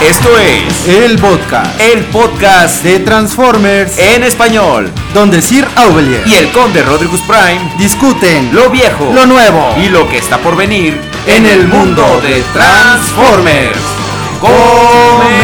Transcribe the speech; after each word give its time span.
Esto 0.00 0.38
es 0.38 0.88
El 0.88 1.18
podcast. 1.18 1.78
El 1.78 2.04
podcast 2.06 2.82
de 2.82 3.00
Transformers, 3.00 3.98
en 3.98 4.22
español. 4.22 4.90
Donde 5.12 5.42
Sir 5.42 5.68
Aubelier 5.76 6.22
y 6.26 6.36
el 6.36 6.50
conde 6.52 6.82
Rodrigus 6.82 7.20
Prime, 7.22 7.70
discuten 7.76 8.54
lo 8.54 8.70
viejo, 8.70 9.12
lo 9.14 9.26
nuevo 9.26 9.74
y 9.76 9.90
lo 9.90 10.08
que 10.08 10.16
está 10.16 10.38
por 10.38 10.56
venir 10.56 10.98
en 11.26 11.44
el 11.44 11.68
mundo 11.68 12.22
de 12.22 12.42
Transformers. 12.54 13.78
¡Comenzamos! 14.40 15.34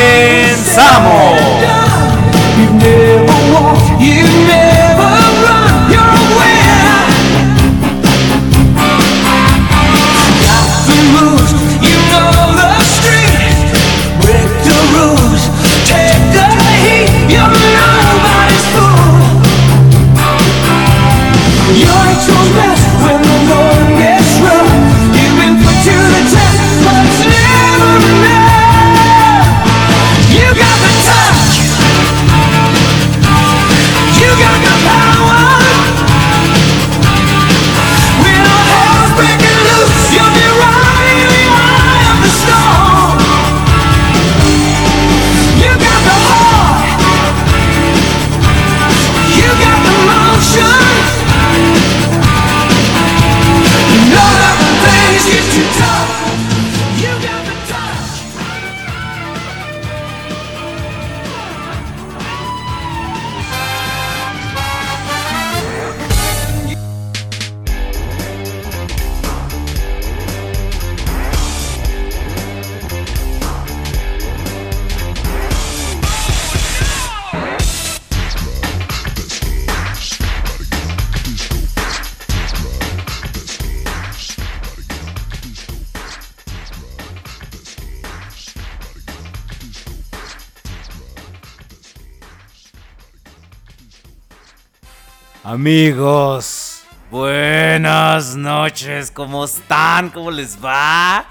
Amigos, 95.60 96.84
buenas 97.10 98.34
noches, 98.34 99.10
¿cómo 99.10 99.44
están? 99.44 100.08
¿Cómo 100.08 100.30
les 100.30 100.56
va? 100.56 101.26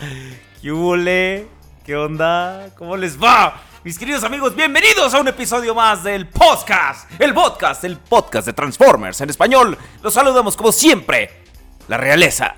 ¿Qué 0.61 0.71
hule? 0.71 1.47
¿Qué 1.83 1.95
onda? 1.95 2.69
¿Cómo 2.77 2.95
les 2.95 3.19
va? 3.19 3.59
Mis 3.83 3.97
queridos 3.97 4.23
amigos, 4.23 4.55
bienvenidos 4.55 5.15
a 5.15 5.19
un 5.19 5.29
episodio 5.29 5.73
más 5.73 6.03
del 6.03 6.27
podcast, 6.27 7.09
el 7.19 7.33
podcast, 7.33 7.83
el 7.85 7.97
podcast 7.97 8.45
de 8.45 8.53
Transformers 8.53 9.19
en 9.19 9.31
español. 9.31 9.75
Los 10.03 10.13
saludamos 10.13 10.55
como 10.55 10.71
siempre, 10.71 11.41
la 11.87 11.97
realeza. 11.97 12.53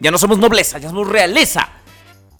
Ya 0.00 0.10
no 0.10 0.18
somos 0.18 0.38
nobleza, 0.38 0.78
ya 0.78 0.88
somos 0.88 1.08
realeza. 1.08 1.68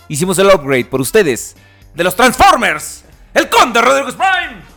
Hicimos 0.09 0.41
el 0.41 0.49
upgrade 0.49 0.87
por 0.87 1.01
ustedes 1.01 1.55
de 1.95 2.03
los 2.03 2.17
Transformers, 2.17 3.05
el 3.33 3.49
Conde 3.49 3.81
Rodríguez 3.81 4.17
Prime. 4.17 4.72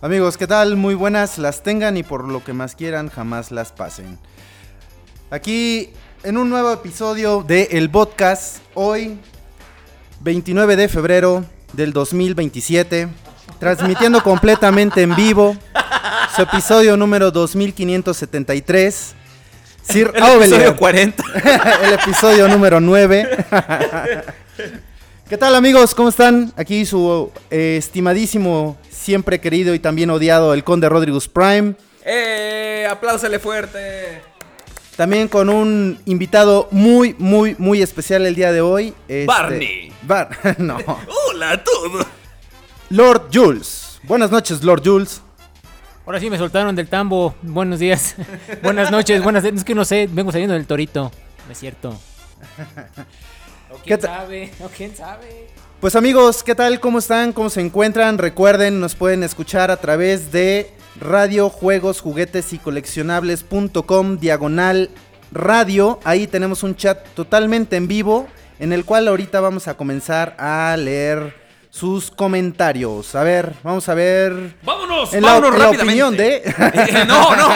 Amigos, 0.00 0.36
¿qué 0.36 0.46
tal? 0.46 0.76
Muy 0.76 0.94
buenas, 0.94 1.38
las 1.38 1.64
tengan 1.64 1.96
y 1.96 2.04
por 2.04 2.22
lo 2.22 2.44
que 2.44 2.52
más 2.52 2.76
quieran, 2.76 3.08
jamás 3.08 3.50
las 3.50 3.72
pasen. 3.72 4.16
Aquí 5.28 5.90
en 6.22 6.38
un 6.38 6.48
nuevo 6.48 6.72
episodio 6.72 7.42
de 7.42 7.64
El 7.72 7.90
Podcast, 7.90 8.58
hoy 8.74 9.18
29 10.20 10.76
de 10.76 10.86
febrero 10.88 11.44
del 11.72 11.92
2027, 11.92 13.08
transmitiendo 13.58 14.22
completamente 14.22 15.02
en 15.02 15.16
vivo 15.16 15.56
su 16.36 16.42
episodio 16.42 16.96
número 16.96 17.32
2573. 17.32 19.14
Sir 19.82 20.12
El 20.14 20.22
Aubelier. 20.22 20.60
episodio 20.60 20.76
40. 20.76 21.24
el 21.82 21.92
episodio 21.94 22.46
número 22.46 22.80
9. 22.80 23.46
¿Qué 25.28 25.36
tal 25.36 25.56
amigos? 25.56 25.92
¿Cómo 25.92 26.08
están? 26.08 26.52
Aquí 26.56 26.86
su 26.86 27.32
eh, 27.50 27.76
estimadísimo, 27.78 28.78
siempre 29.08 29.40
querido 29.40 29.72
y 29.74 29.78
también 29.78 30.10
odiado 30.10 30.52
el 30.52 30.64
Conde 30.64 30.86
Rodríguez 30.86 31.28
Prime. 31.28 31.72
¡Eh! 32.04 32.86
¡Apláusale 32.90 33.38
fuerte! 33.38 34.20
También 34.98 35.28
con 35.28 35.48
un 35.48 35.98
invitado 36.04 36.68
muy, 36.72 37.14
muy, 37.18 37.56
muy 37.58 37.80
especial 37.80 38.26
el 38.26 38.34
día 38.34 38.52
de 38.52 38.60
hoy. 38.60 38.88
este- 39.08 39.24
Barney. 39.24 39.90
Bar 40.02 40.28
no. 40.58 40.76
¡Hola 41.30 41.52
a 41.52 41.64
todos! 41.64 42.06
Lord 42.90 43.30
Jules. 43.32 43.98
Buenas 44.02 44.30
noches, 44.30 44.62
Lord 44.62 44.82
Jules. 44.84 45.22
Ahora 46.04 46.20
sí 46.20 46.28
me 46.28 46.36
soltaron 46.36 46.76
del 46.76 46.88
tambo. 46.88 47.34
Buenos 47.40 47.78
días. 47.78 48.14
Buenas 48.62 48.90
noches. 48.90 49.22
Buenas. 49.22 49.42
Es 49.42 49.64
que 49.64 49.74
no 49.74 49.86
sé. 49.86 50.06
Vengo 50.12 50.32
saliendo 50.32 50.52
del 50.52 50.66
torito. 50.66 51.10
No 51.46 51.52
es 51.52 51.58
cierto. 51.58 51.98
O 53.70 53.74
¿Qué 53.82 53.98
quién 53.98 54.00
sabe. 54.00 54.50
O 54.64 54.68
quién 54.68 54.96
sabe. 54.96 55.46
Pues 55.80 55.94
amigos, 55.94 56.42
¿qué 56.42 56.56
tal? 56.56 56.80
¿Cómo 56.80 56.98
están? 56.98 57.32
¿Cómo 57.32 57.50
se 57.50 57.60
encuentran? 57.60 58.18
Recuerden, 58.18 58.80
nos 58.80 58.96
pueden 58.96 59.22
escuchar 59.22 59.70
a 59.70 59.76
través 59.76 60.32
de 60.32 60.72
radio, 61.00 61.50
juegos, 61.50 62.00
juguetes 62.00 62.52
y 62.52 62.58
coleccionables.com 62.58 64.18
diagonal 64.18 64.90
radio. 65.30 66.00
Ahí 66.02 66.26
tenemos 66.26 66.64
un 66.64 66.74
chat 66.74 67.06
totalmente 67.14 67.76
en 67.76 67.86
vivo 67.86 68.26
en 68.58 68.72
el 68.72 68.84
cual 68.84 69.06
ahorita 69.06 69.38
vamos 69.38 69.68
a 69.68 69.76
comenzar 69.76 70.34
a 70.40 70.76
leer 70.76 71.36
sus 71.70 72.10
comentarios. 72.10 73.14
A 73.14 73.22
ver, 73.22 73.54
vamos 73.62 73.88
a 73.88 73.94
ver 73.94 74.56
¡Vámonos! 74.62 75.12
en 75.14 75.22
la, 75.22 75.34
¡Vámonos 75.34 75.52
en 75.54 75.58
la 75.58 75.64
rápidamente! 75.66 75.82
opinión 75.84 76.16
de... 76.16 77.04
No, 77.06 77.36
no. 77.36 77.48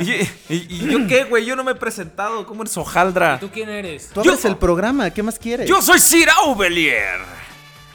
¿Y, 0.00 0.12
y- 0.54 0.66
y 0.68 0.78
yo 0.90 1.06
qué, 1.08 1.24
güey? 1.24 1.44
Yo 1.44 1.56
no 1.56 1.64
me 1.64 1.72
he 1.72 1.74
presentado. 1.74 2.46
¿Cómo 2.46 2.62
eres 2.62 2.76
hojaldra? 2.76 3.38
¿Tú 3.40 3.50
quién 3.50 3.68
eres? 3.68 4.08
Tú 4.12 4.22
Yo- 4.22 4.32
abres 4.32 4.44
el 4.44 4.56
programa, 4.56 5.10
¿qué 5.10 5.22
más 5.22 5.38
quieres? 5.38 5.68
Yo 5.68 5.80
soy 5.82 5.98
Sir 5.98 6.28
Aubelier. 6.30 7.20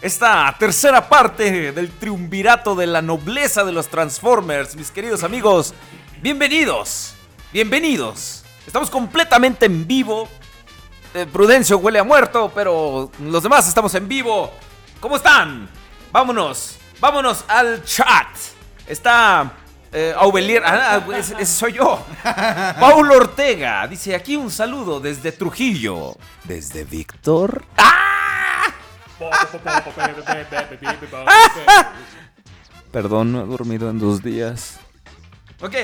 Esta 0.01 0.55
tercera 0.59 1.07
parte 1.09 1.71
del 1.71 1.89
triunvirato 1.89 2.75
de 2.75 2.85
la 2.87 3.01
nobleza 3.01 3.63
de 3.63 3.71
los 3.71 3.87
Transformers, 3.87 4.75
mis 4.75 4.91
queridos 4.91 5.23
amigos. 5.23 5.73
Bienvenidos. 6.21 7.13
Bienvenidos. 7.51 8.43
Estamos 8.67 8.89
completamente 8.89 9.65
en 9.65 9.87
vivo. 9.87 10.27
Eh, 11.13 11.25
Prudencio 11.31 11.77
huele 11.79 11.97
a 11.99 12.03
muerto, 12.03 12.51
pero 12.53 13.11
los 13.23 13.41
demás 13.41 13.67
estamos 13.67 13.93
en 13.95 14.07
vivo. 14.07 14.51
¿Cómo 14.99 15.15
están? 15.17 15.69
Vámonos. 16.11 16.77
Vámonos 16.99 17.45
al 17.47 17.83
chat. 17.83 18.27
Está 18.87 19.51
eh, 19.91 20.13
Aubelier. 20.17 20.63
Ah, 20.65 20.95
ah, 21.07 21.17
ese, 21.17 21.35
ese 21.35 21.45
soy 21.45 21.73
yo. 21.73 22.03
Paulo 22.79 23.15
Ortega 23.17 23.87
dice 23.87 24.15
aquí 24.15 24.35
un 24.35 24.49
saludo 24.51 24.99
desde 24.99 25.31
Trujillo. 25.31 26.15
Desde 26.43 26.83
Víctor. 26.83 27.63
¡Ah! 27.77 27.93
Perdón, 32.91 33.31
no 33.31 33.43
he 33.43 33.45
dormido 33.45 33.89
en 33.89 33.99
dos 33.99 34.23
días. 34.23 34.79
Ok, 35.59 35.75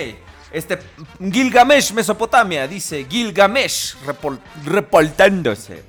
este 0.51 0.79
Gilgamesh, 1.19 1.91
Mesopotamia, 1.93 2.67
dice 2.67 3.05
Gilgamesh 3.09 3.95
repol- 4.05 4.39
reportándose. 4.63 5.83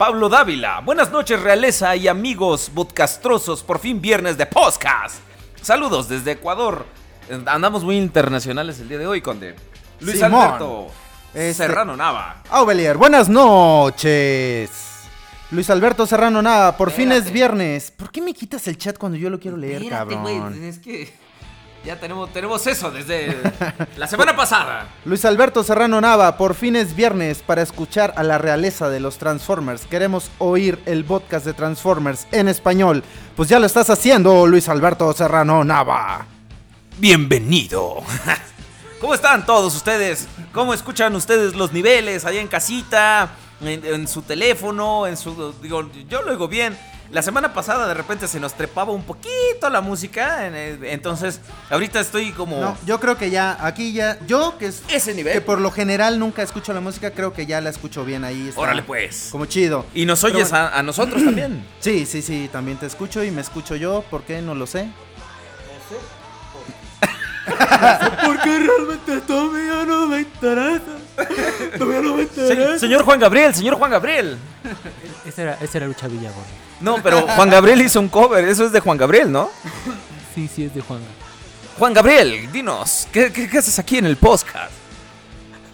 Pablo 0.00 0.30
Dávila, 0.30 0.80
buenas 0.80 1.10
noches 1.12 1.38
realeza 1.42 1.94
y 1.94 2.08
amigos 2.08 2.70
podcastrosos, 2.74 3.62
por 3.62 3.78
fin 3.78 4.00
viernes 4.00 4.38
de 4.38 4.46
podcast. 4.46 5.16
Saludos 5.60 6.08
desde 6.08 6.30
Ecuador. 6.32 6.86
Andamos 7.44 7.84
muy 7.84 7.98
internacionales 7.98 8.80
el 8.80 8.88
día 8.88 8.96
de 8.96 9.06
hoy, 9.06 9.20
Conde. 9.20 9.56
Luis 10.00 10.18
Simón. 10.18 10.40
Alberto 10.46 10.86
Este- 11.34 11.52
Serrano 11.52 11.98
Nava. 11.98 12.42
Aubelier, 12.48 12.96
buenas 12.96 13.28
noches. 13.28 14.70
Luis 15.50 15.68
Alberto 15.68 16.06
Serrano, 16.06 16.40
nada, 16.40 16.78
por 16.78 16.90
fin 16.92 17.12
es 17.12 17.30
viernes. 17.30 17.90
¿Por 17.90 18.10
qué 18.10 18.22
me 18.22 18.32
quitas 18.32 18.66
el 18.68 18.78
chat 18.78 18.96
cuando 18.96 19.18
yo 19.18 19.28
lo 19.28 19.38
quiero 19.38 19.58
leer, 19.58 19.82
Espérate, 19.82 20.14
cabrón? 20.14 20.52
güey, 20.54 20.64
es 20.66 20.78
que 20.78 21.12
Ya 21.84 21.98
tenemos, 21.98 22.30
tenemos 22.30 22.66
eso 22.66 22.90
desde 22.90 23.38
la 23.96 24.06
semana 24.06 24.36
pasada. 24.36 24.86
Luis 25.06 25.24
Alberto 25.24 25.62
Serrano 25.64 25.98
Nava, 25.98 26.36
por 26.36 26.54
fin 26.54 26.76
es 26.76 26.94
viernes 26.94 27.40
para 27.40 27.62
escuchar 27.62 28.12
a 28.16 28.22
la 28.22 28.36
realeza 28.36 28.90
de 28.90 29.00
los 29.00 29.16
Transformers. 29.16 29.86
Queremos 29.86 30.30
oír 30.38 30.78
el 30.84 31.06
podcast 31.06 31.46
de 31.46 31.54
Transformers 31.54 32.26
en 32.32 32.48
español. 32.48 33.02
Pues 33.34 33.48
ya 33.48 33.58
lo 33.58 33.64
estás 33.64 33.88
haciendo, 33.88 34.46
Luis 34.46 34.68
Alberto 34.68 35.10
Serrano 35.14 35.64
Nava. 35.64 36.26
Bienvenido. 36.98 38.02
¿Cómo 39.00 39.14
están 39.14 39.46
todos 39.46 39.74
ustedes? 39.74 40.28
¿Cómo 40.52 40.74
escuchan 40.74 41.14
ustedes 41.16 41.54
los 41.54 41.72
niveles 41.72 42.26
allá 42.26 42.42
en 42.42 42.48
casita? 42.48 43.30
En, 43.62 43.84
en 43.86 44.06
su 44.06 44.20
teléfono, 44.20 45.06
en 45.06 45.16
su... 45.16 45.54
Digo, 45.62 45.90
yo 46.08 46.20
lo 46.20 46.32
oigo 46.32 46.46
bien. 46.46 46.76
La 47.12 47.22
semana 47.22 47.52
pasada 47.52 47.88
de 47.88 47.94
repente 47.94 48.28
se 48.28 48.38
nos 48.38 48.54
trepaba 48.54 48.92
un 48.92 49.02
poquito 49.02 49.68
la 49.68 49.80
música. 49.80 50.46
entonces, 50.46 51.40
ahorita 51.68 51.98
estoy 51.98 52.30
como... 52.30 52.60
No, 52.60 52.78
yo 52.86 53.00
creo 53.00 53.18
que 53.18 53.30
ya, 53.30 53.56
aquí 53.66 53.92
ya, 53.92 54.16
yo 54.28 54.56
que 54.58 54.66
es... 54.66 54.82
Ese 54.88 55.12
nivel. 55.14 55.32
Que 55.32 55.40
por 55.40 55.60
lo 55.60 55.72
general 55.72 56.20
nunca 56.20 56.42
escucho 56.42 56.72
la 56.72 56.80
música, 56.80 57.10
creo 57.10 57.32
que 57.32 57.46
ya 57.46 57.60
la 57.60 57.70
escucho 57.70 58.04
bien 58.04 58.22
ahí. 58.24 58.48
está 58.50 58.60
Órale 58.60 58.82
pues. 58.82 59.28
Como 59.32 59.46
chido. 59.46 59.86
Y 59.92 60.06
nos 60.06 60.22
oyes 60.22 60.50
bueno. 60.50 60.66
a, 60.66 60.78
a 60.78 60.82
nosotros 60.84 61.24
también. 61.24 61.66
Sí, 61.80 62.06
sí, 62.06 62.22
sí, 62.22 62.48
también 62.52 62.76
te 62.78 62.86
escucho 62.86 63.24
y 63.24 63.30
me 63.32 63.40
escucho 63.40 63.74
yo, 63.74 64.04
¿por 64.10 64.22
qué? 64.22 64.40
No 64.42 64.54
lo 64.54 64.66
sé. 64.68 64.88
Porque 68.24 68.58
realmente 68.58 69.20
todavía 69.26 69.84
no 69.86 70.06
me 70.06 70.20
interesa. 70.20 70.82
Todavía 71.78 72.00
no 72.02 72.16
me 72.16 72.26
Se- 72.26 72.78
señor 72.78 73.02
Juan 73.02 73.18
Gabriel, 73.18 73.54
señor 73.54 73.74
Juan 73.74 73.90
Gabriel. 73.90 74.38
Ese 75.40 75.42
era, 75.42 75.58
ese 75.62 75.78
era 75.78 75.86
Lucha 75.86 76.06
Villagor. 76.08 76.44
No, 76.80 76.96
pero 77.02 77.22
Juan 77.36 77.48
Gabriel 77.48 77.80
hizo 77.80 77.98
un 78.00 78.08
cover. 78.08 78.44
Eso 78.46 78.64
es 78.66 78.72
de 78.72 78.80
Juan 78.80 78.98
Gabriel, 78.98 79.32
¿no? 79.32 79.48
Sí, 80.34 80.48
sí, 80.54 80.64
es 80.64 80.74
de 80.74 80.82
Juan. 80.82 81.00
Juan 81.78 81.94
Gabriel, 81.94 82.52
dinos, 82.52 83.08
¿qué, 83.10 83.32
qué- 83.32 83.48
qué 83.48 83.58
haces 83.58 83.78
aquí 83.78 83.96
en 83.96 84.04
el 84.06 84.16
podcast? 84.18 84.70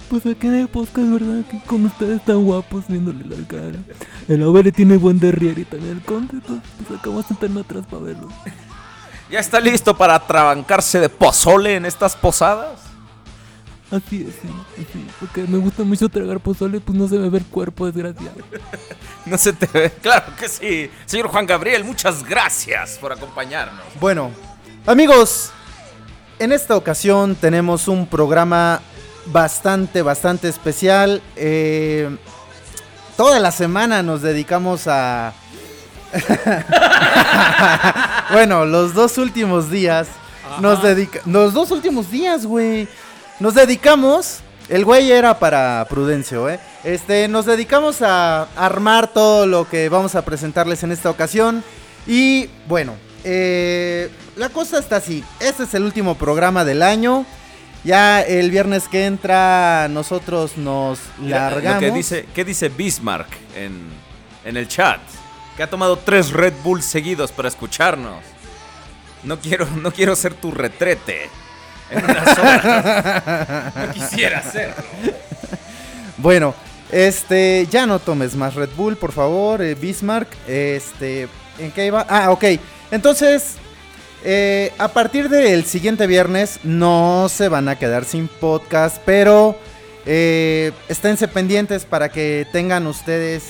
Pues 0.09 0.25
aquí 0.25 0.47
en 0.47 0.55
el 0.55 0.69
podcast, 0.69 1.09
¿verdad? 1.11 1.43
Que 1.51 1.59
con 1.67 1.85
ustedes 1.85 2.25
tan 2.25 2.45
guapos 2.45 2.85
viéndole 2.87 3.25
la 3.25 3.45
cara. 3.49 3.73
El 4.29 4.45
Abel 4.45 4.73
tiene 4.73 4.97
buen 4.99 5.19
derrier 5.19 5.59
y 5.59 5.65
también 5.65 5.97
el 5.97 6.03
conde. 6.03 6.35
Entonces, 6.35 6.63
pues 6.87 7.01
acabamos 7.01 7.25
de 7.25 7.29
sentarme 7.29 7.61
atrás 7.63 7.85
para 7.91 8.03
verlo. 8.05 8.29
¿Ya 9.29 9.41
está 9.41 9.59
listo 9.59 9.97
para 9.97 10.25
trabancarse 10.25 11.01
de 11.01 11.09
pozole 11.09 11.75
en 11.75 11.87
estas 11.87 12.15
posadas? 12.15 12.79
Así 13.91 14.27
es, 14.29 14.35
sí, 14.43 14.49
así. 14.75 15.07
Porque 15.21 15.43
me 15.43 15.59
gusta 15.59 15.85
mucho 15.85 16.09
tragar 16.09 16.41
pozole, 16.41 16.81
pues 16.81 16.99
no 16.99 17.07
se 17.07 17.19
me 17.19 17.29
ve 17.29 17.39
el 17.39 17.47
cuerpo, 17.47 17.87
desgraciado. 17.87 18.41
No 19.27 19.37
se 19.39 19.53
te 19.53 19.67
ve. 19.67 19.91
Claro 20.03 20.27
que 20.39 20.49
sí. 20.49 20.89
Señor 21.05 21.27
Juan 21.27 21.47
Gabriel, 21.47 21.83
muchas 21.83 22.23
gracias 22.23 22.97
por 23.01 23.13
acompañarnos. 23.13 23.83
Bueno, 23.99 24.31
amigos, 24.87 25.51
en 26.39 26.53
esta 26.53 26.77
ocasión 26.77 27.35
tenemos 27.35 27.89
un 27.89 28.07
programa 28.07 28.81
bastante, 29.27 30.03
bastante 30.03 30.49
especial. 30.49 31.21
Eh, 31.35 32.17
toda 33.17 33.41
la 33.41 33.51
semana 33.51 34.03
nos 34.03 34.23
dedicamos 34.23 34.87
a... 34.87 35.33
bueno, 38.33 38.65
los 38.65 38.95
dos 38.95 39.19
últimos 39.19 39.71
días 39.71 40.09
nos 40.61 40.83
dedica... 40.83 41.21
Los 41.27 41.53
dos 41.53 41.73
últimos 41.73 42.11
días, 42.11 42.47
güey. 42.47 42.89
Nos 43.41 43.55
dedicamos... 43.55 44.41
El 44.69 44.85
güey 44.85 45.13
era 45.13 45.39
para 45.39 45.87
Prudencio, 45.89 46.51
¿eh? 46.51 46.59
Este, 46.83 47.29
nos 47.29 47.47
dedicamos 47.47 48.03
a 48.03 48.49
armar 48.57 49.07
todo 49.07 49.47
lo 49.47 49.69
que 49.69 49.89
vamos 49.89 50.17
a 50.17 50.25
presentarles 50.25 50.83
en 50.83 50.91
esta 50.91 51.09
ocasión. 51.09 51.63
Y 52.05 52.49
bueno, 52.67 52.97
eh, 53.23 54.11
la 54.35 54.49
cosa 54.49 54.81
está 54.81 54.97
así. 54.97 55.23
Este 55.39 55.63
es 55.63 55.75
el 55.75 55.85
último 55.85 56.17
programa 56.17 56.65
del 56.65 56.83
año. 56.83 57.25
Ya 57.85 58.23
el 58.23 58.51
viernes 58.51 58.89
que 58.89 59.07
entra 59.07 59.87
nosotros 59.89 60.57
nos 60.57 60.99
largamos. 61.23 61.79
Que 61.79 61.93
dice, 61.93 62.27
¿Qué 62.35 62.45
dice 62.45 62.69
Bismarck 62.69 63.29
en, 63.55 63.81
en 64.45 64.57
el 64.57 64.67
chat? 64.67 65.01
Que 65.57 65.63
ha 65.63 65.71
tomado 65.71 65.97
tres 65.97 66.33
Red 66.33 66.55
Bull 66.65 66.83
seguidos 66.83 67.31
para 67.31 67.47
escucharnos. 67.47 68.25
No 69.23 69.39
quiero, 69.39 69.69
no 69.77 69.93
quiero 69.93 70.17
ser 70.17 70.35
tu 70.35 70.51
retrete. 70.51 71.31
En 71.91 72.05
unas. 72.05 73.77
No 73.77 73.93
quisiera 73.93 74.39
hacerlo. 74.39 74.75
Bueno, 76.19 76.55
este, 76.91 77.67
ya 77.71 77.87
no 77.87 77.99
tomes 77.99 78.35
más 78.37 78.55
Red 78.55 78.71
Bull, 78.77 78.97
por 78.97 79.13
favor, 79.13 79.63
eh, 79.63 79.75
Bismarck. 79.75 80.29
Este, 80.47 81.29
¿en 81.59 81.73
qué 81.73 81.87
iba? 81.87 82.07
Ah, 82.09 82.31
ok. 82.31 82.45
Entonces, 82.91 83.57
eh, 84.25 84.73
a 84.79 84.89
partir 84.89 85.29
del 85.29 85.65
siguiente 85.65 86.07
viernes 86.07 86.61
no 86.63 87.29
se 87.29 87.49
van 87.49 87.69
a 87.69 87.77
quedar 87.77 88.05
sin 88.05 88.29
podcast, 88.29 88.99
pero 89.05 89.59
eh, 90.05 90.73
esténse 90.89 91.29
pendientes 91.29 91.85
para 91.85 92.09
que 92.09 92.47
tengan 92.53 92.87
ustedes 92.87 93.45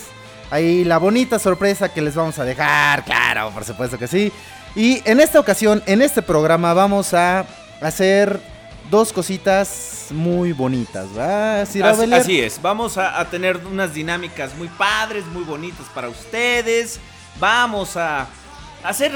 ahí 0.50 0.84
la 0.84 0.98
bonita 0.98 1.38
sorpresa 1.38 1.92
que 1.92 2.02
les 2.02 2.14
vamos 2.14 2.38
a 2.38 2.44
dejar, 2.44 3.04
claro, 3.04 3.50
por 3.52 3.64
supuesto 3.64 3.98
que 3.98 4.06
sí. 4.06 4.32
Y 4.74 5.02
en 5.04 5.20
esta 5.20 5.40
ocasión, 5.40 5.82
en 5.86 6.02
este 6.02 6.22
programa, 6.22 6.74
vamos 6.74 7.14
a 7.14 7.46
hacer 7.80 8.40
dos 8.90 9.12
cositas 9.12 10.06
muy 10.10 10.52
bonitas, 10.52 11.06
¿va? 11.16 11.62
Así, 11.62 11.82
así 11.82 12.40
es, 12.40 12.60
vamos 12.62 12.96
a, 12.98 13.18
a 13.20 13.28
tener 13.28 13.56
unas 13.66 13.92
dinámicas 13.94 14.54
muy 14.56 14.68
padres, 14.68 15.24
muy 15.26 15.42
bonitas 15.42 15.86
para 15.94 16.08
ustedes. 16.08 17.00
Vamos 17.38 17.96
a 17.96 18.26
hacer, 18.84 19.12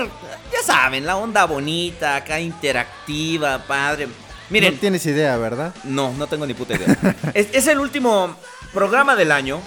ya 0.53 0.63
saben, 0.65 1.07
la 1.07 1.17
onda 1.17 1.45
bonita, 1.45 2.17
acá 2.17 2.41
interactiva, 2.41 3.59
padre. 3.67 4.09
Miren, 4.51 4.75
No 4.75 4.81
tienes 4.81 5.07
idea, 5.07 5.37
¿verdad? 5.37 5.73
no, 5.85 6.13
no 6.15 6.27
tengo 6.27 6.45
ni 6.47 6.55
puta 6.55 6.75
idea. 6.75 6.97
es, 7.35 7.49
es 7.53 7.67
el 7.69 7.79
último 7.79 8.35
programa 8.75 9.15
del 9.15 9.31
año. 9.33 9.61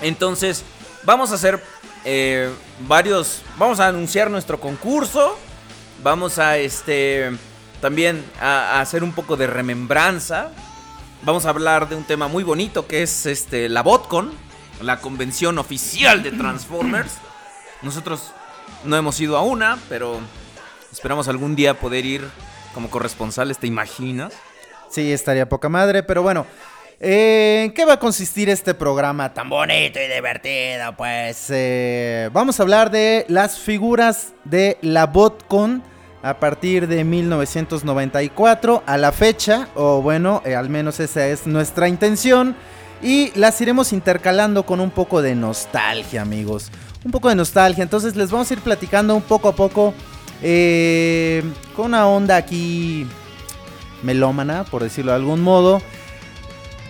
Entonces, 0.00 0.64
vamos 1.02 1.30
a 1.32 1.34
hacer 1.34 1.62
eh, 2.04 2.50
varios. 2.88 3.42
Vamos 3.58 3.78
a 3.80 3.88
anunciar 3.88 4.30
nuestro 4.30 4.58
concurso. 4.58 5.38
Vamos 6.02 6.38
a 6.38 6.56
este. 6.56 7.30
También 7.80 8.24
a, 8.40 8.78
a 8.78 8.80
hacer 8.80 9.02
un 9.02 9.12
poco 9.12 9.36
de 9.36 9.46
remembranza. 9.46 10.50
Vamos 11.22 11.44
a 11.46 11.50
hablar 11.50 11.88
de 11.88 11.96
un 11.96 12.04
tema 12.04 12.28
muy 12.28 12.42
bonito 12.44 12.86
que 12.86 13.02
es 13.02 13.26
este 13.26 13.68
la 13.68 13.82
BotCon, 13.82 14.32
la 14.82 15.00
convención 15.00 15.58
oficial 15.58 16.22
de 16.22 16.32
Transformers. 16.32 17.12
Nosotros 17.82 18.32
no 18.84 18.96
hemos 18.96 19.18
ido 19.20 19.36
a 19.36 19.42
una, 19.42 19.78
pero 19.88 20.18
esperamos 20.92 21.28
algún 21.28 21.56
día 21.56 21.74
poder 21.74 22.04
ir 22.06 22.28
como 22.74 22.88
corresponsales, 22.90 23.58
¿te 23.58 23.66
imaginas? 23.66 24.32
Sí, 24.90 25.12
estaría 25.12 25.48
poca 25.48 25.68
madre, 25.68 26.02
pero 26.02 26.22
bueno. 26.22 26.46
eh, 27.00 27.62
¿En 27.64 27.72
qué 27.72 27.84
va 27.84 27.94
a 27.94 27.98
consistir 27.98 28.48
este 28.50 28.74
programa 28.74 29.32
tan 29.32 29.48
bonito 29.48 29.98
y 30.00 30.08
divertido? 30.08 30.94
Pues 30.96 31.46
eh, 31.50 32.28
vamos 32.32 32.58
a 32.60 32.62
hablar 32.62 32.90
de 32.90 33.24
las 33.28 33.58
figuras 33.58 34.32
de 34.44 34.78
la 34.82 35.06
BotCon 35.06 35.82
a 36.22 36.34
partir 36.38 36.86
de 36.86 37.02
1994 37.04 38.82
a 38.86 38.98
la 38.98 39.12
fecha, 39.12 39.68
o 39.74 40.02
bueno, 40.02 40.42
eh, 40.44 40.54
al 40.54 40.68
menos 40.68 41.00
esa 41.00 41.26
es 41.26 41.46
nuestra 41.46 41.88
intención. 41.88 42.56
Y 43.02 43.32
las 43.34 43.58
iremos 43.62 43.92
intercalando 43.94 44.64
con 44.64 44.78
un 44.80 44.90
poco 44.90 45.22
de 45.22 45.34
nostalgia, 45.34 46.20
amigos. 46.20 46.70
Un 47.02 47.10
poco 47.10 47.30
de 47.30 47.34
nostalgia. 47.34 47.82
Entonces 47.82 48.14
les 48.16 48.30
vamos 48.30 48.50
a 48.50 48.54
ir 48.54 48.60
platicando 48.60 49.14
un 49.16 49.22
poco 49.22 49.48
a 49.48 49.54
poco. 49.54 49.94
eh, 50.42 51.42
con 51.76 51.86
una 51.86 52.06
onda 52.06 52.36
aquí 52.36 53.06
melómana, 54.02 54.64
por 54.64 54.82
decirlo 54.82 55.12
de 55.12 55.16
algún 55.16 55.42
modo. 55.42 55.82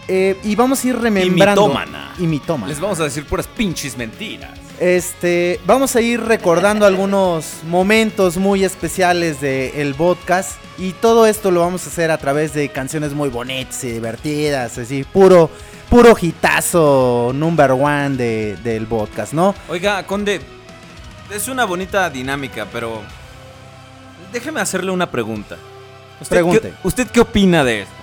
Eh, 0.08 0.36
y 0.44 0.54
vamos 0.56 0.84
a 0.84 0.88
ir 0.88 0.98
remembrando. 0.98 1.68
mitómana. 1.68 2.12
Y 2.18 2.22
mitómana. 2.26 2.68
Les 2.68 2.80
vamos 2.80 2.98
a 3.00 3.04
decir 3.04 3.24
puras 3.26 3.46
pinches 3.46 3.96
mentiras. 3.96 4.59
Este, 4.80 5.60
vamos 5.66 5.94
a 5.94 6.00
ir 6.00 6.22
recordando 6.22 6.86
algunos 6.86 7.56
momentos 7.68 8.38
muy 8.38 8.64
especiales 8.64 9.40
del 9.40 9.94
podcast. 9.94 10.52
Y 10.78 10.92
todo 10.94 11.26
esto 11.26 11.50
lo 11.50 11.60
vamos 11.60 11.84
a 11.86 11.90
hacer 11.90 12.10
a 12.10 12.16
través 12.16 12.54
de 12.54 12.70
canciones 12.70 13.12
muy 13.12 13.28
bonitas 13.28 13.84
y 13.84 13.90
divertidas. 13.92 14.78
Así, 14.78 15.04
puro, 15.04 15.50
puro 15.90 16.16
hitazo 16.18 17.32
number 17.34 17.72
one 17.72 18.16
de- 18.16 18.56
del 18.64 18.86
podcast, 18.86 19.34
¿no? 19.34 19.54
Oiga, 19.68 20.02
Conde, 20.06 20.40
es 21.30 21.46
una 21.48 21.66
bonita 21.66 22.08
dinámica, 22.08 22.66
pero 22.72 23.02
déjeme 24.32 24.62
hacerle 24.62 24.90
una 24.90 25.10
pregunta. 25.10 25.56
¿Usted 26.22 26.36
Pregunte. 26.36 26.60
Qué, 26.70 26.88
¿Usted 26.88 27.06
qué 27.08 27.20
opina 27.20 27.62
de 27.64 27.82
esto? 27.82 27.94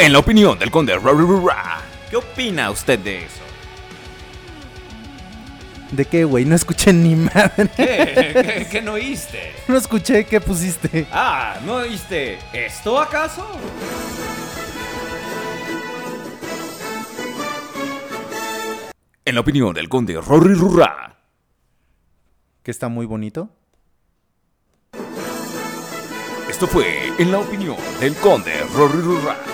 En 0.00 0.14
la 0.14 0.18
opinión 0.18 0.58
del 0.58 0.70
Conde, 0.70 0.98
¿qué 2.08 2.16
opina 2.16 2.70
usted 2.70 2.98
de 3.00 3.18
eso? 3.18 3.42
¿De 5.90 6.06
qué, 6.06 6.24
güey? 6.24 6.46
No 6.46 6.54
escuché 6.54 6.90
ni 6.90 7.14
madre. 7.16 7.68
¿Qué? 7.76 8.32
¿Qué, 8.32 8.66
qué 8.70 8.80
no 8.80 8.94
oíste? 8.94 9.52
No 9.68 9.76
escuché 9.76 10.24
qué 10.24 10.40
pusiste. 10.40 11.06
Ah, 11.12 11.58
¿no 11.66 11.74
oíste 11.74 12.38
esto 12.54 12.98
acaso? 12.98 13.46
En 19.26 19.34
la 19.34 19.42
opinión 19.42 19.74
del 19.74 19.90
Conde, 19.90 20.18
Rory 20.18 20.54
Rurra. 20.54 21.14
que 22.62 22.70
está 22.70 22.88
muy 22.88 23.04
bonito. 23.04 23.50
Esto 26.48 26.66
fue 26.66 27.12
en 27.18 27.30
la 27.30 27.38
opinión 27.38 27.76
del 28.00 28.14
conde 28.16 28.52
Rorrirurra. 28.74 29.49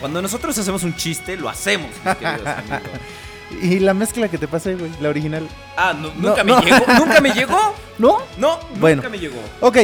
Cuando 0.00 0.22
nosotros 0.22 0.56
hacemos 0.58 0.82
un 0.84 0.94
chiste, 0.96 1.36
lo 1.36 1.48
hacemos, 1.48 1.90
mis 2.04 2.14
queridos 2.16 2.46
amigos. 2.58 2.82
Y 3.62 3.78
la 3.78 3.94
mezcla 3.94 4.28
que 4.28 4.36
te 4.38 4.46
pasé, 4.46 4.74
güey, 4.74 4.90
la 5.00 5.08
original. 5.08 5.48
Ah, 5.76 5.94
no, 5.98 6.12
nunca 6.14 6.44
No, 6.44 6.56
me 6.56 6.60
no. 6.60 6.60
llegó. 6.78 6.92
¿Nunca 6.98 7.20
me 7.20 7.30
llegó? 7.32 7.74
¿No? 7.98 8.18
No, 8.36 8.60
Bueno. 8.76 8.96
nunca 8.96 9.08
me 9.08 9.18
llegó. 9.18 9.38
Ok, 9.60 9.78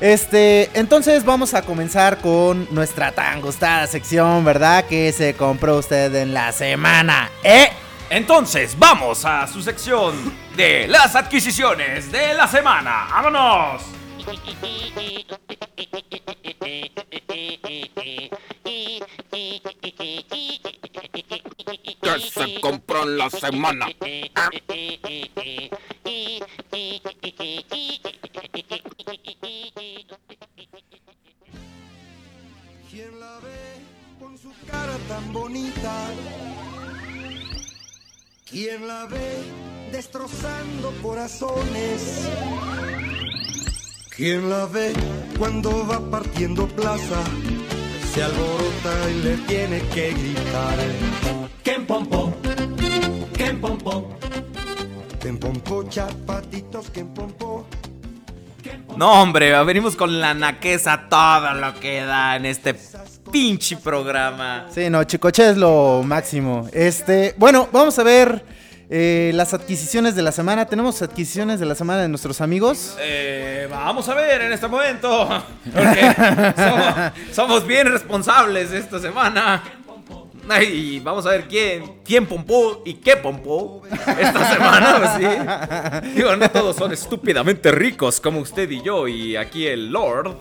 este, 0.00 0.70
entonces 0.74 1.24
vamos 1.24 1.52
a 1.54 1.62
comenzar 1.62 2.18
con 2.18 2.66
nuestra 2.70 3.12
tan 3.12 3.40
gustada 3.42 3.86
sección, 3.86 4.44
¿verdad? 4.44 4.84
Que 4.86 5.12
se 5.12 5.34
compró 5.34 5.76
usted 5.78 6.14
en 6.14 6.32
la 6.32 6.52
semana, 6.52 7.30
¿eh? 7.42 7.68
Entonces, 8.08 8.76
vamos 8.78 9.24
a 9.24 9.46
su 9.46 9.62
sección 9.62 10.14
de 10.56 10.88
las 10.88 11.14
adquisiciones 11.14 12.10
de 12.10 12.34
la 12.34 12.48
semana. 12.48 13.06
¡Vámonos! 13.10 13.82
Que 22.02 22.20
se 22.20 22.60
compró 22.60 23.02
en 23.04 23.18
la 23.18 23.30
semana. 23.30 23.86
¿Quién 32.90 33.20
la 33.20 33.38
ve 33.40 33.78
con 34.18 34.38
su 34.38 34.52
cara 34.66 34.96
tan 35.08 35.32
bonita? 35.32 36.08
¿Quién 38.48 38.86
la 38.86 39.06
ve 39.06 39.44
destrozando 39.92 40.92
corazones? 41.02 42.28
¿Quién 44.20 44.50
la 44.50 44.66
ve 44.66 44.92
cuando 45.38 45.86
va 45.86 45.98
partiendo 46.10 46.66
plaza? 46.66 47.24
Se 48.12 48.22
alborota 48.22 49.10
y 49.10 49.22
le 49.22 49.36
tiene 49.48 49.80
que 49.94 50.10
gritar. 50.10 50.76
¿Quién 51.64 51.86
pompó? 51.86 52.30
¿Quién 53.32 53.58
pompó? 53.62 54.10
¿Quién 55.18 55.38
pompó 55.38 55.88
chapatitos? 55.88 56.90
¿Quién 56.90 57.14
pompó? 57.14 57.64
No, 58.94 59.22
hombre, 59.22 59.64
venimos 59.64 59.96
con 59.96 60.20
la 60.20 60.34
naqueza 60.34 61.08
todo 61.08 61.54
lo 61.54 61.80
que 61.80 62.02
da 62.02 62.36
en 62.36 62.44
este 62.44 62.76
pinche 63.32 63.78
programa. 63.78 64.66
Sí, 64.70 64.90
no, 64.90 65.02
Chicoche 65.04 65.48
es 65.48 65.56
lo 65.56 66.02
máximo. 66.04 66.68
Este, 66.74 67.34
bueno, 67.38 67.70
vamos 67.72 67.98
a 67.98 68.02
ver 68.02 68.44
eh, 68.92 69.30
las 69.34 69.54
adquisiciones 69.54 70.16
de 70.16 70.22
la 70.22 70.32
semana. 70.32 70.66
Tenemos 70.66 71.00
adquisiciones 71.00 71.60
de 71.60 71.66
la 71.66 71.76
semana 71.76 72.02
de 72.02 72.08
nuestros 72.08 72.40
amigos. 72.40 72.96
Eh, 72.98 73.68
vamos 73.70 74.08
a 74.08 74.14
ver 74.14 74.42
en 74.42 74.52
este 74.52 74.66
momento. 74.66 75.28
Porque 75.72 77.12
somos, 77.32 77.64
bien 77.64 77.86
responsables 77.86 78.72
esta 78.72 78.98
semana. 78.98 79.62
Y 80.68 80.98
vamos 80.98 81.24
a 81.26 81.30
ver 81.30 81.46
quién, 81.46 82.00
quién 82.04 82.26
pompó 82.26 82.82
y 82.84 82.94
qué 82.94 83.16
pompó 83.16 83.82
esta 83.88 84.52
semana. 84.52 84.98
pues 86.02 86.02
sí. 86.02 86.10
Digo, 86.16 86.34
no 86.34 86.50
todos 86.50 86.74
son 86.74 86.92
estúpidamente 86.92 87.70
ricos 87.70 88.20
como 88.20 88.40
usted 88.40 88.68
y 88.68 88.82
yo 88.82 89.06
y 89.06 89.36
aquí 89.36 89.68
el 89.68 89.92
Lord. 89.92 90.36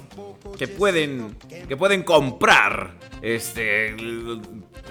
Que 0.59 0.67
pueden, 0.67 1.37
que 1.67 1.77
pueden 1.77 2.03
comprar 2.03 2.91
este, 3.21 3.95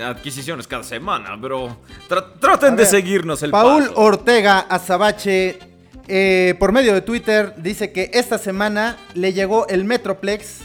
adquisiciones 0.02 0.66
cada 0.66 0.82
semana. 0.82 1.38
Pero 1.40 1.76
tra- 2.08 2.32
traten 2.40 2.74
de 2.74 2.86
seguirnos 2.86 3.42
el 3.42 3.50
Paul 3.50 3.88
paso. 3.88 4.00
Ortega 4.00 4.60
Azabache, 4.60 5.58
eh, 6.08 6.54
por 6.58 6.72
medio 6.72 6.94
de 6.94 7.02
Twitter, 7.02 7.52
dice 7.58 7.92
que 7.92 8.10
esta 8.14 8.38
semana 8.38 8.96
le 9.14 9.32
llegó 9.34 9.68
el 9.68 9.84
Metroplex 9.84 10.60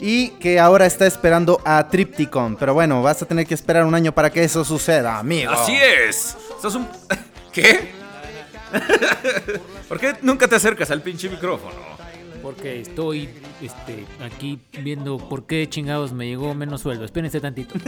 y 0.00 0.30
que 0.40 0.58
ahora 0.58 0.86
está 0.86 1.06
esperando 1.06 1.60
a 1.66 1.86
Tripticon. 1.88 2.56
Pero 2.56 2.72
bueno, 2.72 3.02
vas 3.02 3.20
a 3.20 3.26
tener 3.26 3.46
que 3.46 3.52
esperar 3.52 3.84
un 3.84 3.94
año 3.94 4.12
para 4.12 4.30
que 4.30 4.42
eso 4.42 4.64
suceda, 4.64 5.18
amigo. 5.18 5.52
Así 5.52 5.76
es. 5.76 6.36
Estás 6.56 6.74
un... 6.74 6.88
¿Qué? 7.52 7.90
¿Por 9.88 10.00
qué 10.00 10.14
nunca 10.22 10.48
te 10.48 10.56
acercas 10.56 10.90
al 10.90 11.02
pinche 11.02 11.28
micrófono? 11.28 11.74
Porque 12.42 12.80
estoy 12.80 13.28
este, 13.60 14.06
aquí 14.24 14.58
viendo 14.82 15.18
por 15.18 15.46
qué 15.46 15.68
chingados 15.68 16.12
me 16.12 16.26
llegó 16.26 16.54
menos 16.54 16.80
sueldo. 16.80 17.04
Espérense 17.04 17.40
tantito. 17.40 17.74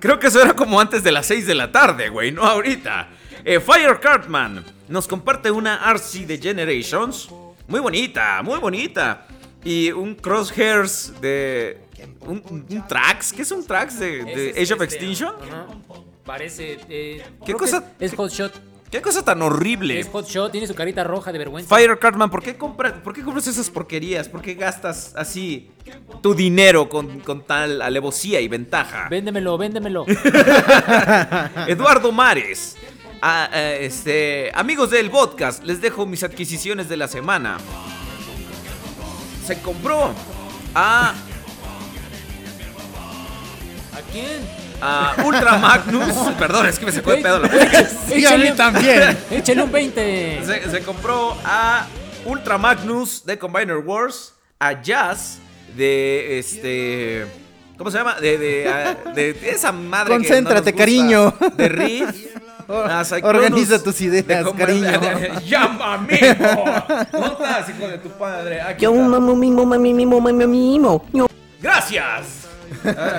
Creo 0.00 0.18
que 0.18 0.26
eso 0.28 0.40
era 0.42 0.54
como 0.54 0.80
antes 0.80 1.02
de 1.04 1.12
las 1.12 1.26
6 1.26 1.46
de 1.46 1.54
la 1.54 1.70
tarde, 1.70 2.08
güey, 2.08 2.32
no 2.32 2.42
ahorita. 2.42 3.08
Eh, 3.44 3.60
Fire 3.60 3.98
Cartman 4.00 4.64
nos 4.88 5.06
comparte 5.08 5.50
una 5.50 5.76
RC 5.90 6.26
de 6.26 6.38
Generations. 6.38 7.28
Muy 7.68 7.80
bonita, 7.80 8.40
muy 8.42 8.58
bonita. 8.58 9.26
Y 9.64 9.92
un 9.92 10.14
Crosshairs 10.14 11.20
de... 11.20 11.80
Un, 12.20 12.42
un 12.48 12.86
Trax, 12.88 13.32
¿qué 13.32 13.42
es 13.42 13.50
un 13.52 13.64
Trax 13.64 13.98
de, 14.00 14.52
Age 14.56 14.74
of 14.74 14.82
este, 14.82 14.84
Extinction? 14.84 15.34
Parece. 16.24 16.78
eh, 16.88 17.22
¿Qué 17.44 17.52
cosa- 17.54 17.92
Es, 18.00 18.12
es 18.12 18.18
Hotshot. 18.18 18.71
¿Qué 18.92 19.00
cosa 19.00 19.24
tan 19.24 19.40
horrible? 19.40 19.98
Es 19.98 20.08
Hotshot. 20.08 20.52
Tiene 20.52 20.66
su 20.66 20.74
carita 20.74 21.02
roja 21.02 21.32
de 21.32 21.38
vergüenza. 21.38 21.74
Fire 21.74 21.98
Cartman, 21.98 22.28
¿por 22.28 22.42
qué, 22.42 22.58
compras, 22.58 22.92
¿por 23.02 23.14
qué 23.14 23.22
compras 23.22 23.46
esas 23.46 23.70
porquerías? 23.70 24.28
¿Por 24.28 24.42
qué 24.42 24.52
gastas 24.52 25.14
así 25.16 25.70
tu 26.20 26.34
dinero 26.34 26.90
con, 26.90 27.20
con 27.20 27.42
tal 27.42 27.80
alevosía 27.80 28.38
y 28.42 28.48
ventaja? 28.48 29.08
Véndemelo, 29.08 29.56
véndemelo. 29.56 30.04
Eduardo 31.68 32.12
Mares. 32.12 32.76
Ah, 33.22 33.48
eh, 33.54 33.78
este, 33.80 34.52
amigos 34.54 34.90
del 34.90 35.10
podcast, 35.10 35.64
les 35.64 35.80
dejo 35.80 36.04
mis 36.04 36.22
adquisiciones 36.22 36.90
de 36.90 36.98
la 36.98 37.08
semana. 37.08 37.56
Se 39.46 39.58
compró 39.62 40.12
a, 40.74 41.14
¿A 43.94 44.00
quién? 44.12 44.61
A 44.82 45.14
Ultra 45.24 45.58
Magnus. 45.58 46.12
Perdón, 46.38 46.66
es 46.66 46.78
que 46.78 46.86
me 46.86 46.92
sacó 46.92 47.12
de 47.12 47.18
pedo 47.18 47.38
la 47.38 47.48
Sí, 48.08 48.26
a 48.26 48.36
mí 48.36 48.50
también. 48.56 49.16
Échale 49.30 49.62
un 49.62 49.72
20. 49.72 50.40
se, 50.44 50.70
se 50.70 50.82
compró 50.82 51.36
a 51.44 51.86
Ultra 52.26 52.58
Magnus 52.58 53.24
de 53.24 53.38
Combiner 53.38 53.78
Wars, 53.78 54.34
a 54.58 54.80
Jazz 54.82 55.38
de 55.76 56.38
este. 56.38 57.26
¿Cómo 57.78 57.90
se 57.90 57.98
llama? 57.98 58.20
De, 58.20 58.38
de, 58.38 58.68
ah, 58.68 58.96
de 59.14 59.30
esa 59.50 59.72
madre. 59.72 60.04
que 60.06 60.10
no 60.12 60.18
nos 60.18 60.26
Concéntrate, 60.28 60.70
gusta. 60.72 60.78
cariño. 60.78 61.34
De 61.56 61.68
Riff. 61.68 62.26
Organiza 63.22 63.82
tus 63.82 64.00
ideas, 64.00 64.46
cariño. 64.56 65.00
¡Llama, 65.46 65.94
amigo! 65.94 66.64
¿Dónde 67.12 67.26
estás, 67.32 67.68
hijo 67.70 67.88
de 67.88 67.98
tu 67.98 68.08
padre? 68.10 68.60
Aquí 68.62 68.82
Yo 68.84 68.94
mamo 68.94 69.34
mimo 69.34 69.66
mami 69.66 69.92
mimo 69.92 70.20
mami 70.20 70.46
mimo. 70.46 71.04
¡Gracias! 71.60 72.41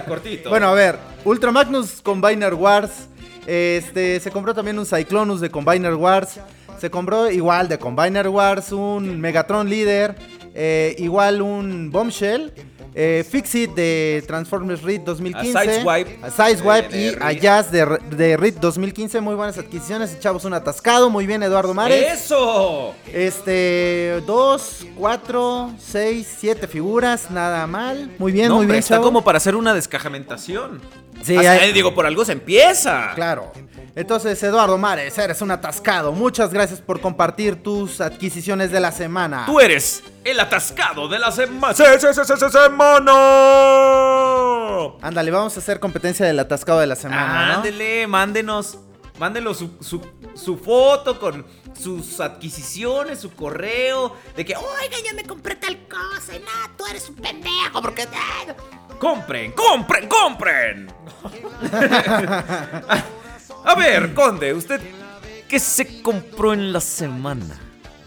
Cortito. 0.07 0.49
Bueno, 0.49 0.67
a 0.67 0.73
ver, 0.73 0.97
Ultra 1.25 1.51
Magnus 1.51 2.01
Combiner 2.01 2.53
Wars. 2.53 3.07
Este, 3.45 4.19
se 4.19 4.31
compró 4.31 4.53
también 4.53 4.79
un 4.79 4.85
Cyclonus 4.85 5.41
de 5.41 5.49
Combiner 5.49 5.93
Wars. 5.95 6.39
Se 6.79 6.89
compró 6.89 7.29
igual 7.29 7.67
de 7.67 7.77
Combiner 7.77 8.27
Wars 8.29 8.71
un 8.71 9.19
Megatron 9.19 9.69
Leader. 9.69 10.15
eh, 10.53 10.95
igual 10.99 11.41
un 11.41 11.89
Bombshell. 11.91 12.53
Eh, 12.95 13.25
Fixit 13.29 13.71
de 13.73 14.23
Transformers 14.27 14.81
Reed 14.81 15.01
2015. 15.01 15.57
A 15.57 15.61
Sideswipe. 15.61 16.19
A 16.21 16.29
Sideswipe 16.29 16.89
De- 16.89 16.97
de 16.97 17.11
y 17.11 17.17
a. 17.19 17.31
Jazz 17.33 17.71
de, 17.71 17.85
de 18.11 18.37
Reed 18.37 18.55
2015. 18.59 19.21
Muy 19.21 19.35
buenas 19.35 19.57
adquisiciones. 19.57 20.13
Echamos 20.13 20.45
un 20.45 20.53
atascado. 20.53 21.09
Muy 21.09 21.25
bien, 21.25 21.41
Eduardo 21.43 21.73
Mares. 21.73 22.23
¡Eso! 22.23 22.93
Este, 23.11 24.21
dos, 24.25 24.85
cuatro, 24.95 25.71
seis, 25.79 26.27
siete 26.39 26.67
figuras. 26.67 27.31
Nada 27.31 27.65
mal. 27.67 28.11
Muy 28.19 28.31
bien, 28.31 28.49
no, 28.49 28.57
muy 28.57 28.65
bien, 28.65 28.79
está 28.79 28.95
chavo. 28.95 29.05
como 29.05 29.23
para 29.23 29.37
hacer 29.37 29.55
una 29.55 29.73
descajamentación. 29.73 30.81
Sí, 31.23 31.35
Hasta, 31.37 31.51
hay- 31.53 31.71
digo, 31.73 31.93
por 31.95 32.05
algo 32.05 32.23
se 32.25 32.33
empieza. 32.33 33.11
Claro. 33.15 33.51
Entonces, 33.95 34.41
Eduardo 34.41 34.77
Mares, 34.77 35.15
eres 35.19 35.41
un 35.41 35.51
atascado. 35.51 36.11
Muchas 36.13 36.51
gracias 36.51 36.81
por 36.81 36.99
compartir 36.99 37.61
tus 37.61 38.01
adquisiciones 38.01 38.71
de 38.71 38.79
la 38.79 38.91
semana. 38.91 39.43
Tú 39.45 39.59
eres 39.59 40.03
el 40.23 40.39
atascado 40.39 41.07
de 41.07 41.19
la 41.19 41.31
semana. 41.31 41.73
¡Sí, 41.75 41.83
sí, 41.99 42.07
sí, 42.11 42.21
sí, 42.25 42.33
sí, 42.39 42.45
semana! 42.51 43.13
Ándale, 45.01 45.31
vamos 45.31 45.55
a 45.55 45.59
hacer 45.59 45.79
competencia 45.79 46.25
del 46.25 46.39
atascado 46.39 46.79
de 46.79 46.87
la 46.87 46.95
semana, 46.95 47.47
¿no? 47.47 47.53
Ándele, 47.55 48.07
mándenos. 48.07 48.79
Mándenos 49.19 49.57
su, 49.57 49.69
su, 49.79 50.01
su 50.33 50.57
foto 50.57 51.19
con 51.19 51.45
sus 51.79 52.19
adquisiciones, 52.19 53.19
su 53.19 53.33
correo. 53.33 54.15
De 54.35 54.45
que, 54.45 54.55
oiga, 54.55 54.97
ya 55.03 55.13
me 55.13 55.23
compré 55.23 55.55
tal 55.55 55.87
cosa. 55.87 56.35
Y 56.35 56.39
no, 56.39 56.75
tú 56.77 56.85
eres 56.85 57.09
un 57.09 57.15
pendejo. 57.15 57.81
Porque. 57.81 58.07
ah". 58.13 58.53
Compren, 58.99 59.51
compren, 59.51 60.07
compren. 60.07 60.87
A 63.65 63.75
ver, 63.75 64.13
Conde, 64.13 64.53
¿usted 64.53 64.79
qué 65.47 65.59
se 65.59 66.01
compró 66.01 66.53
en 66.53 66.71
la 66.71 66.79
semana? 66.79 67.59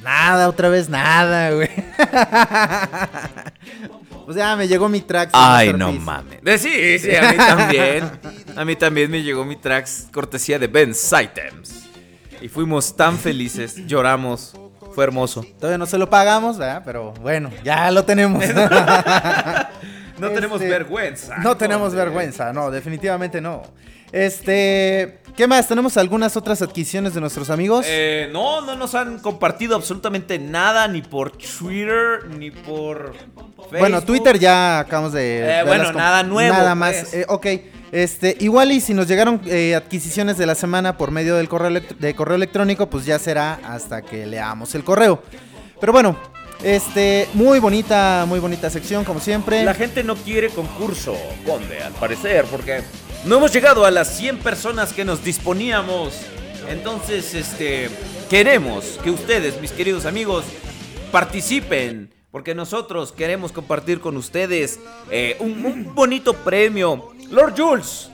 Nada, 0.02 0.48
otra 0.48 0.68
vez 0.68 0.88
nada, 0.88 1.50
güey. 1.50 1.68
pues 4.24 4.36
ya 4.36 4.54
me 4.54 4.68
llegó 4.68 4.88
mi 4.88 5.00
track. 5.00 5.30
Ay, 5.32 5.72
no 5.72 5.92
mames. 5.92 6.40
Eh, 6.44 6.58
sí, 6.58 6.98
sí, 6.98 7.16
a 7.16 7.32
mí 7.32 7.36
también. 7.36 8.10
A 8.54 8.64
mí 8.64 8.76
también 8.76 9.10
me 9.10 9.22
llegó 9.22 9.44
mi 9.44 9.56
tracks 9.56 10.06
cortesía 10.12 10.58
de 10.58 10.68
Ben's 10.68 11.12
Items. 11.12 11.85
Y 12.40 12.48
fuimos 12.48 12.96
tan 12.96 13.18
felices, 13.18 13.86
lloramos. 13.86 14.54
Fue 14.94 15.04
hermoso. 15.04 15.44
Todavía 15.58 15.76
no 15.78 15.86
se 15.86 15.98
lo 15.98 16.08
pagamos, 16.08 16.56
¿verdad? 16.58 16.82
Pero 16.84 17.12
bueno, 17.20 17.50
ya 17.64 17.90
lo 17.90 18.04
tenemos. 18.04 18.42
No 20.18 20.30
tenemos 20.30 20.62
Este, 20.62 20.70
vergüenza. 20.70 21.36
No 21.42 21.58
tenemos 21.58 21.94
vergüenza, 21.94 22.50
no, 22.50 22.70
definitivamente 22.70 23.42
no. 23.42 23.60
Este, 24.12 25.18
¿qué 25.36 25.46
más? 25.46 25.68
¿Tenemos 25.68 25.96
algunas 25.98 26.38
otras 26.38 26.62
adquisiciones 26.62 27.12
de 27.12 27.20
nuestros 27.20 27.50
amigos? 27.50 27.84
Eh, 27.86 28.30
no, 28.32 28.62
no 28.62 28.76
nos 28.76 28.94
han 28.94 29.18
compartido 29.18 29.76
absolutamente 29.76 30.38
nada, 30.38 30.88
ni 30.88 31.02
por 31.02 31.32
Twitter, 31.32 32.24
ni 32.38 32.50
por 32.50 33.12
Facebook. 33.14 33.78
bueno, 33.78 34.00
Twitter 34.02 34.38
ya 34.38 34.78
acabamos 34.78 35.12
de... 35.12 35.60
Eh, 35.60 35.64
bueno, 35.66 35.92
nada 35.92 36.22
nuevo, 36.22 36.54
Nada 36.54 36.74
más. 36.74 36.94
pues. 36.96 37.14
eh, 37.14 37.26
ok, 37.28 37.46
este, 37.92 38.36
igual 38.40 38.72
y 38.72 38.80
si 38.80 38.94
nos 38.94 39.06
llegaron 39.06 39.40
eh, 39.46 39.74
adquisiciones 39.74 40.38
de 40.38 40.46
la 40.46 40.54
semana 40.54 40.96
por 40.96 41.10
medio 41.10 41.36
del 41.36 41.48
correo, 41.48 42.36
electrónico, 42.36 42.90
pues 42.90 43.06
ya 43.06 43.18
será 43.18 43.60
hasta 43.64 44.02
que 44.02 44.26
leamos 44.26 44.74
el 44.74 44.84
correo. 44.84 45.22
Pero 45.80 45.92
bueno, 45.92 46.16
este, 46.62 47.28
muy 47.34 47.58
bonita, 47.58 48.24
muy 48.26 48.40
bonita 48.40 48.70
sección 48.70 49.04
como 49.04 49.20
siempre. 49.20 49.64
La 49.64 49.74
gente 49.74 50.02
no 50.02 50.16
quiere 50.16 50.48
concurso, 50.50 51.16
Conde, 51.44 51.82
al 51.82 51.92
parecer, 51.92 52.44
porque 52.50 52.82
no 53.24 53.36
hemos 53.36 53.52
llegado 53.52 53.84
a 53.84 53.90
las 53.90 54.16
100 54.16 54.38
personas 54.38 54.92
que 54.92 55.04
nos 55.04 55.22
disponíamos. 55.22 56.14
Entonces, 56.68 57.34
este, 57.34 57.88
queremos 58.28 58.98
que 59.04 59.10
ustedes, 59.10 59.60
mis 59.60 59.70
queridos 59.70 60.06
amigos, 60.06 60.44
participen, 61.12 62.12
porque 62.30 62.54
nosotros 62.54 63.12
queremos 63.12 63.52
compartir 63.52 64.00
con 64.00 64.16
ustedes 64.16 64.80
eh, 65.10 65.36
un 65.38 65.94
bonito 65.94 66.34
premio. 66.34 67.15
Lord 67.30 67.54
Jules, 67.56 68.10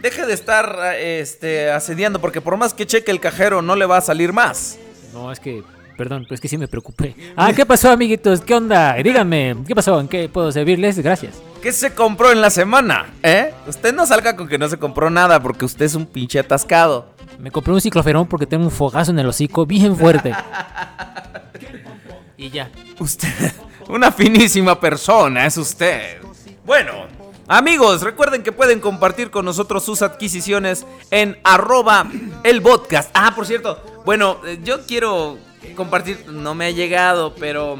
deje 0.00 0.26
de 0.26 0.32
estar 0.32 0.94
este, 0.98 1.70
asediando, 1.70 2.20
porque 2.20 2.40
por 2.40 2.56
más 2.56 2.74
que 2.74 2.86
cheque 2.86 3.10
el 3.10 3.20
cajero, 3.20 3.62
no 3.62 3.76
le 3.76 3.86
va 3.86 3.98
a 3.98 4.00
salir 4.00 4.32
más. 4.32 4.78
No, 5.12 5.30
es 5.32 5.40
que, 5.40 5.62
perdón, 5.96 6.24
pero 6.24 6.34
es 6.34 6.40
que 6.40 6.48
sí 6.48 6.58
me 6.58 6.68
preocupé. 6.68 7.14
Ah, 7.36 7.52
¿qué 7.54 7.64
pasó, 7.64 7.90
amiguitos? 7.90 8.40
¿Qué 8.40 8.54
onda? 8.54 8.94
Díganme, 8.94 9.56
¿qué 9.66 9.74
pasó? 9.74 10.00
¿En 10.00 10.08
qué 10.08 10.28
puedo 10.28 10.50
servirles? 10.52 10.98
Gracias. 10.98 11.40
¿Qué 11.62 11.72
se 11.72 11.92
compró 11.92 12.30
en 12.30 12.40
la 12.40 12.50
semana? 12.50 13.06
¿Eh? 13.22 13.52
Usted 13.66 13.94
no 13.94 14.06
salga 14.06 14.36
con 14.36 14.48
que 14.48 14.58
no 14.58 14.68
se 14.68 14.78
compró 14.78 15.10
nada 15.10 15.40
porque 15.40 15.64
usted 15.64 15.86
es 15.86 15.94
un 15.94 16.06
pinche 16.06 16.38
atascado. 16.38 17.12
Me 17.38 17.50
compré 17.50 17.72
un 17.72 17.80
cicloferón 17.80 18.26
porque 18.26 18.46
tengo 18.46 18.64
un 18.64 18.70
fogazo 18.70 19.10
en 19.10 19.18
el 19.18 19.26
hocico 19.26 19.66
bien 19.66 19.96
fuerte. 19.96 20.32
y 22.36 22.50
ya. 22.50 22.70
Usted, 22.98 23.52
una 23.88 24.12
finísima 24.12 24.78
persona 24.78 25.46
es 25.46 25.56
usted. 25.56 26.18
Bueno, 26.64 27.06
amigos, 27.48 28.02
recuerden 28.02 28.42
que 28.42 28.52
pueden 28.52 28.80
compartir 28.80 29.30
con 29.30 29.44
nosotros 29.44 29.84
sus 29.84 30.02
adquisiciones 30.02 30.86
en 31.10 31.38
arroba 31.42 32.06
el 32.44 32.62
podcast. 32.62 33.10
Ah, 33.14 33.32
por 33.34 33.46
cierto, 33.46 33.82
bueno, 34.04 34.38
eh, 34.44 34.60
yo 34.62 34.86
quiero 34.86 35.38
compartir, 35.74 36.26
no 36.28 36.54
me 36.54 36.66
ha 36.66 36.70
llegado, 36.70 37.34
pero... 37.34 37.78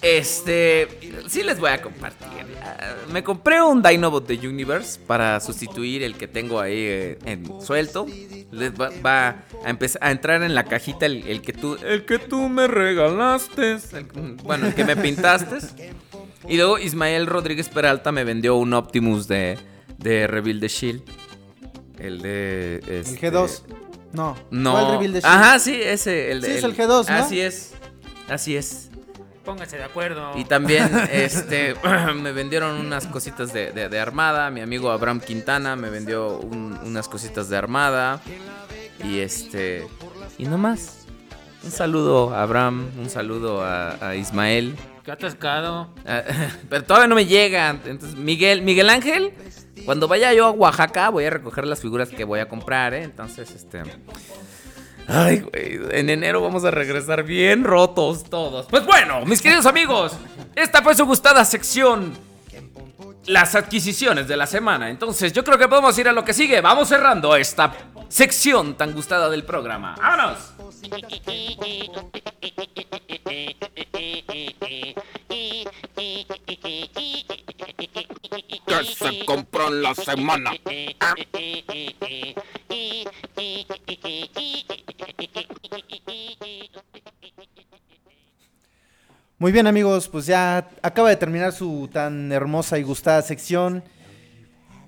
Este, 0.00 0.86
sí 1.28 1.42
les 1.42 1.58
voy 1.58 1.70
a 1.70 1.82
compartir. 1.82 2.28
Ah, 2.62 2.94
Me 3.12 3.24
compré 3.24 3.60
un 3.62 3.82
Dinobot 3.82 4.26
de 4.28 4.46
Universe 4.48 5.00
para 5.06 5.40
sustituir 5.40 6.02
el 6.04 6.14
que 6.16 6.28
tengo 6.28 6.60
ahí 6.60 6.76
eh, 6.78 7.18
en 7.24 7.60
suelto. 7.60 8.06
Les 8.52 8.72
va, 8.72 8.90
va 9.04 9.28
a 9.64 9.70
empezar 9.70 10.02
a 10.04 10.10
entrar 10.12 10.42
en 10.42 10.54
la 10.54 10.64
cajita 10.64 11.06
el, 11.06 11.26
el 11.26 11.42
que 11.42 11.52
tú, 11.52 11.76
el 11.84 12.04
que 12.04 12.18
tú 12.18 12.48
me 12.48 12.66
regalaste, 12.68 13.72
el- 13.72 14.36
bueno, 14.44 14.68
el 14.68 14.74
que 14.74 14.84
me 14.84 14.96
pintaste. 14.96 15.58
Y 16.48 16.56
luego 16.56 16.78
Ismael 16.78 17.26
Rodríguez 17.26 17.68
Peralta 17.68 18.12
me 18.12 18.22
vendió 18.24 18.54
un 18.56 18.72
Optimus 18.74 19.26
de, 19.26 19.58
de 19.98 20.26
Reveal 20.28 20.60
the 20.60 20.68
Shield. 20.68 21.02
El 21.98 22.22
de 22.22 22.76
el 22.86 22.88
este, 22.88 23.32
G2. 23.32 23.62
No. 24.12 24.36
No. 24.52 24.70
¿Cuál 24.72 24.92
Reveal 24.92 25.12
the 25.14 25.20
Shield? 25.20 25.24
Ajá, 25.26 25.58
sí, 25.58 25.74
ese. 25.82 26.30
El, 26.30 26.44
Sí, 26.44 26.52
es 26.52 26.62
el 26.62 26.76
G2, 26.76 27.08
¿no? 27.08 27.14
Así 27.16 27.40
es. 27.40 27.72
Así 28.28 28.56
es. 28.56 28.90
Pónganse 29.48 29.78
de 29.78 29.84
acuerdo. 29.84 30.32
Y 30.36 30.44
también 30.44 30.90
este 31.10 31.74
me 32.14 32.32
vendieron 32.32 32.78
unas 32.78 33.06
cositas 33.06 33.50
de, 33.54 33.72
de- 33.72 33.88
de 33.88 33.98
armada. 33.98 34.50
Mi 34.50 34.60
amigo 34.60 34.90
Abraham 34.90 35.20
Quintana 35.20 35.74
me 35.74 35.88
vendió 35.88 36.38
un- 36.38 36.78
unas 36.84 37.08
cositas 37.08 37.48
de 37.48 37.56
armada. 37.56 38.20
Y 39.02 39.20
este. 39.20 39.86
Y 40.36 40.44
no 40.44 40.58
más. 40.58 41.06
Un 41.64 41.70
saludo 41.70 42.34
a 42.34 42.42
Abraham, 42.42 42.90
un 42.98 43.08
saludo 43.08 43.62
a, 43.64 44.08
a 44.10 44.14
Ismael. 44.16 44.76
Qué 45.02 45.12
atascado. 45.12 45.88
Ah, 46.06 46.22
Pero 46.68 46.84
todavía 46.84 47.08
no 47.08 47.14
me 47.14 47.24
llegan. 47.24 47.80
Entonces, 47.86 48.18
Miguel, 48.18 48.60
Miguel 48.60 48.90
Ángel, 48.90 49.32
cuando 49.86 50.08
vaya 50.08 50.34
yo 50.34 50.44
a 50.44 50.50
Oaxaca, 50.50 51.08
voy 51.08 51.24
a 51.24 51.30
recoger 51.30 51.66
las 51.66 51.80
figuras 51.80 52.10
que 52.10 52.24
voy 52.24 52.40
a 52.40 52.48
comprar, 52.50 52.92
¿eh? 52.92 53.02
Entonces, 53.02 53.50
este. 53.52 53.82
Ay, 55.08 55.40
güey, 55.40 55.80
en 55.92 56.10
enero 56.10 56.42
vamos 56.42 56.64
a 56.66 56.70
regresar 56.70 57.22
bien 57.22 57.64
rotos 57.64 58.24
todos. 58.24 58.66
Pues 58.66 58.84
bueno, 58.84 59.24
mis 59.24 59.40
queridos 59.40 59.64
amigos, 59.64 60.12
esta 60.54 60.82
fue 60.82 60.94
su 60.94 61.06
gustada 61.06 61.46
sección. 61.46 62.12
Las 63.24 63.54
adquisiciones 63.54 64.28
de 64.28 64.36
la 64.36 64.46
semana. 64.46 64.90
Entonces, 64.90 65.32
yo 65.32 65.44
creo 65.44 65.58
que 65.58 65.68
podemos 65.68 65.98
ir 65.98 66.08
a 66.08 66.12
lo 66.12 66.24
que 66.24 66.32
sigue. 66.32 66.60
Vamos 66.60 66.88
cerrando 66.88 67.36
esta 67.36 67.74
sección 68.08 68.74
tan 68.74 68.92
gustada 68.92 69.28
del 69.28 69.44
programa. 69.44 69.96
¡Vámonos! 69.98 70.38
que 78.66 78.84
se 78.84 79.24
compró 79.24 79.68
en 79.68 79.82
la 79.82 79.94
semana. 79.94 80.52
Muy 89.40 89.52
bien 89.52 89.68
amigos, 89.68 90.08
pues 90.08 90.26
ya 90.26 90.68
acaba 90.82 91.10
de 91.10 91.16
terminar 91.16 91.52
su 91.52 91.88
tan 91.92 92.32
hermosa 92.32 92.76
y 92.76 92.82
gustada 92.82 93.22
sección. 93.22 93.84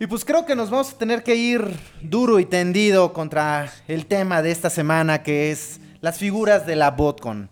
Y 0.01 0.09
pues 0.09 0.25
creo 0.25 0.45
que 0.45 0.57
nos 0.57 0.71
vamos 0.71 0.93
a 0.93 0.99
tener 0.99 1.23
que 1.23 1.37
ir 1.37 1.65
duro 2.03 2.41
y 2.41 2.47
tendido 2.47 3.13
contra 3.13 3.71
el 3.87 4.07
tema 4.07 4.43
de 4.43 4.51
esta 4.51 4.69
semana 4.69 5.23
que 5.23 5.53
es 5.53 5.81
las 6.01 6.19
figuras 6.19 6.67
de 6.67 6.75
la 6.75 6.91
BotCon. 6.91 7.49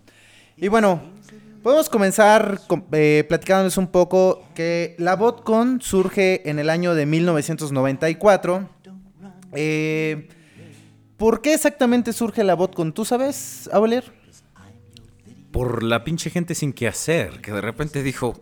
Y 0.56 0.66
bueno, 0.66 1.00
podemos 1.62 1.88
comenzar 1.88 2.60
eh, 2.90 3.24
platicándoles 3.28 3.76
un 3.76 3.86
poco 3.86 4.42
que 4.56 4.96
la 4.98 5.14
BotCon 5.14 5.80
surge 5.80 6.50
en 6.50 6.58
el 6.58 6.68
año 6.68 6.96
de 6.96 7.06
1994. 7.06 8.68
Eh, 9.52 10.28
¿Por 11.16 11.42
qué 11.42 11.54
exactamente 11.54 12.12
surge 12.12 12.42
la 12.42 12.54
BotCon? 12.54 12.92
¿Tú 12.92 13.04
sabes, 13.04 13.70
Auler? 13.72 14.17
Por 15.50 15.82
la 15.82 16.04
pinche 16.04 16.30
gente 16.30 16.54
sin 16.54 16.72
qué 16.72 16.88
hacer, 16.88 17.40
que 17.40 17.52
de 17.52 17.60
repente 17.60 18.02
dijo, 18.02 18.38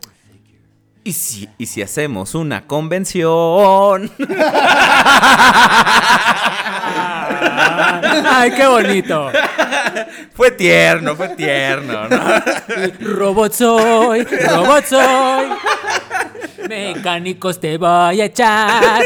¿y 1.03 1.13
si, 1.13 1.47
y 1.57 1.65
si 1.67 1.81
hacemos 1.81 2.35
una 2.35 2.67
convención? 2.67 4.11
Ay, 8.29 8.51
qué 8.51 8.67
bonito. 8.67 9.31
fue 10.33 10.51
tierno, 10.51 11.15
fue 11.15 11.29
tierno, 11.29 12.07
¿no? 12.07 12.19
Robot 12.99 13.53
soy, 13.53 14.23
robot 14.23 14.85
soy. 14.85 15.45
Mecánicos 16.67 17.59
te 17.59 17.77
voy 17.77 18.19
a 18.21 18.25
echar. 18.25 19.01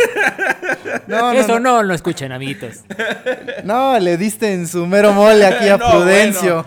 No, 1.08 1.34
no, 1.34 1.40
Eso 1.40 1.60
no. 1.60 1.78
no 1.78 1.84
lo 1.84 1.94
escuchen, 1.94 2.32
amiguitos. 2.32 2.78
No, 3.64 4.00
le 4.00 4.18
diste 4.18 4.54
en 4.54 4.68
su 4.68 4.86
mero 4.88 5.14
mole 5.14 5.46
aquí 5.46 5.70
a 5.70 5.78
No, 5.82 5.90
Prudencio. 5.92 6.66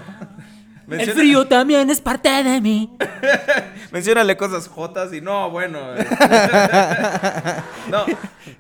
Menciona- 0.87 1.15
frío 1.15 1.47
también 1.47 1.89
es 1.91 2.01
parte 2.01 2.29
de 2.29 2.61
mí. 2.61 2.97
Menciónale 3.93 4.37
cosas 4.37 4.69
jotas 4.69 5.13
y 5.13 5.21
no, 5.21 5.51
bueno. 5.51 5.79
eh. 5.97 6.07
no, 7.91 8.05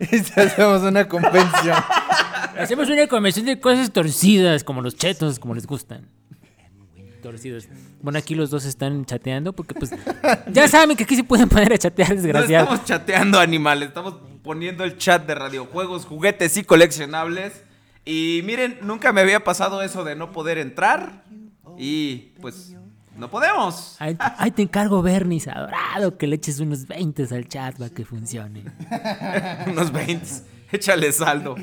Y 0.01 0.17
hacemos 0.17 0.83
una 0.83 1.07
convención. 1.09 1.77
Hacemos 2.59 2.89
una 2.89 3.07
convención 3.09 3.47
de 3.47 3.59
cosas 3.61 3.91
torcidas, 3.93 4.65
como 4.65 4.81
los 4.81 4.95
chetos, 4.97 5.39
como 5.39 5.55
les 5.55 5.67
gustan. 5.67 6.09
Torcidos. 7.23 7.69
Bueno, 8.03 8.19
aquí 8.19 8.35
los 8.35 8.51
dos 8.51 8.65
están 8.67 9.05
chateando 9.07 9.53
porque, 9.55 9.75
pues, 9.75 9.91
ya 10.53 10.69
saben 10.75 10.95
que 10.97 11.05
aquí 11.05 11.17
se 11.17 11.25
pueden 11.25 11.49
poner 11.49 11.73
a 11.73 11.79
chatear, 11.79 12.11
no 12.11 12.15
desgraciados. 12.17 12.69
estamos 12.69 12.85
chateando 12.87 13.41
animales, 13.41 13.89
estamos 13.89 14.17
poniendo 14.43 14.85
el 14.85 14.99
chat 14.99 15.27
de 15.27 15.35
radiojuegos, 15.35 16.05
juguetes 16.05 16.57
y 16.59 16.65
coleccionables. 16.65 17.63
Y 18.05 18.43
miren, 18.45 18.77
nunca 18.83 19.13
me 19.15 19.23
había 19.23 19.43
pasado 19.43 19.81
eso 19.81 20.05
de 20.05 20.15
no 20.17 20.33
poder 20.33 20.59
entrar. 20.59 21.24
Y 21.79 22.33
pues, 22.41 22.75
no 23.17 23.31
podemos. 23.31 23.97
Ahí, 23.99 24.17
ahí 24.19 24.51
te 24.51 24.63
encargo, 24.63 25.03
Bernis, 25.03 25.49
adorado, 25.49 26.17
que 26.19 26.27
le 26.27 26.37
eches 26.37 26.61
unos 26.61 26.87
20 26.87 27.27
al 27.35 27.49
chat 27.49 27.77
para 27.77 27.91
que 27.91 28.05
funcione. 28.05 28.65
Unos 29.69 29.93
20. 29.93 30.27
Échale 30.73 31.13
saldo. 31.13 31.55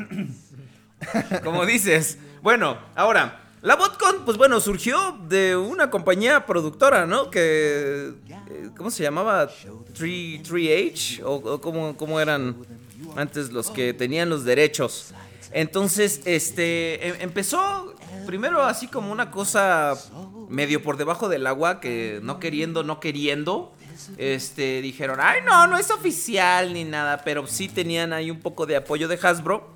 Como 1.43 1.65
dices. 1.65 2.17
Bueno, 2.41 2.77
ahora, 2.95 3.39
la 3.61 3.75
BotCon, 3.75 4.23
pues 4.25 4.37
bueno, 4.37 4.59
surgió 4.59 5.19
de 5.27 5.55
una 5.55 5.89
compañía 5.89 6.45
productora, 6.45 7.05
¿no? 7.05 7.29
Que. 7.29 8.13
eh, 8.27 8.69
¿Cómo 8.77 8.89
se 8.89 9.03
llamaba? 9.03 9.47
3, 9.93 10.41
3H? 10.43 11.21
¿O, 11.23 11.33
o 11.35 11.61
cómo, 11.61 11.95
cómo 11.97 12.19
eran 12.19 12.55
antes 13.15 13.51
los 13.51 13.69
que 13.69 13.93
tenían 13.93 14.29
los 14.29 14.43
derechos? 14.45 15.13
Entonces, 15.53 16.21
este, 16.25 17.07
em- 17.07 17.15
empezó 17.19 17.93
primero 18.25 18.63
así 18.63 18.87
como 18.87 19.11
una 19.11 19.31
cosa 19.31 19.95
medio 20.49 20.81
por 20.83 20.97
debajo 20.97 21.29
del 21.29 21.47
agua, 21.47 21.79
que 21.79 22.19
no 22.23 22.39
queriendo, 22.39 22.83
no 22.83 22.99
queriendo, 22.99 23.73
este, 24.17 24.81
dijeron, 24.81 25.19
ay, 25.21 25.41
no, 25.45 25.67
no 25.67 25.77
es 25.77 25.91
oficial 25.91 26.73
ni 26.73 26.83
nada, 26.83 27.21
pero 27.23 27.45
sí 27.47 27.67
tenían 27.67 28.13
ahí 28.13 28.31
un 28.31 28.39
poco 28.39 28.65
de 28.65 28.75
apoyo 28.77 29.07
de 29.07 29.19
Hasbro. 29.21 29.69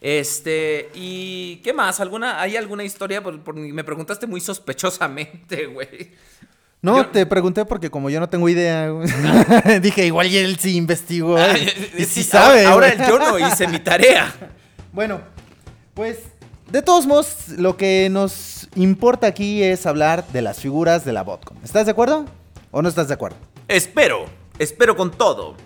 Este, 0.00 0.90
y 0.94 1.56
¿qué 1.64 1.72
más? 1.72 1.98
¿Alguna, 2.00 2.40
¿Hay 2.40 2.56
alguna 2.56 2.84
historia? 2.84 3.22
Por- 3.22 3.40
por- 3.40 3.54
me 3.54 3.84
preguntaste 3.84 4.26
muy 4.26 4.40
sospechosamente, 4.40 5.66
güey. 5.72 6.10
No, 6.82 6.98
Yo- 6.98 7.06
te 7.06 7.24
pregunté 7.24 7.64
porque 7.64 7.88
como 7.88 8.10
yo 8.10 8.20
no 8.20 8.28
tengo 8.28 8.46
idea, 8.48 8.90
güey, 8.90 9.08
dije, 9.80 10.04
igual 10.04 10.26
y 10.26 10.36
él 10.36 10.58
sí 10.58 10.76
investigó 10.76 11.38
y, 11.56 11.68
sí, 11.98 12.04
sí 12.04 12.22
sabe. 12.22 12.66
Ahora, 12.66 12.94
güey. 12.94 13.08
ahora 13.10 13.28
yo 13.32 13.38
no 13.40 13.48
hice 13.48 13.66
mi 13.68 13.78
tarea. 13.78 14.34
Bueno, 14.94 15.22
pues 15.94 16.20
de 16.70 16.80
todos 16.80 17.04
modos, 17.04 17.48
lo 17.48 17.76
que 17.76 18.08
nos 18.10 18.68
importa 18.76 19.26
aquí 19.26 19.60
es 19.60 19.86
hablar 19.86 20.24
de 20.28 20.40
las 20.40 20.60
figuras 20.60 21.04
de 21.04 21.12
la 21.12 21.22
botcon. 21.24 21.56
¿Estás 21.64 21.86
de 21.86 21.90
acuerdo 21.90 22.26
o 22.70 22.80
no 22.80 22.88
estás 22.88 23.08
de 23.08 23.14
acuerdo? 23.14 23.36
Espero, 23.66 24.26
espero 24.56 24.96
con 24.96 25.10
todo. 25.10 25.56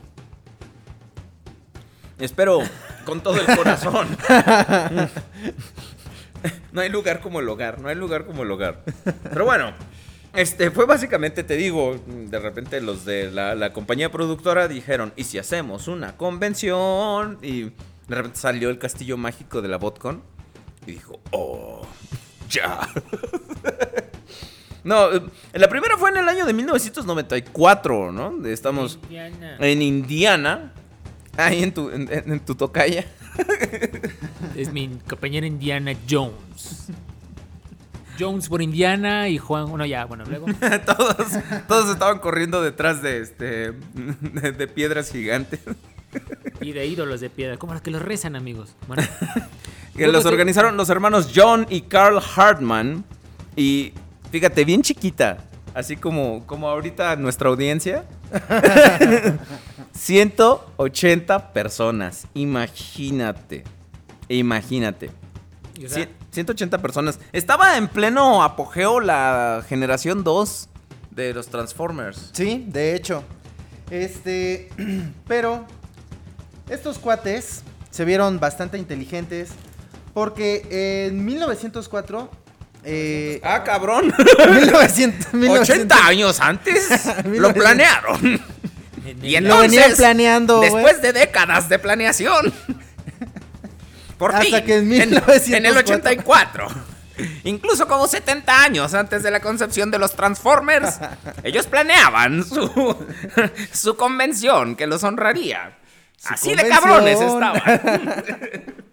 Espero 2.18 2.60
con 3.04 3.20
todo 3.20 3.38
el 3.38 3.54
corazón. 3.54 4.08
No 6.70 6.82
hay 6.82 6.88
lugar 6.88 7.20
como 7.20 7.40
el 7.40 7.48
hogar, 7.48 7.80
no 7.80 7.88
hay 7.88 7.96
lugar 7.96 8.24
como 8.24 8.44
el 8.44 8.50
hogar. 8.52 8.84
Pero 9.24 9.44
bueno, 9.44 9.72
este 10.36 10.70
fue 10.70 10.86
básicamente, 10.86 11.42
te 11.42 11.56
digo, 11.56 11.98
de 12.06 12.38
repente 12.38 12.80
los 12.80 13.04
de 13.04 13.32
la, 13.32 13.56
la 13.56 13.72
compañía 13.72 14.12
productora 14.12 14.68
dijeron, 14.68 15.12
¿y 15.16 15.24
si 15.24 15.38
hacemos 15.38 15.88
una 15.88 16.16
convención? 16.16 17.38
Y 17.42 17.72
de 18.08 18.14
repente 18.16 18.38
salió 18.38 18.70
el 18.70 18.78
castillo 18.78 19.16
mágico 19.16 19.60
de 19.62 19.68
la 19.68 19.76
BotCon 19.76 20.22
y 20.86 20.92
dijo, 20.92 21.20
oh, 21.32 21.86
ya. 22.50 22.80
No, 24.84 25.12
eh, 25.12 25.20
la 25.54 25.68
primera 25.68 25.98
fue 25.98 26.08
en 26.10 26.18
el 26.18 26.28
año 26.28 26.46
de 26.46 26.52
1994, 26.54 28.12
¿no? 28.12 28.46
Estamos 28.46 28.98
Indiana. 29.02 29.56
en 29.60 29.82
Indiana. 29.82 30.72
Ahí 31.36 31.62
en 31.62 31.74
tu, 31.74 31.90
en, 31.90 32.10
en- 32.10 32.32
en 32.32 32.40
tu 32.40 32.54
tocaya. 32.54 33.04
Es 34.56 34.72
mi 34.72 34.88
compañera 35.08 35.46
Indiana 35.46 35.92
Jones. 36.08 36.86
Jones 38.18 38.48
por 38.48 38.62
Indiana 38.62 39.28
y 39.28 39.36
Juan. 39.38 39.68
Bueno, 39.68 39.84
ya, 39.84 40.04
bueno, 40.06 40.24
luego. 40.24 40.46
todos, 40.86 41.16
todos 41.68 41.90
estaban 41.90 42.18
corriendo 42.20 42.62
detrás 42.62 43.02
de 43.02 43.20
este 43.20 43.72
de, 43.72 44.52
de 44.52 44.68
piedras 44.68 45.10
gigantes. 45.12 45.60
Y 46.60 46.72
de 46.72 46.86
ídolos 46.86 47.20
de 47.20 47.30
piedra. 47.30 47.56
Como 47.56 47.72
los 47.72 47.82
que 47.82 47.90
los 47.90 48.02
rezan, 48.02 48.34
amigos. 48.36 48.74
Bueno, 48.86 49.02
Que 49.96 50.06
los 50.08 50.24
organizaron 50.26 50.76
los 50.76 50.88
hermanos 50.90 51.30
John 51.34 51.66
y 51.70 51.82
Carl 51.82 52.20
Hartman. 52.36 53.04
Y 53.56 53.92
fíjate, 54.30 54.64
bien 54.64 54.82
chiquita. 54.82 55.38
Así 55.74 55.96
como, 55.96 56.44
como 56.46 56.68
ahorita 56.68 57.14
nuestra 57.16 57.48
audiencia. 57.48 58.04
180 59.92 61.52
personas. 61.52 62.26
Imagínate. 62.34 63.64
Imagínate. 64.28 65.10
y, 65.76 65.86
o 65.86 65.88
sea, 65.88 66.04
Cien- 66.04 66.08
180 66.30 66.78
personas. 66.78 67.18
Estaba 67.32 67.76
en 67.76 67.88
pleno 67.88 68.42
apogeo 68.42 69.00
la 69.00 69.64
generación 69.68 70.24
2 70.24 70.68
de 71.10 71.34
los 71.34 71.48
Transformers. 71.48 72.30
Sí, 72.32 72.64
de 72.68 72.94
hecho. 72.94 73.22
Este, 73.90 74.68
pero 75.26 75.64
estos 76.70 76.98
cuates 76.98 77.62
se 77.90 78.04
vieron 78.04 78.38
bastante 78.40 78.78
inteligentes 78.78 79.50
porque 80.14 81.06
en 81.08 81.24
1904 81.24 82.30
eh, 82.84 83.40
Ah, 83.42 83.64
cabrón. 83.64 84.12
1900, 84.50 85.60
80 85.60 86.06
años 86.06 86.40
antes 86.40 86.88
lo 87.24 87.30
1900. 87.30 87.52
planearon. 87.54 88.24
en 89.04 89.24
Y 89.24 89.34
el- 89.36 89.44
Lo 89.44 89.58
venían 89.60 89.82
entonces, 89.84 89.96
planeando. 89.98 90.60
Después 90.60 91.00
de 91.02 91.12
décadas 91.12 91.68
de 91.68 91.78
planeación. 91.78 92.52
Por 94.18 94.32
Hasta 94.34 94.44
fin, 94.44 94.64
que 94.66 94.76
en 94.78 94.92
en, 94.92 95.02
en 95.02 95.12
el 95.66 95.74
1904. 95.74 96.66
84. 96.66 96.68
Incluso 97.44 97.88
como 97.88 98.06
70 98.06 98.62
años 98.62 98.94
antes 98.94 99.22
de 99.22 99.30
la 99.30 99.40
concepción 99.40 99.90
de 99.90 99.98
los 99.98 100.12
Transformers, 100.14 100.98
ellos 101.42 101.66
planeaban 101.66 102.44
su, 102.44 102.96
su 103.72 103.96
convención 103.96 104.76
que 104.76 104.86
los 104.86 105.02
honraría. 105.04 105.76
Así 106.24 106.54
de 106.54 106.68
cabrones 106.68 107.20
estaban. 107.20 107.62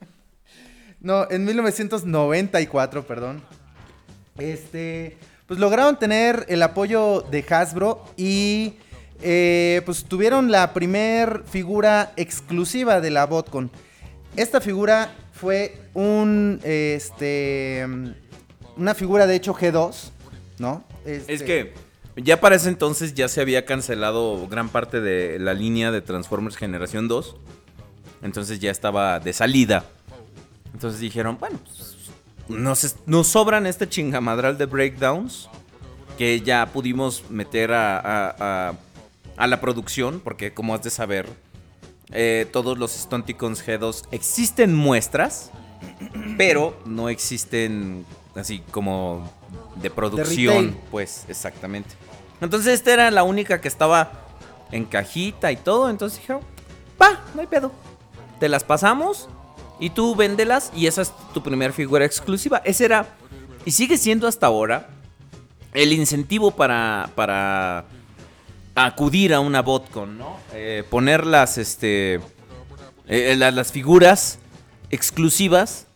No, 1.05 1.29
en 1.29 1.45
1994, 1.45 3.05
perdón. 3.05 3.43
Este, 4.39 5.17
pues 5.45 5.59
lograron 5.59 5.99
tener 5.99 6.47
el 6.49 6.63
apoyo 6.63 7.21
de 7.21 7.45
Hasbro 7.47 8.03
y 8.17 8.73
eh, 9.21 9.83
pues 9.85 10.05
tuvieron 10.05 10.49
la 10.51 10.73
primer 10.73 11.43
figura 11.45 12.11
exclusiva 12.15 13.01
de 13.01 13.11
la 13.11 13.27
BotCon. 13.27 13.69
Esta 14.35 14.59
figura 14.59 15.13
fue 15.31 15.77
un, 15.93 16.59
este, 16.63 17.85
una 18.77 18.95
figura 18.95 19.27
de 19.27 19.35
hecho 19.35 19.53
G2, 19.53 20.09
¿no? 20.57 20.83
Este, 21.05 21.33
Es 21.35 21.43
que 21.43 21.73
ya 22.15 22.39
para 22.39 22.55
ese 22.55 22.69
entonces 22.69 23.13
ya 23.13 23.27
se 23.27 23.41
había 23.41 23.65
cancelado 23.65 24.47
gran 24.47 24.69
parte 24.69 25.01
de 25.01 25.37
la 25.39 25.53
línea 25.53 25.91
de 25.91 26.01
Transformers 26.01 26.55
Generación 26.57 27.07
2. 27.07 27.35
Entonces 28.21 28.59
ya 28.59 28.71
estaba 28.71 29.19
de 29.19 29.33
salida. 29.33 29.85
Entonces 30.73 30.99
dijeron, 30.99 31.37
bueno, 31.39 31.59
pues, 31.63 31.95
nos, 32.47 32.95
nos 33.05 33.27
sobran 33.27 33.65
este 33.65 33.87
chingamadral 33.89 34.57
de 34.57 34.65
breakdowns 34.65 35.49
que 36.17 36.41
ya 36.41 36.65
pudimos 36.67 37.29
meter 37.29 37.71
a, 37.73 37.97
a- 37.99 38.35
a- 38.69 38.73
a 39.37 39.47
la 39.47 39.59
producción, 39.59 40.21
porque 40.23 40.53
como 40.53 40.73
has 40.73 40.81
de 40.83 40.89
saber, 40.89 41.27
eh, 42.11 42.47
todos 42.53 42.77
los 42.77 42.91
Stunticons 42.91 43.65
G2 43.65 44.05
existen 44.11 44.73
muestras, 44.73 45.51
pero 46.37 46.79
no 46.85 47.09
existen 47.09 48.05
así 48.35 48.59
como 48.71 49.29
de 49.81 49.89
producción, 49.89 50.77
pues 50.89 51.25
exactamente. 51.27 51.95
Entonces 52.41 52.73
esta 52.73 52.93
era 52.93 53.11
la 53.11 53.23
única 53.23 53.61
que 53.61 53.67
estaba 53.67 54.11
en 54.71 54.85
cajita 54.85 55.51
y 55.51 55.55
todo, 55.57 55.89
entonces 55.89 56.19
dijeron, 56.19 56.41
va, 57.01 57.21
no 57.33 57.41
hay 57.41 57.47
pedo. 57.47 57.71
Te 58.39 58.49
las 58.49 58.63
pasamos 58.63 59.29
y 59.79 59.89
tú 59.91 60.15
véndelas 60.15 60.71
y 60.75 60.87
esa 60.87 61.01
es 61.01 61.13
tu 61.33 61.41
primera 61.41 61.71
figura 61.73 62.05
exclusiva. 62.05 62.61
Ese 62.65 62.85
era, 62.85 63.07
y 63.65 63.71
sigue 63.71 63.97
siendo 63.97 64.27
hasta 64.27 64.47
ahora, 64.47 64.89
el 65.73 65.91
incentivo 65.93 66.51
para, 66.51 67.09
para 67.15 67.85
acudir 68.75 69.33
a 69.33 69.39
una 69.39 69.61
botcon, 69.61 70.17
¿no? 70.17 70.37
Eh, 70.53 70.83
poner 70.89 71.25
las, 71.25 71.57
este, 71.57 72.19
eh, 73.07 73.35
la- 73.37 73.51
las 73.51 73.71
figuras 73.71 74.39
exclusivas, 74.89 75.87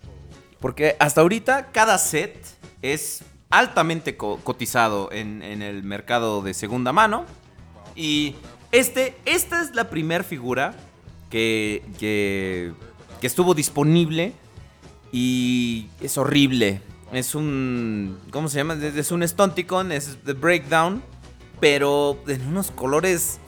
porque 0.60 0.96
hasta 1.00 1.22
ahorita 1.22 1.68
cada 1.72 1.98
set 1.98 2.38
es 2.82 3.22
altamente 3.50 4.16
co- 4.18 4.40
cotizado 4.44 5.10
en, 5.12 5.42
el 5.42 5.84
mercado 5.84 6.42
de 6.42 6.54
segunda 6.54 6.92
mano. 6.94 7.26
Y 7.96 8.36
este, 8.72 9.18
esta 9.26 9.62
es 9.62 9.74
la 9.76 9.90
primera 9.90 10.24
figura 10.24 10.76
que, 11.30 11.84
que, 12.00 12.74
que 13.20 13.28
estuvo 13.28 13.54
disponible 13.54 14.34
y 15.12 15.88
es 16.02 16.18
horrible. 16.18 16.82
Es 17.12 17.34
un, 17.34 18.20
¿cómo 18.32 18.48
se 18.50 18.58
llama? 18.58 18.76
Es 18.76 18.96
es 18.96 19.12
un 19.12 19.28
Stunticon, 19.28 19.92
es 19.92 20.18
The 20.26 20.34
Breakdown, 20.34 21.02
pero 21.60 22.20
en 22.28 22.48
unos 22.48 22.70
colores 22.72 23.40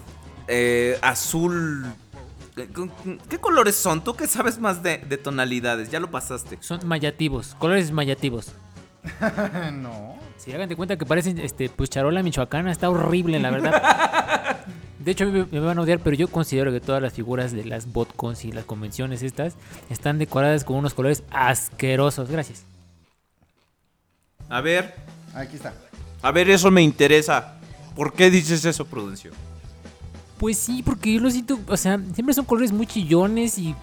eh, 0.47 0.97
azul. 1.03 1.85
¿Qué 3.29 3.37
colores 3.37 3.75
son? 3.75 4.03
¿Tú 4.03 4.15
que 4.15 4.27
sabes 4.27 4.59
más 4.59 4.83
de, 4.83 4.97
de 4.97 5.17
tonalidades? 5.17 5.89
Ya 5.89 5.99
lo 5.99 6.09
pasaste. 6.11 6.57
Son 6.59 6.79
mayativos, 6.87 7.55
colores 7.59 7.91
mayativos. 7.91 8.51
no. 9.73 10.15
Si 10.37 10.51
hagan 10.53 10.69
de 10.69 10.75
cuenta 10.75 10.97
que 10.97 11.05
parecen 11.05 11.39
este, 11.39 11.69
pues 11.69 11.89
charola 11.89 12.23
michoacana, 12.23 12.71
está 12.71 12.89
horrible, 12.89 13.39
la 13.39 13.51
verdad. 13.51 14.57
De 14.99 15.11
hecho, 15.11 15.25
me, 15.25 15.45
me 15.45 15.59
van 15.59 15.79
a 15.79 15.81
odiar, 15.81 15.99
pero 15.99 16.15
yo 16.15 16.27
considero 16.27 16.71
que 16.71 16.79
todas 16.79 17.01
las 17.01 17.13
figuras 17.13 17.51
de 17.51 17.65
las 17.65 17.91
botcons 17.91 18.45
y 18.45 18.51
las 18.51 18.65
convenciones 18.65 19.23
estas 19.23 19.55
están 19.89 20.19
decoradas 20.19 20.63
con 20.63 20.75
unos 20.75 20.93
colores 20.93 21.23
asquerosos. 21.31 22.29
Gracias. 22.29 22.65
A 24.47 24.61
ver, 24.61 24.93
Aquí 25.33 25.55
está. 25.55 25.73
a 26.21 26.31
ver, 26.31 26.49
eso 26.51 26.69
me 26.69 26.83
interesa. 26.83 27.55
¿Por 27.95 28.13
qué 28.13 28.29
dices 28.29 28.63
eso, 28.63 28.85
Prudencio? 28.85 29.31
Pues 30.37 30.57
sí, 30.57 30.83
porque 30.83 31.13
yo 31.13 31.19
lo 31.19 31.31
siento, 31.31 31.59
o 31.67 31.77
sea, 31.77 31.99
siempre 32.13 32.33
son 32.35 32.45
colores 32.45 32.71
muy 32.71 32.85
chillones 32.85 33.57
y 33.57 33.75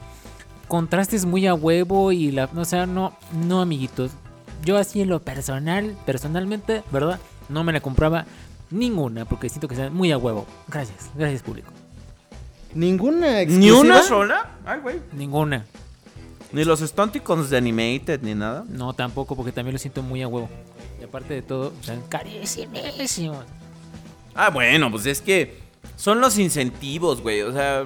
contrastes 0.68 1.24
muy 1.24 1.46
a 1.46 1.54
huevo 1.54 2.12
y 2.12 2.31
la, 2.31 2.44
o 2.54 2.64
sea, 2.64 2.87
no, 2.87 3.16
no 3.33 3.61
amiguitos. 3.61 4.11
Yo 4.64 4.77
así 4.77 5.01
en 5.01 5.09
lo 5.09 5.21
personal, 5.23 5.97
personalmente, 6.05 6.83
¿verdad? 6.90 7.21
No 7.49 7.64
me 7.64 7.73
la 7.73 7.81
compraba 7.81 8.27
ninguna 8.71 9.25
porque 9.25 9.49
siento 9.49 9.68
que 9.68 9.75
están 9.75 9.94
muy 9.94 10.12
a 10.12 10.18
huevo. 10.18 10.47
Gracias, 10.68 11.11
gracias 11.14 11.42
público. 11.42 11.73
¿Ninguna 12.75 13.37
¿Ni 13.37 13.42
exclusiva? 13.42 13.81
una 13.81 14.03
sola? 14.03 14.51
Ay, 14.66 14.81
güey. 14.81 15.01
Ninguna. 15.12 15.64
Ni 16.53 16.64
los 16.64 16.81
Stunticons 16.81 17.51
de 17.51 17.57
Animated, 17.59 18.23
ni 18.23 18.35
nada. 18.35 18.64
No, 18.68 18.92
tampoco, 18.92 19.37
porque 19.37 19.53
también 19.53 19.75
lo 19.75 19.79
siento 19.79 20.03
muy 20.03 20.23
a 20.23 20.29
huevo. 20.29 20.49
Y 21.01 21.05
aparte 21.05 21.35
de 21.35 21.42
todo, 21.42 21.73
están 21.81 22.03
carísimísimos. 22.09 23.44
Ah, 24.35 24.51
bueno, 24.51 24.90
pues 24.90 25.07
es 25.07 25.21
que 25.21 25.59
son 25.97 26.21
los 26.21 26.38
incentivos, 26.38 27.21
güey. 27.21 27.42
O 27.42 27.53
sea, 27.53 27.83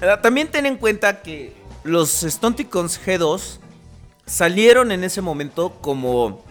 eh, 0.00 0.16
también 0.22 0.48
ten 0.48 0.66
en 0.66 0.76
cuenta 0.76 1.22
que 1.22 1.54
los 1.84 2.10
Stunticons 2.10 3.00
G2 3.04 3.58
salieron 4.30 4.92
en 4.92 5.04
ese 5.04 5.20
momento 5.20 5.76
como... 5.80 6.42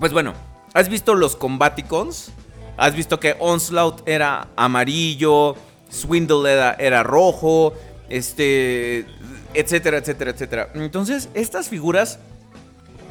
Pues 0.00 0.12
bueno, 0.12 0.34
¿has 0.74 0.88
visto 0.88 1.14
los 1.14 1.36
Combaticons? 1.36 2.32
¿Has 2.76 2.96
visto 2.96 3.20
que 3.20 3.36
Onslaught 3.38 4.06
era 4.06 4.48
amarillo? 4.56 5.54
Swindle 5.88 6.50
era, 6.50 7.02
rojo, 7.02 7.74
este, 8.08 9.06
etcétera, 9.54 9.98
etcétera, 9.98 10.30
etcétera. 10.30 10.70
Entonces, 10.74 11.28
estas 11.34 11.68
figuras, 11.68 12.18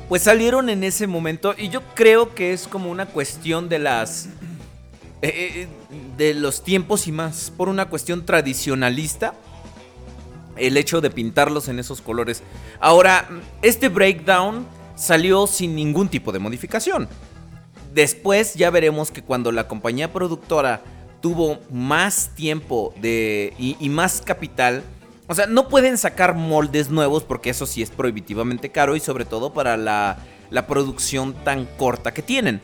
pues 0.10 0.24
salieron 0.24 0.70
en 0.70 0.84
ese 0.84 1.08
momento 1.08 1.54
y 1.58 1.70
yo 1.70 1.82
creo 1.94 2.34
que 2.34 2.54
es 2.54 2.68
como 2.68 2.90
una 2.90 3.06
cuestión 3.06 3.70
de 3.70 3.80
las, 3.80 4.26
eh, 5.22 5.30
eh, 5.32 5.68
de 6.18 6.34
los 6.34 6.64
tiempos 6.64 7.08
y 7.08 7.12
más, 7.12 7.54
por 7.56 7.70
una 7.70 7.86
cuestión 7.86 8.26
tradicionalista, 8.26 9.36
el 10.58 10.78
hecho 10.78 11.02
de 11.02 11.10
pintarlos 11.10 11.68
en 11.68 11.80
esos 11.80 12.02
colores. 12.02 12.44
Ahora, 12.80 13.28
este 13.62 13.90
breakdown 13.90 14.66
salió 14.96 15.48
sin 15.48 15.76
ningún 15.76 16.10
tipo 16.10 16.32
de 16.32 16.40
modificación. 16.40 17.08
Después 17.94 18.54
ya 18.54 18.70
veremos 18.70 19.12
que 19.12 19.22
cuando 19.22 19.52
la 19.52 19.68
compañía 19.68 20.14
productora 20.14 20.82
tuvo 21.22 21.60
más 21.70 22.32
tiempo 22.36 22.94
de, 23.02 23.54
y, 23.58 23.90
más 23.90 24.22
capital, 24.22 24.84
o 25.28 25.36
sea, 25.36 25.46
no 25.46 25.70
pueden 25.70 25.98
sacar 25.98 26.36
moldes 26.36 26.90
nuevos 26.90 27.24
porque 27.24 27.50
eso 27.50 27.66
sí 27.66 27.82
es 27.82 27.90
prohibitivamente 27.90 28.70
caro 28.70 28.96
y 28.96 29.00
sobre 29.00 29.26
todo 29.26 29.54
para 29.54 29.78
la, 29.78 30.18
la 30.50 30.68
producción 30.68 31.34
tan 31.44 31.66
corta 31.66 32.14
que 32.14 32.22
tienen. 32.22 32.62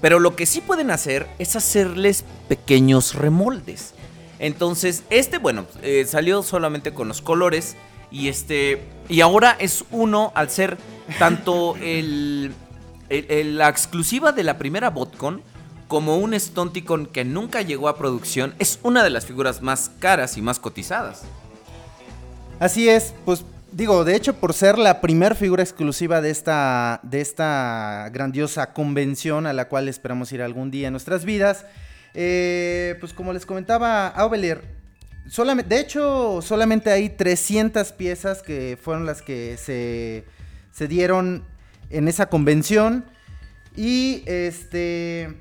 Pero 0.00 0.18
lo 0.18 0.36
que 0.36 0.46
sí 0.46 0.60
pueden 0.60 0.90
hacer 0.90 1.26
es 1.38 1.56
hacerles 1.56 2.24
pequeños 2.48 3.14
remoldes. 3.14 3.94
Entonces, 4.38 5.02
este, 5.10 5.38
bueno, 5.38 5.66
eh, 5.82 6.04
salió 6.06 6.42
solamente 6.42 6.92
con 6.92 7.08
los 7.08 7.20
colores. 7.22 7.76
Y 8.10 8.28
este. 8.28 8.82
Y 9.08 9.20
ahora 9.20 9.56
es 9.58 9.84
uno 9.90 10.32
al 10.34 10.48
ser 10.50 10.78
tanto 11.18 11.74
el, 11.82 12.52
el- 13.08 13.26
el- 13.30 13.58
la 13.58 13.68
exclusiva 13.68 14.32
de 14.32 14.44
la 14.44 14.58
primera 14.58 14.90
Botcon 14.90 15.42
como 15.88 16.16
un 16.18 16.38
Stunticon 16.38 17.06
que 17.06 17.24
nunca 17.24 17.62
llegó 17.62 17.88
a 17.88 17.96
producción. 17.96 18.54
Es 18.58 18.78
una 18.82 19.02
de 19.04 19.10
las 19.10 19.26
figuras 19.26 19.62
más 19.62 19.90
caras 20.00 20.36
y 20.36 20.42
más 20.42 20.58
cotizadas. 20.60 21.22
Así 22.58 22.88
es, 22.88 23.14
pues 23.24 23.44
digo, 23.72 24.04
de 24.04 24.16
hecho 24.16 24.34
por 24.34 24.54
ser 24.54 24.78
la 24.78 25.00
primer 25.00 25.34
figura 25.34 25.62
exclusiva 25.62 26.20
de 26.20 26.30
esta, 26.30 27.00
de 27.02 27.20
esta 27.20 28.08
grandiosa 28.12 28.72
convención 28.72 29.46
a 29.46 29.52
la 29.52 29.68
cual 29.68 29.88
esperamos 29.88 30.32
ir 30.32 30.40
algún 30.42 30.70
día 30.70 30.88
en 30.88 30.92
nuestras 30.94 31.24
vidas, 31.24 31.66
eh, 32.18 32.96
pues 32.98 33.12
como 33.12 33.32
les 33.34 33.44
comentaba 33.44 34.08
Aubelier, 34.08 34.62
de 35.66 35.78
hecho 35.78 36.40
solamente 36.40 36.90
hay 36.90 37.10
300 37.10 37.92
piezas 37.92 38.42
que 38.42 38.78
fueron 38.80 39.04
las 39.04 39.20
que 39.20 39.58
se, 39.58 40.24
se 40.72 40.88
dieron 40.88 41.44
en 41.90 42.08
esa 42.08 42.26
convención 42.26 43.04
y 43.76 44.22
este... 44.26 45.36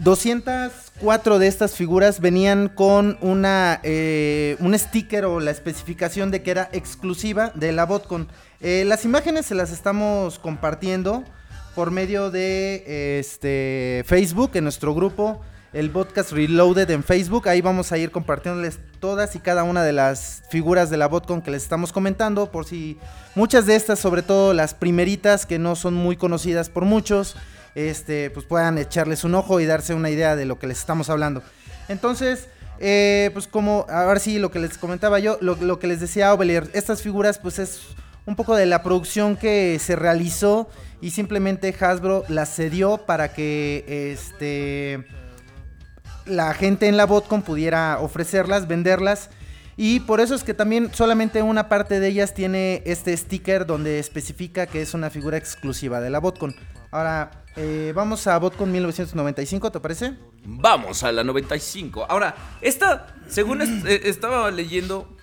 204 0.00 1.40
de 1.40 1.48
estas 1.48 1.74
figuras 1.74 2.20
venían 2.20 2.68
con 2.68 3.18
una 3.20 3.80
eh, 3.82 4.56
un 4.60 4.78
sticker 4.78 5.24
o 5.24 5.40
la 5.40 5.50
especificación 5.50 6.30
de 6.30 6.40
que 6.40 6.52
era 6.52 6.68
exclusiva 6.72 7.50
de 7.56 7.72
la 7.72 7.84
Botcon. 7.84 8.28
Eh, 8.60 8.84
las 8.86 9.04
imágenes 9.04 9.46
se 9.46 9.56
las 9.56 9.72
estamos 9.72 10.38
compartiendo 10.38 11.24
por 11.78 11.92
medio 11.92 12.32
de 12.32 13.20
este 13.20 14.02
Facebook 14.04 14.50
en 14.54 14.64
nuestro 14.64 14.96
grupo, 14.96 15.40
el 15.72 15.90
podcast 15.90 16.32
Reloaded 16.32 16.90
en 16.90 17.04
Facebook. 17.04 17.48
Ahí 17.48 17.60
vamos 17.60 17.92
a 17.92 17.98
ir 17.98 18.10
compartiéndoles 18.10 18.80
todas 18.98 19.36
y 19.36 19.38
cada 19.38 19.62
una 19.62 19.84
de 19.84 19.92
las 19.92 20.42
figuras 20.50 20.90
de 20.90 20.96
la 20.96 21.06
Botcon 21.06 21.40
que 21.40 21.52
les 21.52 21.62
estamos 21.62 21.92
comentando, 21.92 22.50
por 22.50 22.64
si 22.64 22.98
muchas 23.36 23.64
de 23.66 23.76
estas, 23.76 24.00
sobre 24.00 24.22
todo 24.22 24.54
las 24.54 24.74
primeritas 24.74 25.46
que 25.46 25.60
no 25.60 25.76
son 25.76 25.94
muy 25.94 26.16
conocidas 26.16 26.68
por 26.68 26.84
muchos 26.84 27.36
este, 27.76 28.30
pues 28.30 28.44
puedan 28.44 28.76
echarles 28.76 29.22
un 29.22 29.36
ojo 29.36 29.60
y 29.60 29.66
darse 29.66 29.94
una 29.94 30.10
idea 30.10 30.34
de 30.34 30.46
lo 30.46 30.58
que 30.58 30.66
les 30.66 30.80
estamos 30.80 31.10
hablando. 31.10 31.44
Entonces, 31.88 32.48
eh, 32.80 33.30
pues 33.34 33.46
como, 33.46 33.86
ahora 33.88 34.18
sí, 34.18 34.40
lo 34.40 34.50
que 34.50 34.58
les 34.58 34.78
comentaba 34.78 35.20
yo, 35.20 35.38
lo, 35.40 35.54
lo 35.54 35.78
que 35.78 35.86
les 35.86 36.00
decía 36.00 36.34
Ovelier, 36.34 36.68
estas 36.72 37.02
figuras 37.02 37.38
pues 37.38 37.60
es 37.60 37.82
un 38.26 38.34
poco 38.34 38.56
de 38.56 38.66
la 38.66 38.82
producción 38.82 39.36
que 39.36 39.78
se 39.78 39.94
realizó 39.94 40.68
y 41.00 41.10
simplemente 41.10 41.74
Hasbro 41.78 42.24
las 42.28 42.54
cedió 42.54 42.98
para 42.98 43.32
que 43.32 43.84
este 44.12 45.06
la 46.26 46.52
gente 46.54 46.88
en 46.88 46.96
la 46.96 47.06
botcon 47.06 47.42
pudiera 47.42 47.98
ofrecerlas, 48.00 48.68
venderlas. 48.68 49.30
Y 49.76 50.00
por 50.00 50.20
eso 50.20 50.34
es 50.34 50.42
que 50.42 50.54
también 50.54 50.92
solamente 50.92 51.40
una 51.42 51.68
parte 51.68 52.00
de 52.00 52.08
ellas 52.08 52.34
tiene 52.34 52.82
este 52.84 53.16
sticker 53.16 53.64
donde 53.64 54.00
especifica 54.00 54.66
que 54.66 54.82
es 54.82 54.92
una 54.92 55.08
figura 55.08 55.36
exclusiva 55.36 56.00
de 56.00 56.10
la 56.10 56.18
botcon. 56.18 56.54
Ahora, 56.90 57.44
eh, 57.54 57.92
vamos 57.94 58.26
a 58.26 58.38
botcon 58.38 58.72
1995, 58.72 59.70
¿te 59.70 59.78
parece? 59.78 60.14
Vamos 60.44 61.04
a 61.04 61.12
la 61.12 61.22
95. 61.22 62.06
Ahora, 62.08 62.34
esta, 62.60 63.14
según 63.28 63.62
eh, 63.62 64.00
estaba 64.04 64.50
leyendo, 64.50 65.16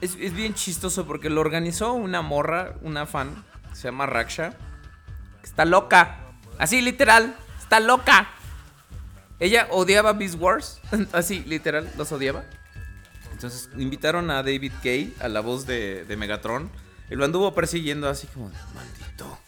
es, 0.00 0.16
es 0.20 0.34
bien 0.34 0.54
chistoso 0.54 1.06
porque 1.06 1.30
lo 1.30 1.40
organizó 1.40 1.92
una 1.92 2.22
morra, 2.22 2.74
una 2.82 3.06
fan, 3.06 3.44
se 3.72 3.88
llama 3.88 4.06
Raksha. 4.06 4.54
Está 5.56 5.64
loca. 5.64 6.18
Así, 6.58 6.82
literal. 6.82 7.34
Está 7.58 7.80
loca. 7.80 8.28
Ella 9.40 9.68
odiaba 9.70 10.12
Beast 10.12 10.34
Wars. 10.38 10.82
Así, 11.12 11.44
literal, 11.46 11.90
los 11.96 12.12
odiaba. 12.12 12.44
Entonces 13.32 13.70
invitaron 13.74 14.30
a 14.30 14.42
David 14.42 14.72
Kay, 14.82 15.14
a 15.18 15.28
la 15.28 15.40
voz 15.40 15.66
de, 15.66 16.04
de 16.04 16.16
Megatron. 16.18 16.70
Y 17.10 17.14
lo 17.14 17.24
anduvo 17.24 17.54
persiguiendo 17.54 18.06
así 18.06 18.26
como, 18.26 18.50
maldito. 18.74 19.38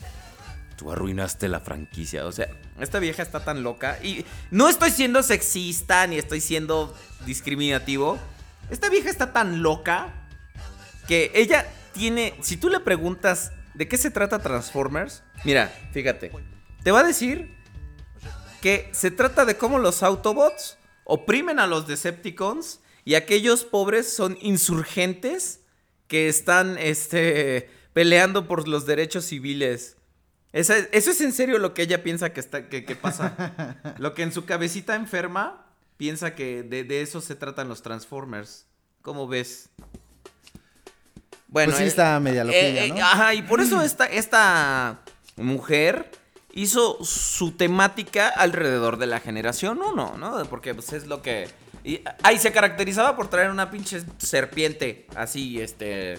Tú 0.79 0.91
arruinaste 0.91 1.47
la 1.47 1.61
franquicia. 1.61 2.25
O 2.25 2.33
sea, 2.33 2.49
esta 2.81 3.01
vieja 3.01 3.23
está 3.23 3.45
tan 3.45 3.63
loca. 3.63 3.99
Y 4.03 4.25
no 4.51 4.71
estoy 4.71 4.91
siendo 4.91 5.23
sexista 5.23 6.07
ni 6.07 6.17
estoy 6.17 6.41
siendo 6.41 6.97
discriminativo. 7.27 8.19
Esta 8.71 8.89
vieja 8.89 9.11
está 9.11 9.35
tan 9.35 9.63
loca 9.63 10.09
que 11.07 11.33
ella 11.35 11.71
tiene. 11.93 12.35
Si 12.41 12.57
tú 12.57 12.71
le 12.71 12.81
preguntas 12.81 13.53
de 13.79 13.89
qué 13.89 13.97
se 13.97 14.11
trata 14.11 14.41
Transformers, 14.41 15.23
mira, 15.45 15.69
fíjate. 15.93 16.31
Te 16.83 16.91
va 16.91 17.01
a 17.01 17.05
decir 17.05 17.55
que 18.61 18.89
se 18.93 19.11
trata 19.11 19.45
de 19.45 19.57
cómo 19.57 19.79
los 19.79 20.03
Autobots 20.03 20.77
oprimen 21.05 21.59
a 21.61 21.67
los 21.67 21.87
Decepticons 21.87 22.81
y 23.05 23.15
aquellos 23.15 23.65
pobres 23.65 24.13
son 24.13 24.37
insurgentes 24.41 25.61
que 26.09 26.29
están 26.29 26.77
este, 26.79 27.71
peleando 27.93 28.49
por 28.49 28.67
los 28.69 28.85
derechos 28.85 29.25
civiles. 29.27 29.97
Esa- 30.53 30.79
eso 30.79 31.11
es 31.13 31.21
en 31.21 31.33
serio 31.33 31.59
lo 31.59 31.73
que 31.73 31.83
ella 31.83 32.03
piensa 32.03 32.33
que, 32.33 32.41
está, 32.41 32.69
que, 32.69 32.85
que 32.85 32.97
pasa. 32.97 33.95
lo 33.99 34.13
que 34.15 34.23
en 34.25 34.33
su 34.33 34.45
cabecita 34.45 34.97
enferma 34.97 35.67
piensa 35.97 36.35
que 36.35 36.63
de, 36.63 36.83
de 36.85 37.03
eso 37.03 37.21
se 37.21 37.37
tratan 37.37 37.69
los 37.69 37.83
Transformers. 37.83 38.67
¿Cómo 39.03 39.29
ves? 39.29 39.69
Bueno, 41.49 41.71
Pues 41.71 41.79
sí 41.79 41.85
eh, 41.85 41.89
está 41.89 42.21
media 42.21 42.45
loquilla, 42.45 42.85
eh, 42.85 42.89
¿no? 42.91 42.97
eh, 42.97 43.01
Ajá, 43.03 43.35
y 43.35 43.43
por 43.43 43.61
eso 43.61 43.81
esta, 43.83 44.05
esta 44.07 45.01
mujer 45.37 46.11
hizo 46.53 47.03
su 47.05 47.53
temática 47.53 48.29
alrededor 48.29 48.99
de 48.99 49.07
la 49.07 49.21
generación 49.21 49.81
1, 49.83 50.17
¿no? 50.19 50.45
Porque 50.51 50.75
pues 50.75 50.93
es 50.93 51.07
lo 51.07 51.23
que... 51.23 51.49
Y, 51.85 52.01
ay, 52.23 52.39
se 52.39 52.53
caracterizaba 52.53 53.17
por 53.17 53.29
traer 53.29 53.51
una 53.51 53.71
pinche 53.71 54.03
serpiente 54.19 55.07
así, 55.17 55.61
este... 55.61 56.19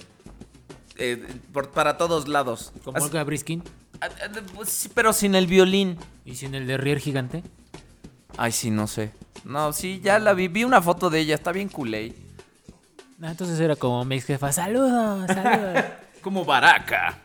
eh, 0.98 1.28
por- 1.54 1.70
para 1.72 1.98
todos 1.98 2.28
lados. 2.28 2.72
Como 2.84 2.98
Así- 2.98 3.06
Olga 3.08 3.24
Briskin. 3.24 3.64
Ah, 4.02 4.08
ah, 4.24 4.28
pues 4.56 4.70
sí, 4.70 4.90
pero 4.94 5.12
sin 5.14 5.36
el 5.36 5.46
violín. 5.46 5.98
Y 6.26 6.36
sin 6.38 6.56
el 6.56 6.66
de 6.66 6.78
Rier 6.78 7.00
gigante. 7.00 7.44
Ay, 8.38 8.52
sí, 8.54 8.72
no 8.72 8.88
sé. 8.88 9.12
No, 9.44 9.74
sí, 9.74 10.00
ya 10.04 10.18
la 10.20 10.34
vi. 10.34 10.48
Vi 10.48 10.64
una 10.64 10.82
foto 10.82 11.10
de 11.10 11.20
ella, 11.20 11.36
está 11.36 11.52
bien 11.52 11.68
culé. 11.70 12.16
Ah, 13.22 13.32
entonces 13.32 13.60
era 13.60 13.76
como 13.76 14.04
mi 14.06 14.16
ex 14.16 14.26
jefa. 14.26 14.52
Saludos, 14.52 15.28
saludos. 15.28 15.84
Como 16.22 16.44
Baraka. 16.44 17.18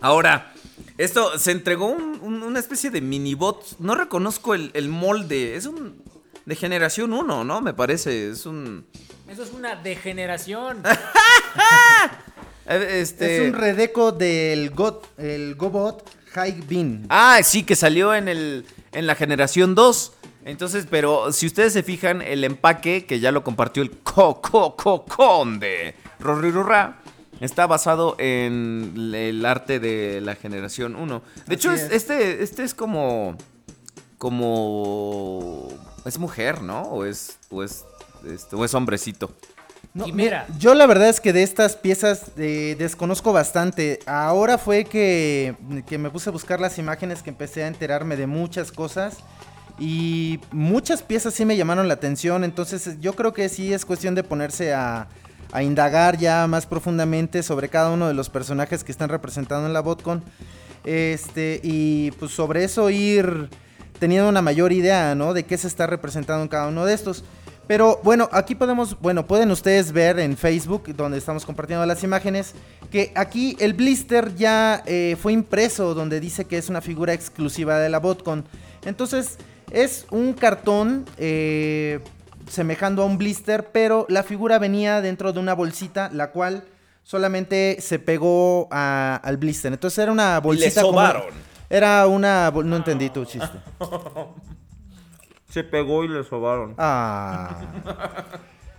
Ahora, 0.00 0.52
esto 0.96 1.38
se 1.38 1.52
entregó 1.52 1.86
un- 1.88 2.18
un- 2.22 2.42
una 2.42 2.58
especie 2.58 2.90
de 2.90 3.00
minibot. 3.02 3.78
No 3.78 3.94
reconozco 3.94 4.54
el, 4.54 4.70
el 4.74 4.88
molde. 4.88 5.54
Es 5.56 5.66
un. 5.66 6.02
De 6.46 6.56
generación 6.56 7.12
1, 7.12 7.44
¿no? 7.44 7.60
Me 7.60 7.74
parece. 7.74 8.30
Es 8.30 8.46
un. 8.46 8.86
Eso 9.28 9.42
es 9.42 9.52
una 9.52 9.76
degeneración. 9.76 10.82
eh, 12.66 13.00
Este. 13.00 13.36
Es 13.46 13.48
un 13.52 13.54
redeco 13.58 14.12
del 14.12 14.70
Got, 14.70 15.18
el 15.18 15.54
Gobot 15.56 16.08
High 16.32 16.62
Beam. 16.66 17.06
Ah, 17.10 17.40
sí, 17.42 17.62
que 17.64 17.76
salió 17.76 18.14
en 18.14 18.28
el 18.28 18.66
en 18.92 19.06
la 19.06 19.14
generación 19.14 19.74
2. 19.74 20.12
Entonces, 20.44 20.86
pero 20.90 21.32
si 21.32 21.46
ustedes 21.46 21.72
se 21.72 21.82
fijan, 21.82 22.20
el 22.22 22.44
empaque 22.44 23.06
que 23.06 23.18
ya 23.20 23.32
lo 23.32 23.42
compartió 23.44 23.82
el 23.82 23.90
Co 24.02 24.40
Co 24.42 24.76
Co 24.76 25.04
Conde 25.04 25.94
Rorirurra 26.20 26.98
está 27.40 27.66
basado 27.66 28.14
en 28.18 28.92
el 29.14 29.44
arte 29.46 29.80
de 29.80 30.20
la 30.20 30.34
generación 30.34 30.96
1. 30.96 31.22
De 31.46 31.54
hecho, 31.54 31.70
Así 31.70 31.80
es- 31.80 31.86
es. 31.86 31.92
este, 31.94 32.42
este 32.42 32.62
es 32.62 32.74
como. 32.74 33.36
como. 34.18 35.68
es 36.04 36.18
mujer, 36.18 36.62
¿no? 36.62 36.82
O 36.82 37.04
es. 37.04 37.38
o 37.50 37.62
es. 37.62 37.84
este, 38.26 38.56
o 38.56 38.64
es 38.64 38.74
hombrecito. 38.74 39.30
No, 39.92 40.06
Quimera. 40.06 40.46
mira, 40.48 40.58
yo 40.58 40.74
la 40.74 40.86
verdad 40.86 41.08
es 41.08 41.20
que 41.20 41.32
de 41.32 41.44
estas 41.44 41.76
piezas 41.76 42.32
eh, 42.36 42.74
desconozco 42.78 43.32
bastante. 43.32 44.00
Ahora 44.06 44.58
fue 44.58 44.84
que, 44.86 45.54
que 45.86 45.98
me 45.98 46.10
puse 46.10 46.30
a 46.30 46.32
buscar 46.32 46.58
las 46.60 46.78
imágenes 46.78 47.22
que 47.22 47.30
empecé 47.30 47.62
a 47.62 47.68
enterarme 47.68 48.16
de 48.16 48.26
muchas 48.26 48.72
cosas. 48.72 49.18
Y 49.78 50.40
muchas 50.52 51.02
piezas 51.02 51.34
sí 51.34 51.44
me 51.44 51.56
llamaron 51.56 51.88
la 51.88 51.94
atención. 51.94 52.44
Entonces 52.44 52.98
yo 53.00 53.14
creo 53.14 53.32
que 53.32 53.48
sí 53.48 53.72
es 53.72 53.84
cuestión 53.84 54.14
de 54.14 54.22
ponerse 54.22 54.74
a, 54.74 55.08
indagar 55.62 56.18
ya 56.18 56.48
más 56.48 56.66
profundamente 56.66 57.44
sobre 57.44 57.68
cada 57.68 57.90
uno 57.90 58.08
de 58.08 58.14
los 58.14 58.28
personajes 58.28 58.82
que 58.82 58.90
están 58.90 59.08
representados 59.08 59.64
en 59.64 59.72
la 59.72 59.80
botcon. 59.80 60.22
Este, 60.84 61.60
y 61.62 62.10
pues 62.12 62.32
sobre 62.32 62.64
eso 62.64 62.90
ir 62.90 63.48
teniendo 64.00 64.28
una 64.28 64.42
mayor 64.42 64.72
idea, 64.72 65.14
¿no? 65.14 65.32
De 65.32 65.44
qué 65.44 65.56
se 65.56 65.68
está 65.68 65.86
representando 65.86 66.42
en 66.42 66.48
cada 66.48 66.66
uno 66.66 66.84
de 66.84 66.94
estos. 66.94 67.24
Pero 67.66 68.00
bueno, 68.02 68.28
aquí 68.32 68.54
podemos, 68.54 69.00
bueno, 69.00 69.26
pueden 69.26 69.50
ustedes 69.50 69.92
ver 69.92 70.18
en 70.18 70.36
Facebook, 70.36 70.94
donde 70.94 71.16
estamos 71.16 71.46
compartiendo 71.46 71.86
las 71.86 72.02
imágenes, 72.02 72.54
que 72.90 73.12
aquí 73.14 73.56
el 73.58 73.72
blister 73.72 74.34
ya 74.34 74.82
eh, 74.86 75.16
fue 75.20 75.32
impreso, 75.32 75.94
donde 75.94 76.20
dice 76.20 76.44
que 76.44 76.58
es 76.58 76.68
una 76.68 76.82
figura 76.82 77.14
exclusiva 77.14 77.78
de 77.78 77.88
la 77.88 78.00
botcon. 78.00 78.44
Entonces, 78.84 79.38
es 79.74 80.06
un 80.10 80.32
cartón 80.32 81.04
eh, 81.18 82.00
semejando 82.48 83.02
a 83.02 83.06
un 83.06 83.18
blister, 83.18 83.70
pero 83.72 84.06
la 84.08 84.22
figura 84.22 84.58
venía 84.58 85.00
dentro 85.00 85.32
de 85.32 85.40
una 85.40 85.54
bolsita, 85.54 86.10
la 86.12 86.30
cual 86.30 86.64
solamente 87.02 87.76
se 87.80 87.98
pegó 87.98 88.68
a- 88.70 89.20
al 89.22 89.36
blister. 89.36 89.72
Entonces 89.72 89.98
era 89.98 90.12
una 90.12 90.38
bolsita. 90.40 90.82
como- 90.82 90.92
sobaron. 90.98 91.22
era 91.68 92.06
una. 92.06 92.50
No 92.50 92.76
entendí 92.76 93.10
tu 93.10 93.24
chiste. 93.24 93.48
Se 95.50 95.62
pegó 95.62 96.02
y 96.04 96.08
le 96.08 96.24
sobaron. 96.24 96.74
Ah. 96.78 97.60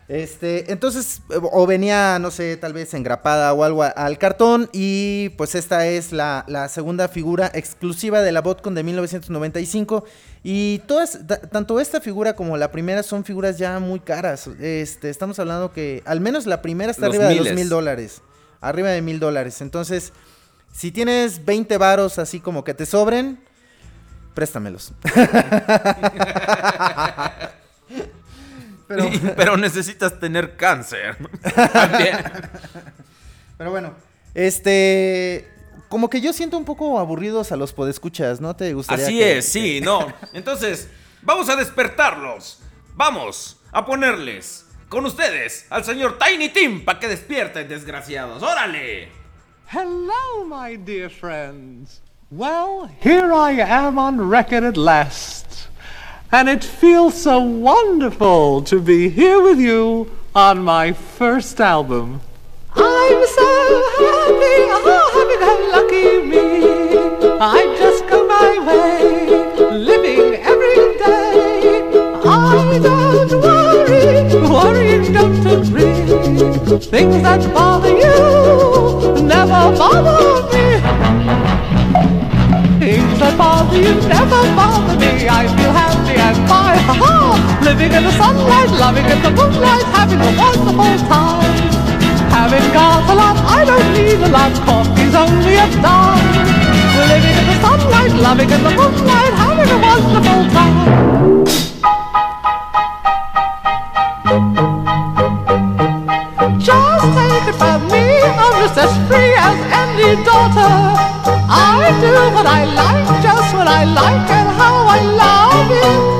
Este, 0.08 0.72
entonces, 0.72 1.24
o 1.52 1.66
venía, 1.66 2.20
no 2.20 2.30
sé, 2.30 2.58
tal 2.58 2.74
vez 2.74 2.94
engrapada 2.94 3.52
o 3.54 3.64
algo 3.64 3.82
al 3.82 4.20
cartón. 4.20 4.70
Y 4.72 5.30
pues 5.30 5.56
esta 5.56 5.88
es 5.88 6.12
la, 6.12 6.46
la 6.48 6.70
segunda 6.70 7.08
figura 7.08 7.50
exclusiva 7.56 8.22
de 8.22 8.32
la 8.32 8.42
Botcon 8.42 8.76
de 8.76 8.84
1995. 8.84 10.06
Y 10.44 10.84
todas, 10.86 11.26
ta- 11.26 11.42
tanto 11.42 11.80
esta 11.80 12.02
figura 12.02 12.36
como 12.36 12.56
la 12.56 12.72
primera 12.72 13.02
son 13.02 13.24
figuras 13.24 13.58
ya 13.58 13.80
muy 13.80 14.00
caras. 14.00 14.46
Este, 14.60 15.10
estamos 15.10 15.40
hablando 15.40 15.74
que 15.74 16.04
al 16.06 16.22
menos 16.22 16.46
la 16.46 16.62
primera 16.62 16.92
está 16.92 17.08
Los 17.08 17.16
arriba 17.16 17.30
de 17.30 17.36
los 17.36 17.54
mil 17.54 17.70
dólares. 17.70 18.22
Arriba 18.62 18.90
de 18.90 19.02
mil 19.02 19.20
dólares. 19.20 19.60
Entonces, 19.62 20.14
si 20.72 20.92
tienes 20.92 21.44
20 21.46 21.78
varos 21.80 22.20
así 22.20 22.40
como 22.40 22.64
que 22.64 22.76
te 22.76 22.86
sobren, 22.86 23.40
préstamelos. 24.36 24.94
Pero- 28.88 29.10
Pero 29.36 29.58
necesitas 29.58 30.20
tener 30.20 30.56
cáncer. 30.56 31.18
También. 31.74 32.18
Pero 33.58 33.72
bueno, 33.72 33.94
este. 34.34 35.50
Como 35.90 36.10
que 36.10 36.20
yo 36.20 36.34
siento 36.34 36.58
un 36.58 36.66
poco 36.66 37.00
aburridos 37.00 37.52
a 37.52 37.56
los 37.56 37.72
podescuchas, 37.72 38.42
¿no 38.42 38.56
te 38.56 38.74
gustaría? 38.74 39.06
Así 39.06 39.18
que- 39.20 39.38
es, 39.38 39.46
sí, 39.48 39.82
no. 39.82 40.12
Entonces, 40.34 40.90
vamos 41.22 41.48
a 41.50 41.56
despertarlos. 41.56 42.60
Vamos 42.96 43.58
a 43.72 43.86
ponerles 43.86 44.66
con 44.90 45.06
ustedes 45.06 45.66
al 45.70 45.84
señor 45.84 46.18
Tiny 46.18 46.50
Tim 46.50 46.84
para 46.86 47.00
que 47.00 47.08
despierten, 47.08 47.68
desgraciados. 47.68 48.42
¡Órale! 48.42 49.10
Hello, 49.72 50.46
my 50.48 50.76
dear 50.78 51.10
friends. 51.10 52.02
Well, 52.32 52.90
here 53.02 53.32
I 53.34 53.62
am 53.62 53.98
on 53.98 54.30
record 54.30 54.64
at 54.64 54.78
last. 54.78 55.45
And 56.38 56.50
it 56.50 56.66
feels 56.66 57.22
so 57.22 57.40
wonderful 57.40 58.62
to 58.64 58.82
be 58.82 59.08
here 59.08 59.42
with 59.42 59.58
you 59.58 60.12
on 60.36 60.62
my 60.66 60.92
first 60.92 61.62
album. 61.62 62.20
I'm 62.76 63.26
so 63.26 63.48
happy, 63.96 64.58
oh, 64.76 65.06
happy 65.16 65.38
go 65.46 65.52
lucky 65.72 66.10
me. 66.28 66.44
I 67.40 67.64
just 67.80 68.06
go 68.10 68.28
my 68.28 68.52
way, 68.68 69.78
living 69.78 70.42
every 70.52 70.76
day. 71.00 71.88
I 72.26 72.80
don't 72.84 73.32
worry, 73.42 74.04
worrying 74.52 75.14
don't 75.14 75.40
agree. 75.56 76.80
Things 76.80 77.24
that 77.24 77.54
bother 77.54 77.96
you 78.04 79.24
never 79.24 79.72
bother 79.80 80.20
me. 80.52 80.66
Things 82.78 83.20
that 83.20 83.38
bother 83.38 83.78
you 83.78 83.96
never 84.10 84.42
bother 84.54 85.00
me. 85.00 85.30
I 85.30 85.48
feel 85.56 85.72
happy 85.72 85.95
and 86.52 86.82
ha 86.86 86.94
ha! 86.94 87.60
Living 87.64 87.92
in 87.92 88.04
the 88.04 88.12
sunlight, 88.12 88.70
loving 88.78 89.06
in 89.06 89.22
the 89.22 89.32
moonlight, 89.32 89.86
having 89.94 90.20
a 90.20 90.32
wonderful 90.38 90.96
time. 91.10 91.56
Having 92.30 92.68
got 92.74 93.10
a 93.10 93.16
lot, 93.16 93.38
I 93.58 93.66
don't 93.66 93.90
need 93.94 94.20
a 94.22 94.30
lot. 94.30 94.54
Coffee's 94.66 95.16
only 95.16 95.56
a 95.56 95.68
dime. 95.82 96.22
Living 97.10 97.36
in 97.42 97.46
the 97.50 97.58
sunlight, 97.64 98.14
loving 98.22 98.50
in 98.50 98.62
the 98.64 98.74
moonlight, 98.80 99.34
having 99.44 99.70
a 99.70 99.80
wonderful 99.82 100.42
time. 100.56 100.76
Just 106.60 107.08
take 107.16 107.48
it 107.52 107.58
from 107.62 107.80
me, 107.88 108.06
I'm 108.24 108.54
just 108.62 108.78
as 108.78 108.94
free 109.08 109.34
as 109.38 109.60
any 109.82 110.16
daughter. 110.24 110.74
I 111.48 111.94
do 112.02 112.14
what 112.36 112.46
I 112.46 112.66
like, 112.66 113.22
just 113.22 113.54
what 113.54 113.68
I 113.68 113.84
like, 113.86 114.30
and 114.30 114.50
how 114.60 114.88
I 114.88 115.00
love 115.02 115.72
it. 115.72 116.15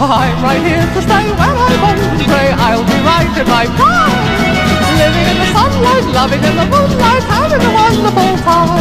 I'm 0.00 0.40
right 0.44 0.62
here 0.62 0.78
to 0.78 1.02
stay 1.02 1.26
when 1.34 1.58
I'm 1.58 1.82
old 1.82 2.22
and. 2.22 2.54
I'll 2.54 2.86
be 2.86 2.94
right 3.02 3.26
in 3.34 3.46
my 3.50 3.66
prime. 3.66 4.14
Living 4.94 5.26
in 5.26 5.36
the 5.42 5.46
sunlight, 5.50 6.06
loving 6.14 6.38
in 6.38 6.54
the 6.54 6.66
moonlight, 6.70 7.24
having 7.26 7.58
a 7.58 7.70
wonderful 7.74 8.38
time. 8.46 8.78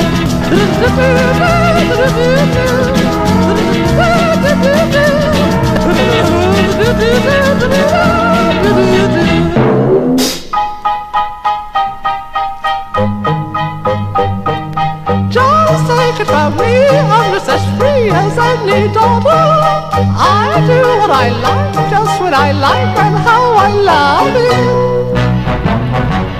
Just 15.31 15.87
take 15.87 16.19
it 16.21 16.27
from 16.27 16.57
me, 16.57 16.87
I'm 16.87 17.33
just 17.33 17.49
as 17.49 17.65
free 17.79 18.11
as 18.11 18.37
any 18.37 18.93
daughter. 18.93 19.76
I 20.19 20.65
do 20.65 20.81
what 20.99 21.11
I 21.11 21.29
like, 21.29 21.89
just 21.91 22.19
what 22.21 22.33
I 22.33 22.51
like, 22.51 22.97
and 22.97 23.15
how 23.27 23.53
I 23.53 23.69
love 23.91 24.35
it. 24.35 24.57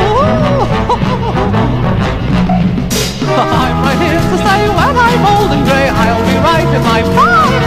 I'm 3.35 3.83
right 3.83 3.99
here 4.03 4.19
to 4.19 4.37
stay 4.43 4.63
when 4.69 4.97
I'm 5.07 5.23
old 5.33 5.51
and 5.55 5.63
grey. 5.65 5.87
I'll 5.89 6.23
be 6.27 6.35
right 6.43 6.67
in 6.67 6.83
my 6.83 7.01
prime. 7.15 7.63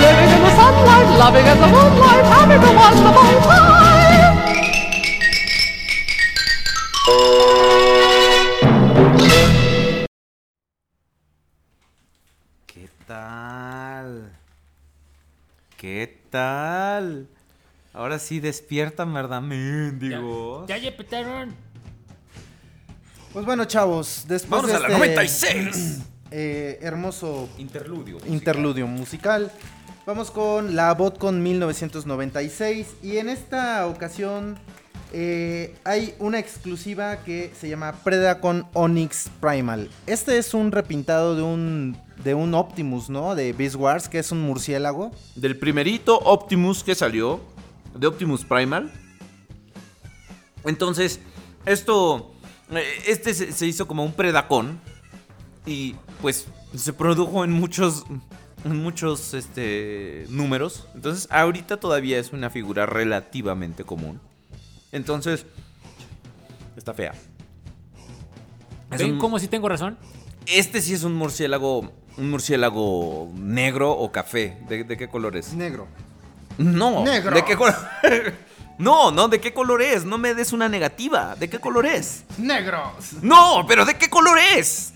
Living 0.00 0.30
in 0.36 0.40
the 0.40 0.52
sunlight, 0.56 1.08
loving 1.18 1.46
in 1.46 1.58
the 1.60 1.66
moonlight, 1.68 2.24
having 2.24 2.62
a 2.62 2.72
wonderful 2.72 3.12
time. 3.12 3.40
¿Qué 12.66 12.88
tal? 13.06 14.30
¿Qué 15.80 16.20
tal? 16.28 17.26
Ahora 17.94 18.18
sí 18.18 18.38
despiertan, 18.38 19.14
¿verdad, 19.14 19.40
mendigos? 19.40 20.68
Ya, 20.68 20.76
ya 20.76 20.94
petaron. 20.94 21.54
Pues 23.32 23.46
bueno, 23.46 23.64
chavos, 23.64 24.26
después 24.28 24.60
Vamos 24.60 24.72
de 24.72 24.76
a 24.76 24.80
la 24.80 24.88
este, 24.88 24.98
96. 24.98 26.02
eh, 26.32 26.78
hermoso 26.82 27.48
Interludio. 27.56 28.18
interludio 28.26 28.86
musical, 28.86 29.50
vamos 30.04 30.30
con 30.30 30.76
la 30.76 30.92
BotCon 30.92 31.42
1996 31.42 32.96
y 33.02 33.16
en 33.16 33.30
esta 33.30 33.86
ocasión 33.86 34.58
eh, 35.12 35.74
hay 35.84 36.14
una 36.18 36.38
exclusiva 36.38 37.24
que 37.24 37.52
se 37.58 37.68
llama 37.68 37.92
Predacon 38.04 38.66
Onyx 38.74 39.30
Primal. 39.40 39.90
Este 40.06 40.38
es 40.38 40.54
un 40.54 40.72
repintado 40.72 41.34
de 41.34 41.42
un 41.42 41.96
de 42.22 42.34
un 42.34 42.54
Optimus, 42.54 43.08
¿no? 43.08 43.34
De 43.34 43.52
Beast 43.52 43.76
Wars, 43.76 44.08
que 44.08 44.18
es 44.18 44.30
un 44.30 44.42
murciélago. 44.42 45.10
Del 45.34 45.58
primerito 45.58 46.18
Optimus 46.18 46.84
que 46.84 46.94
salió, 46.94 47.40
de 47.94 48.06
Optimus 48.06 48.44
Primal. 48.44 48.92
Entonces, 50.64 51.20
esto, 51.64 52.34
eh, 52.70 52.84
este 53.06 53.34
se, 53.34 53.66
hizo 53.66 53.88
como 53.88 54.04
un 54.04 54.12
predacón 54.12 54.78
y 55.66 55.94
pues 56.20 56.46
se 56.74 56.92
produjo 56.92 57.44
en 57.44 57.52
muchos, 57.52 58.04
muchos 58.64 59.34
este, 59.34 60.26
números. 60.28 60.86
Entonces, 60.94 61.26
ahorita 61.30 61.78
todavía 61.78 62.18
es 62.18 62.32
una 62.32 62.50
figura 62.50 62.86
relativamente 62.86 63.84
común. 63.84 64.20
Entonces, 64.92 65.46
está 66.76 66.94
fea. 66.94 67.12
Es 68.90 68.98
¿Ven 68.98 69.12
un- 69.12 69.18
cómo 69.18 69.38
si 69.38 69.48
tengo 69.48 69.68
razón? 69.68 69.96
Este 70.46 70.82
sí 70.82 70.94
es 70.94 71.04
un 71.04 71.14
murciélago, 71.14 71.92
un 72.16 72.30
murciélago 72.30 73.30
negro 73.36 73.92
o 73.92 74.10
café. 74.10 74.58
¿De, 74.68 74.84
de 74.84 74.96
qué 74.96 75.08
color 75.08 75.36
es? 75.36 75.52
Negro. 75.54 75.86
No. 76.58 77.04
Negro. 77.04 77.34
¿De 77.36 77.44
qué 77.44 77.56
color? 77.56 77.76
no, 78.78 79.10
no, 79.12 79.28
¿de 79.28 79.40
qué 79.40 79.54
color 79.54 79.80
es? 79.82 80.04
No 80.04 80.18
me 80.18 80.34
des 80.34 80.52
una 80.52 80.68
negativa. 80.68 81.36
¿De 81.36 81.48
qué 81.48 81.60
color 81.60 81.86
es? 81.86 82.24
Negros. 82.38 83.12
No, 83.22 83.64
pero 83.68 83.84
¿de 83.84 83.96
qué 83.96 84.10
color 84.10 84.38
es? 84.56 84.92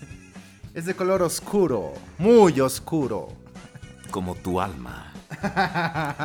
Es 0.73 0.85
de 0.85 0.93
color 0.93 1.21
oscuro. 1.23 1.93
Muy 2.17 2.59
oscuro. 2.59 3.29
Como 4.11 4.35
tu 4.35 4.59
alma. 4.59 5.13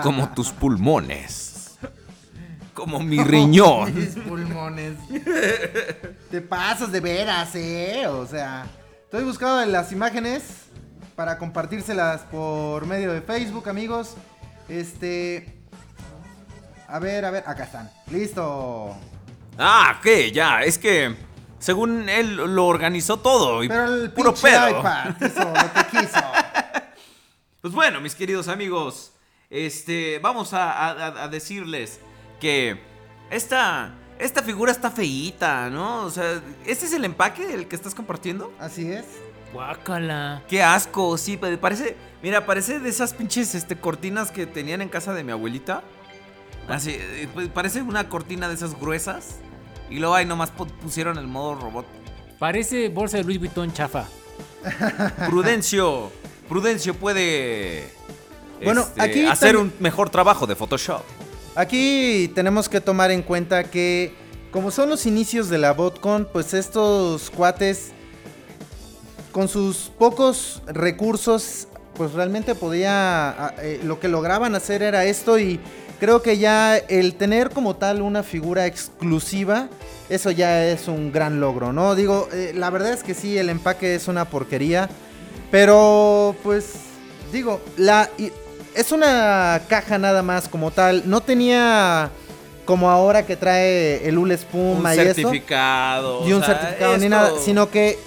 Como 0.02 0.28
tus 0.30 0.50
pulmones. 0.50 1.49
Como 2.80 2.98
mi 3.00 3.22
riñón. 3.22 3.94
Mis 3.94 4.14
pulmones. 4.16 4.94
Te 6.30 6.40
pasas 6.40 6.90
de 6.90 7.00
veras, 7.00 7.54
eh. 7.54 8.06
O 8.06 8.26
sea, 8.26 8.66
estoy 9.04 9.22
buscando 9.24 9.64
las 9.70 9.92
imágenes 9.92 10.42
para 11.14 11.36
compartírselas 11.36 12.22
por 12.22 12.86
medio 12.86 13.12
de 13.12 13.20
Facebook, 13.20 13.68
amigos. 13.68 14.14
Este. 14.68 15.58
A 16.88 16.98
ver, 16.98 17.24
a 17.26 17.30
ver, 17.30 17.44
acá 17.46 17.64
están. 17.64 17.90
Listo. 18.10 18.96
Ah, 19.58 20.00
¿qué? 20.02 20.32
Ya, 20.32 20.62
es 20.62 20.78
que 20.78 21.14
según 21.58 22.08
él 22.08 22.36
lo 22.36 22.66
organizó 22.66 23.18
todo 23.18 23.62
y 23.62 23.68
Pero 23.68 23.94
el 23.94 24.10
puro 24.12 24.34
pedo. 24.34 24.70
iPad 24.80 25.10
hizo 25.20 25.44
lo 25.44 25.72
que 25.74 25.90
quiso. 25.90 26.20
Pues 27.60 27.74
bueno, 27.74 28.00
mis 28.00 28.14
queridos 28.14 28.48
amigos, 28.48 29.12
este, 29.50 30.18
vamos 30.20 30.54
a, 30.54 30.72
a- 30.72 31.24
a 31.24 31.28
decirles 31.28 32.00
que 32.40 32.80
esta, 33.30 33.94
esta 34.18 34.42
figura 34.42 34.72
está 34.72 34.90
feíta, 34.90 35.70
¿no? 35.70 36.04
O 36.04 36.10
sea, 36.10 36.40
¿este 36.66 36.86
es 36.86 36.92
el 36.92 37.04
empaque 37.04 37.52
el 37.54 37.68
que 37.68 37.76
estás 37.76 37.94
compartiendo? 37.94 38.52
Así 38.58 38.90
es. 38.90 39.04
Guácala. 39.52 40.42
Qué 40.48 40.62
asco, 40.62 41.18
sí, 41.18 41.36
pa- 41.36 41.56
parece, 41.60 41.96
mira, 42.22 42.46
parece 42.46 42.78
de 42.80 42.88
esas 42.88 43.12
pinches 43.14 43.54
este, 43.54 43.76
cortinas 43.76 44.30
que 44.30 44.46
tenían 44.46 44.80
en 44.80 44.88
casa 44.88 45.12
de 45.12 45.24
mi 45.24 45.32
abuelita. 45.32 45.82
Así, 46.68 46.92
eh, 46.98 47.28
pues, 47.34 47.48
parece 47.48 47.82
una 47.82 48.08
cortina 48.08 48.48
de 48.48 48.54
esas 48.54 48.78
gruesas. 48.78 49.36
Y 49.88 49.98
luego 49.98 50.14
ahí 50.14 50.24
nomás 50.24 50.52
pu- 50.56 50.70
pusieron 50.70 51.18
el 51.18 51.26
modo 51.26 51.56
robot. 51.56 51.84
Parece 52.38 52.88
bolsa 52.90 53.16
de 53.16 53.24
Louis 53.24 53.38
Vuitton 53.40 53.72
chafa. 53.72 54.06
Prudencio, 55.28 56.12
Prudencio 56.48 56.94
puede 56.94 57.92
Bueno, 58.64 58.82
este, 58.82 59.02
aquí 59.02 59.26
hacer 59.26 59.56
un 59.56 59.72
mejor 59.80 60.10
trabajo 60.10 60.46
de 60.46 60.54
Photoshop. 60.54 61.02
Aquí 61.54 62.30
tenemos 62.34 62.68
que 62.68 62.80
tomar 62.80 63.10
en 63.10 63.22
cuenta 63.22 63.64
que, 63.64 64.14
como 64.52 64.70
son 64.70 64.88
los 64.88 65.04
inicios 65.06 65.48
de 65.48 65.58
la 65.58 65.72
BotCon, 65.72 66.28
pues 66.32 66.54
estos 66.54 67.30
cuates, 67.30 67.90
con 69.32 69.48
sus 69.48 69.90
pocos 69.98 70.62
recursos, 70.66 71.68
pues 71.94 72.12
realmente 72.12 72.54
podía. 72.54 73.54
eh, 73.58 73.80
lo 73.84 74.00
que 74.00 74.08
lograban 74.08 74.54
hacer 74.54 74.82
era 74.82 75.04
esto 75.04 75.38
y 75.38 75.60
creo 75.98 76.22
que 76.22 76.38
ya 76.38 76.76
el 76.76 77.14
tener 77.14 77.50
como 77.50 77.76
tal 77.76 78.00
una 78.00 78.22
figura 78.22 78.66
exclusiva, 78.66 79.68
eso 80.08 80.30
ya 80.30 80.64
es 80.66 80.88
un 80.88 81.12
gran 81.12 81.40
logro, 81.40 81.72
¿no? 81.72 81.94
Digo, 81.94 82.28
eh, 82.32 82.52
la 82.54 82.70
verdad 82.70 82.92
es 82.92 83.02
que 83.02 83.14
sí, 83.14 83.36
el 83.36 83.50
empaque 83.50 83.94
es 83.94 84.08
una 84.08 84.24
porquería, 84.24 84.88
pero 85.50 86.34
pues 86.42 86.72
digo, 87.32 87.60
la 87.76 88.08
es 88.74 88.92
una 88.92 89.62
caja 89.68 89.98
nada 89.98 90.22
más 90.22 90.48
como 90.48 90.70
tal, 90.70 91.02
no 91.06 91.20
tenía 91.20 92.10
como 92.64 92.90
ahora 92.90 93.26
que 93.26 93.36
trae 93.36 94.06
el 94.06 94.16
Ule 94.18 94.34
Un 94.34 94.40
Espuma 94.40 94.94
y 94.94 94.98
certificado. 94.98 96.26
y 96.28 96.32
o 96.32 96.36
un 96.36 96.44
sea, 96.44 96.54
certificado 96.54 96.98
ni 96.98 97.08
nada, 97.08 97.32
sino 97.44 97.70
que 97.70 97.98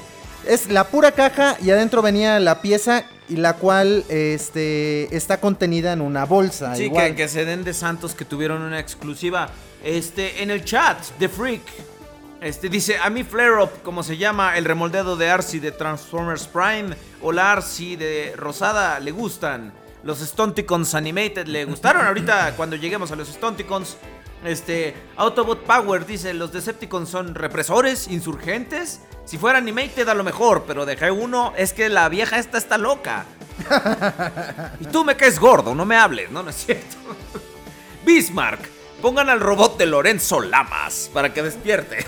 es 0.47 0.69
la 0.69 0.85
pura 0.85 1.11
caja 1.11 1.57
y 1.61 1.69
adentro 1.71 2.01
venía 2.01 2.39
la 2.39 2.61
pieza 2.61 3.03
y 3.29 3.37
la 3.37 3.53
cual 3.53 4.05
este 4.09 5.13
está 5.15 5.39
contenida 5.39 5.93
en 5.93 6.01
una 6.01 6.25
bolsa. 6.25 6.75
Sí, 6.75 6.83
igual. 6.83 7.11
que, 7.11 7.15
que 7.15 7.27
se 7.27 7.45
den 7.45 7.63
de 7.63 7.73
santos 7.73 8.13
que 8.15 8.25
tuvieron 8.25 8.61
una 8.61 8.79
exclusiva. 8.79 9.49
Este, 9.83 10.41
en 10.43 10.51
el 10.51 10.63
chat, 10.63 10.97
The 11.19 11.27
Freak. 11.29 11.61
Este 12.41 12.67
dice, 12.67 12.97
a 12.97 13.09
mí 13.09 13.23
Flare 13.23 13.63
Up, 13.63 13.69
como 13.83 14.03
se 14.03 14.17
llama 14.17 14.57
el 14.57 14.65
remoldeado 14.65 15.15
de 15.15 15.29
Arcee 15.29 15.61
de 15.61 15.71
Transformers 15.71 16.47
Prime, 16.47 16.95
o 17.21 17.31
la 17.31 17.53
Arcee 17.53 17.95
de 17.95 18.33
Rosada, 18.35 18.99
le 18.99 19.11
gustan. 19.11 19.73
Los 20.03 20.19
Stunticons 20.19 20.95
Animated 20.95 21.47
le 21.47 21.65
gustaron. 21.65 22.05
Ahorita, 22.05 22.53
cuando 22.57 22.75
lleguemos 22.75 23.11
a 23.11 23.15
los 23.15 23.29
Stunticons, 23.29 23.97
este, 24.43 24.93
Autobot 25.15 25.63
Power 25.63 26.05
dice, 26.05 26.33
los 26.33 26.51
Decepticons 26.51 27.09
son 27.09 27.35
represores, 27.35 28.07
insurgentes. 28.09 28.99
Si 29.25 29.37
fuera 29.37 29.59
Animated 29.59 30.07
a 30.09 30.13
lo 30.13 30.23
mejor, 30.23 30.65
pero 30.67 30.85
de 30.85 30.97
G1 30.97 31.53
es 31.55 31.71
que 31.71 31.87
la 31.87 32.09
vieja 32.09 32.37
esta 32.37 32.57
está 32.57 32.77
loca. 32.77 33.25
Y 34.79 34.85
tú 34.85 35.05
me 35.05 35.15
caes 35.15 35.39
gordo, 35.39 35.73
no 35.73 35.85
me 35.85 35.95
hables, 35.95 36.29
no, 36.31 36.43
no 36.43 36.49
es 36.49 36.65
cierto. 36.65 36.97
Bismarck, 38.05 38.67
pongan 39.01 39.29
al 39.29 39.39
robot 39.39 39.77
de 39.77 39.85
Lorenzo 39.85 40.41
Lamas 40.41 41.09
para 41.13 41.33
que 41.33 41.41
despierte. 41.41 42.05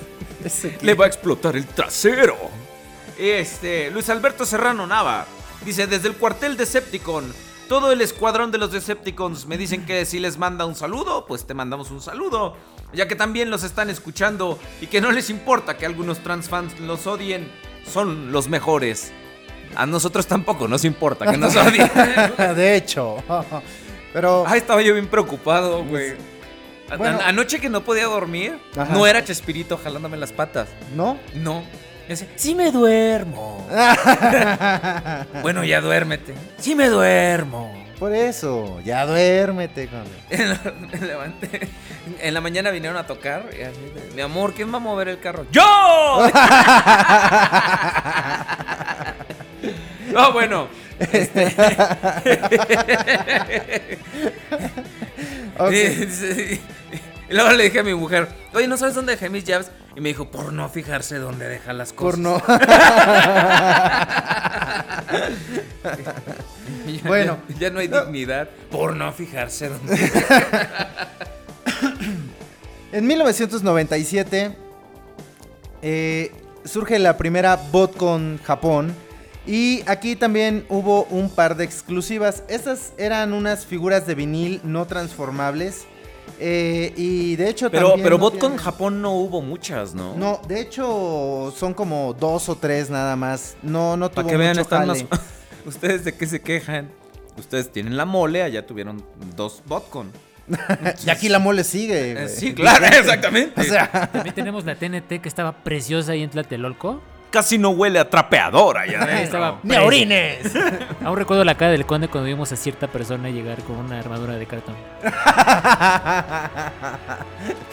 Le 0.80 0.94
va 0.94 1.04
a 1.04 1.08
explotar 1.08 1.54
el 1.56 1.66
trasero. 1.66 2.38
Este, 3.18 3.90
Luis 3.90 4.08
Alberto 4.08 4.46
Serrano 4.46 4.86
Nava 4.86 5.26
dice: 5.64 5.86
Desde 5.86 6.08
el 6.08 6.14
cuartel 6.16 6.56
Decepticon, 6.56 7.32
todo 7.68 7.92
el 7.92 8.00
escuadrón 8.00 8.50
de 8.50 8.58
los 8.58 8.72
Decepticons 8.72 9.46
me 9.46 9.56
dicen 9.56 9.86
que 9.86 10.04
si 10.04 10.18
les 10.20 10.36
manda 10.38 10.66
un 10.66 10.74
saludo, 10.74 11.26
pues 11.26 11.46
te 11.46 11.54
mandamos 11.54 11.90
un 11.90 12.00
saludo. 12.00 12.56
Ya 12.92 13.08
que 13.08 13.14
también 13.16 13.50
los 13.50 13.62
están 13.64 13.88
escuchando 13.88 14.58
y 14.82 14.86
que 14.88 15.00
no 15.00 15.10
les 15.12 15.30
importa 15.30 15.76
que 15.78 15.86
algunos 15.86 16.18
transfans 16.22 16.78
los 16.80 17.06
odien, 17.06 17.50
son 17.90 18.32
los 18.32 18.48
mejores. 18.48 19.12
A 19.74 19.86
nosotros 19.86 20.26
tampoco 20.26 20.68
nos 20.68 20.84
importa 20.84 21.24
que 21.30 21.38
nos 21.38 21.56
odien. 21.56 21.90
de 22.54 22.76
hecho. 22.76 23.16
Pero 24.12 24.44
Ay, 24.46 24.58
estaba 24.58 24.82
yo 24.82 24.92
bien 24.92 25.06
preocupado, 25.06 25.82
güey. 25.84 26.12
A- 26.90 26.96
Bueno. 26.98 27.20
an- 27.20 27.24
anoche 27.24 27.58
que 27.58 27.70
no 27.70 27.82
podía 27.82 28.04
dormir, 28.04 28.58
Ajá. 28.76 28.92
no 28.92 29.06
era 29.06 29.24
Chespirito 29.24 29.78
jalándome 29.82 30.18
las 30.18 30.30
patas. 30.32 30.68
¿no? 30.94 31.18
No. 31.34 31.64
Decía, 32.12 32.28
sí 32.36 32.54
me 32.54 32.70
duermo. 32.70 33.66
bueno, 35.42 35.64
ya 35.64 35.80
duérmete. 35.80 36.34
Sí 36.58 36.74
me 36.74 36.88
duermo. 36.88 37.72
Por 37.98 38.14
eso, 38.14 38.80
ya 38.84 39.06
duérmete, 39.06 39.88
me 40.30 40.98
levanté. 41.06 41.68
En 42.20 42.34
la 42.34 42.40
mañana 42.40 42.70
vinieron 42.70 42.96
a 42.98 43.06
tocar. 43.06 43.44
y 43.56 43.62
así 43.62 43.78
de, 43.94 44.14
Mi 44.16 44.22
amor, 44.22 44.54
¿quién 44.54 44.72
va 44.72 44.78
a 44.78 44.80
mover 44.80 45.08
el 45.08 45.20
carro? 45.20 45.46
¡Yo! 45.52 45.62
No, 50.12 50.32
bueno. 50.32 50.68
este- 50.98 51.54
y 57.30 57.32
luego 57.34 57.50
le 57.52 57.64
dije 57.64 57.78
a 57.80 57.82
mi 57.82 57.94
mujer, 57.94 58.28
oye, 58.52 58.68
¿no 58.68 58.76
sabes 58.76 58.94
dónde 58.94 59.12
dejé 59.12 59.30
mis 59.30 59.44
llaves? 59.44 59.70
Y 59.94 60.00
me 60.00 60.08
dijo, 60.10 60.30
por 60.30 60.52
no 60.52 60.68
fijarse 60.68 61.18
dónde 61.18 61.48
deja 61.48 61.72
las 61.72 61.92
cosas. 61.92 62.12
Por 62.12 62.18
no. 62.18 62.42
Ya- 66.86 67.08
Bueno. 67.08 67.38
ya, 67.48 67.56
ya 67.58 67.70
no 67.70 67.80
hay 67.80 67.88
dignidad 67.88 68.48
por 68.70 68.96
no 68.96 69.12
fijarse 69.12 69.68
dónde. 69.68 69.96
En 72.92 73.06
1997 73.06 74.54
eh, 75.80 76.30
surge 76.66 76.98
la 76.98 77.16
primera 77.16 77.56
BotCon 77.56 78.38
Japón. 78.44 78.94
Y 79.46 79.82
aquí 79.86 80.14
también 80.14 80.66
hubo 80.68 81.04
un 81.04 81.30
par 81.34 81.56
de 81.56 81.64
exclusivas. 81.64 82.42
Estas 82.48 82.92
eran 82.98 83.32
unas 83.32 83.64
figuras 83.64 84.06
de 84.06 84.14
vinil 84.14 84.60
no 84.62 84.86
transformables. 84.86 85.86
Eh, 86.42 86.92
y 86.96 87.36
de 87.36 87.48
hecho 87.48 87.70
Pero, 87.70 87.88
también 87.90 88.04
pero 88.04 88.16
no 88.18 88.22
Botcon 88.24 88.40
tienen- 88.40 88.58
Japón 88.58 89.00
no 89.02 89.12
hubo 89.12 89.40
muchas, 89.42 89.94
¿no? 89.94 90.14
No, 90.16 90.40
de 90.48 90.60
hecho 90.60 91.54
son 91.56 91.72
como 91.74 92.14
dos 92.18 92.48
o 92.48 92.56
tres 92.56 92.90
nada 92.90 93.14
más. 93.16 93.56
No, 93.62 93.96
no 93.96 94.08
tuvo 94.10 94.16
Para 94.16 94.28
que 94.28 94.36
vean, 94.36 94.50
mucho 94.50 94.60
están 94.62 94.86
jale. 94.88 95.06
más. 95.10 95.20
¿Ustedes 95.66 96.04
de 96.04 96.14
qué 96.14 96.26
se 96.26 96.40
quejan? 96.42 96.90
Ustedes 97.38 97.70
tienen 97.70 97.96
la 97.96 98.04
mole, 98.04 98.42
allá 98.42 98.66
tuvieron 98.66 99.02
dos 99.36 99.62
Botcon. 99.66 100.10
Y 101.06 101.10
aquí 101.10 101.28
la 101.28 101.38
mole 101.38 101.62
sigue. 101.64 102.24
Eh, 102.24 102.28
sí, 102.28 102.52
claro, 102.52 102.84
exactamente. 102.98 103.60
O 103.60 103.64
sea, 103.64 104.10
También 104.12 104.34
tenemos 104.34 104.64
la 104.64 104.74
TNT 104.74 105.20
que 105.22 105.28
estaba 105.28 105.52
preciosa 105.62 106.12
ahí 106.12 106.22
en 106.22 106.30
Tlatelolco. 106.30 107.00
Casi 107.32 107.56
no 107.58 107.70
huele 107.70 107.98
a 107.98 108.08
trapeador 108.08 108.76
allá 108.78 108.98
Ahí 108.98 109.04
adentro. 109.04 109.24
estaba 109.24 109.58
¡Ni 109.62 109.74
orines! 109.76 110.38
Aún 111.04 111.16
recuerdo 111.16 111.42
la 111.44 111.54
cara 111.56 111.70
del 111.72 111.86
conde 111.86 112.06
cuando 112.08 112.28
vimos 112.28 112.52
a 112.52 112.56
cierta 112.56 112.86
persona 112.88 113.30
llegar 113.30 113.58
con 113.64 113.76
una 113.76 113.98
armadura 113.98 114.34
de 114.36 114.44
cartón. 114.46 114.74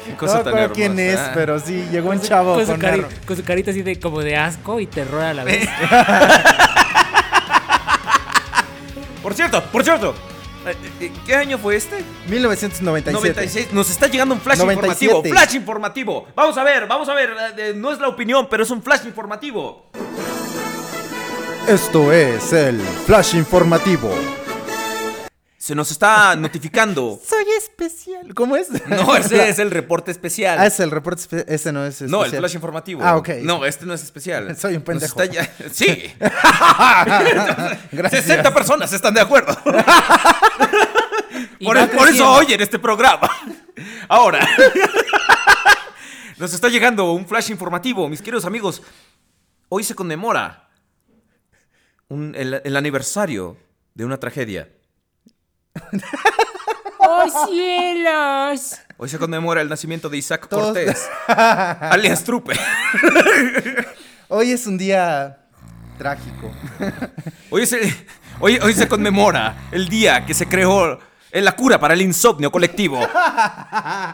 Qué 0.06 0.12
No 0.12 0.18
cosa 0.18 0.38
me 0.38 0.44
tan 0.46 0.54
acuerdo 0.54 0.74
quién 0.74 0.98
es, 0.98 1.14
hermosa. 1.16 1.32
pero 1.34 1.60
sí, 1.60 1.86
llegó 1.92 2.10
un 2.12 2.22
chavo 2.22 2.56
con, 2.56 2.66
su 2.66 2.72
con 2.72 2.82
cari- 2.82 3.02
arro- 3.04 3.26
con 3.28 3.36
su 3.38 3.44
carita 3.44 3.72
así 3.72 3.82
de 3.82 4.00
como 4.00 4.22
de 4.22 4.38
asco 4.38 4.80
y 4.80 4.88
terror 4.88 5.22
a 5.24 5.34
la 5.34 5.44
vez. 5.44 5.68
Por 9.22 9.34
cierto, 9.34 9.62
por 9.66 9.84
cierto. 9.84 10.16
Eh, 10.66 10.76
eh, 11.00 11.12
¿Qué 11.26 11.36
año 11.36 11.58
fue 11.58 11.76
este? 11.76 12.04
1997. 12.28 13.14
96. 13.14 13.74
Nos 13.74 13.90
está 13.90 14.08
llegando 14.08 14.36
un 14.36 14.42
flash 14.42 14.60
97. 14.60 15.06
informativo. 15.06 15.24
Flash 15.40 15.56
informativo. 15.56 16.28
Vamos 16.36 16.58
a 16.58 16.64
ver, 16.64 16.88
vamos 16.88 17.10
a 17.10 17.14
ver. 17.14 17.30
eh, 17.30 17.54
eh, 17.70 17.74
no 17.76 17.92
es 17.92 18.00
la 18.00 18.08
opinión, 18.08 18.48
pero 18.50 18.64
es 18.64 18.72
un 18.72 18.82
flash 18.82 19.06
informativo. 19.06 19.86
Esto 21.68 22.12
es 22.12 22.52
el 22.52 22.80
Flash 23.06 23.36
Informativo. 23.36 24.10
Se 25.70 25.76
nos 25.76 25.92
está 25.92 26.36
notificando. 26.36 27.22
Soy 27.30 27.46
especial. 27.56 28.34
¿Cómo 28.34 28.58
es? 28.58 28.70
No, 28.88 29.16
ese 29.16 29.50
es 29.50 29.60
el 29.60 29.70
reporte 29.70 30.10
especial. 30.10 30.58
Ah, 30.58 30.66
es 30.66 30.80
el 30.80 30.90
reporte 30.90 31.22
espe- 31.22 31.46
Ese 31.48 31.72
no 31.72 31.86
es 31.86 31.94
especial. 32.02 32.10
No, 32.10 32.26
el 32.26 32.32
flash 32.32 32.56
informativo. 32.56 33.02
Ah, 33.04 33.18
ok. 33.18 33.30
No, 33.44 33.64
este 33.66 33.86
no 33.86 33.94
es 33.94 34.02
especial. 34.02 34.58
Soy 34.58 34.78
un 34.78 34.82
pendejo. 34.82 35.22
está 35.22 35.32
ya- 35.32 35.48
Sí. 35.72 36.12
Gracias. 37.92 38.26
60 38.26 38.52
personas 38.52 38.92
están 38.92 39.14
de 39.14 39.22
acuerdo. 39.22 39.56
Por, 41.64 41.78
va 41.78 41.86
por 41.86 42.10
eso 42.10 42.32
oyen 42.32 42.60
este 42.62 42.80
programa. 42.80 43.30
Ahora. 44.08 44.40
Nos 46.40 46.52
está 46.52 46.68
llegando 46.68 47.12
un 47.14 47.28
flash 47.28 47.52
informativo, 47.52 48.10
mis 48.10 48.24
queridos 48.24 48.46
amigos. 48.46 48.82
Hoy 49.70 49.84
se 49.84 49.94
conmemora 49.94 50.68
un- 52.08 52.34
el, 52.36 52.60
el 52.64 52.76
aniversario 52.76 53.56
de 53.94 54.06
una 54.06 54.18
tragedia. 54.20 54.68
¡Oh, 56.98 57.46
cielos! 57.48 58.78
Hoy 58.98 59.10
se 59.10 59.18
conmemora 59.18 59.62
el 59.62 59.70
nacimiento 59.70 60.10
de 60.10 60.18
Isaac 60.18 60.48
Todos- 60.50 60.74
Cortés, 60.74 61.08
alias 61.28 62.24
Trupe. 62.24 62.54
Hoy 64.28 64.52
es 64.52 64.68
un 64.68 64.78
día 64.78 65.38
trágico. 65.98 66.52
Hoy, 67.50 67.64
es 67.64 67.74
el- 67.74 67.94
hoy, 68.40 68.60
hoy 68.62 68.74
se 68.74 68.88
conmemora 68.88 69.56
el 69.72 69.88
día 69.88 70.26
que 70.26 70.34
se 70.34 70.48
creó 70.48 71.00
la 71.32 71.52
cura 71.56 71.80
para 71.80 71.94
el 71.94 72.02
insomnio 72.02 72.52
colectivo. 72.52 73.00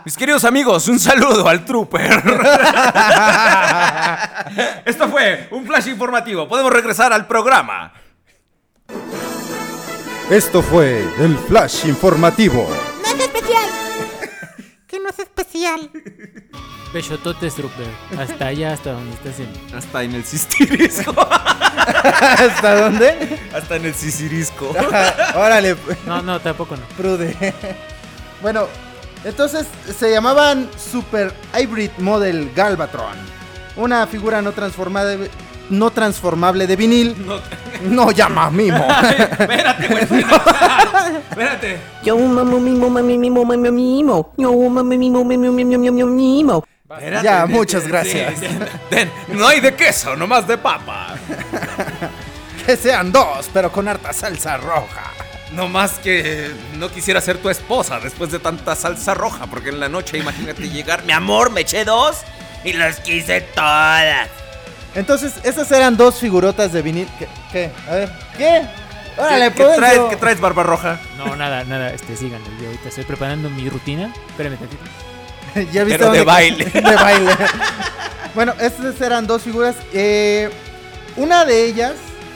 Mis 0.06 0.16
queridos 0.18 0.44
amigos, 0.46 0.88
un 0.88 1.00
saludo 1.00 1.48
al 1.50 1.66
Trooper. 1.66 2.12
Esto 4.86 5.10
fue 5.10 5.48
un 5.52 5.66
flash 5.66 5.88
informativo. 5.88 6.48
Podemos 6.48 6.72
regresar 6.72 7.12
al 7.14 7.26
programa. 7.26 7.94
Esto 10.30 10.62
fue 10.62 11.02
el 11.20 11.38
Flash 11.48 11.86
Informativo. 11.86 12.68
Pechototes, 16.94 17.56
Trooper. 17.56 17.88
Hasta 18.18 18.48
allá, 18.48 18.74
hasta 18.74 18.94
donde 18.94 19.14
estás 19.16 19.40
en. 19.40 19.76
Hasta 19.76 20.04
en 20.04 20.16
el 20.16 20.24
Sisirisco. 20.24 21.12
¿Hasta 21.30 22.82
dónde? 22.82 23.40
Hasta 23.54 23.76
en 23.76 23.86
el 23.86 23.94
Sisirisco. 23.94 24.70
Órale, 25.36 25.76
No, 26.06 26.22
no, 26.22 26.40
tampoco 26.40 26.78
no. 26.78 26.84
prude. 26.96 27.54
bueno, 28.42 28.68
entonces 29.26 29.68
se 29.98 30.10
llamaban 30.12 30.70
Super 30.78 31.34
Hybrid 31.58 31.92
Model 31.98 32.52
Galvatron. 32.56 33.18
Una 33.76 34.08
figura 34.08 34.42
no 34.42 34.54
transformada 34.54 35.18
no 35.70 35.92
transformable 35.92 36.68
de 36.68 36.76
vinil. 36.76 37.16
No, 37.26 38.06
No 38.06 38.12
llama 38.12 38.50
mimo. 38.52 38.88
espérate, 39.38 39.88
güey. 39.88 40.04
Espérate. 41.30 41.78
Yo 42.04 42.18
mamo 42.18 42.60
mimo 42.60 42.90
mami 42.90 43.18
mimo 43.18 43.44
mami 43.44 43.70
mimo. 43.72 44.34
Yo 44.38 44.54
mami 44.70 44.98
mimo 44.98 45.24
mimi 45.26 45.50
mimo. 45.50 46.64
Ya, 47.22 47.46
muchas 47.48 47.88
gracias. 47.88 48.40
Sí, 48.40 48.48
no 49.30 49.48
hay 49.48 49.60
de 49.60 49.76
queso, 49.76 50.16
nomás 50.16 50.48
de 50.48 50.58
papa. 50.58 51.16
que 52.66 52.78
sean 52.78 53.12
dos, 53.12 53.50
pero 53.54 53.72
con 53.72 53.88
harta 53.88 54.14
salsa 54.14 54.58
roja. 54.58 55.12
No 55.54 55.68
más 55.68 56.00
que 56.00 56.52
no 56.78 56.90
quisiera 56.90 57.22
ser 57.22 57.38
tu 57.38 57.50
esposa 57.50 58.00
después 58.00 58.32
de 58.32 58.40
tanta 58.40 58.76
salsa 58.76 59.14
roja, 59.14 59.48
porque 59.48 59.70
en 59.70 59.80
la 59.80 59.90
noche 59.90 60.18
imagínate 60.18 60.70
llegar, 60.70 61.04
mi 61.06 61.12
amor, 61.14 61.52
me 61.52 61.62
eché 61.62 61.86
dos 61.86 62.18
y 62.64 62.74
las 62.74 63.00
quise 63.00 63.42
todas. 63.42 64.30
Entonces, 64.96 65.34
esas 65.44 65.72
eran 65.72 65.98
dos 65.98 66.20
figurotas 66.20 66.72
de 66.72 66.82
vinil. 66.82 67.08
¿Qué? 67.20 67.28
¿Qué? 67.52 67.72
A 67.90 67.96
ver, 67.96 68.12
¿qué? 68.38 68.62
Órale, 69.18 69.46
¿Qué, 69.46 69.52
qué 69.52 69.56
Prudencio. 69.64 69.76
traes, 69.78 70.02
qué 70.10 70.16
traes, 70.16 70.40
barba 70.42 70.64
roja? 70.64 71.00
No, 71.18 71.36
nada, 71.36 71.64
nada, 71.66 71.90
este, 71.92 72.16
síganlo. 72.18 72.48
Yo 72.60 72.68
ahorita 72.68 72.90
estoy 72.90 73.04
preparando 73.04 73.50
mi 73.50 73.70
rutina. 73.70 74.14
Espérame 74.30 74.58
tantito. 74.58 74.84
ya 75.72 75.84
viste 75.84 76.00
Pero 76.00 76.12
de 76.12 76.24
baile. 76.24 76.66
de 76.74 76.82
baile. 76.82 77.32
bueno, 78.34 78.54
estas 78.60 79.00
eran 79.02 79.28
dos 79.28 79.42
figuras. 79.42 79.76
Eh, 79.94 80.50
una 81.18 81.46
de 81.46 81.66
ellas 81.66 81.94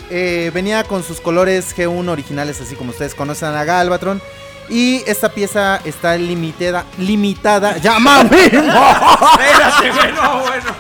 eh, 0.10 0.52
venía 0.54 0.84
con 0.84 1.04
sus 1.04 1.20
colores 1.22 1.76
G1 1.76 2.10
originales, 2.10 2.62
así 2.62 2.76
como 2.76 2.92
ustedes 2.92 3.16
conocen 3.16 3.50
a 3.50 3.64
Galvatron. 3.64 4.22
Y 4.70 5.04
esta 5.08 5.30
pieza 5.30 5.82
está 5.84 6.16
limitada. 6.16 6.86
Limitada. 6.98 7.78
¡Llama 7.78 8.22
Espérate, 8.32 9.92
güey, 9.92 10.14
no, 10.14 10.42
bueno. 10.42 10.76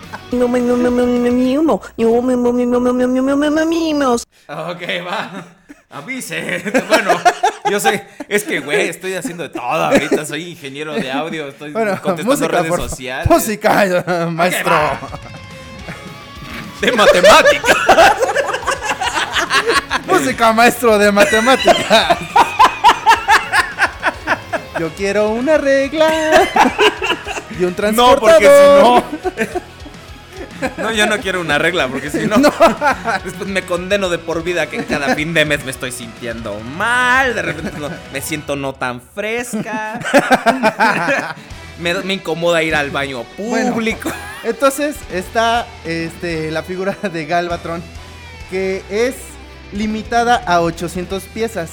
Ok, 4.47 4.81
va. 5.07 5.43
Avise. 5.89 6.63
Bueno, 6.87 7.11
yo 7.69 7.79
sé, 7.79 8.07
es 8.27 8.43
que, 8.43 8.59
güey, 8.59 8.89
estoy 8.89 9.13
haciendo 9.13 9.43
de 9.43 9.49
todo 9.49 9.61
ahorita. 9.63 10.25
Soy 10.25 10.49
ingeniero 10.49 10.93
de 10.93 11.11
audio, 11.11 11.47
estoy 11.47 11.71
Bueno, 11.71 11.91
contestando 12.01 12.31
música, 12.31 12.57
redes 12.57 12.69
por- 12.69 12.81
sociales. 12.89 13.29
Música, 13.29 14.27
maestro. 14.31 14.71
va. 14.71 14.99
De 16.81 16.91
matemática. 16.91 17.73
música, 20.07 20.53
maestro 20.53 20.97
de 20.97 21.11
matemáticas. 21.11 22.17
Yo 24.79 24.89
quiero 24.97 25.29
una 25.29 25.57
regla 25.57 26.09
y 27.59 27.63
un 27.63 27.69
No, 27.69 27.75
transportador. 27.75 28.19
porque 28.19 28.45
si 28.45 28.81
no. 28.81 29.72
No, 30.77 30.91
yo 30.91 31.05
no 31.07 31.17
quiero 31.19 31.41
una 31.41 31.57
regla, 31.57 31.87
porque 31.87 32.09
si 32.09 32.25
no, 32.27 32.37
después 33.23 33.47
me 33.49 33.63
condeno 33.63 34.09
de 34.09 34.17
por 34.17 34.43
vida 34.43 34.67
que 34.67 34.83
cada 34.85 35.15
fin 35.15 35.33
de 35.33 35.45
mes 35.45 35.63
me 35.65 35.71
estoy 35.71 35.91
sintiendo 35.91 36.59
mal, 36.59 37.35
de 37.35 37.41
repente 37.41 37.71
no- 37.79 37.89
me 38.11 38.21
siento 38.21 38.55
no 38.55 38.73
tan 38.73 39.01
fresca, 39.01 39.99
me, 41.79 41.93
me 42.03 42.13
incomoda 42.15 42.61
ir 42.63 42.75
al 42.75 42.91
baño 42.91 43.23
Bueno. 43.37 43.73
público. 43.73 44.11
Entonces 44.43 44.95
está 45.11 45.65
este, 45.85 46.51
la 46.51 46.63
figura 46.63 46.95
de 47.01 47.25
Galvatron 47.25 47.81
que 48.49 48.83
es 48.89 49.15
limitada 49.71 50.35
a 50.45 50.61
800 50.61 51.23
piezas. 51.23 51.71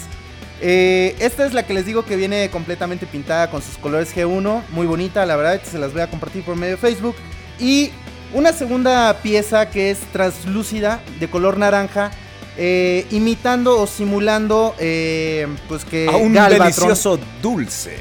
Eh, 0.63 1.17
esta 1.21 1.45
es 1.47 1.53
la 1.55 1.65
que 1.65 1.73
les 1.75 1.87
digo 1.87 2.05
que 2.05 2.17
viene 2.17 2.49
completamente 2.51 3.07
pintada 3.07 3.51
con 3.51 3.63
sus 3.63 3.77
colores 3.79 4.15
G1, 4.15 4.63
muy 4.71 4.87
bonita, 4.87 5.25
la 5.27 5.37
verdad, 5.37 5.61
se 5.63 5.79
las 5.79 5.93
voy 5.93 6.03
a 6.03 6.07
compartir 6.11 6.43
por 6.45 6.55
medio 6.57 6.77
de 6.77 6.81
Facebook. 6.81 7.17
Y 7.59 7.91
una 8.33 8.53
segunda 8.53 9.15
pieza 9.23 9.71
que 9.71 9.91
es 9.91 9.99
translúcida, 10.13 11.01
de 11.19 11.29
color 11.29 11.59
naranja, 11.59 12.11
eh, 12.57 13.07
imitando 13.11 13.81
o 13.81 13.87
simulando 13.87 14.75
eh, 14.79 15.47
pues 15.69 15.85
que 15.85 16.09
A 16.09 16.17
un 16.17 16.35
Galvatron- 16.35 16.59
delicioso 16.59 17.19
dulce. 17.43 17.99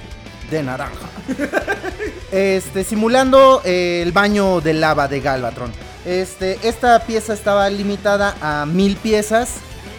de 0.51 0.63
naranja. 0.63 1.07
Este, 2.31 2.83
simulando 2.83 3.61
eh, 3.65 4.01
el 4.03 4.11
baño 4.11 4.61
de 4.61 4.73
lava 4.73 5.07
de 5.07 5.19
Galvatron. 5.19 5.71
Este, 6.05 6.59
esta 6.63 6.99
pieza 7.05 7.33
estaba 7.33 7.67
limitada 7.69 8.35
a 8.41 8.65
mil 8.67 8.95
piezas. 8.97 9.55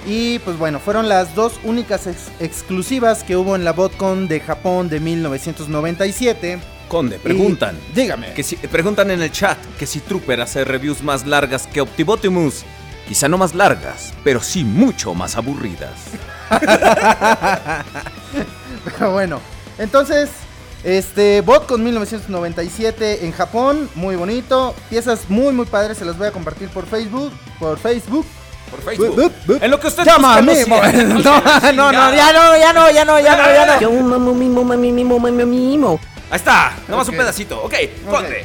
Y 0.06 0.38
pues 0.40 0.56
bueno, 0.56 0.78
fueron 0.80 1.08
las 1.08 1.34
dos 1.34 1.54
únicas 1.64 2.06
ex- 2.06 2.30
exclusivas 2.40 3.22
que 3.24 3.36
hubo 3.36 3.54
en 3.56 3.64
la 3.64 3.72
BotCon 3.72 4.28
de 4.28 4.40
Japón 4.40 4.88
de 4.88 5.00
1997. 5.00 6.58
Conde, 6.90 7.16
Y- 7.16 7.18
preguntan. 7.20 7.78
dígame. 7.94 8.32
Que 8.34 8.42
si, 8.42 8.56
preguntan 8.56 9.10
en 9.12 9.22
el 9.22 9.30
chat 9.30 9.56
que 9.78 9.86
si 9.86 10.00
Trooper 10.00 10.40
hace 10.40 10.64
reviews 10.64 11.02
más 11.02 11.24
largas 11.24 11.66
que 11.68 11.80
Optibotimus. 11.80 12.64
Quizá 13.08 13.28
no 13.28 13.38
más 13.38 13.54
largas, 13.54 14.12
pero 14.24 14.40
sí 14.42 14.64
mucho 14.64 15.14
más 15.14 15.36
aburridas. 15.36 15.90
Pero 18.84 19.10
bueno, 19.12 19.40
entonces, 19.78 20.30
este, 20.84 21.40
BotCon 21.42 21.82
1997 21.82 23.24
en 23.26 23.32
Japón, 23.32 23.88
muy 23.94 24.16
bonito. 24.16 24.74
Piezas 24.88 25.28
muy, 25.28 25.52
muy 25.52 25.66
padres, 25.66 25.98
se 25.98 26.04
las 26.04 26.18
voy 26.18 26.28
a 26.28 26.32
compartir 26.32 26.68
por 26.70 26.86
Facebook. 26.86 27.32
Por 27.58 27.78
Facebook. 27.78 28.26
Por 28.70 28.80
Facebook. 28.82 29.16
Bup, 29.16 29.32
bup. 29.46 29.62
En 29.62 29.70
lo 29.72 29.80
que 29.80 29.88
usted 29.88 30.04
Llama 30.04 30.36
a 30.36 30.42
mí. 30.42 30.52
no 30.68 30.76
No, 31.22 31.40
no, 31.72 31.92
no, 31.92 32.14
ya 32.14 32.32
no, 32.32 32.56
ya 32.56 32.72
no, 32.72 32.90
ya 32.90 33.04
no, 33.04 33.18
ya 33.20 33.36
no, 33.36 33.52
ya 33.52 33.66
no. 33.66 33.80
Yo 33.80 33.90
mamo 33.90 34.32
mimo 34.34 34.62
mami 34.62 34.92
mimo 34.92 35.18
mami 35.18 35.44
mimo. 35.44 35.98
Ahí 36.30 36.36
está, 36.36 36.74
nomás 36.88 37.06
Ok. 37.08 37.12
un 37.12 37.18
pedacito. 37.18 37.62
Ok, 37.62 37.74
Conde. 38.08 38.44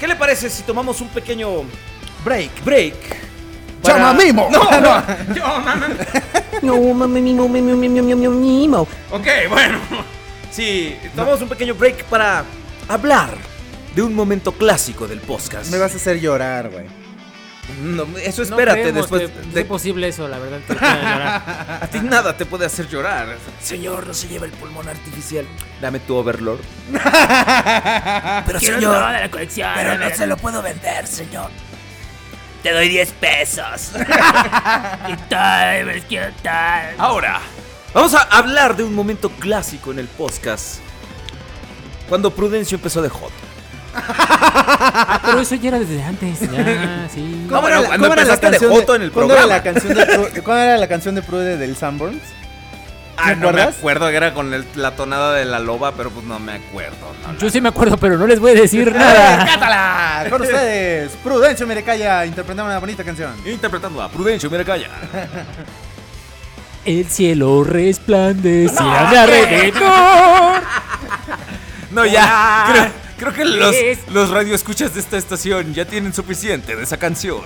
¿Qué 0.00 0.06
le 0.06 0.16
parece 0.16 0.48
si 0.50 0.62
tomamos 0.62 1.00
un 1.00 1.08
pequeño 1.08 1.62
Break. 2.24 2.64
break? 2.64 2.94
Llama 3.82 4.10
a 4.10 4.12
Mimo. 4.14 4.48
No, 4.50 4.64
No. 4.70 4.80
no. 4.80 5.34
Yo, 5.34 5.42
mamá. 5.46 5.88
Yo 6.62 6.94
mami 6.94 7.20
mimo 7.20 7.48
mimi 7.48 7.72
mimi 7.74 8.02
mimi 8.02 8.28
mimo. 8.28 8.88
Ok, 9.12 9.26
bueno. 9.48 9.78
Sí, 10.50 10.96
tomamos 11.14 11.40
un 11.42 11.48
pequeño 11.48 11.74
break 11.74 12.04
para 12.04 12.44
hablar 12.88 13.30
de 13.94 14.02
un 14.02 14.14
momento 14.14 14.52
clásico 14.52 15.06
del 15.06 15.20
podcast. 15.20 15.70
Me 15.70 15.78
vas 15.78 15.92
a 15.92 15.96
hacer 15.96 16.18
llorar, 16.20 16.70
güey. 16.70 16.86
No, 17.82 18.06
eso 18.18 18.42
espérate, 18.42 18.92
después 18.92 19.22
que 19.22 19.28
de- 19.28 19.52
sea 19.52 19.66
posible 19.68 20.08
eso, 20.08 20.28
la 20.28 20.38
verdad. 20.38 20.60
llorar. 20.68 21.78
A 21.82 21.86
ti 21.88 22.00
nada 22.00 22.36
te 22.36 22.46
puede 22.46 22.64
hacer 22.66 22.88
llorar. 22.88 23.36
Señor, 23.60 24.06
no 24.06 24.14
se 24.14 24.28
lleva 24.28 24.46
el 24.46 24.52
pulmón 24.52 24.88
artificial. 24.88 25.44
Dame 25.80 26.00
tu 26.00 26.14
Overlord. 26.16 26.60
Pero 28.46 28.58
Quiero 28.58 28.76
señor, 28.76 28.94
toda 28.94 29.12
la 29.20 29.30
colección. 29.30 29.70
pero 29.74 29.98
no 29.98 30.10
se 30.14 30.26
lo 30.26 30.36
puedo 30.36 30.62
vender, 30.62 31.06
señor. 31.06 31.50
Te 32.62 32.72
doy 32.72 32.88
10 32.88 33.12
pesos. 33.12 33.92
Y 35.08 35.16
tal, 35.28 35.86
me 35.86 36.00
quiero 36.02 36.32
tal. 36.42 36.94
Ahora, 36.98 37.40
vamos 37.94 38.14
a 38.14 38.22
hablar 38.22 38.76
de 38.76 38.82
un 38.84 38.94
momento 38.94 39.28
clásico 39.30 39.90
en 39.92 39.98
el 40.00 40.08
podcast. 40.08 40.78
Cuando 42.08 42.32
Prudencio 42.34 42.76
empezó 42.76 43.02
de 43.02 43.08
Joto. 43.08 43.32
Ah, 44.98 45.20
pero 45.24 45.40
eso 45.40 45.54
ya 45.56 45.68
era 45.68 45.78
desde 45.78 46.02
antes. 46.02 46.40
Ya, 46.40 47.06
sí. 47.12 47.46
No, 47.50 47.60
bueno, 47.60 47.68
era 47.68 47.80
la- 47.80 47.86
cuando 47.88 48.04
cómo 48.08 48.14
era 48.14 48.24
la 48.24 48.34
empezaste 48.34 48.46
de 48.46 48.50
canción 48.52 48.72
Joto 48.72 48.94
en 48.94 49.02
el 49.02 49.12
cuándo 49.12 49.34
era 49.34 49.42
programa. 49.42 49.56
la 49.58 49.72
canción 49.72 49.94
de 49.94 50.06
Pru- 50.06 50.42
¿Cuál 50.42 50.58
era 50.58 50.76
la 50.78 50.88
canción 50.88 51.14
de 51.14 51.22
Prude 51.22 51.56
del 51.56 51.76
Sanborns? 51.76 52.22
Ah, 53.18 53.28
¿Te 53.30 53.36
no 53.36 53.52
me 53.52 53.62
acuerdo 53.62 54.08
que 54.08 54.16
era 54.16 54.34
con 54.34 54.52
el- 54.54 54.64
la 54.74 54.92
tonada 54.96 55.34
de 55.34 55.44
la 55.44 55.58
loba, 55.58 55.92
pero 55.92 56.10
pues 56.10 56.24
no 56.26 56.38
me 56.38 56.52
acuerdo. 56.52 56.96
no, 57.26 57.38
Yo 57.38 57.50
sí 57.50 57.60
me 57.60 57.68
acuerdo, 57.68 57.96
pero 57.98 58.16
no 58.18 58.26
les 58.26 58.40
voy 58.40 58.52
a 58.52 58.54
decir 58.54 58.88
¡Eh, 58.88 58.92
nada. 58.98 59.44
¡Cátala! 59.46 60.26
Con 60.30 60.42
ustedes, 60.42 61.12
Prudencio 61.22 61.66
Mirecaya 61.66 62.24
interpretando 62.26 62.70
una 62.70 62.78
bonita 62.78 63.04
canción. 63.04 63.32
Interpretando 63.46 64.02
a 64.02 64.08
Prudencio, 64.08 64.50
mira 64.50 64.64
calla. 64.64 64.88
El 66.84 67.06
cielo 67.06 67.64
resplandece 67.64 68.76
a 68.80 69.08
mi 69.10 69.16
alrededor. 69.16 70.62
No, 71.90 72.04
ya. 72.04 72.66
Creo, 72.70 73.05
creo 73.18 73.32
que 73.32 73.44
los, 73.44 73.74
Es- 73.74 74.08
los 74.10 74.30
radioescuchas 74.30 74.94
de 74.94 75.00
esta 75.00 75.16
estación 75.16 75.74
ya 75.74 75.84
tienen 75.84 76.12
suficiente 76.14 76.76
de 76.76 76.82
esa 76.82 76.96
canción. 76.96 77.40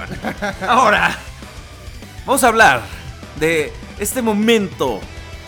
Ahora, 0.66 1.18
vamos 2.26 2.42
a 2.44 2.48
hablar 2.48 2.82
de 3.38 3.72
este 3.98 4.22
momento 4.22 5.00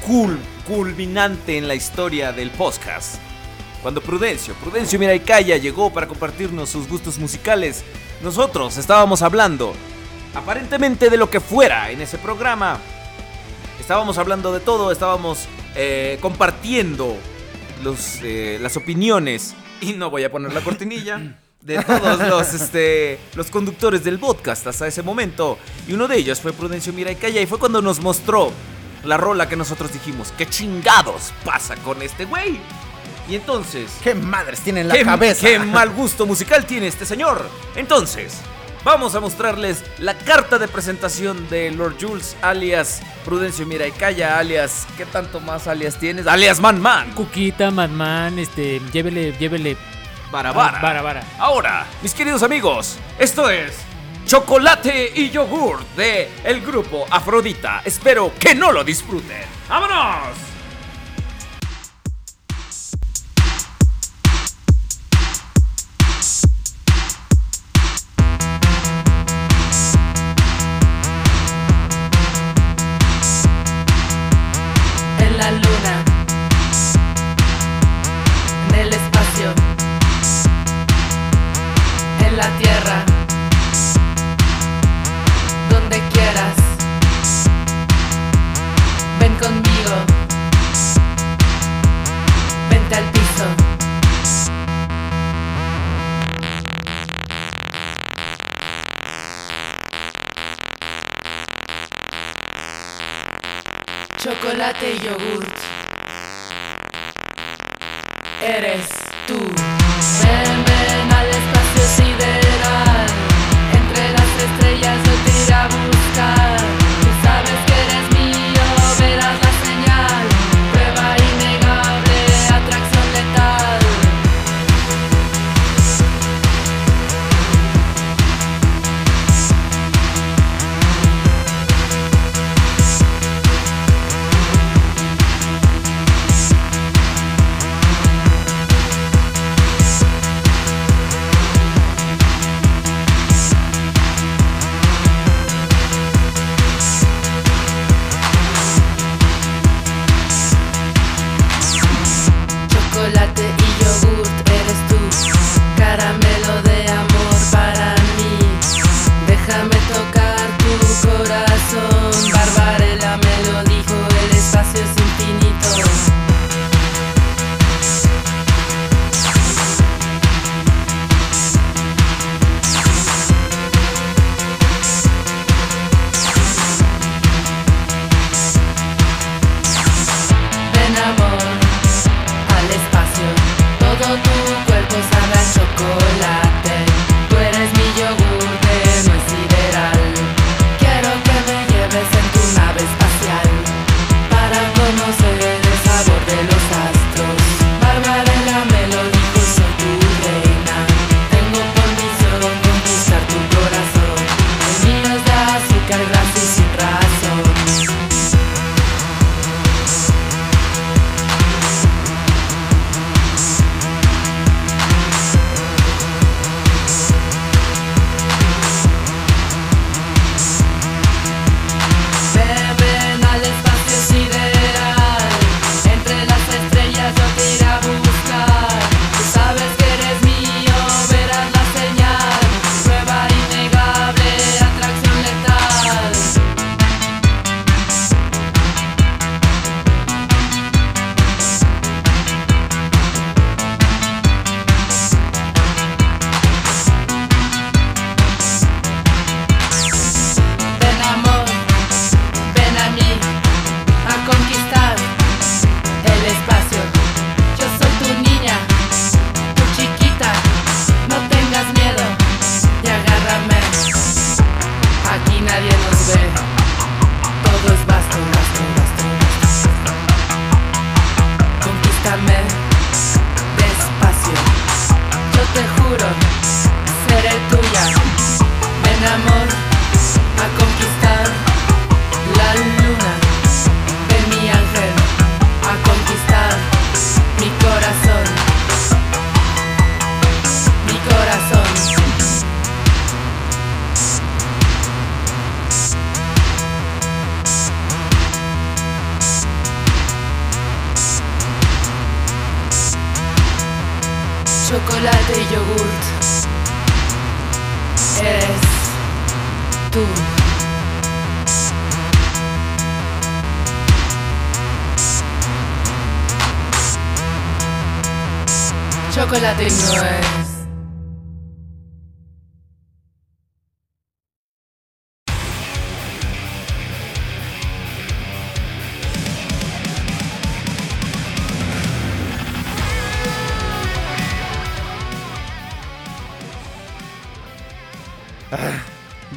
cool, 0.07 0.39
culminante 0.67 1.59
en 1.59 1.69
la 1.69 1.75
historia 1.75 2.33
del 2.33 2.51
podcast. 2.51 3.17
Cuando 3.83 4.01
Prudencio, 4.01 4.55
Prudencio 4.55 4.99
Mira 4.99 5.15
y 5.15 5.21
Calla 5.21 5.57
llegó 5.57 5.93
para 5.93 6.07
compartirnos 6.07 6.69
sus 6.71 6.87
gustos 6.89 7.19
musicales, 7.19 7.83
nosotros 8.23 8.77
estábamos 8.77 9.23
hablando 9.23 9.75
aparentemente 10.35 11.11
de 11.11 11.17
lo 11.17 11.29
que 11.29 11.41
fuera 11.41 11.91
en 11.91 12.01
ese 12.01 12.17
programa. 12.19 12.79
Estábamos 13.81 14.19
hablando 14.19 14.53
de 14.53 14.61
todo, 14.61 14.93
estábamos 14.93 15.47
eh, 15.75 16.17
compartiendo 16.21 17.17
los, 17.83 18.21
eh, 18.23 18.59
las 18.61 18.77
opiniones, 18.77 19.55
y 19.83 19.93
no 19.95 20.11
voy 20.11 20.25
a 20.25 20.31
poner 20.31 20.53
la 20.53 20.61
cortinilla, 20.61 21.21
de 21.61 21.83
todos 21.83 22.19
los, 22.19 22.55
este, 22.55 23.19
los 23.35 23.51
conductores 23.51 24.03
del 24.03 24.19
podcast 24.19 24.67
hasta 24.67 24.87
ese 24.87 25.03
momento. 25.03 25.59
Y 25.87 25.93
uno 25.93 26.09
de 26.09 26.17
ellos 26.17 26.41
fue 26.41 26.53
Prudencio 26.53 26.93
Mira 26.93 27.11
y 27.13 27.17
Calla, 27.17 27.41
y 27.41 27.47
fue 27.47 27.59
cuando 27.59 27.83
nos 27.83 28.01
mostró 28.01 28.53
la 29.05 29.17
rola 29.17 29.49
que 29.49 29.57
nosotros 29.57 29.93
dijimos, 29.93 30.33
¿qué 30.39 30.47
chingados 30.47 31.33
pasa 31.45 31.77
con 31.77 32.01
este 32.03 32.25
güey? 32.25 32.59
Y 33.29 33.37
entonces... 33.37 33.91
¿Qué 34.03 34.15
madres 34.15 34.61
tiene 34.61 34.81
en 34.81 34.89
la 34.89 34.95
¿Qué, 34.95 35.05
cabeza? 35.05 35.47
qué 35.47 35.59
mal 35.59 35.91
gusto 35.91 36.27
musical 36.27 36.65
tiene 36.67 36.87
este 36.89 37.07
señor. 37.07 37.49
Entonces, 37.77 38.39
vamos 38.85 39.15
a 39.15 39.21
mostrarles 39.21 39.85
la 39.99 40.15
carta 40.15 40.59
de 40.59 40.69
presentación 40.69 41.49
de 41.49 41.71
Lord 41.71 41.97
Jules, 42.01 42.37
alias 42.43 43.03
Prudencio 43.25 43.67
Mira 43.67 43.87
y 43.87 43.93
Calla, 43.93 44.39
alias. 44.39 44.87
¿Qué 44.97 45.07
tanto 45.07 45.41
más 45.41 45.67
alias 45.69 45.97
tienes? 45.97 46.27
Alias 46.27 46.61
Man 46.61 46.81
Man. 46.81 47.11
Cuquita, 47.13 47.71
Madman, 47.71 48.39
este, 48.39 48.81
llévele, 48.93 49.33
llévele. 49.39 49.77
Barabara. 50.31 50.79
Ah, 50.79 50.83
Bara, 50.83 51.03
bara. 51.03 51.23
Ahora, 51.39 51.87
mis 52.03 52.15
queridos 52.15 52.43
amigos, 52.43 52.97
esto 53.19 53.51
es 53.51 53.75
Chocolate 54.27 55.13
y 55.15 55.31
Yogur 55.31 55.85
de 55.97 56.31
el 56.45 56.63
grupo 56.63 57.07
Afrodita. 57.11 57.83
Espero 57.85 58.33
que 58.39 58.55
no 58.55 58.73
lo 58.73 58.83
disfruten. 58.83 59.43
¡Vámonos! 59.69 60.52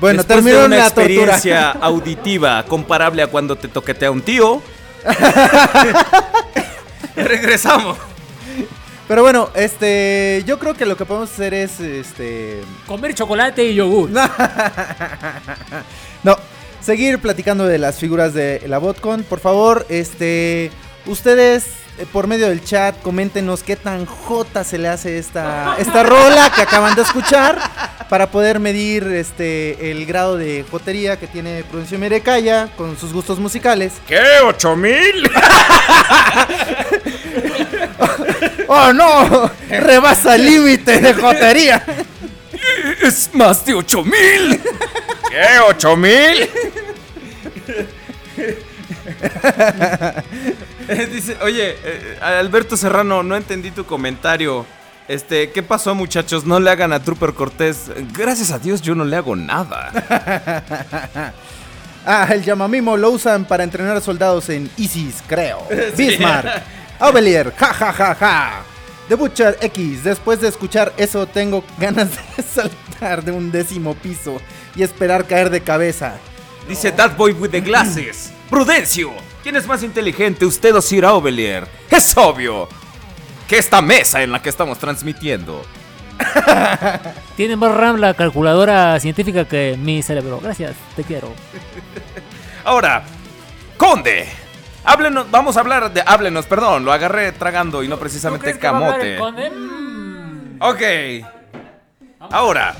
Bueno, 0.05 0.19
Después 0.19 0.37
terminó 0.37 0.59
de 0.59 0.65
una 0.67 0.77
la 0.77 0.89
tortura. 0.91 1.07
experiencia 1.07 1.71
auditiva 1.71 2.63
comparable 2.65 3.23
a 3.23 3.27
cuando 3.27 3.55
te 3.55 3.67
toquetea 3.67 4.11
un 4.11 4.21
tío. 4.21 4.61
Regresamos. 7.15 7.97
Pero 9.07 9.23
bueno, 9.23 9.49
este, 9.55 10.43
yo 10.45 10.59
creo 10.59 10.75
que 10.75 10.85
lo 10.85 10.95
que 10.95 11.05
podemos 11.05 11.31
hacer 11.31 11.55
es, 11.55 11.79
este, 11.79 12.61
Comer 12.85 13.15
chocolate 13.15 13.65
y 13.65 13.73
yogur. 13.73 14.11
no, 16.23 16.37
seguir 16.81 17.17
platicando 17.17 17.65
de 17.65 17.79
las 17.79 17.97
figuras 17.97 18.35
de 18.35 18.61
la 18.67 18.77
BotCon. 18.77 19.23
Por 19.23 19.39
favor, 19.39 19.87
este, 19.89 20.69
ustedes 21.07 21.65
eh, 21.97 22.05
por 22.11 22.27
medio 22.27 22.49
del 22.49 22.61
chat 22.63 23.01
coméntenos 23.01 23.63
qué 23.63 23.77
tan 23.77 24.05
jota 24.05 24.65
se 24.65 24.77
le 24.77 24.89
hace 24.89 25.17
esta, 25.17 25.77
esta 25.79 26.03
rola 26.03 26.51
que 26.53 26.61
acaban 26.61 26.93
de 26.93 27.03
escuchar 27.03 27.57
para 28.09 28.29
poder 28.31 28.59
medir, 28.59 29.03
este, 29.03 29.91
el 29.91 30.05
grado 30.05 30.37
de 30.37 30.65
jotería 30.69 31.17
que 31.17 31.27
tiene 31.27 31.63
Prudencio 31.63 31.97
Merecaya 31.99 32.69
con 32.75 32.97
sus 32.97 33.13
gustos 33.13 33.39
musicales. 33.39 33.93
¿Qué? 34.07 34.21
¿Ocho 34.45 34.75
mil? 34.75 35.29
¡Oh 38.67 38.93
no! 38.93 39.51
¡Rebasa 39.69 40.35
el 40.35 40.45
límite 40.45 40.99
de 40.99 41.13
jotería! 41.13 41.85
Es 43.01 43.29
más 43.33 43.65
de 43.65 43.73
ocho 43.73 44.03
mil. 44.03 44.61
¿Qué? 45.29 45.59
¿Ocho 45.67 45.95
mil? 45.95 46.49
Dice, 51.11 51.37
oye, 51.41 51.75
eh, 51.83 52.17
Alberto 52.21 52.77
Serrano, 52.77 53.23
no 53.23 53.35
entendí 53.35 53.71
tu 53.71 53.85
comentario. 53.85 54.65
Este, 55.07 55.51
¿qué 55.51 55.61
pasó, 55.61 55.93
muchachos? 55.93 56.45
No 56.45 56.59
le 56.59 56.71
hagan 56.71 56.91
a 56.91 57.03
Trooper 57.03 57.33
Cortés. 57.33 57.91
Gracias 58.13 58.51
a 58.51 58.57
Dios, 58.57 58.81
yo 58.81 58.95
no 58.95 59.05
le 59.05 59.15
hago 59.15 59.35
nada. 59.35 61.33
Ah, 62.07 62.27
el 62.31 62.43
llamamimo 62.43 62.95
lo 62.97 63.09
usan 63.09 63.45
para 63.45 63.63
entrenar 63.63 63.99
soldados 63.99 64.49
en 64.49 64.69
ISIS, 64.77 65.23
creo. 65.25 65.67
Bismarck. 65.97 66.61
Aubelier, 66.99 67.51
ja 67.57 67.73
ja 67.73 67.91
ja 67.91 68.13
ja. 68.13 68.63
The 69.09 69.15
Butcher 69.15 69.57
X, 69.59 70.03
después 70.03 70.39
de 70.39 70.49
escuchar 70.49 70.93
eso 70.97 71.25
tengo 71.25 71.63
ganas 71.79 72.11
de 72.11 72.43
saltar 72.53 73.23
de 73.23 73.31
un 73.31 73.51
décimo 73.51 73.95
piso 73.95 74.39
y 74.75 74.83
esperar 74.83 75.25
caer 75.25 75.49
de 75.49 75.61
cabeza. 75.61 76.13
Dice 76.69 76.91
That 76.91 77.17
Boy 77.17 77.31
with 77.31 77.49
the 77.49 77.61
Glasses. 77.61 78.31
Prudencio, 78.51 79.11
¿quién 79.41 79.55
es 79.55 79.65
más 79.65 79.81
inteligente, 79.81 80.45
usted 80.45 80.75
o 80.75 80.83
Sir 80.83 81.05
Aubelier? 81.05 81.67
Es 81.89 82.15
obvio 82.15 82.69
que 83.47 83.57
esta 83.57 83.81
mesa 83.81 84.23
en 84.23 84.31
la 84.31 84.41
que 84.41 84.49
estamos 84.49 84.77
transmitiendo. 84.79 85.63
Tiene 87.35 87.55
más 87.55 87.75
RAM 87.75 87.97
la 87.97 88.13
calculadora 88.13 88.99
científica 88.99 89.45
que 89.45 89.77
mi 89.77 90.01
cerebro. 90.01 90.39
Gracias, 90.41 90.75
te 90.95 91.03
quiero. 91.03 91.31
Ahora, 92.63 93.03
Conde, 93.77 94.27
háblenos, 94.83 95.29
vamos 95.29 95.57
a 95.57 95.59
hablar 95.59 95.93
de, 95.93 96.01
háblenos, 96.05 96.45
perdón, 96.45 96.85
lo 96.85 96.93
agarré 96.93 97.31
tragando 97.33 97.83
y 97.83 97.87
no 97.87 97.99
precisamente 97.99 98.57
camote. 98.57 99.19
Ok. 100.59 100.81
Ahora, 102.31 102.75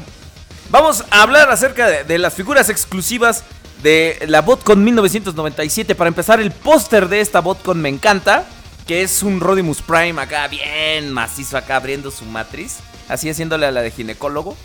vamos 0.70 1.04
a 1.12 1.22
hablar 1.22 1.50
acerca 1.52 1.88
de, 1.88 2.04
de 2.04 2.18
las 2.18 2.34
figuras 2.34 2.70
exclusivas 2.70 3.44
de 3.84 4.24
la 4.28 4.42
BotCon 4.42 4.84
1997. 4.84 5.94
Para 5.94 6.08
empezar, 6.08 6.40
el 6.40 6.52
póster 6.52 7.08
de 7.10 7.20
esta 7.20 7.42
BotCon 7.42 7.80
me 7.80 7.90
encanta. 7.90 8.46
Que 8.88 9.02
es 9.02 9.24
un 9.24 9.40
Rodimus 9.40 9.82
Prime 9.82 10.22
acá 10.22 10.48
bien 10.48 11.12
macizo, 11.12 11.58
acá 11.58 11.78
abriendo 11.78 12.12
su 12.12 12.26
matriz. 12.26 12.78
Así 13.08 13.30
haciéndole 13.30 13.66
a 13.66 13.72
la 13.72 13.82
de 13.82 13.92
ginecólogo. 13.92 14.56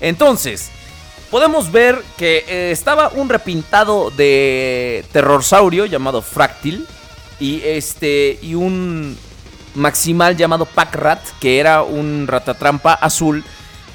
Entonces, 0.00 0.70
podemos 1.30 1.72
ver 1.72 2.00
que 2.16 2.44
eh, 2.48 2.70
estaba 2.70 3.08
un 3.08 3.28
repintado 3.28 4.10
de 4.10 5.04
terrorsaurio 5.12 5.86
llamado 5.86 6.22
Fractil. 6.22 6.86
Y 7.40 7.60
este. 7.64 8.38
Y 8.40 8.54
un 8.54 9.18
maximal 9.74 10.36
llamado 10.36 10.64
Packrat, 10.64 11.20
que 11.40 11.58
era 11.58 11.82
un 11.82 12.26
ratatrampa 12.28 12.94
azul 12.94 13.44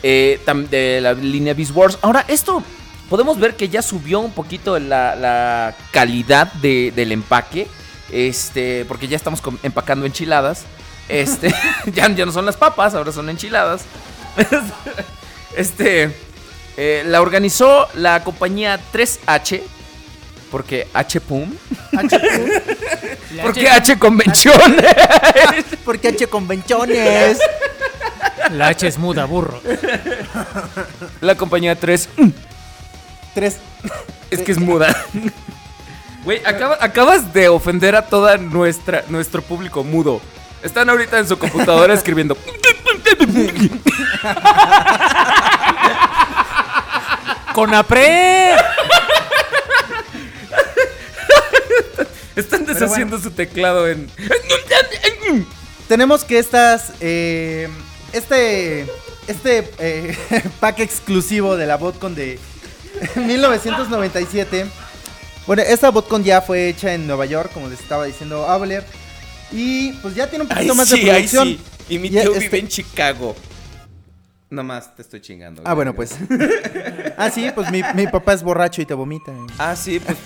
eh, 0.04 0.40
de 0.70 1.00
la 1.02 1.14
línea 1.14 1.54
Beast 1.54 1.72
Wars. 1.74 1.98
Ahora, 2.02 2.24
esto 2.28 2.62
podemos 3.10 3.40
ver 3.40 3.56
que 3.56 3.68
ya 3.70 3.82
subió 3.82 4.20
un 4.20 4.32
poquito 4.32 4.78
la, 4.80 5.76
calidad 5.92 6.52
de- 6.54 6.92
del 6.96 7.12
empaque. 7.14 7.68
Este, 8.12 8.86
porque 8.86 9.08
ya 9.08 9.18
estamos 9.18 9.42
empacando 9.64 10.06
enchiladas. 10.06 10.64
Este, 11.08 11.54
ya, 11.94 12.10
ya 12.10 12.26
no 12.26 12.32
son 12.32 12.46
las 12.46 12.58
papas, 12.58 12.94
ahora 12.94 13.12
son 13.12 13.30
enchiladas. 13.30 13.84
Este, 15.54 16.16
eh, 16.78 17.04
la 17.06 17.22
organizó 17.22 17.90
la 17.96 18.24
compañía 18.24 18.80
3H. 18.94 19.62
Porque 20.50 20.88
H 20.94 21.20
Pum. 21.20 21.54
Porque 23.42 23.70
H 23.70 24.00
Convenciones. 24.00 24.86
Porque 25.84 26.08
H 26.08 26.28
convenciones. 26.28 27.38
La 28.52 28.68
H 28.68 28.88
es 28.88 28.98
muda, 28.98 29.26
burro. 29.26 29.62
La 31.20 31.36
compañía 31.36 31.76
3. 31.76 32.10
Tres. 33.34 33.58
Es 34.30 34.40
que 34.40 34.52
es 34.52 34.60
muda. 34.60 34.96
Güey, 36.24 36.42
acaba- 36.46 36.78
acabas 36.82 37.34
de 37.34 37.50
ofender 37.50 37.96
a 37.96 38.04
toda 38.08 38.38
nuestra 38.38 39.04
nuestro 39.10 39.42
público 39.42 39.84
mudo. 39.84 40.22
Están 40.64 40.90
ahorita 40.90 41.18
en 41.20 41.28
su 41.28 41.38
computadora 41.40 41.94
escribiendo. 41.96 42.38
¡Con 47.54 47.74
apre! 47.74 48.56
Están 52.36 52.66
deshaciendo 52.66 53.20
su 53.20 53.32
teclado 53.32 53.88
en. 53.90 54.10
Tenemos 55.88 56.24
que 56.24 56.40
estas. 56.40 56.94
eh, 57.02 57.68
este. 58.14 58.88
Este 59.28 59.70
eh, 59.80 60.18
pack 60.60 60.80
exclusivo 60.80 61.56
de 61.56 61.66
la 61.68 61.78
BotCon 61.78 62.16
de 62.16 62.40
1997. 63.16 64.66
Bueno, 65.48 65.64
esta 65.64 65.90
BotCon 65.90 66.24
ya 66.24 66.42
fue 66.42 66.70
hecha 66.70 66.94
en 66.94 67.08
Nueva 67.08 67.26
York, 67.26 67.52
como 67.54 67.68
les 67.68 67.80
estaba 67.80 68.06
diciendo 68.06 68.48
Abler. 68.48 68.86
Y 69.52 69.92
pues 69.94 70.16
ya 70.16 70.28
tiene 70.28 70.44
un 70.44 70.50
poquito 70.50 70.72
Ahí 70.72 70.78
más 70.78 70.88
sí, 70.88 70.96
de 71.04 71.12
ahí 71.12 71.28
producción. 71.28 71.48
sí. 71.48 71.60
Y 71.90 72.00
mi 72.00 72.10
Ya, 72.10 72.22
tío 72.22 72.32
este- 72.34 72.46
vive 72.46 72.60
en 72.60 72.68
Chicago. 72.68 73.36
Nomás 74.50 74.96
te 74.96 75.02
estoy 75.02 75.22
chingando. 75.22 75.62
Ah, 75.66 75.74
bueno, 75.74 75.94
pues. 75.96 76.16
ah, 77.18 77.30
sí, 77.30 77.50
pues 77.56 77.72
mi, 77.72 77.82
mi 77.96 78.08
papá 78.08 78.34
es 78.34 78.44
borracho 78.44 78.82
y 78.82 78.86
te 78.86 78.94
vomita. 78.94 79.32
Ah, 79.58 79.76
sí, 79.76 80.00
pues. 80.00 80.18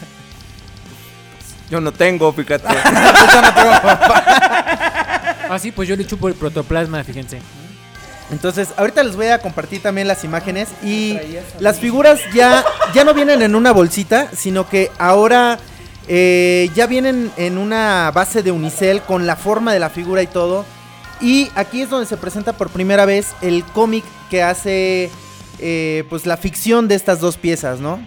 Yo 1.70 1.80
no 1.82 1.92
tengo, 1.92 2.32
fíjate. 2.34 2.68
Ah, 5.48 5.60
sí, 5.60 5.72
pues 5.72 5.88
yo 5.88 5.96
le 5.96 6.08
chupo 6.08 6.28
el 6.28 6.34
protoplasma, 6.34 7.04
fíjense. 7.04 7.40
Entonces, 8.32 8.70
ahorita 8.78 9.04
les 9.04 9.16
voy 9.16 9.28
a 9.28 9.40
compartir 9.40 9.82
también 9.84 10.08
las 10.08 10.24
imágenes 10.24 10.70
y 10.84 11.14
las 11.60 11.80
figuras 11.80 12.20
ya, 12.34 12.64
ya 12.94 13.04
no 13.04 13.14
vienen 13.14 13.42
en 13.42 13.56
una 13.56 13.72
bolsita, 13.72 14.30
sino 14.36 14.68
que 14.68 14.90
ahora 14.98 15.60
eh, 16.08 16.70
ya 16.76 16.88
vienen 16.88 17.32
en 17.38 17.58
una 17.58 18.12
base 18.14 18.42
de 18.44 18.52
unicel 18.52 19.02
con 19.02 19.28
la 19.28 19.36
forma 19.36 19.74
de 19.74 19.80
la 19.80 19.90
figura 19.90 20.22
y 20.24 20.28
todo. 20.28 20.66
Y 21.22 21.50
aquí 21.56 21.82
es 21.82 21.90
donde 21.90 22.08
se 22.08 22.18
presenta 22.18 22.54
por 22.54 22.70
primera 22.70 23.06
vez 23.06 23.28
el 23.42 23.64
cómic 23.64 24.04
que 24.30 24.42
hace 24.44 25.10
eh, 25.60 26.04
pues 26.10 26.26
la 26.26 26.36
ficción 26.38 26.88
de 26.88 26.96
estas 26.96 27.20
dos 27.20 27.38
piezas, 27.38 27.80
¿no? 27.80 28.00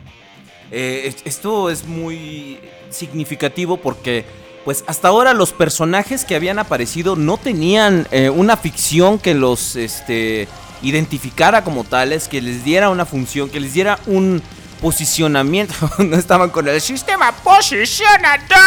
Eh, 0.70 1.04
es- 1.06 1.22
esto 1.24 1.70
es 1.70 1.86
muy 1.86 2.58
significativo 2.90 3.76
porque, 3.78 4.24
pues, 4.68 4.84
hasta 4.86 5.08
ahora 5.08 5.32
los 5.32 5.54
personajes 5.54 6.26
que 6.26 6.36
habían 6.36 6.58
aparecido 6.58 7.16
no 7.16 7.38
tenían 7.38 8.06
eh, 8.10 8.28
una 8.28 8.54
ficción 8.54 9.18
que 9.18 9.32
los 9.32 9.76
este, 9.76 10.46
identificara 10.82 11.64
como 11.64 11.84
tales, 11.84 12.28
que 12.28 12.42
les 12.42 12.64
diera 12.64 12.90
una 12.90 13.06
función, 13.06 13.48
que 13.48 13.60
les 13.60 13.72
diera 13.72 13.98
un 14.04 14.42
posicionamiento. 14.82 15.72
no 16.00 16.16
estaban 16.18 16.50
con 16.50 16.68
el 16.68 16.82
sistema 16.82 17.32
posicionador. 17.32 18.58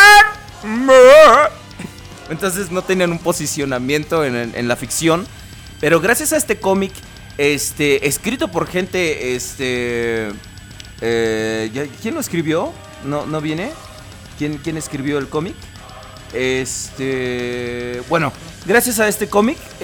Entonces 2.31 2.71
no 2.71 2.81
tenían 2.81 3.11
un 3.11 3.19
posicionamiento 3.19 4.25
en, 4.25 4.67
la 4.67 4.75
ficción. 4.75 5.27
Pero 5.79 6.01
gracias 6.01 6.33
a 6.33 6.37
este 6.37 6.59
cómic, 6.59 6.93
este, 7.37 8.07
escrito 8.07 8.47
por 8.47 8.65
gente, 8.65 9.35
este, 9.35 10.31
eh, 10.99 11.87
¿quién 12.01 12.15
lo 12.15 12.21
escribió? 12.21 12.73
¿No, 13.05 13.27
no 13.27 13.39
viene? 13.39 13.71
¿Quién, 14.39 14.57
quién 14.57 14.77
escribió 14.77 15.19
el 15.19 15.29
cómic? 15.29 15.53
Este, 16.33 18.01
bueno, 18.09 18.31
gracias 18.65 18.99
a 18.99 19.07
este 19.07 19.27
cómic, 19.27 19.57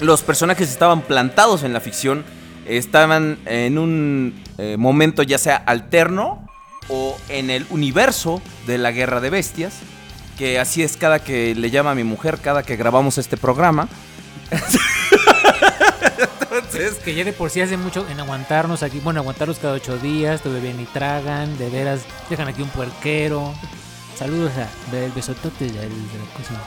los 0.00 0.22
personajes 0.22 0.70
estaban 0.70 1.02
plantados 1.02 1.62
en 1.62 1.72
la 1.72 1.80
ficción, 1.80 2.24
estaban 2.66 3.38
en 3.46 3.78
un 3.78 4.42
eh, 4.58 4.76
momento 4.76 5.22
ya 5.22 5.38
sea 5.38 5.56
alterno 5.56 6.46
o 6.88 7.16
en 7.28 7.50
el 7.50 7.66
universo 7.70 8.42
de 8.66 8.78
la 8.78 8.90
guerra 8.90 9.20
de 9.20 9.30
bestias, 9.30 9.74
que 10.38 10.58
así 10.58 10.82
es 10.82 10.96
cada 10.96 11.20
que 11.20 11.54
le 11.54 11.70
llama 11.70 11.92
a 11.92 11.94
mi 11.94 12.04
mujer, 12.04 12.38
cada 12.42 12.62
que 12.62 12.76
grabamos 12.76 13.18
este 13.18 13.36
programa. 13.36 13.88
Es 16.74 16.94
que 16.94 17.14
ya 17.14 17.24
de 17.24 17.32
por 17.32 17.50
sí 17.50 17.60
hace 17.60 17.76
mucho 17.76 18.06
en 18.08 18.20
aguantarnos 18.20 18.82
aquí. 18.82 19.00
Bueno, 19.00 19.20
aguantarlos 19.20 19.58
cada 19.58 19.74
ocho 19.74 19.98
días. 19.98 20.40
Todavía 20.40 20.72
bien 20.72 20.80
y 20.80 20.86
tragan. 20.86 21.56
De 21.58 21.68
veras, 21.68 22.00
dejan 22.28 22.48
aquí 22.48 22.62
un 22.62 22.68
puerquero. 22.68 23.52
Saludos 24.16 24.52
a 24.56 24.96
el 24.96 25.12
besotote 25.12 25.66
de, 25.66 25.72
la 25.72 26.34
cocina. 26.36 26.60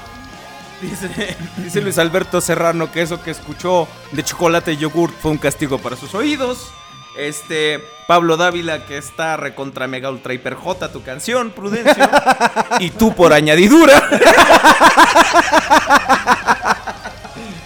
Dice, 0.81 1.37
dice 1.57 1.81
Luis 1.81 1.97
Alberto 1.97 2.41
Serrano 2.41 2.91
que 2.91 3.01
eso 3.01 3.21
que 3.21 3.31
escuchó 3.31 3.87
de 4.11 4.23
chocolate 4.23 4.73
y 4.73 4.77
yogurt 4.77 5.13
fue 5.19 5.31
un 5.31 5.37
castigo 5.37 5.77
para 5.77 5.95
sus 5.95 6.13
oídos. 6.15 6.71
Este, 7.15 7.83
Pablo 8.07 8.37
Dávila 8.37 8.85
que 8.85 8.97
está 8.97 9.37
recontra 9.37 9.87
mega 9.87 10.09
ultra 10.09 10.33
hiper 10.33 10.55
J 10.55 10.91
tu 10.91 11.03
canción, 11.03 11.51
Prudencio. 11.51 12.09
y 12.79 12.89
tú 12.89 13.13
por 13.13 13.33
añadidura. 13.33 14.01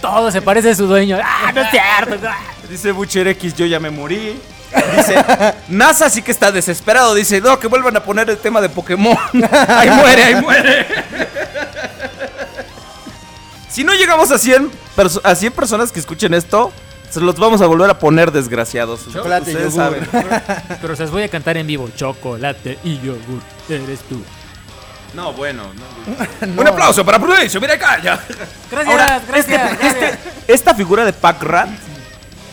Todo 0.02 0.30
se 0.30 0.42
parece 0.42 0.70
a 0.70 0.74
su 0.74 0.86
dueño. 0.86 1.18
¡Ah, 1.22 1.50
no 1.52 1.62
es 1.62 1.70
cierto! 1.70 2.28
Dice 2.68 2.92
Butcher 2.92 3.28
X, 3.28 3.54
yo 3.56 3.66
ya 3.66 3.80
me 3.80 3.90
morí. 3.90 4.38
Dice, 4.96 5.24
NASA 5.68 6.10
sí 6.10 6.22
que 6.22 6.30
está 6.32 6.52
desesperado. 6.52 7.14
Dice, 7.14 7.40
no, 7.40 7.58
que 7.58 7.66
vuelvan 7.68 7.96
a 7.96 8.02
poner 8.02 8.28
el 8.30 8.38
tema 8.38 8.60
de 8.60 8.68
Pokémon. 8.68 9.16
ahí 9.68 9.90
muere, 9.90 10.24
ahí 10.24 10.34
muere. 10.36 10.86
si 13.70 13.84
no 13.84 13.92
llegamos 13.94 14.30
a 14.30 14.38
100, 14.38 14.70
perso- 14.96 15.20
a 15.24 15.34
100 15.34 15.52
personas 15.52 15.92
que 15.92 16.00
escuchen 16.00 16.34
esto, 16.34 16.72
se 17.10 17.20
los 17.20 17.36
vamos 17.36 17.60
a 17.62 17.66
volver 17.66 17.88
a 17.90 17.98
poner 17.98 18.32
desgraciados. 18.32 19.00
Chocolate 19.12 19.50
y 19.52 19.54
Ustedes 19.54 19.74
yogur. 19.74 20.06
saben. 20.10 20.76
Pero 20.82 20.96
se 20.96 21.02
las 21.04 21.10
voy 21.10 21.22
a 21.22 21.28
cantar 21.28 21.56
en 21.56 21.66
vivo. 21.66 21.88
Chocolate 21.96 22.78
y 22.84 22.98
yogur. 23.00 23.40
Eres 23.68 24.00
tú. 24.00 24.22
No, 25.14 25.32
bueno. 25.32 25.62
no. 26.44 26.46
Un 26.62 26.68
aplauso 26.68 27.04
para 27.04 27.18
Prudencio, 27.18 27.60
mira 27.60 27.74
acá 27.74 27.98
ya. 28.02 28.20
Gracias, 28.70 28.92
Ahora, 28.92 29.22
gracias, 29.26 29.38
este- 29.38 29.76
gracias. 29.76 29.94
este- 30.12 30.18
esta 30.52 30.74
figura 30.74 31.04
de 31.04 31.12
Pac 31.12 31.42
Rat, 31.42 31.68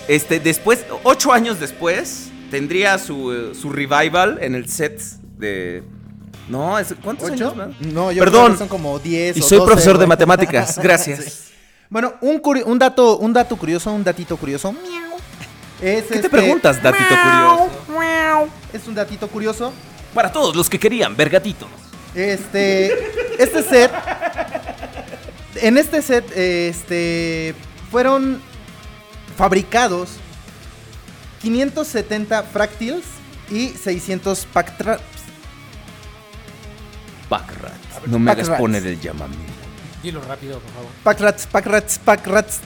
este, 0.07 0.39
después, 0.39 0.85
ocho 1.03 1.31
años 1.33 1.59
después, 1.59 2.29
tendría 2.51 2.97
su, 2.97 3.53
su 3.59 3.69
revival 3.71 4.39
en 4.41 4.55
el 4.55 4.69
set 4.69 5.01
de. 5.37 5.83
No, 6.47 6.77
es- 6.77 6.93
¿cuántos 7.03 7.31
¿Ocho? 7.31 7.49
años? 7.51 7.75
No, 7.79 8.11
yo 8.11 8.19
Perdón. 8.19 8.43
creo 8.45 8.51
que 8.53 8.59
son 8.59 8.67
como 8.67 8.99
10 8.99 9.37
Y 9.37 9.41
o 9.41 9.43
soy 9.43 9.57
12, 9.57 9.67
profesor 9.71 9.97
de 9.97 10.05
matemáticas, 10.07 10.77
gracias. 10.83 11.23
Sí. 11.23 11.31
Bueno, 11.89 12.13
un, 12.21 12.41
un 12.65 12.79
dato 12.79 13.17
un 13.17 13.33
dato 13.33 13.55
curioso, 13.57 13.91
un 13.91 14.03
datito 14.03 14.37
curioso. 14.37 14.75
Es 15.81 16.03
¿Qué 16.03 16.09
te 16.09 16.15
este- 16.17 16.29
preguntas, 16.29 16.81
datito 16.81 17.09
curioso? 17.09 17.69
Es 18.73 18.87
un 18.87 18.95
datito 18.95 19.27
curioso. 19.27 19.73
Para 20.13 20.31
todos 20.31 20.55
los 20.55 20.69
que 20.69 20.79
querían 20.79 21.15
ver 21.17 21.29
gatitos. 21.29 21.67
Este, 22.13 22.93
este 23.37 23.61
set, 23.61 23.91
en 25.61 25.77
este 25.77 26.01
set, 26.01 26.25
este, 26.35 27.53
fueron 27.91 28.41
fabricados 29.35 30.09
570 31.41 32.43
fractals 32.43 33.05
y 33.49 33.69
600 33.69 34.45
packtraps. 34.47 35.03
Pac 37.29 37.61
Rat. 37.61 38.07
No 38.07 38.19
me 38.19 38.31
hagas 38.31 38.49
poner 38.49 38.85
el 38.85 38.99
llamamiento. 38.99 39.53
Dilo 40.03 40.21
rápido, 40.21 40.59
por 40.59 40.71
favor. 40.71 40.89
Packrats, 41.03 41.47
packrats, 41.47 41.97
packrats. 41.97 42.61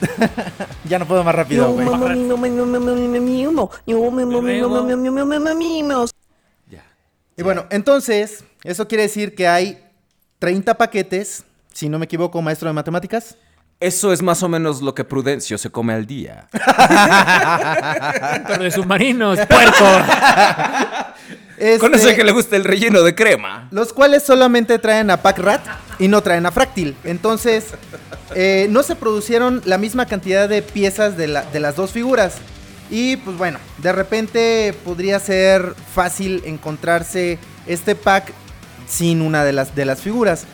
ya 0.84 1.00
no 1.00 1.08
puedo 1.08 1.24
más 1.24 1.34
rápido, 1.34 1.72
güey. 1.72 1.88
Y 7.38 7.44
bueno, 7.44 7.66
entonces, 7.70 8.44
eso 8.66 8.90
quiere 8.90 9.04
decir 9.04 9.36
que 9.36 9.48
hay 9.48 9.82
30 10.40 10.78
paquetes, 10.78 11.46
si 11.74 11.88
no 11.88 11.98
me 11.98 12.06
equivoco, 12.06 12.42
maestro 12.42 12.68
de 12.68 12.74
matemáticas. 12.74 13.38
Eso 13.80 14.12
es 14.12 14.22
más 14.22 14.44
o 14.44 14.50
menos 14.50 14.82
lo 14.82 14.94
que 14.94 15.06
Prudencio 15.06 15.58
se 15.58 15.70
come 15.70 15.94
al 15.94 16.06
día. 16.06 16.48
Pero 18.48 18.64
de 18.64 18.72
submarinos, 18.72 19.40
puerco. 19.48 19.86
Con 21.80 21.94
Este, 21.94 22.10
eso 22.10 22.16
que 22.16 22.24
le 22.24 22.32
gusta 22.34 22.56
el 22.58 22.64
relleno 22.66 23.02
de 23.04 23.16
crema. 23.16 23.68
Los 23.72 23.94
cuales 23.94 24.24
solamente 24.24 24.80
traen 24.80 25.10
a 25.12 25.22
Packrat 25.22 25.62
y 25.98 26.08
no 26.10 26.22
traen 26.22 26.46
a 26.46 26.52
Fractil. 26.52 26.96
Entonces, 27.06 27.68
eh, 28.36 28.68
no 28.70 28.84
se 28.84 28.96
produjeron 28.96 29.62
la 29.66 29.78
misma 29.78 30.06
cantidad 30.06 30.48
de 30.50 30.62
piezas 30.62 31.16
de, 31.18 31.28
la- 31.28 31.44
de 31.44 31.60
las 31.62 31.76
dos 31.76 31.92
figuras. 31.92 32.36
Y 32.90 33.18
pues 33.18 33.38
bueno, 33.38 33.60
de 33.78 33.92
repente 33.94 34.74
podría 34.84 35.20
ser 35.20 35.74
fácil 35.94 36.42
encontrarse 36.46 37.38
este 37.68 37.96
pack 37.96 38.34
sin 38.88 39.22
una 39.22 39.44
de 39.44 39.54
las, 39.54 39.76
de 39.76 39.86
las 39.86 40.02
figuras. 40.02 40.46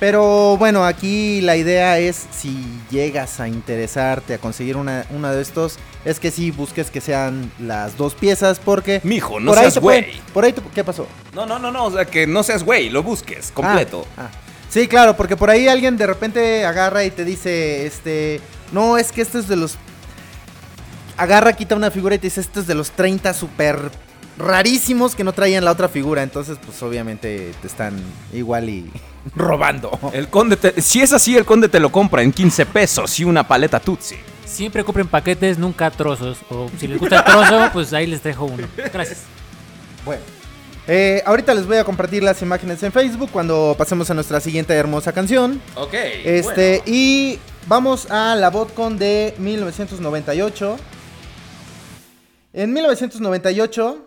Pero 0.00 0.56
bueno, 0.56 0.84
aquí 0.84 1.40
la 1.40 1.56
idea 1.56 1.98
es 1.98 2.26
si 2.32 2.64
llegas 2.90 3.40
a 3.40 3.48
interesarte 3.48 4.34
a 4.34 4.38
conseguir 4.38 4.76
una, 4.76 5.06
una 5.10 5.32
de 5.32 5.40
estos, 5.40 5.78
es 6.04 6.18
que 6.20 6.30
sí 6.30 6.50
busques 6.50 6.90
que 6.90 7.00
sean 7.00 7.50
las 7.60 7.96
dos 7.96 8.14
piezas 8.14 8.58
porque... 8.58 9.00
Mijo, 9.04 9.38
no 9.40 9.52
por 9.52 9.60
seas 9.60 9.78
güey. 9.78 10.06
Por 10.32 10.44
ahí, 10.44 10.52
te- 10.52 10.62
¿qué 10.74 10.82
pasó? 10.84 11.06
No, 11.34 11.46
no, 11.46 11.58
no, 11.58 11.70
no. 11.70 11.84
O 11.86 11.90
sea, 11.92 12.04
que 12.04 12.26
no 12.26 12.42
seas 12.42 12.64
güey, 12.64 12.90
lo 12.90 13.02
busques 13.02 13.50
completo. 13.52 14.06
Ah, 14.16 14.28
ah. 14.32 14.38
Sí, 14.68 14.88
claro, 14.88 15.16
porque 15.16 15.36
por 15.36 15.50
ahí 15.50 15.68
alguien 15.68 15.96
de 15.96 16.06
repente 16.06 16.64
agarra 16.66 17.04
y 17.04 17.10
te 17.12 17.24
dice, 17.24 17.86
este, 17.86 18.40
no, 18.72 18.98
es 18.98 19.12
que 19.12 19.22
este 19.22 19.38
es 19.38 19.48
de 19.48 19.56
los... 19.56 19.78
Agarra, 21.16 21.52
quita 21.52 21.76
una 21.76 21.92
figura 21.92 22.16
y 22.16 22.18
te 22.18 22.26
dice, 22.26 22.40
este 22.40 22.58
es 22.60 22.66
de 22.66 22.74
los 22.74 22.90
30 22.90 23.32
super 23.34 23.78
rarísimos 24.38 25.14
que 25.14 25.24
no 25.24 25.32
traían 25.32 25.64
la 25.64 25.70
otra 25.72 25.88
figura. 25.88 26.22
Entonces, 26.22 26.58
pues 26.64 26.82
obviamente 26.82 27.52
te 27.60 27.66
están 27.66 27.94
igual 28.32 28.68
y 28.68 28.90
robando. 29.36 29.98
El 30.12 30.28
conde 30.28 30.56
te- 30.56 30.80
si 30.80 31.00
es 31.02 31.12
así, 31.12 31.36
el 31.36 31.44
conde 31.44 31.68
te 31.68 31.80
lo 31.80 31.90
compra 31.90 32.22
en 32.22 32.32
15 32.32 32.66
pesos 32.66 33.18
y 33.20 33.24
una 33.24 33.46
paleta 33.46 33.80
Tutsi. 33.80 34.16
Siempre 34.44 34.84
compren 34.84 35.08
paquetes, 35.08 35.58
nunca 35.58 35.90
trozos. 35.90 36.38
O 36.50 36.70
si 36.78 36.86
les 36.86 36.98
gusta 36.98 37.18
el 37.18 37.24
trozo, 37.24 37.70
pues 37.72 37.92
ahí 37.92 38.06
les 38.06 38.22
dejo 38.22 38.44
uno. 38.44 38.66
Gracias. 38.92 39.20
Bueno. 40.04 40.22
Eh, 40.86 41.22
ahorita 41.24 41.54
les 41.54 41.66
voy 41.66 41.78
a 41.78 41.84
compartir 41.84 42.22
las 42.22 42.42
imágenes 42.42 42.82
en 42.82 42.92
Facebook 42.92 43.30
cuando 43.32 43.74
pasemos 43.78 44.10
a 44.10 44.14
nuestra 44.14 44.38
siguiente 44.38 44.74
hermosa 44.74 45.12
canción. 45.12 45.60
Ok. 45.76 45.94
Este, 45.94 46.82
y 46.84 47.38
vamos 47.66 48.10
a 48.10 48.34
la 48.36 48.50
BotCon 48.50 48.98
de 48.98 49.34
1998. 49.38 50.76
En 52.52 52.72
1998 52.74 53.98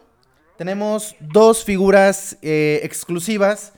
tenemos 0.58 1.16
dos 1.20 1.64
figuras 1.64 2.38
eh, 2.42 2.80
exclusivas. 2.84 3.74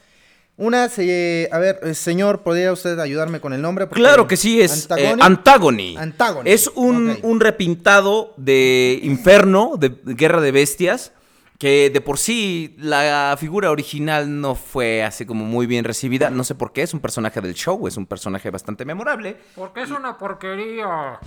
Una, 0.58 0.90
se, 0.90 1.48
a 1.54 1.58
ver, 1.58 1.80
eh, 1.84 1.94
señor, 1.94 2.42
¿podría 2.44 2.74
usted 2.74 3.00
ayudarme 3.00 3.40
con 3.40 3.54
el 3.54 3.62
nombre? 3.62 3.88
Porque- 3.88 4.02
Claro 4.02 4.28
que 4.28 4.36
sí, 4.36 4.60
es 4.62 4.90
eh, 4.98 5.08
Antagoni. 5.08 5.22
Antagony. 5.22 5.98
Antagony. 5.98 6.44
Es 6.50 6.68
un, 6.76 7.18
un 7.22 7.40
repintado 7.40 8.34
de 8.36 9.00
Inferno, 9.04 9.76
de 9.80 9.96
Guerra 10.04 10.42
de 10.42 10.52
Bestias, 10.52 11.14
que 11.58 11.90
de 11.90 12.02
por 12.02 12.18
sí 12.18 12.76
la 12.78 13.36
figura 13.40 13.72
original 13.72 14.42
no 14.42 14.56
fue 14.56 15.04
así 15.04 15.26
como 15.26 15.46
muy 15.46 15.66
bien 15.66 15.86
recibida. 15.86 16.30
No 16.30 16.44
sé 16.44 16.56
por 16.56 16.74
qué, 16.74 16.82
es 16.82 16.94
un 16.94 17.00
personaje 17.00 17.40
del 17.40 17.54
show, 17.54 17.88
es 17.88 17.96
un 17.96 18.06
personaje 18.06 18.50
bastante 18.50 18.84
memorable. 18.84 19.38
Porque 19.56 19.84
es 19.84 19.92
una 19.92 20.18
porquería. 20.18 21.20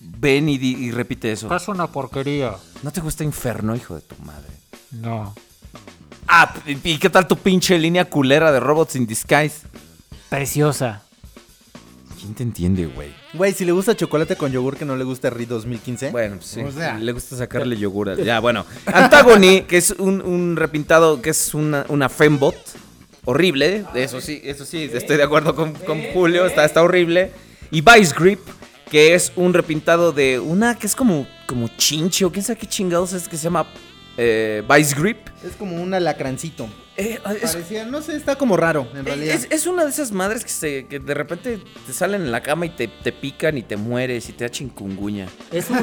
Ven 0.00 0.48
y, 0.48 0.58
di- 0.58 0.76
y 0.76 0.90
repite 0.90 1.30
eso. 1.32 1.54
Es 1.54 1.68
una 1.68 1.86
porquería. 1.88 2.54
¿No 2.82 2.90
te 2.90 3.00
gusta 3.00 3.22
Inferno, 3.22 3.76
hijo 3.76 3.94
de 3.94 4.00
tu 4.00 4.16
madre? 4.24 4.48
No. 4.90 5.34
Ah, 6.26 6.54
¿y 6.66 6.98
qué 6.98 7.10
tal 7.10 7.26
tu 7.26 7.36
pinche 7.36 7.78
línea 7.78 8.04
culera 8.06 8.50
de 8.52 8.60
Robots 8.60 8.96
in 8.96 9.06
Disguise? 9.06 9.58
Preciosa. 10.28 11.02
¿Quién 12.18 12.34
te 12.34 12.42
entiende, 12.42 12.86
güey? 12.86 13.14
Güey, 13.34 13.52
si 13.54 13.64
le 13.64 13.72
gusta 13.72 13.96
chocolate 13.96 14.36
con 14.36 14.52
yogur 14.52 14.76
que 14.76 14.84
no 14.84 14.94
le 14.96 15.04
gusta 15.04 15.30
RI 15.30 15.46
2015. 15.46 16.10
Bueno, 16.10 16.36
pues 16.36 16.46
sí. 16.50 16.60
O 16.60 16.70
sea. 16.70 16.98
le 16.98 17.12
gusta 17.12 17.36
sacarle 17.36 17.76
yogur. 17.76 18.10
al- 18.10 18.22
Ya, 18.24 18.40
bueno. 18.40 18.64
Antagony, 18.86 19.62
que 19.66 19.78
es 19.78 19.90
un, 19.92 20.20
un 20.20 20.56
repintado, 20.56 21.20
que 21.22 21.30
es 21.30 21.54
una, 21.54 21.84
una 21.88 22.08
fembot. 22.08 22.54
Horrible. 23.24 23.84
Eso 23.94 24.20
sí, 24.20 24.40
eso 24.44 24.64
sí, 24.64 24.90
estoy 24.92 25.16
de 25.18 25.22
acuerdo 25.22 25.54
con, 25.54 25.72
con 25.74 26.00
Julio. 26.12 26.46
Está, 26.46 26.64
está 26.64 26.82
horrible. 26.82 27.32
Y 27.70 27.80
Vice 27.82 28.14
Grip, 28.18 28.40
que 28.90 29.14
es 29.14 29.32
un 29.36 29.54
repintado 29.54 30.12
de 30.12 30.38
una 30.40 30.74
que 30.76 30.86
es 30.86 30.96
como, 30.96 31.26
como 31.46 31.68
chinche 31.76 32.24
o 32.24 32.32
quién 32.32 32.44
sabe 32.44 32.58
qué 32.58 32.66
chingados 32.66 33.12
es 33.12 33.28
que 33.28 33.36
se 33.36 33.44
llama 33.44 33.66
eh, 34.16 34.62
Vice 34.68 34.94
Grip. 35.00 35.18
Es 35.44 35.52
como 35.56 35.80
un 35.80 35.94
alacrancito. 35.94 36.68
Eh, 36.96 37.18
es, 37.42 37.52
Parecía, 37.52 37.86
no 37.86 38.02
sé, 38.02 38.14
está 38.16 38.36
como 38.36 38.58
raro, 38.58 38.86
en 38.94 39.06
realidad. 39.06 39.34
es- 39.34 39.46
es 39.48 39.66
una 39.66 39.84
de 39.84 39.90
esas 39.90 40.12
madres 40.12 40.44
que, 40.44 40.50
se, 40.50 40.86
que 40.86 40.98
de 40.98 41.14
repente 41.14 41.58
te 41.86 41.92
salen 41.94 42.20
en 42.22 42.30
la 42.32 42.42
cama 42.42 42.66
y 42.66 42.70
te, 42.70 42.88
te 42.88 43.10
pican 43.12 43.56
y 43.56 43.62
te 43.62 43.76
mueres 43.78 44.28
y 44.28 44.32
te 44.32 44.44
da 44.44 44.50
chikungunya. 44.50 45.26
Es 45.50 45.70
un, 45.70 45.78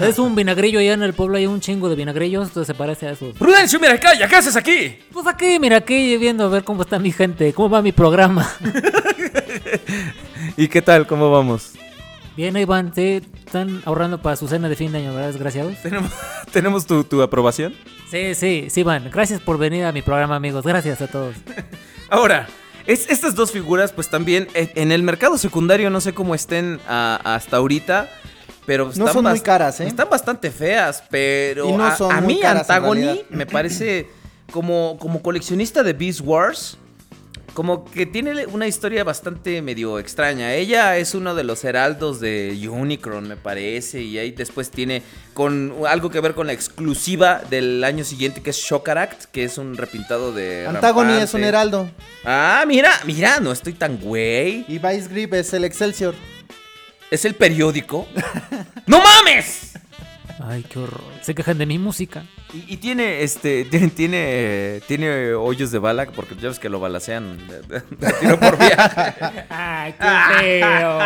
es 0.00 0.18
un 0.18 0.34
vinagrillo 0.34 0.78
allá 0.78 0.94
en 0.94 1.02
el 1.02 1.12
pueblo, 1.12 1.36
hay 1.36 1.46
un 1.46 1.60
chingo 1.60 1.90
de 1.90 1.96
vinagrillos, 1.96 2.48
entonces 2.48 2.68
se 2.68 2.78
parece 2.78 3.08
a 3.08 3.10
esos. 3.10 3.36
Prudencio, 3.36 3.78
mira, 3.80 4.00
calla, 4.00 4.26
¿qué 4.28 4.36
haces 4.36 4.56
aquí? 4.56 4.96
Pues 5.12 5.26
aquí, 5.26 5.58
mira, 5.60 5.78
aquí 5.78 6.16
viendo 6.16 6.44
a 6.44 6.48
ver 6.48 6.64
cómo 6.64 6.82
está 6.82 6.98
mi 6.98 7.12
gente, 7.12 7.52
cómo 7.52 7.68
va 7.68 7.82
mi 7.82 7.92
programa. 7.92 8.48
¿Y 10.56 10.68
qué 10.68 10.80
tal? 10.80 11.06
¿Cómo 11.06 11.30
vamos? 11.30 11.72
Bien, 12.36 12.54
van, 12.66 12.94
sí, 12.94 13.20
están 13.44 13.82
ahorrando 13.84 14.22
para 14.22 14.36
su 14.36 14.48
cena 14.48 14.68
de 14.68 14.76
fin 14.76 14.90
de 14.92 14.98
año, 14.98 15.12
¿verdad, 15.14 15.28
desgraciados? 15.28 15.74
¿Tenemos, 15.82 16.10
¿tenemos 16.52 16.86
tu, 16.86 17.04
tu 17.04 17.20
aprobación? 17.22 17.74
Sí, 18.10 18.34
sí, 18.34 18.68
sí, 18.70 18.82
van. 18.82 19.10
Gracias 19.10 19.40
por 19.40 19.58
venir 19.58 19.84
a 19.84 19.92
mi 19.92 20.00
programa, 20.00 20.36
amigos. 20.36 20.64
Gracias 20.64 21.02
a 21.02 21.08
todos. 21.08 21.36
Ahora, 22.08 22.46
es- 22.86 23.10
estas 23.10 23.34
dos 23.34 23.52
figuras, 23.52 23.92
pues 23.92 24.08
también 24.08 24.48
en, 24.54 24.70
en 24.74 24.92
el 24.92 25.02
mercado 25.02 25.36
secundario, 25.36 25.90
no 25.90 26.00
sé 26.00 26.14
cómo 26.14 26.34
estén 26.34 26.80
a- 26.88 27.20
hasta 27.34 27.58
ahorita, 27.58 28.08
pero 28.64 28.88
están 28.90 29.12
son 29.12 29.24
muy 29.24 29.40
caras, 29.40 29.80
¿eh? 29.80 29.86
Están 29.86 30.08
bastante 30.08 30.50
feas, 30.50 31.04
pero 31.10 31.68
Y 31.68 31.72
no 31.72 31.84
a, 31.84 31.96
son 31.96 32.12
a 32.12 32.20
mí 32.22 32.40
realidad. 32.40 33.26
me 33.28 33.44
parece 33.44 34.08
como, 34.52 34.96
como 34.98 35.20
coleccionista 35.20 35.82
de 35.82 35.92
Beast 35.92 36.20
Wars. 36.22 36.78
Como 37.54 37.84
que 37.84 38.06
tiene 38.06 38.46
una 38.46 38.66
historia 38.66 39.04
bastante 39.04 39.60
medio 39.60 39.98
extraña. 39.98 40.54
Ella 40.54 40.96
es 40.96 41.14
uno 41.14 41.34
de 41.34 41.44
los 41.44 41.64
heraldos 41.64 42.18
de 42.18 42.58
Unicron, 42.70 43.28
me 43.28 43.36
parece. 43.36 44.00
Y 44.00 44.18
ahí 44.18 44.30
después 44.30 44.70
tiene 44.70 45.02
con 45.34 45.74
algo 45.86 46.08
que 46.10 46.20
ver 46.20 46.34
con 46.34 46.46
la 46.46 46.54
exclusiva 46.54 47.42
del 47.50 47.84
año 47.84 48.04
siguiente, 48.04 48.42
que 48.42 48.50
es 48.50 48.56
Shockaract, 48.56 49.24
que 49.26 49.44
es 49.44 49.58
un 49.58 49.76
repintado 49.76 50.32
de. 50.32 50.66
Antagony 50.66 51.20
es 51.20 51.34
un 51.34 51.44
heraldo. 51.44 51.90
Ah, 52.24 52.64
mira, 52.66 52.90
mira, 53.04 53.38
no 53.40 53.52
estoy 53.52 53.74
tan 53.74 53.98
güey. 53.98 54.64
Y 54.68 54.78
Vice 54.78 55.08
Grip 55.08 55.34
es 55.34 55.52
el 55.52 55.64
Excelsior. 55.64 56.14
¿Es 57.10 57.26
el 57.26 57.34
periódico? 57.34 58.08
¡No 58.86 58.98
mames! 59.02 59.71
Ay, 60.44 60.64
qué 60.68 60.78
horror. 60.80 61.02
Se 61.22 61.34
quejan 61.34 61.58
de 61.58 61.66
mi 61.66 61.78
música. 61.78 62.24
Y, 62.52 62.74
y 62.74 62.76
tiene, 62.78 63.22
este, 63.22 63.64
tiene, 63.70 63.88
tiene, 63.88 64.80
tiene 64.88 65.34
hoyos 65.34 65.70
de 65.70 65.78
bala, 65.78 66.06
porque 66.06 66.34
ya 66.36 66.48
ves 66.48 66.58
que 66.58 66.68
lo 66.68 66.80
balacean 66.80 67.38
de, 67.48 67.60
de- 67.62 67.82
de 67.96 68.12
tiro 68.20 68.40
por 68.40 68.58
viaje. 68.58 69.14
Ay, 69.50 69.94
qué 69.98 70.34
feo. 70.38 70.98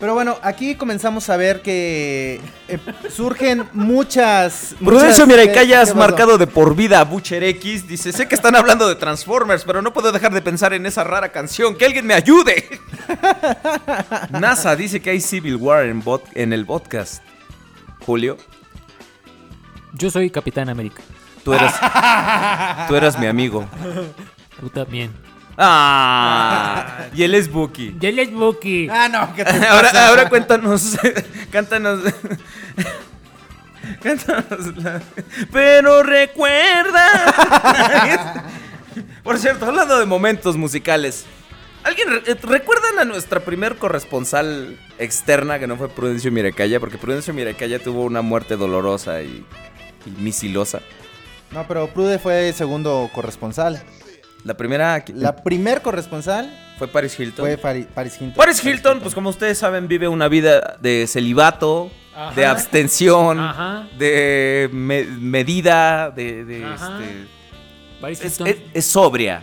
Pero 0.00 0.14
bueno, 0.14 0.36
aquí 0.42 0.74
comenzamos 0.74 1.30
a 1.30 1.36
ver 1.36 1.62
que 1.62 2.40
eh, 2.66 2.78
surgen 3.08 3.68
muchas. 3.72 4.74
Prudencio 4.84 5.26
¿qué- 5.28 5.76
has 5.76 5.94
marcado 5.94 6.38
de 6.38 6.48
por 6.48 6.74
vida 6.74 6.98
a 6.98 7.04
Butcher 7.04 7.44
X. 7.44 7.86
Dice, 7.86 8.10
sé 8.10 8.26
que 8.26 8.34
están 8.34 8.56
hablando 8.56 8.88
de 8.88 8.96
Transformers, 8.96 9.62
pero 9.64 9.80
no 9.80 9.92
puedo 9.92 10.10
dejar 10.10 10.32
de 10.34 10.42
pensar 10.42 10.72
en 10.72 10.86
esa 10.86 11.04
rara 11.04 11.28
canción. 11.30 11.76
¡Que 11.76 11.84
alguien 11.84 12.04
me 12.04 12.14
ayude! 12.14 12.68
NASA 14.30 14.74
dice 14.74 15.00
que 15.00 15.10
hay 15.10 15.20
Civil 15.20 15.54
War 15.54 15.84
en, 15.86 16.02
bot- 16.02 16.26
en 16.34 16.52
el 16.52 16.66
podcast. 16.66 17.22
Julio, 18.04 18.36
Yo 19.94 20.10
soy 20.10 20.30
Capitán 20.30 20.68
América. 20.68 21.02
tú 21.44 21.52
eras, 21.52 21.74
tú 22.88 22.96
eras 22.96 23.18
mi 23.18 23.26
amigo. 23.26 23.66
Tú 24.60 24.68
también. 24.70 25.12
Ah, 25.58 27.04
y 27.14 27.22
él 27.24 27.34
es 27.34 27.50
Buki. 27.52 27.94
Ya 28.00 28.10
les 28.10 28.32
Buki. 28.32 28.88
Ah, 28.90 29.08
no, 29.08 29.34
¿qué 29.34 29.44
te 29.44 29.50
Ahora, 29.66 29.88
pasa? 29.90 30.08
ahora 30.08 30.28
cuéntanos, 30.28 30.96
cántanos. 31.50 32.00
Cántanos 34.02 34.76
la- 34.78 35.02
Pero 35.52 36.02
recuerda. 36.02 37.04
Por 39.22 39.38
cierto, 39.38 39.66
hablando 39.66 39.98
de 39.98 40.06
momentos 40.06 40.56
musicales. 40.56 41.26
¿Alguien 41.84 42.08
re- 42.10 42.32
eh, 42.32 42.36
recuerdan 42.42 42.98
a 43.00 43.04
nuestra 43.04 43.40
primer 43.40 43.76
corresponsal 43.76 44.78
externa 44.98 45.58
que 45.58 45.66
no 45.66 45.76
fue 45.76 45.88
Prudencio 45.88 46.30
Mirecaya? 46.30 46.78
Porque 46.80 46.98
Prudencio 46.98 47.34
Mirecaya 47.34 47.78
tuvo 47.80 48.04
una 48.04 48.22
muerte 48.22 48.56
dolorosa 48.56 49.22
y, 49.22 49.44
y 50.06 50.10
misilosa. 50.20 50.80
No, 51.50 51.66
pero 51.66 51.88
Prude 51.88 52.18
fue 52.18 52.52
segundo 52.52 53.10
corresponsal. 53.12 53.82
La 54.44 54.54
primera 54.56 55.04
La 55.14 55.36
primer 55.36 55.82
corresponsal 55.82 56.52
fue 56.78 56.88
Paris 56.88 57.18
Hilton. 57.18 57.44
fue 57.44 57.58
Fari- 57.60 57.86
Paris 57.86 58.14
Hilton. 58.14 58.34
Paris 58.36 58.64
Hilton, 58.64 59.00
pues 59.00 59.14
como 59.14 59.30
ustedes 59.30 59.58
saben, 59.58 59.86
vive 59.88 60.08
una 60.08 60.28
vida 60.28 60.78
de 60.80 61.06
celibato, 61.06 61.90
Ajá. 62.14 62.34
de 62.34 62.46
abstención, 62.46 63.38
Ajá. 63.38 63.88
de 63.98 64.68
me- 64.72 65.04
medida, 65.04 66.10
de... 66.10 66.44
de, 66.44 66.64
Ajá. 66.64 66.98
este, 67.00 67.26
Paris 68.00 68.20
es, 68.20 68.32
Hilton. 68.40 68.46
es- 68.48 68.56
es 68.74 68.84
sobria. 68.86 69.42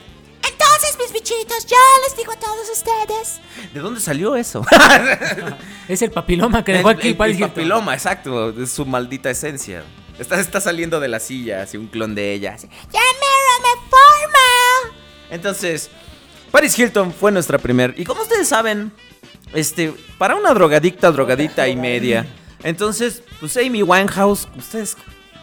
Entonces, 0.89 1.11
mis 1.11 1.13
bichitos, 1.13 1.65
yo 1.67 1.77
les 2.07 2.17
digo 2.17 2.31
a 2.31 2.35
todos 2.35 2.67
ustedes. 2.71 3.39
¿De 3.73 3.79
dónde 3.79 3.99
salió 3.99 4.35
eso? 4.35 4.65
Es 5.87 6.01
el 6.03 6.11
papiloma 6.11 6.63
que 6.63 6.73
dejó 6.73 6.91
El- 6.91 6.97
aquí 6.97 7.07
el- 7.17 7.21
el 7.31 7.39
papiloma, 7.39 7.93
exacto, 7.95 8.49
es 8.61 8.71
su 8.71 8.85
maldita 8.85 9.29
esencia. 9.29 9.83
Está, 10.19 10.39
está 10.39 10.59
saliendo 10.61 10.99
de 10.99 11.07
la 11.07 11.19
silla, 11.19 11.61
así 11.63 11.77
un 11.77 11.87
clon 11.87 12.13
de 12.13 12.33
ella. 12.33 12.53
así. 12.55 12.67
¡Ya 12.91 12.99
me 12.99 13.89
forma! 13.89 14.97
Entonces, 15.31 15.89
Paris 16.51 16.77
Hilton 16.77 17.13
fue 17.13 17.31
nuestra 17.31 17.57
primer. 17.57 17.93
Y 17.97 18.03
como 18.03 18.21
ustedes 18.21 18.47
saben, 18.47 18.91
este, 19.53 19.93
para 20.17 20.35
una 20.35 20.53
drogadicta, 20.53 21.11
drogadita 21.11 21.67
y 21.67 21.75
media. 21.75 22.25
Entonces, 22.63 23.23
pues 23.39 23.55
Amy 23.57 23.81
Winehouse, 23.83 24.47
ustedes 24.57 24.97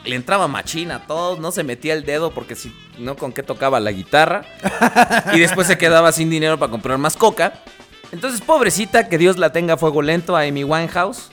le 0.06 0.16
entraba 0.16 0.48
machina 0.48 0.96
a 0.96 1.06
todos, 1.06 1.38
no 1.38 1.50
se 1.52 1.64
metía 1.64 1.92
el 1.94 2.04
dedo 2.04 2.30
porque 2.30 2.54
si 2.54 2.72
no, 2.98 3.16
con 3.16 3.32
qué 3.32 3.42
tocaba 3.42 3.80
la 3.80 3.92
guitarra. 3.92 4.42
Y 5.34 5.40
después 5.40 5.66
se 5.66 5.76
quedaba 5.78 6.12
sin 6.12 6.30
dinero 6.30 6.58
para 6.58 6.70
comprar 6.70 6.98
más 6.98 7.16
coca. 7.16 7.54
Entonces, 8.12 8.40
pobrecita, 8.40 9.08
que 9.08 9.18
Dios 9.18 9.36
la 9.36 9.52
tenga 9.52 9.74
a 9.74 9.76
fuego 9.76 10.00
lento 10.02 10.36
a 10.36 10.42
Amy 10.42 10.64
Winehouse. 10.64 11.30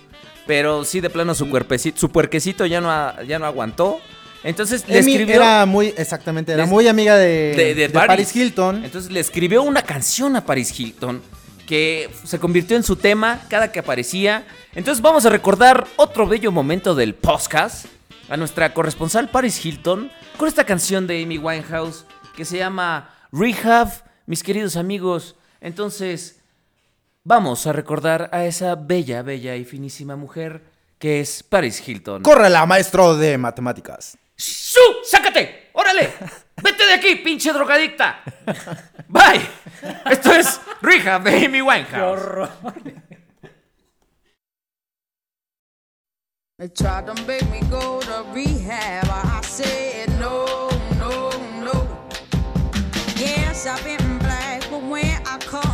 Pero 0.47 0.83
sí, 0.83 0.99
de 0.99 1.09
plano, 1.09 1.33
su 1.35 1.49
cuerpecito, 1.49 1.97
su 1.99 2.09
puerquecito 2.09 2.65
ya 2.65 2.81
no, 2.81 3.21
ya 3.23 3.39
no 3.39 3.45
aguantó. 3.45 3.99
Entonces 4.43 4.83
le 4.89 4.99
Amy 4.99 5.11
escribió. 5.13 5.35
era 5.35 5.65
muy, 5.65 5.93
exactamente, 5.95 6.51
era 6.51 6.63
Les- 6.63 6.69
muy 6.69 6.87
amiga 6.89 7.15
de, 7.15 7.53
de, 7.55 7.75
de 7.75 7.75
de 7.75 7.89
Paris. 7.89 8.07
Paris 8.07 8.35
Hilton. 8.35 8.83
Entonces 8.83 9.09
le 9.09 9.21
escribió 9.21 9.63
una 9.63 9.83
canción 9.83 10.35
a 10.35 10.45
Paris 10.45 10.77
Hilton 10.77 11.21
que 11.65 12.09
se 12.25 12.39
convirtió 12.39 12.75
en 12.75 12.83
su 12.83 12.97
tema 12.97 13.39
cada 13.47 13.71
que 13.71 13.79
aparecía. 13.79 14.43
Entonces 14.75 15.01
vamos 15.01 15.25
a 15.25 15.29
recordar 15.29 15.87
otro 15.95 16.27
bello 16.27 16.51
momento 16.51 16.93
del 16.93 17.13
podcast 17.15 17.85
a 18.29 18.37
nuestra 18.37 18.73
corresponsal 18.73 19.29
Paris 19.29 19.65
Hilton 19.65 20.11
con 20.37 20.47
esta 20.47 20.65
canción 20.65 21.07
de 21.07 21.21
Amy 21.23 21.37
Winehouse 21.37 22.05
que 22.35 22.45
se 22.45 22.57
llama 22.57 23.09
Rehab, 23.31 23.89
mis 24.25 24.43
queridos 24.43 24.75
amigos. 24.75 25.35
Entonces 25.61 26.41
vamos 27.23 27.67
a 27.67 27.73
recordar 27.73 28.29
a 28.31 28.45
esa 28.45 28.75
bella, 28.75 29.21
bella 29.21 29.55
y 29.55 29.65
finísima 29.65 30.15
mujer 30.15 30.63
que 30.99 31.19
es 31.19 31.43
Paris 31.43 31.85
Hilton. 31.87 32.23
Córrela, 32.23 32.65
maestro 32.65 33.15
de 33.17 33.37
matemáticas. 33.37 34.17
¡Su! 34.35 34.79
¡Sácate! 35.03 35.69
¡Órale! 35.73 36.13
¡Vete 36.61 36.85
de 36.85 36.93
aquí, 36.93 37.15
pinche 37.15 37.51
drogadicta! 37.51 38.21
¡Bye! 39.07 39.41
Esto 40.09 40.33
es 40.33 40.61
Rehab 40.81 41.23
de 41.23 41.45
Amy 41.45 41.61
Winehouse. 41.61 42.49
They 46.63 46.69
tried 46.69 47.07
to 47.07 47.23
make 47.27 47.43
me 47.51 47.59
go 47.69 47.99
to 47.99 48.25
rehab. 48.31 49.09
I 49.09 49.41
said 49.41 50.07
no, 50.17 50.69
no, 50.97 51.29
no. 51.59 52.07
Yes, 53.17 53.67
I've 53.67 53.83
been 53.83 54.17
black, 54.19 54.61
but 54.69 54.81
when 54.81 55.21
I 55.27 55.39
come 55.39 55.72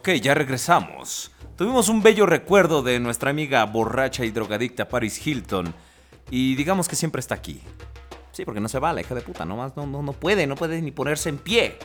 Ok, 0.00 0.08
ya 0.22 0.32
regresamos. 0.32 1.30
Tuvimos 1.56 1.90
un 1.90 2.02
bello 2.02 2.24
recuerdo 2.24 2.80
de 2.82 2.98
nuestra 3.00 3.28
amiga 3.30 3.62
borracha 3.66 4.24
y 4.24 4.30
drogadicta 4.30 4.88
Paris 4.88 5.24
Hilton. 5.26 5.74
Y 6.30 6.54
digamos 6.56 6.88
que 6.88 6.96
siempre 6.96 7.20
está 7.20 7.34
aquí. 7.34 7.60
Sí, 8.32 8.46
porque 8.46 8.60
no 8.60 8.68
se 8.70 8.78
va 8.78 8.94
la 8.94 9.02
hija 9.02 9.14
de 9.14 9.20
puta, 9.20 9.44
nomás 9.44 9.76
no, 9.76 9.86
no, 9.86 10.02
no 10.02 10.14
puede, 10.14 10.46
no 10.46 10.54
puede 10.54 10.80
ni 10.80 10.90
ponerse 10.90 11.28
en 11.28 11.36
pie. 11.36 11.78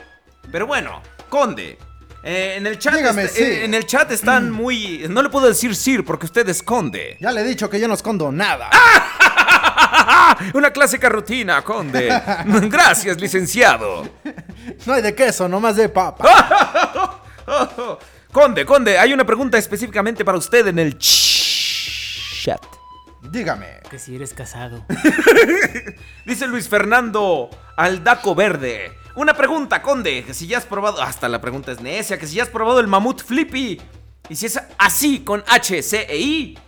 Pero 0.50 0.66
bueno, 0.66 1.02
Conde. 1.28 1.76
eh, 2.22 2.54
en, 2.56 2.66
el 2.66 2.78
chat 2.78 2.94
Dígame, 2.94 3.24
est- 3.24 3.36
sí. 3.36 3.42
eh, 3.42 3.64
en 3.66 3.74
el 3.74 3.84
chat 3.84 4.10
están 4.10 4.50
muy... 4.50 5.04
No 5.10 5.20
le 5.20 5.28
puedo 5.28 5.46
decir 5.48 5.76
Sir 5.76 6.02
porque 6.02 6.24
usted 6.24 6.48
es 6.48 6.62
Conde. 6.62 7.18
Ya 7.20 7.32
le 7.32 7.42
he 7.42 7.44
dicho 7.44 7.68
que 7.68 7.78
yo 7.78 7.86
no 7.86 7.92
escondo 7.94 8.32
nada. 8.32 8.70
Una 10.54 10.70
clásica 10.70 11.10
rutina, 11.10 11.60
Conde. 11.62 12.08
Gracias, 12.70 13.20
licenciado. 13.20 14.08
No 14.86 14.94
hay 14.94 15.02
de 15.02 15.14
queso, 15.14 15.48
nomás 15.48 15.76
de 15.76 15.88
papa. 15.90 16.24
Conde, 18.32 18.64
Conde, 18.66 18.98
hay 18.98 19.12
una 19.12 19.24
pregunta 19.24 19.56
específicamente 19.58 20.24
para 20.24 20.38
usted 20.38 20.66
en 20.66 20.78
el 20.78 20.98
ch- 20.98 22.42
chat. 22.44 22.62
Dígame. 23.22 23.80
Que 23.90 23.98
si 23.98 24.14
eres 24.14 24.34
casado. 24.34 24.84
Dice 26.24 26.46
Luis 26.46 26.68
Fernando 26.68 27.50
Aldaco 27.76 28.34
Verde. 28.34 28.92
Una 29.14 29.34
pregunta, 29.34 29.80
Conde, 29.82 30.22
que 30.24 30.34
si 30.34 30.46
ya 30.46 30.58
has 30.58 30.66
probado... 30.66 31.00
Hasta 31.02 31.28
la 31.28 31.40
pregunta 31.40 31.72
es 31.72 31.80
necia, 31.80 32.18
que 32.18 32.26
si 32.26 32.36
ya 32.36 32.42
has 32.42 32.48
probado 32.50 32.80
el 32.80 32.86
mamut 32.86 33.22
flippy. 33.22 33.80
Y 34.28 34.36
si 34.36 34.46
es 34.46 34.60
así, 34.78 35.20
con 35.20 35.42
H, 35.48 35.82
C 35.82 36.06
e 36.08 36.18
I. 36.18 36.58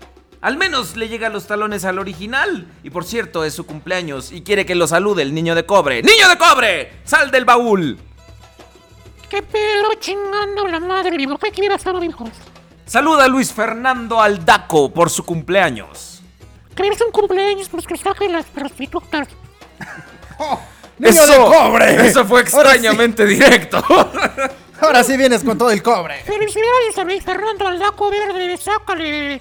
Al 0.41 0.57
menos 0.57 0.97
le 0.97 1.09
llega 1.09 1.27
a 1.27 1.31
los 1.31 1.47
talones 1.47 1.85
al 1.85 1.99
original. 1.99 2.67
Y 2.83 2.91
por 2.91 3.05
cierto, 3.05 3.45
es 3.45 3.53
su 3.55 3.67
cumpleaños 3.67 4.33
y 4.33 4.43
quiere 4.43 4.65
que 4.65 4.75
lo 4.75 4.87
salude 4.87 5.23
el 5.23 5.35
niño 5.35 5.55
de 5.55 5.67
cobre. 5.67 6.03
¡Niño 6.03 6.29
de 6.29 6.39
cobre! 6.39 6.93
¡Sal 7.05 7.31
del 7.31 7.45
baúl! 7.45 7.99
¿Qué 9.31 9.43
pedo 9.43 9.95
chingando 10.01 10.67
la 10.67 10.81
madre? 10.81 11.27
¿Por 11.27 11.39
qué 11.39 11.51
quieres 11.51 11.87
hacer 11.87 12.03
hijos? 12.03 12.31
Saluda 12.87 13.25
a 13.25 13.29
Luis 13.29 13.53
Fernando 13.53 14.21
Aldaco 14.21 14.91
por 14.93 15.11
su 15.11 15.25
cumpleaños. 15.25 16.23
¿Quieres 16.75 17.01
un 17.03 17.13
cumpleaños? 17.13 17.69
Pues 17.69 17.87
que 17.87 17.97
saquen 17.97 18.33
las 18.33 18.47
prostitutas. 18.47 19.29
¡Niño 20.99 21.27
de 21.27 21.37
cobre! 21.37 22.07
Eso 22.07 22.25
fue 22.25 22.41
Ahora 22.41 22.51
sí. 22.51 22.57
extrañamente 22.57 23.27
directo. 23.27 23.85
Ahora 24.81 25.03
sí 25.05 25.17
vienes 25.17 25.45
con 25.45 25.59
todo 25.59 25.71
el 25.71 25.83
cobre. 25.83 26.21
Felicidades 26.23 26.97
a 26.99 27.05
Luis 27.05 27.23
Fernando 27.25 27.67
Aldaco 27.67 28.11
Verde. 28.11 28.57
Sácale. 28.57 29.41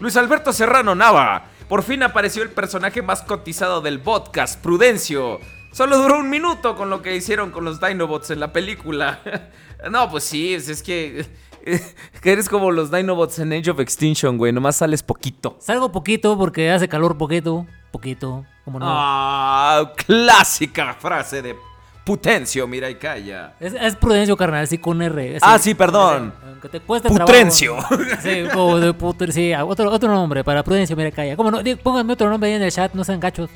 Luis 0.00 0.16
Alberto 0.16 0.52
Serrano 0.52 0.94
Nava. 0.94 1.44
Por 1.68 1.82
fin 1.84 2.02
apareció 2.02 2.42
el 2.42 2.50
personaje 2.50 3.00
más 3.02 3.22
cotizado 3.22 3.80
del 3.80 4.00
podcast, 4.00 4.60
Prudencio. 4.60 5.40
Solo 5.72 5.98
duró 5.98 6.18
un 6.18 6.28
minuto 6.30 6.76
con 6.76 6.90
lo 6.90 7.02
que 7.02 7.16
hicieron 7.16 7.50
con 7.50 7.64
los 7.64 7.80
Dinobots 7.80 8.30
en 8.30 8.40
la 8.40 8.52
película. 8.52 9.20
No, 9.90 10.08
pues 10.08 10.22
sí, 10.22 10.54
es, 10.54 10.68
es 10.68 10.80
que, 10.80 11.26
que 12.22 12.32
eres 12.32 12.48
como 12.48 12.70
los 12.70 12.92
Dinobots 12.92 13.40
en 13.40 13.52
Age 13.52 13.68
of 13.72 13.80
Extinction, 13.80 14.38
güey. 14.38 14.52
Nomás 14.52 14.76
sales 14.76 15.02
poquito. 15.02 15.56
Salgo 15.58 15.90
poquito 15.90 16.38
porque 16.38 16.70
hace 16.70 16.88
calor 16.88 17.18
poquito. 17.18 17.66
Poquito. 17.90 18.44
Como 18.64 18.78
no. 18.78 18.86
Ah, 18.88 19.92
clásica 19.96 20.94
frase 20.94 21.42
de 21.42 21.56
Putencio, 22.04 22.68
mira 22.68 22.88
y 22.90 22.94
calla. 22.94 23.54
Es, 23.58 23.74
es 23.74 23.96
Prudencio, 23.96 24.36
carnal, 24.36 24.68
sí, 24.68 24.78
con 24.78 25.02
R. 25.02 25.38
Ah, 25.40 25.58
sí, 25.58 25.74
perdón. 25.74 26.32
Aunque 26.46 26.68
te 26.68 26.78
cueste 26.78 27.08
Putrencio. 27.08 27.74
trabajo. 27.76 27.96
Sí, 28.22 28.44
o 28.56 28.78
de 28.78 28.92
puter, 28.94 29.32
sí, 29.32 29.52
otro, 29.54 29.90
otro 29.90 30.12
nombre 30.12 30.44
para 30.44 30.62
Prudencio, 30.62 30.94
mira, 30.96 31.10
calla. 31.10 31.34
¿Cómo 31.36 31.50
no? 31.50 31.58
Pónganme 31.82 32.12
otro 32.12 32.30
nombre 32.30 32.50
ahí 32.50 32.56
en 32.56 32.62
el 32.62 32.70
chat, 32.70 32.94
no 32.94 33.02
sean 33.02 33.18
gachos. 33.18 33.50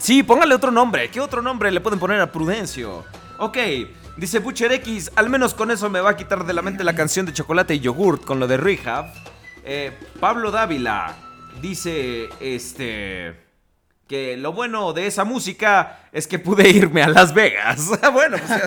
Sí, 0.00 0.22
póngale 0.22 0.54
otro 0.54 0.70
nombre. 0.70 1.10
¿Qué 1.10 1.20
otro 1.20 1.42
nombre 1.42 1.70
le 1.70 1.82
pueden 1.82 2.00
poner 2.00 2.22
a 2.22 2.32
Prudencio? 2.32 3.04
Ok, 3.36 3.58
dice 4.16 4.38
Butcher 4.38 4.72
X, 4.72 5.12
al 5.14 5.28
menos 5.28 5.52
con 5.52 5.70
eso 5.70 5.90
me 5.90 6.00
va 6.00 6.10
a 6.10 6.16
quitar 6.16 6.46
de 6.46 6.54
la 6.54 6.62
mente 6.62 6.84
la 6.84 6.94
canción 6.94 7.26
de 7.26 7.34
chocolate 7.34 7.74
y 7.74 7.80
yogurt 7.80 8.24
con 8.24 8.40
lo 8.40 8.48
de 8.48 8.56
Rehab. 8.56 9.12
Eh, 9.62 9.92
Pablo 10.18 10.50
Dávila 10.50 11.14
dice, 11.60 12.30
este... 12.40 13.48
Que 14.08 14.36
lo 14.36 14.52
bueno 14.52 14.92
de 14.92 15.06
esa 15.06 15.22
música 15.22 16.08
es 16.10 16.26
que 16.26 16.40
pude 16.40 16.68
irme 16.68 17.02
a 17.02 17.08
Las 17.08 17.32
Vegas. 17.32 17.90
bueno, 18.12 18.38
pues 18.38 18.60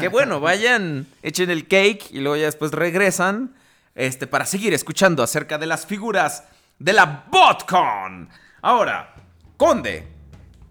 que 0.00 0.08
bueno, 0.08 0.40
vayan, 0.40 1.06
echen 1.22 1.50
el 1.50 1.66
cake 1.66 2.12
y 2.12 2.20
luego 2.20 2.36
ya 2.36 2.46
después 2.46 2.72
regresan 2.72 3.54
este, 3.94 4.26
para 4.26 4.46
seguir 4.46 4.72
escuchando 4.72 5.22
acerca 5.22 5.58
de 5.58 5.66
las 5.66 5.84
figuras 5.84 6.44
de 6.78 6.94
la 6.94 7.26
BotCon. 7.30 8.30
Ahora, 8.62 9.14
Conde, 9.58 10.15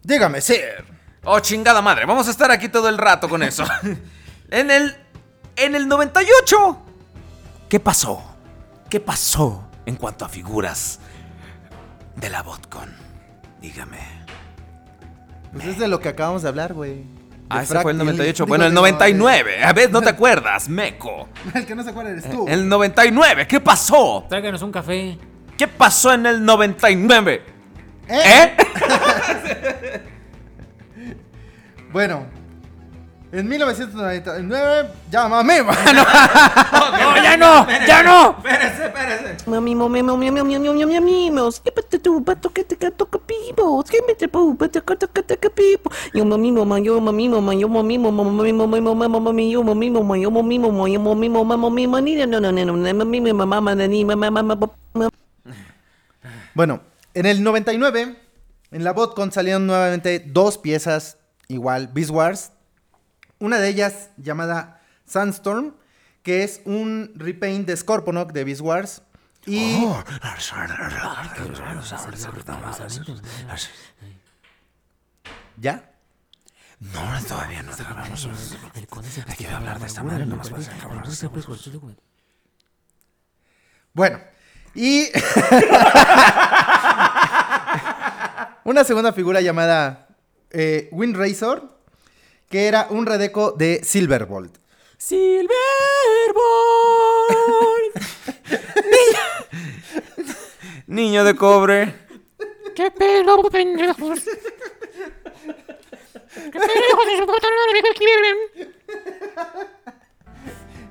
Dígame, 0.06 0.40
Sir. 0.40 0.86
Oh, 1.24 1.40
chingada 1.40 1.82
madre, 1.82 2.06
vamos 2.06 2.28
a 2.28 2.32
estar 2.32 2.52
aquí 2.52 2.70
todo 2.70 2.88
el 2.90 3.00
rato 3.00 3.28
con 3.28 3.42
eso. 3.42 3.64
en 4.52 4.70
el. 4.70 4.96
En 5.56 5.74
el 5.74 5.88
98. 5.88 6.78
¿Qué 7.68 7.80
pasó? 7.80 8.22
¿Qué 8.90 9.00
pasó 9.00 9.68
en 9.88 9.96
cuanto 9.96 10.24
a 10.26 10.30
figuras 10.30 11.00
de 12.18 12.30
la 12.30 12.44
BotCon? 12.44 12.94
Dígame. 13.62 13.98
Pues 15.54 15.66
es 15.66 15.80
de 15.80 15.88
lo 15.88 16.00
que 16.00 16.10
acabamos 16.10 16.44
de 16.44 16.50
hablar, 16.50 16.74
güey. 16.74 17.06
Ah, 17.50 17.64
ese 17.64 17.80
fue 17.80 17.94
el 17.94 17.98
98. 17.98 18.44
digo, 18.44 18.48
Bueno, 18.48 18.66
el 18.66 18.72
digo, 18.72 18.82
99. 18.82 19.64
A 19.64 19.74
ver, 19.74 19.92
no 19.92 20.02
te 20.02 20.10
acuerdas, 20.12 20.70
meco. 20.70 21.30
El 21.54 21.66
que 21.66 21.74
no 21.74 21.82
se 21.84 21.90
acuerda 21.90 22.12
eres 22.12 22.30
tú. 22.30 22.46
El 22.48 22.70
99. 22.70 23.48
¿Qué 23.48 23.60
pasó? 23.60 24.26
Tráiganos 24.30 24.62
un 24.62 24.72
café. 24.72 25.18
¿Qué 25.58 25.68
pasó 25.68 26.14
en 26.14 26.28
el 26.28 26.46
99? 26.46 27.42
¿Eh? 28.08 28.58
Bueno, 31.92 32.26
en 33.32 33.48
1999, 33.50 34.90
llámame, 35.12 35.64
mano. 35.64 36.04
¡No, 37.00 37.16
ya 37.24 37.38
no! 37.38 37.68
¡Ya 37.88 38.04
no! 38.04 38.38
Espérese, 38.38 38.86
espérese. 38.86 39.50
Mami, 39.50 39.76
mami, 39.76 40.04
mami, 40.04 40.32
mami, 40.32 40.42
mami, 40.42 40.70
mami, 40.70 40.86
mami, 40.86 41.02
mimos. 41.02 41.60
Que 41.60 41.72
pete 41.72 42.00
tu 42.00 42.24
pato 42.24 42.50
que 42.52 42.64
te 42.64 42.78
cato 42.78 43.08
me 44.08 44.16
que. 45.50 45.92
Yo 46.14 46.24
mami, 46.26 46.52
mamá, 46.52 46.80
yo 46.80 47.02
mami, 47.02 47.28
mamá, 47.28 47.54
yo 47.56 47.68
mami, 47.68 47.98
mamá, 47.98 48.24
mami, 48.24 48.54
mamá, 48.54 48.80
mamá, 48.80 49.20
mami, 49.20 49.52
yo 49.52 49.64
mami, 49.64 49.90
mamá, 49.92 50.18
yo 50.18 50.32
mami, 50.32 50.60
mamá, 50.60 50.88
yo 50.88 51.00
mami, 51.00 51.30
mamá, 51.30 51.58
mami, 51.58 51.88
mami, 51.88 52.16
no, 52.16 52.26
no, 52.28 52.40
no, 52.40 52.52
no, 52.52 52.64
no, 52.66 52.94
mami, 52.94 53.22
mamá, 53.22 53.46
mamá, 53.46 53.72
mamá, 53.72 54.44
mamá, 54.44 54.70
mamá. 54.94 55.10
Bueno, 56.54 56.80
en 57.14 57.26
el 57.26 57.44
99, 57.44 58.16
en 58.72 58.84
la 58.84 58.94
BotCon 58.94 59.32
salieron 59.32 59.68
nuevamente 59.68 60.20
dos 60.20 60.58
piezas 60.58 61.18
igual, 61.48 61.90
Beast 61.94 62.12
Wars. 62.12 62.52
Una 63.40 63.60
de 63.60 63.70
ellas 63.70 64.10
llamada 64.18 64.82
Sandstorm, 65.06 65.76
que 66.24 66.44
es 66.44 66.62
un 66.66 67.12
repaint 67.16 67.68
de 67.68 67.78
Scorponok 67.78 68.32
de 68.32 68.44
Beast 68.44 68.62
Wars. 68.62 69.02
Y 69.46 69.86
¿Ya? 75.58 75.92
No, 76.80 77.24
todavía 77.28 77.64
no 77.64 77.72
acabamos. 77.72 78.28
Hay 79.28 79.36
que 79.36 79.48
hablar 79.48 79.80
de 79.80 79.86
esta 79.86 80.04
madre, 80.04 80.26
nomás 80.26 80.50
para 80.50 80.64
Bueno, 83.94 84.20
y 84.74 85.06
una 88.66 88.84
segunda 88.84 89.14
figura 89.14 89.40
llamada 89.42 90.08
eh, 90.50 90.90
Wind 90.92 91.16
Razor, 91.16 91.70
que 92.50 92.68
era 92.68 92.88
un 92.90 93.06
redeco 93.06 93.52
de 93.52 93.82
Silverbolt. 93.84 94.58
Silverbolt. 94.98 95.54
Niño 100.88 101.24
de 101.26 101.36
cobre. 101.36 101.96
¿Qué 102.76 102.90
pedo, 102.92 103.44
pendejos? 103.44 104.24
¿Qué 106.34 106.52
pendejos 106.52 107.06
de 107.06 107.18
su 107.20 107.26
puta 107.26 107.48
madre 107.48 107.84
que 107.84 107.94
quieren? 107.94 108.38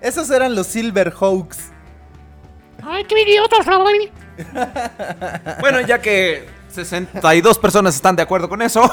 Esos 0.01 0.30
eran 0.30 0.55
los 0.55 0.68
Silverhawks. 0.68 1.72
Ay, 2.84 3.05
qué 3.05 3.20
idiotas, 3.22 3.66
güey. 3.78 4.12
Bueno, 5.60 5.80
ya 5.80 6.01
que 6.01 6.46
62 6.74 7.59
personas 7.59 7.94
están 7.94 8.16
de 8.16 8.22
acuerdo 8.22 8.48
con 8.48 8.60
eso, 8.62 8.82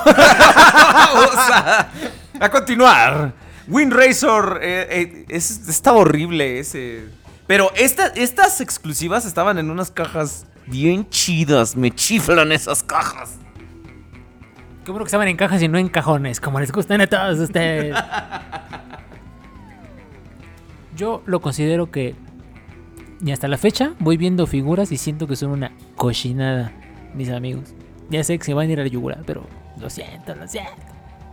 a 2.40 2.50
continuar. 2.52 3.34
Wind 3.68 3.94
Razor 3.94 4.60
eh, 4.62 4.88
eh, 4.90 5.26
es- 5.30 5.68
estaba 5.70 5.98
horrible 6.00 6.60
ese. 6.60 7.06
Pero 7.48 7.72
esta- 7.76 8.08
estas 8.08 8.60
exclusivas 8.62 9.26
estaban 9.26 9.58
en 9.58 9.70
unas 9.70 9.92
cajas 9.92 10.46
bien 10.68 11.08
chidas. 11.10 11.76
Me 11.76 11.92
chiflan 11.94 12.52
esas 12.52 12.84
cajas. 12.84 13.32
Qué 14.84 14.92
bueno 14.92 15.06
que 15.06 15.10
estaban 15.10 15.28
en 15.28 15.38
cajas 15.38 15.62
y 15.62 15.68
no 15.68 15.78
en 15.78 15.90
cajones, 15.90 16.40
como 16.42 16.60
les 16.60 16.72
gustan 16.72 17.02
a 17.02 17.08
todos 17.08 17.38
ustedes. 17.40 17.96
Yo 20.96 21.22
lo 21.26 21.40
considero 21.42 21.92
que. 21.92 22.16
Y 23.24 23.32
hasta 23.32 23.48
la 23.48 23.58
fecha 23.58 23.94
voy 24.00 24.18
viendo 24.18 24.48
figuras 24.48 24.92
y 24.92 24.98
siento 24.98 25.28
que 25.28 25.36
son 25.36 25.52
una 25.52 25.72
cochinada, 25.96 26.72
mis 27.14 27.30
amigos. 27.30 27.74
Ya 28.10 28.24
sé 28.24 28.38
que 28.38 28.44
se 28.46 28.54
van 28.54 28.70
a 28.70 28.72
ir 28.72 28.80
a 28.80 28.84
la 28.84 28.90
yugular, 28.90 29.24
pero 29.26 29.44
lo 29.80 29.90
siento, 29.90 30.36
lo 30.36 30.48
siento. 30.48 30.72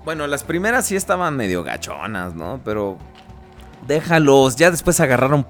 Bueno, 0.05 0.27
las 0.27 0.45
primeras 0.45 0.87
sí 0.87 0.97
estaban 0.97 1.37
medio 1.37 1.63
gachonas, 1.65 2.35
¿no? 2.35 2.61
Pero 2.65 2.99
Déjalos, 3.87 4.57
ya 4.57 4.71
después 4.71 5.01
agarraron 5.01 5.47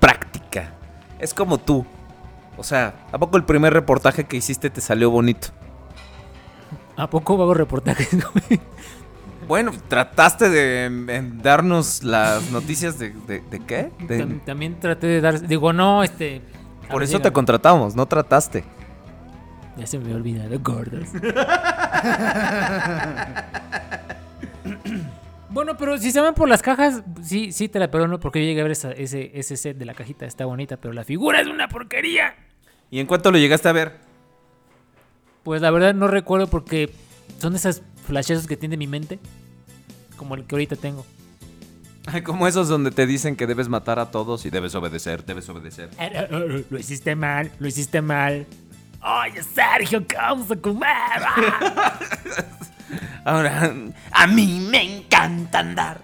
práctica. 0.00 0.72
Es 1.18 1.34
como 1.34 1.58
tú. 1.58 1.84
O 2.56 2.62
sea, 2.62 2.94
¿a 3.12 3.18
poco 3.18 3.36
el 3.36 3.44
primer 3.44 3.72
reportaje 3.72 4.24
que 4.24 4.36
hiciste 4.36 4.70
te 4.70 4.80
salió 4.80 5.10
bonito? 5.10 5.48
¿A 6.96 7.08
poco 7.10 7.34
hago 7.34 7.54
reportajes? 7.54 8.08
Bueno, 9.48 9.70
trataste 9.86 10.50
de 10.50 10.86
em, 10.86 11.40
darnos 11.40 12.02
las 12.02 12.50
noticias 12.50 12.98
de, 12.98 13.10
de- 13.10 13.40
¿de 13.42 13.60
qué? 13.60 13.92
También 14.44 14.80
traté 14.80 15.06
de 15.06 15.20
dar. 15.20 15.40
Digo, 15.46 15.72
no, 15.72 16.02
este. 16.02 16.42
por 16.90 17.04
eso 17.04 17.20
te 17.20 17.30
contratamos, 17.32 17.94
no 17.94 18.06
trataste. 18.06 18.64
Ya 19.76 19.86
se 19.86 19.98
me 19.98 20.04
había 20.04 20.16
olvidado, 20.16 20.58
gordos. 20.60 21.08
bueno, 25.50 25.76
pero 25.76 25.98
si 25.98 26.10
se 26.12 26.20
van 26.20 26.34
por 26.34 26.48
las 26.48 26.62
cajas, 26.62 27.02
sí, 27.22 27.52
sí 27.52 27.68
te 27.68 27.78
la 27.78 27.90
perdono 27.90 28.18
porque 28.20 28.40
yo 28.40 28.46
llegué 28.46 28.60
a 28.60 28.64
ver 28.64 28.72
esa- 28.72 28.92
ese, 28.92 29.30
ese 29.34 29.56
set 29.56 29.76
de 29.76 29.84
la 29.84 29.94
cajita, 29.94 30.26
está 30.26 30.44
bonita, 30.44 30.76
pero 30.76 30.92
la 30.94 31.04
figura 31.04 31.40
es 31.40 31.46
una 31.46 31.68
porquería. 31.68 32.34
¿Y 32.90 33.00
en 33.00 33.06
cuánto 33.06 33.30
lo 33.30 33.38
llegaste 33.38 33.68
a 33.68 33.72
ver? 33.72 33.96
Pues 35.42 35.62
la 35.62 35.70
verdad 35.70 35.94
no 35.94 36.08
recuerdo 36.08 36.46
porque 36.48 36.90
son 37.38 37.54
esas 37.54 37.82
flashazos 38.06 38.46
que 38.46 38.56
tiene 38.56 38.76
mi 38.76 38.86
mente, 38.86 39.18
como 40.16 40.34
el 40.34 40.44
que 40.44 40.54
ahorita 40.54 40.76
tengo. 40.76 41.04
Como 42.24 42.46
esos 42.46 42.68
donde 42.68 42.92
te 42.92 43.04
dicen 43.04 43.34
que 43.34 43.48
debes 43.48 43.68
matar 43.68 43.98
a 43.98 44.12
todos 44.12 44.46
y 44.46 44.50
debes 44.50 44.76
obedecer, 44.76 45.24
debes 45.24 45.48
obedecer. 45.48 45.90
Lo 46.70 46.78
hiciste 46.78 47.16
mal, 47.16 47.50
lo 47.58 47.66
hiciste 47.66 48.00
mal. 48.00 48.46
Oye, 49.06 49.40
Sergio, 49.42 50.04
¿qué 50.04 50.16
vamos 50.16 50.50
a 50.50 50.56
comer? 50.56 51.22
Ahora, 53.24 53.72
a 54.10 54.26
mí 54.26 54.66
me 54.68 54.98
encanta 54.98 55.60
andar. 55.60 56.00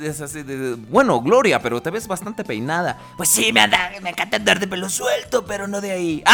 Es 0.00 0.20
así 0.20 0.44
de, 0.44 0.76
bueno, 0.88 1.20
Gloria, 1.20 1.60
pero 1.60 1.82
te 1.82 1.90
ves 1.90 2.06
bastante 2.06 2.44
peinada. 2.44 2.96
Pues 3.16 3.28
sí, 3.28 3.52
me, 3.52 3.60
anda, 3.60 3.90
me 4.02 4.10
encanta 4.10 4.36
andar 4.36 4.60
de 4.60 4.68
pelo 4.68 4.88
suelto, 4.88 5.44
pero 5.44 5.66
no 5.66 5.80
de 5.80 5.90
ahí. 5.90 6.24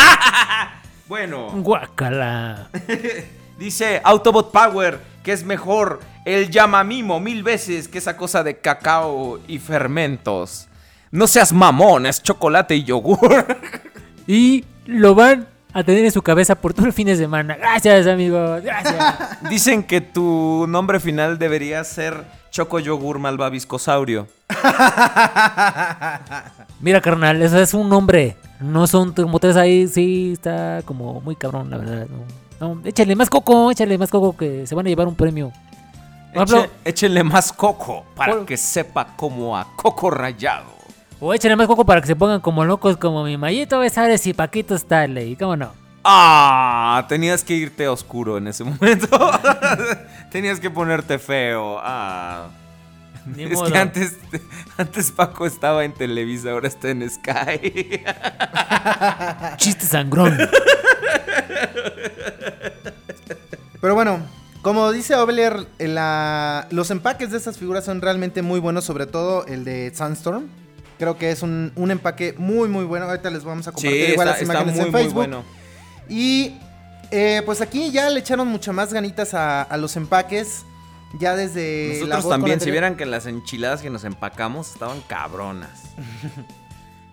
Bueno, 1.07 1.51
Guacala. 1.53 2.69
dice 3.59 4.01
Autobot 4.05 4.51
Power 4.51 4.99
que 5.23 5.33
es 5.33 5.45
mejor 5.45 6.01
el 6.25 6.51
llamamimo 6.51 7.21
mil 7.21 7.43
veces 7.43 7.89
que 7.89 7.99
esa 7.99 8.17
cosa 8.17 8.43
de 8.43 8.59
cacao 8.59 9.39
y 9.47 9.59
fermentos. 9.59 10.69
No 11.15 11.27
seas 11.29 11.53
mamón, 11.53 12.07
es 12.07 12.23
chocolate 12.23 12.75
y 12.77 12.85
yogur. 12.85 13.47
Y 14.27 14.65
lo 14.87 15.15
van 15.15 15.47
a 15.75 15.85
tener 15.85 16.03
en 16.05 16.11
su 16.11 16.23
cabeza 16.23 16.55
por 16.55 16.73
todo 16.73 16.87
el 16.87 16.95
fin 16.95 17.07
de 17.07 17.15
semana. 17.17 17.57
Gracias, 17.57 18.07
amigos. 18.07 18.63
Gracias. 18.63 19.15
Dicen 19.51 19.83
que 19.83 20.01
tu 20.01 20.65
nombre 20.67 20.99
final 20.99 21.39
debería 21.39 21.85
ser 21.85 22.25
Choco 22.51 22.79
Yogur 22.81 23.19
Malvaviscosaurio. 23.19 24.27
Mira, 26.81 27.01
carnal, 27.01 27.41
eso 27.43 27.59
es 27.61 27.75
un 27.75 27.89
nombre. 27.89 28.37
No 28.61 28.87
son 28.87 29.13
como 29.13 29.39
tres 29.39 29.57
ahí. 29.57 29.87
Sí, 29.89 30.33
está 30.33 30.83
como 30.85 31.21
muy 31.21 31.37
cabrón, 31.37 31.71
la 31.71 31.79
verdad. 31.79 32.07
No, 32.61 32.75
No, 32.75 32.81
échale 32.85 33.15
más 33.17 33.31
coco, 33.31 33.71
échale 33.71 33.99
más 33.99 34.11
coco 34.11 34.37
que 34.37 34.67
se 34.67 34.75
van 34.75 34.87
a 34.87 34.89
llevar 34.89 35.07
un 35.07 35.15
premio. 35.17 35.53
Eche- 36.33 36.69
échenle 36.85 37.23
más 37.23 37.53
coco 37.53 38.05
para 38.17 38.33
Por- 38.33 38.47
que 38.47 38.57
sepa 38.57 39.15
como 39.17 39.57
a 39.57 39.67
coco 39.77 40.11
rayado. 40.11 40.74
O 41.27 41.33
échale 41.33 41.57
más 41.57 41.67
coco 41.67 41.87
para 41.87 42.01
que 42.01 42.07
se 42.07 42.17
pongan 42.17 42.41
como 42.41 42.65
locos 42.65 42.97
como 42.99 43.25
mi 43.25 43.37
Mayito 43.39 43.79
Besares 43.79 44.27
y 44.27 44.35
Paquito 44.35 44.75
Stanley. 44.75 45.37
¿Cómo 45.37 45.57
no? 45.57 45.73
Ah, 46.05 47.07
tenías 47.09 47.43
que 47.43 47.55
irte 47.55 47.87
a 47.87 47.93
oscuro 47.93 48.37
en 48.37 48.47
ese 48.49 48.63
momento. 48.65 49.09
tenías 50.31 50.61
que 50.61 50.71
ponerte 50.71 51.19
feo. 51.19 51.79
Ah. 51.81 52.49
Ni 53.25 53.45
es 53.45 53.53
modo. 53.55 53.73
que 53.73 53.79
antes, 53.79 54.19
antes 54.77 55.11
Paco 55.11 55.47
estaba 55.47 55.85
en 55.87 55.95
Televisa, 55.95 56.51
ahora 56.51 56.69
está 56.69 56.91
en 56.91 57.09
Sky. 57.09 58.03
Chiste 59.57 59.87
sangrón. 59.87 60.37
Pero 63.81 63.95
bueno, 63.95 64.19
como 64.61 64.93
dice 64.93 65.15
Obler, 65.15 65.67
la- 65.79 66.67
los 66.71 66.91
empaques 66.91 67.31
de 67.31 67.39
estas 67.39 67.57
figuras 67.57 67.87
son 67.87 68.03
realmente 68.03 68.43
muy 68.43 68.61
buenos, 68.61 68.85
sobre 68.85 69.07
todo 69.07 69.47
el 69.47 69.65
de 69.65 69.91
Sunstorm. 69.95 70.49
Creo 71.05 71.19
que 71.19 71.31
es 71.31 71.43
un, 71.43 71.71
un 71.77 71.91
empaque 71.91 72.35
muy, 72.39 72.67
muy 72.67 72.85
bueno. 72.87 73.05
Ahorita 73.05 73.29
les 73.31 73.45
vamos 73.45 73.67
a 73.69 73.73
Sí, 73.73 73.75
compartir 73.75 74.09
igual 74.11 74.29
está, 74.29 74.41
las 74.41 74.41
está 74.41 74.53
imágenes 74.55 74.75
muy, 74.77 74.85
en 74.87 74.91
muy 74.93 75.01
Facebook. 75.03 75.15
bueno. 75.17 75.45
Y 76.09 76.55
eh, 77.11 77.43
pues 77.45 77.61
aquí 77.61 77.91
ya 77.91 78.09
le 78.09 78.21
echaron 78.21 78.49
muchas 78.49 78.75
más 78.75 78.91
ganitas 78.95 79.35
a, 79.35 79.61
a 79.63 79.77
los 79.77 79.97
empaques. 79.97 80.63
Ya 81.19 81.37
desde 81.37 81.99
Nosotros 82.01 82.29
también, 82.31 82.59
la 82.59 82.65
si 82.65 82.71
vieran 82.71 82.97
que 82.97 83.05
las 83.05 83.27
enchiladas 83.27 83.83
que 83.83 83.91
nos 83.91 84.05
empacamos 84.05 84.73
estaban 84.73 85.01
cabronas. 85.03 85.83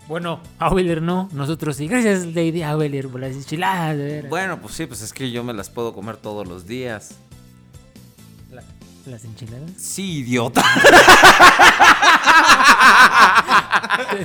Bueno, 0.07 0.41
Aubeler 0.59 1.01
no, 1.01 1.29
nosotros 1.31 1.77
sí. 1.77 1.87
Gracias, 1.87 2.25
Lady 2.25 2.63
Aubeler, 2.63 3.07
por 3.07 3.21
las 3.21 3.31
enchiladas, 3.33 3.95
de. 3.97 4.23
Bueno, 4.23 4.59
pues 4.59 4.73
sí, 4.73 4.85
pues 4.85 5.01
es 5.01 5.13
que 5.13 5.31
yo 5.31 5.41
me 5.43 5.53
las 5.53 5.69
puedo 5.69 5.93
comer 5.93 6.17
todos 6.17 6.45
los 6.47 6.65
días. 6.65 7.15
¿Las 9.05 9.23
enchiladas? 9.25 9.71
Sí, 9.77 10.19
idiota. 10.19 10.63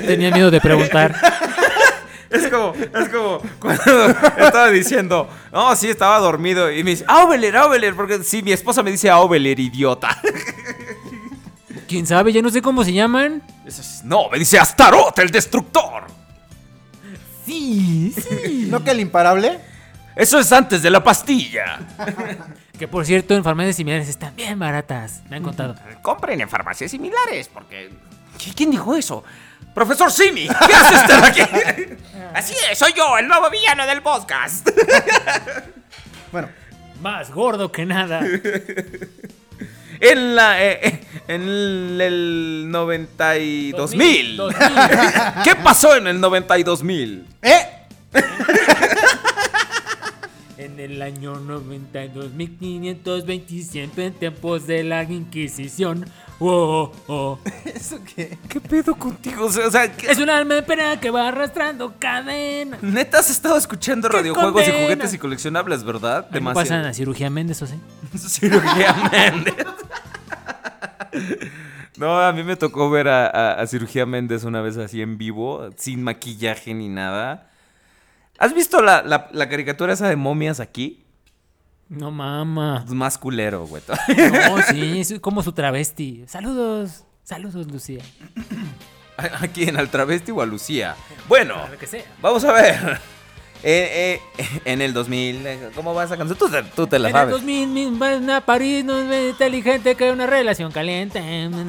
Tenía 0.07 0.31
miedo 0.31 0.51
de 0.51 0.61
preguntar. 0.61 1.15
Es 2.28 2.48
como, 2.48 2.74
es 2.74 3.09
como 3.09 3.40
cuando 3.59 4.09
estaba 4.36 4.69
diciendo, 4.70 5.31
no, 5.53 5.74
sí, 5.77 5.89
estaba 5.89 6.19
dormido. 6.19 6.70
Y 6.70 6.85
me 6.85 6.90
dice, 6.90 7.05
Aubeler, 7.09 7.57
Aubeler, 7.57 7.94
porque 7.94 8.23
sí, 8.23 8.43
mi 8.43 8.53
esposa 8.53 8.82
me 8.82 8.90
dice 8.90 9.09
Aubeler, 9.09 9.59
idiota. 9.59 10.20
¿Quién 11.89 12.07
sabe? 12.07 12.32
Ya 12.32 12.43
no 12.43 12.51
sé 12.51 12.61
cómo 12.61 12.85
se 12.85 12.93
llaman. 12.93 13.43
No, 14.05 14.28
me 14.28 14.39
dice 14.39 14.59
Astaroth, 14.59 15.19
el 15.20 15.31
destructor. 15.31 16.05
Sí, 17.47 18.12
sí. 18.15 18.66
¿No 18.69 18.82
que 18.82 18.90
el 18.90 19.01
imparable? 19.01 19.61
Eso 20.16 20.39
es 20.39 20.51
antes 20.51 20.82
de 20.82 20.90
la 20.90 21.03
pastilla. 21.05 21.78
Que 22.78 22.86
por 22.89 23.07
cierto, 23.07 23.35
en 23.35 23.43
farmacias 23.43 23.77
similares 23.77 24.09
están 24.09 24.35
bien 24.36 24.59
baratas. 24.59 25.23
Me 25.31 25.36
han 25.36 25.43
contado. 25.43 25.74
Compren 26.03 26.40
en 26.40 26.48
farmacias 26.48 26.90
similares, 26.90 27.48
porque. 27.53 27.90
¿Qui- 28.39 28.53
¿Quién 28.55 28.70
dijo 28.70 28.94
eso? 28.94 29.24
Profesor 29.74 30.11
Simi, 30.12 30.47
¿qué 30.48 30.55
hace 30.74 30.94
usted 30.97 31.24
aquí? 31.24 31.40
Así 32.35 32.55
es, 32.70 32.78
soy 32.78 32.93
yo, 32.97 33.16
el 33.19 33.28
nuevo 33.28 33.48
villano 33.51 33.86
del 33.86 34.03
podcast. 34.03 34.69
Bueno, 36.32 36.48
Más 37.01 37.31
gordo 37.31 37.70
que 37.73 37.86
nada. 37.86 38.20
En 39.98 40.35
la 40.36 40.62
eh, 40.62 40.78
eh, 40.82 41.01
en 41.28 41.40
el, 41.43 41.98
el 42.03 42.70
92 42.70 43.94
mil. 43.94 44.36
2000. 44.36 44.61
¿Qué 45.43 45.55
pasó 45.57 45.97
en 45.97 46.07
el 46.09 46.20
92 46.20 46.82
mil? 46.82 47.27
¡eh! 47.40 47.66
En 50.59 50.81
el 50.81 51.03
año 51.03 51.35
92.527, 51.37 53.99
en 53.99 54.12
tiempos 54.15 54.66
de 54.66 54.83
la 54.85 55.03
Inquisición. 55.05 56.07
Oh, 56.39 56.93
oh. 57.09 57.39
¿Eso 57.65 57.99
qué? 58.15 58.39
¿Qué 58.49 58.61
pedo 58.61 58.95
contigo? 58.95 59.47
O 59.47 59.53
sea, 59.53 59.66
o 59.66 59.70
sea, 59.70 59.91
¿qué- 59.95 60.11
Es 60.11 60.19
un 60.19 60.31
alma 60.31 60.55
de 60.55 60.62
pena 60.62 60.99
que 61.01 61.11
va 61.11 61.28
arrastrando 61.28 61.95
cadena. 61.99 62.78
neta 62.83 63.19
has 63.19 63.31
estado 63.31 63.57
escuchando 63.57 64.09
¡Qué 64.09 64.16
radiojuegos 64.16 64.66
y 64.66 64.70
juguetes 64.70 65.12
y 65.15 65.19
coleccionables, 65.19 65.85
¿verdad? 65.85 66.28
Me 66.31 66.41
pasan 66.41 66.85
a 66.87 66.95
cirugía 66.95 67.28
Méndez, 67.31 67.61
o 67.62 67.66
sí. 67.66 67.74
Cirugía 68.19 68.95
Méndez. 69.12 69.55
No, 71.99 72.20
a 72.20 72.31
mí 72.35 72.43
me 72.43 72.57
tocó 72.57 72.91
ver 72.91 73.09
a, 73.09 73.27
a- 73.27 73.55
a 73.62 73.66
Cirugía 73.66 74.05
Méndez 74.05 74.45
una 74.45 74.61
vez 74.61 74.77
así 74.77 75.01
en 75.01 75.16
vivo, 75.16 75.70
sin 75.77 76.03
maquillaje 76.03 76.74
ni 76.74 76.91
nada. 76.91 77.49
¿Has 78.39 78.55
visto 78.55 78.83
la, 78.83 79.03
la- 79.03 79.29
la 79.33 79.49
caricatura 79.49 79.93
esa 79.93 80.09
de 80.09 80.17
momias 80.17 80.61
aquí? 80.61 81.05
No 81.89 82.11
mama. 82.11 82.83
Pues 82.85 82.95
más 82.95 83.17
culero, 83.19 83.67
güey. 83.67 83.83
No, 84.17 84.63
sí, 84.63 85.01
es 85.01 85.15
como 85.21 85.43
su 85.43 85.53
travesti. 85.53 86.25
Saludos. 86.27 87.05
Saludos, 87.23 87.67
Lucía. 87.71 88.03
¿A 89.17 89.49
quién? 89.49 89.77
¿Al 89.79 89.89
travesti 89.89 90.31
o 90.33 90.43
a 90.43 90.47
Lucía? 90.47 90.95
Bueno, 91.29 91.55
A 91.57 91.69
lo 91.71 91.79
que 91.79 91.87
sea. 91.87 92.05
vamos 92.21 92.45
a 92.45 92.53
ver. 92.53 93.01
Eh, 93.63 94.21
eh, 94.39 94.61
en 94.67 94.83
el 94.83 94.93
2000, 94.93 95.47
eh, 95.47 95.71
¿cómo 95.75 95.95
va 95.95 96.05
esa 96.05 96.17
canción? 96.19 96.39
Tú, 96.39 96.49
te- 96.51 96.63
tú 96.63 96.87
te 96.87 96.99
la 96.99 97.09
En 97.09 97.17
el 97.17 97.21
sabes. 97.23 97.33
2000, 97.37 97.69
mi- 97.71 97.87
una 97.87 98.43
París 98.45 98.85
no 98.85 98.99
es 99.01 99.31
inteligente 99.31 99.95
que 99.97 100.13
una 100.13 100.27
relación 100.27 100.71
caliente. 100.71 101.21
No 101.49 101.65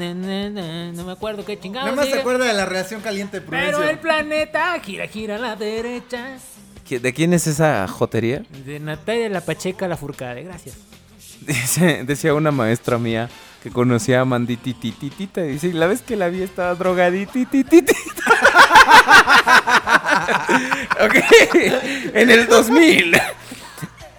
me 1.05 1.11
acuerdo 1.13 1.45
qué 1.45 1.57
chingados. 1.57 1.85
Nada 1.89 1.95
más 1.95 2.09
se 2.13 2.19
acuerda 2.19 2.45
de 2.45 2.53
la 2.53 2.65
relación 2.65 2.99
caliente 3.01 3.39
de 3.39 3.45
Pero 3.47 3.69
Prudencio. 3.69 3.89
el 3.89 3.99
planeta 3.99 4.77
gira, 4.81 5.07
gira 5.07 5.37
a 5.37 5.39
la 5.39 5.55
derecha. 5.55 6.37
¿Qui- 6.87 6.99
¿De 6.99 7.13
quién 7.13 7.33
es 7.33 7.47
esa 7.47 7.87
jotería? 7.87 8.43
De 8.65 8.79
Natalia 8.79 9.29
La 9.29 9.41
Pacheca 9.41 9.87
La 9.87 9.97
Furcade, 9.97 10.43
gracias. 10.43 10.75
Dice- 11.41 12.03
decía 12.05 12.33
una 12.33 12.51
maestra 12.51 12.97
mía 12.97 13.29
que 13.63 13.69
conocía 13.71 14.21
a 14.21 14.25
Manditititita. 14.25 15.41
Dice, 15.41 15.67
y 15.67 15.73
la 15.73 15.87
vez 15.87 16.01
que 16.01 16.15
la 16.15 16.29
vi 16.29 16.41
estaba 16.43 16.73
drogaditititita. 16.75 17.93
ok, 21.03 21.15
en 22.13 22.29
el 22.29 22.47
2000. 22.47 23.17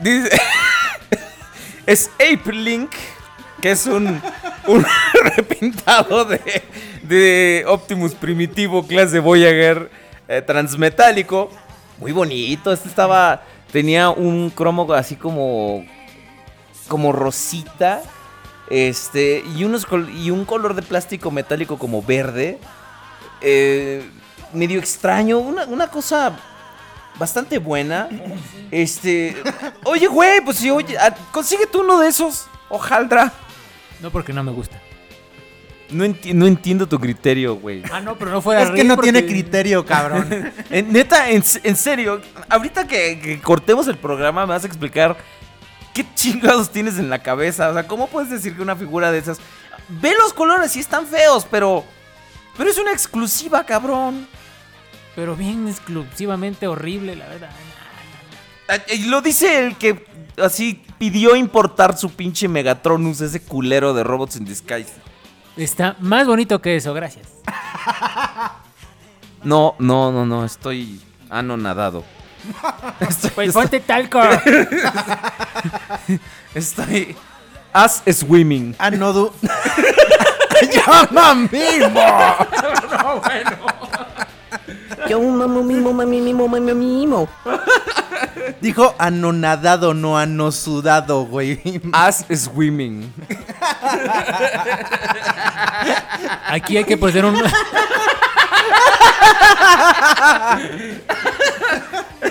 Dice, 0.00 0.40
es 1.86 2.10
Ape 2.16 2.52
Link 2.52 2.90
que 3.60 3.72
es 3.72 3.86
un, 3.86 4.20
un 4.68 4.86
repintado 5.36 6.24
de, 6.24 6.40
de 7.02 7.64
Optimus 7.66 8.14
primitivo 8.14 8.86
clase 8.86 9.18
Voyager 9.18 9.90
eh, 10.28 10.42
transmetálico. 10.42 11.50
Muy 11.98 12.12
bonito, 12.12 12.72
este 12.72 12.88
estaba, 12.88 13.42
tenía 13.72 14.10
un 14.10 14.50
cromo 14.50 14.92
así 14.92 15.16
como, 15.16 15.84
como 16.86 17.12
rosita, 17.12 18.02
este, 18.70 19.42
y, 19.56 19.64
unos, 19.64 19.86
y 20.16 20.30
un 20.30 20.44
color 20.44 20.74
de 20.74 20.82
plástico 20.82 21.30
metálico 21.30 21.76
como 21.76 22.02
verde, 22.02 22.58
eh, 23.40 24.08
medio 24.52 24.78
extraño, 24.78 25.38
una, 25.38 25.64
una 25.66 25.88
cosa 25.88 26.38
bastante 27.18 27.58
buena. 27.58 28.08
Este, 28.70 29.36
oye, 29.84 30.06
güey, 30.06 30.40
pues 30.44 30.58
sí, 30.58 30.70
oye, 30.70 30.96
ah, 30.98 31.14
consíguete 31.32 31.78
uno 31.78 31.98
de 31.98 32.08
esos, 32.08 32.46
hojaldra. 32.68 33.32
No 34.00 34.10
porque 34.10 34.32
no 34.32 34.44
me 34.44 34.52
gusta. 34.52 34.80
No, 35.90 36.04
enti- 36.04 36.34
no 36.34 36.46
entiendo 36.46 36.86
tu 36.86 36.98
criterio, 37.00 37.56
güey. 37.56 37.82
Ah, 37.90 38.00
no, 38.00 38.16
pero 38.18 38.30
no 38.30 38.42
fuera 38.42 38.62
Es 38.62 38.70
que 38.70 38.84
no 38.84 38.98
tiene 38.98 39.24
criterio, 39.24 39.84
cabrón. 39.86 40.28
En- 40.70 40.92
neta, 40.92 41.30
en, 41.30 41.42
en 41.62 41.76
serio, 41.76 42.20
ahorita 42.48 42.86
que, 42.86 43.18
que 43.20 43.40
cortemos 43.40 43.88
el 43.88 43.96
programa 43.96 44.44
me 44.46 44.52
vas 44.52 44.64
a 44.64 44.66
explicar 44.66 45.16
qué 45.94 46.04
chingados 46.14 46.70
tienes 46.70 46.98
en 46.98 47.08
la 47.08 47.20
cabeza. 47.22 47.70
O 47.70 47.72
sea, 47.72 47.86
¿cómo 47.86 48.06
puedes 48.08 48.30
decir 48.30 48.54
que 48.54 48.62
una 48.62 48.76
figura 48.76 49.10
de 49.10 49.18
esas... 49.18 49.38
Ve 49.88 50.12
los 50.18 50.34
colores, 50.34 50.72
sí 50.72 50.80
están 50.80 51.06
feos, 51.06 51.46
pero... 51.50 51.84
Pero 52.58 52.68
es 52.70 52.76
una 52.78 52.92
exclusiva, 52.92 53.64
cabrón. 53.64 54.26
Pero 55.16 55.34
bien 55.36 55.66
exclusivamente 55.68 56.66
horrible, 56.66 57.16
la 57.16 57.28
verdad. 57.28 57.50
Ah, 58.68 58.76
Y 58.92 59.04
lo 59.06 59.22
dice 59.22 59.64
el 59.66 59.76
que 59.76 60.04
así 60.36 60.82
pidió 60.98 61.34
importar 61.34 61.96
su 61.96 62.10
pinche 62.10 62.46
Megatronus, 62.48 63.20
ese 63.22 63.40
culero 63.40 63.94
de 63.94 64.04
Robots 64.04 64.36
in 64.36 64.44
Disguise. 64.44 64.92
Está 65.58 65.96
más 65.98 66.26
bonito 66.26 66.62
que 66.62 66.76
eso, 66.76 66.94
gracias. 66.94 67.28
No, 69.44 69.76
no, 69.78 70.10
no, 70.10 70.26
no, 70.26 70.44
estoy 70.44 71.00
anonadado. 71.30 72.02
Estoy, 73.00 73.30
Pues 73.30 73.52
ponte 73.52 73.78
talco. 73.78 74.20
estoy 76.54 77.16
as 77.72 78.02
swimming. 78.10 78.74
Ah, 78.80 78.90
no 78.90 79.12
du. 79.12 79.32
¡Llama 80.74 81.34
mismo! 81.34 82.00
no, 82.90 83.20
bueno. 83.20 83.56
Yo 85.08 85.20
mamo 85.20 85.62
mimo, 85.62 85.92
mami 85.92 86.20
mimo, 86.20 86.46
mami 86.48 86.74
mimo. 86.74 87.28
Dijo 88.60 88.94
anonadado, 88.98 89.94
no 89.94 90.18
anosudado, 90.18 91.24
güey. 91.24 91.80
As 91.92 92.26
swimming. 92.28 93.12
Aquí 96.48 96.76
hay 96.76 96.84
que 96.84 96.96
poner 96.96 97.24
un. 97.24 97.42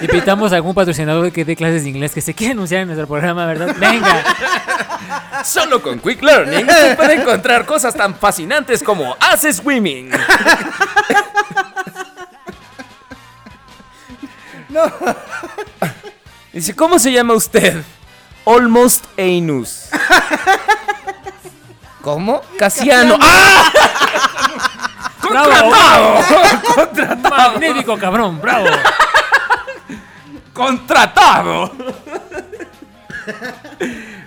Invitamos 0.01 0.51
a 0.51 0.57
algún 0.57 0.75
patrocinador 0.75 1.31
que 1.31 1.45
dé 1.45 1.55
clases 1.55 1.83
de 1.83 1.89
inglés 1.89 2.13
que 2.13 2.21
se 2.21 2.33
quiera 2.33 2.53
anunciar 2.53 2.81
en 2.81 2.87
nuestro 2.87 3.07
programa, 3.07 3.45
¿verdad? 3.45 3.75
Venga. 3.79 4.23
Solo 5.43 5.81
con 5.81 5.99
Quick 5.99 6.21
Learning 6.21 6.67
se 6.67 6.95
puede 6.95 7.15
encontrar 7.15 7.65
cosas 7.65 7.95
tan 7.95 8.15
fascinantes 8.15 8.83
como 8.83 9.15
As 9.19 9.41
Swimming. 9.55 10.11
No. 14.77 15.15
Dice, 16.53 16.75
¿cómo 16.75 16.99
se 16.99 17.11
llama 17.11 17.33
usted? 17.33 17.81
Almost 18.45 19.05
Anus. 19.19 19.89
¿Cómo? 22.01 22.41
Casiano. 22.57 23.17
¡Ah! 23.19 23.71
¡Bravo! 25.29 26.23
Magnífico, 27.29 27.97
cabrón, 27.97 28.39
bravo. 28.41 28.67
¡Contratado! 30.53 31.71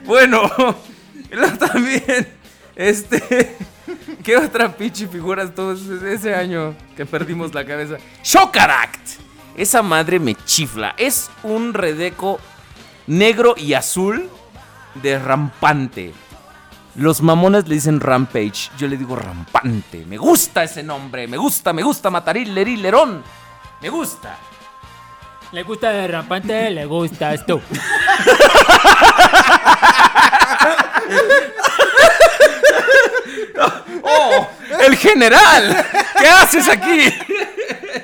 bueno, 0.04 0.42
también, 1.58 2.28
este, 2.76 3.56
¿qué 4.22 4.36
otra 4.36 4.70
pinche 4.72 5.08
figura 5.08 5.42
ese- 5.44 6.14
ese 6.14 6.34
año 6.34 6.74
que 6.96 7.06
perdimos 7.06 7.54
la 7.54 7.64
cabeza? 7.64 7.96
Shokaract. 8.22 9.29
Esa 9.56 9.82
madre 9.82 10.18
me 10.18 10.34
chifla. 10.34 10.94
Es 10.96 11.30
un 11.42 11.74
redeco 11.74 12.40
negro 13.06 13.54
y 13.56 13.74
azul 13.74 14.28
de 14.94 15.18
rampante. 15.18 16.14
Los 16.96 17.22
mamones 17.22 17.68
le 17.68 17.76
dicen 17.76 18.00
Rampage, 18.00 18.70
yo 18.76 18.88
le 18.88 18.96
digo 18.96 19.16
rampante. 19.16 20.04
Me 20.06 20.16
gusta 20.16 20.64
ese 20.64 20.82
nombre, 20.82 21.28
me 21.28 21.36
gusta, 21.36 21.72
me 21.72 21.82
gusta 21.82 22.10
Matarilerón. 22.10 23.22
Me 23.80 23.88
gusta. 23.88 24.36
Le 25.52 25.62
gusta 25.62 25.90
de 25.90 26.08
rampante, 26.08 26.70
le 26.70 26.86
gustas 26.86 27.46
tú. 27.46 27.60
¡Oh! 34.02 34.48
¡El 34.86 34.96
general! 34.96 35.84
¿Qué 36.18 36.28
haces 36.28 36.68
aquí? 36.68 37.12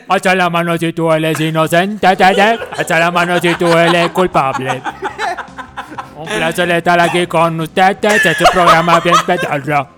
Alza 0.08 0.34
la 0.34 0.50
mano 0.50 0.76
si 0.76 0.92
tú 0.92 1.10
eres 1.12 1.40
inocente, 1.40 2.16
te, 2.16 2.34
te. 2.34 2.42
alza 2.42 2.98
la 2.98 3.10
mano 3.10 3.40
si 3.40 3.54
tú 3.54 3.66
eres 3.76 4.10
culpable. 4.10 4.82
Un 6.16 6.26
placer 6.26 6.70
estar 6.70 7.00
aquí 7.00 7.26
con 7.26 7.60
ustedes, 7.60 7.98
este 8.02 8.30
es 8.30 8.40
un 8.40 8.46
programa 8.52 9.00
bien 9.00 9.16
pedorro. 9.26 9.88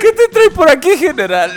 ¿Qué 0.00 0.12
te 0.12 0.28
trae 0.28 0.50
por 0.50 0.70
aquí, 0.70 0.96
general? 0.96 1.52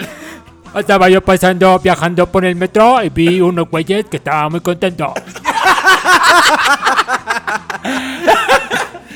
Estaba 0.76 1.10
yo 1.10 1.22
pasando, 1.22 1.80
viajando 1.80 2.31
por 2.31 2.45
el 2.45 2.56
metro 2.56 3.02
y 3.03 3.10
vi 3.10 3.41
unos 3.41 3.69
güeyes 3.69 4.06
que 4.06 4.18
estaban 4.18 4.52
muy 4.52 4.61
contentos. 4.61 5.11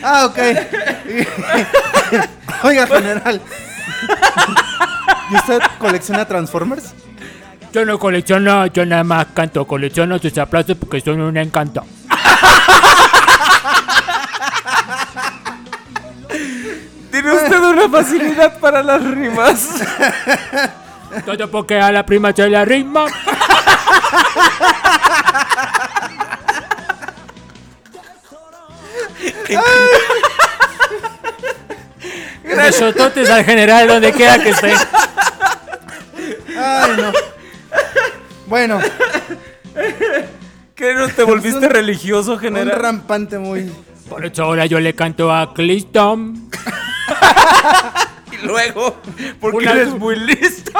Ah, 0.03 0.25
ok. 0.25 0.37
Oiga, 2.63 2.87
general. 2.87 3.41
¿Y 5.29 5.35
usted 5.35 5.59
colecciona 5.79 6.25
Transformers? 6.25 6.93
Yo 7.71 7.85
no 7.85 7.97
colecciono, 7.97 8.65
yo 8.67 8.85
nada 8.85 9.03
más 9.03 9.27
canto, 9.33 9.65
colecciono 9.65 10.19
sus 10.19 10.37
aplausos 10.37 10.75
porque 10.77 10.99
son 10.99 11.21
un 11.21 11.37
encanto. 11.37 11.85
Tiene 17.11 17.33
usted 17.33 17.59
una 17.59 17.89
facilidad 17.89 18.59
para 18.59 18.83
las 18.83 19.03
rimas. 19.03 19.69
Todo 21.25 21.49
porque 21.49 21.79
a 21.79 21.91
la 21.91 22.05
prima 22.05 22.33
se 22.33 22.49
le 22.49 22.65
rima. 22.65 23.05
Besototes 32.43 33.29
al 33.29 33.43
general 33.45 33.87
donde 33.87 34.11
quiera 34.11 34.39
que 34.39 34.49
esté. 34.49 34.73
Ay, 36.57 36.91
no. 36.97 37.11
Bueno, 38.47 38.79
¿Qué 40.75 40.93
no 40.93 41.07
te 41.07 41.23
volviste 41.23 41.69
religioso, 41.69 42.33
un 42.33 42.39
general? 42.39 42.79
rampante 42.79 43.37
muy. 43.37 43.71
Por 44.09 44.25
eso 44.25 44.43
ahora 44.43 44.65
yo 44.65 44.79
le 44.79 44.93
canto 44.95 45.31
a 45.33 45.53
Cristo. 45.53 46.17
Y 48.31 48.37
luego, 48.47 48.97
porque 49.39 49.57
Una- 49.57 49.71
eres 49.73 49.89
muy 49.89 50.15
listo. 50.15 50.71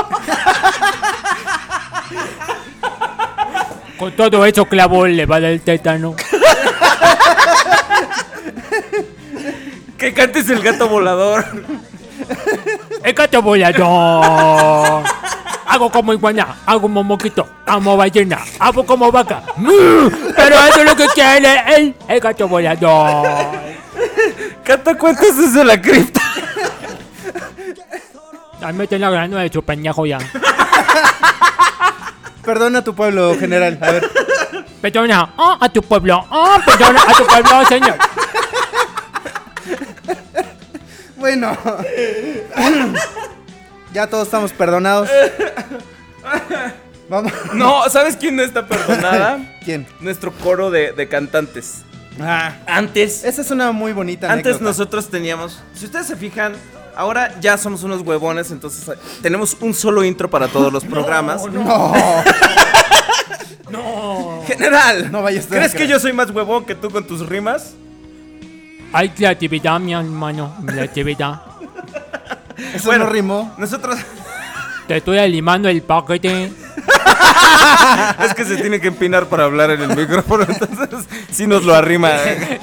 Con 3.99 4.11
todo 4.13 4.45
eso 4.45 4.65
clavo 4.65 5.05
le 5.05 5.25
va 5.27 5.39
del 5.39 5.61
tétano. 5.61 6.15
Que 10.01 10.11
cantes 10.15 10.49
el 10.49 10.63
gato 10.63 10.89
volador. 10.89 11.45
El 13.03 13.13
gato 13.13 13.39
volador. 13.39 15.03
Hago 15.67 15.91
como 15.91 16.11
iguana, 16.11 16.57
hago 16.65 16.81
como 16.81 17.03
moquito, 17.03 17.47
como 17.67 17.95
ballena, 17.95 18.39
hago 18.57 18.83
como 18.83 19.11
vaca. 19.11 19.43
Pero 20.35 20.55
eso 20.55 20.79
es 20.79 20.85
lo 20.85 20.95
que 20.95 21.05
quiere 21.09 21.93
el 22.07 22.19
gato 22.19 22.47
volador. 22.47 23.27
Canta 24.63 24.97
cuentos 24.97 25.37
desde 25.37 25.63
la 25.63 25.79
cripta. 25.79 26.21
Ahí 28.59 28.73
meten 28.73 29.01
la 29.01 29.11
grano 29.11 29.37
de 29.37 29.49
su 29.49 29.61
peñajo 29.63 30.07
ya. 30.07 30.17
Perdona 32.43 32.79
a 32.79 32.83
tu 32.83 32.95
pueblo, 32.95 33.35
general. 33.39 33.77
A 33.79 33.91
ver. 33.91 34.11
Perdona, 34.81 35.31
ah, 35.37 35.57
a 35.61 35.69
tu 35.69 35.83
pueblo, 35.83 36.25
ah, 36.31 36.59
perdona 36.65 37.03
a 37.07 37.13
tu 37.13 37.23
pueblo, 37.27 37.65
señor. 37.67 37.97
Bueno. 41.21 41.55
ya 43.93 44.07
todos 44.07 44.27
estamos 44.27 44.51
perdonados. 44.51 45.07
Vamos. 47.09 47.31
No, 47.53 47.89
¿sabes 47.89 48.15
quién 48.17 48.35
no 48.35 48.43
está 48.43 48.67
perdonada? 48.67 49.39
¿Quién? 49.65 49.85
Nuestro 49.99 50.31
coro 50.31 50.71
de, 50.71 50.93
de 50.93 51.07
cantantes. 51.07 51.83
Ah, 52.19 52.55
antes. 52.65 53.23
Esa 53.23 53.41
es 53.41 53.51
una 53.51 53.71
muy 53.71 53.93
bonita 53.93 54.27
Antes 54.31 54.55
anécdota. 54.55 54.63
nosotros 54.65 55.09
teníamos, 55.09 55.61
si 55.73 55.85
ustedes 55.85 56.07
se 56.07 56.15
fijan, 56.15 56.53
ahora 56.95 57.39
ya 57.39 57.57
somos 57.57 57.83
unos 57.83 58.01
huevones, 58.01 58.51
entonces 58.51 58.87
eh, 58.87 58.93
tenemos 59.21 59.55
un 59.61 59.73
solo 59.73 60.03
intro 60.03 60.29
para 60.29 60.47
todos 60.47 60.73
los 60.73 60.83
programas. 60.83 61.41
No. 63.69 64.43
General, 64.45 65.11
No 65.11 65.21
vayas 65.21 65.45
a 65.45 65.49
¿crees 65.49 65.73
que 65.73 65.87
yo 65.87 65.99
soy 65.99 66.13
más 66.13 66.29
huevón 66.31 66.65
que 66.65 66.75
tú 66.75 66.89
con 66.89 67.05
tus 67.05 67.25
rimas? 67.27 67.73
Hay 68.93 69.09
creatividad, 69.09 69.79
mi 69.79 69.93
hermano. 69.93 70.53
Creatividad. 70.65 71.41
Eso 72.73 72.85
Bueno. 72.85 73.05
no 73.05 73.11
rimó. 73.11 73.53
Nosotros 73.57 73.97
Te 74.87 74.97
estoy 74.97 75.17
alimando 75.19 75.69
el 75.69 75.81
paquete. 75.81 76.51
es 78.25 78.33
que 78.33 78.43
se 78.45 78.57
tiene 78.57 78.79
que 78.81 78.87
empinar 78.89 79.27
para 79.27 79.45
hablar 79.45 79.71
en 79.71 79.81
el 79.83 79.95
micrófono, 79.95 80.45
entonces 80.47 81.05
sí 81.31 81.47
nos 81.47 81.63
lo 81.63 81.73
arrima. 81.73 82.11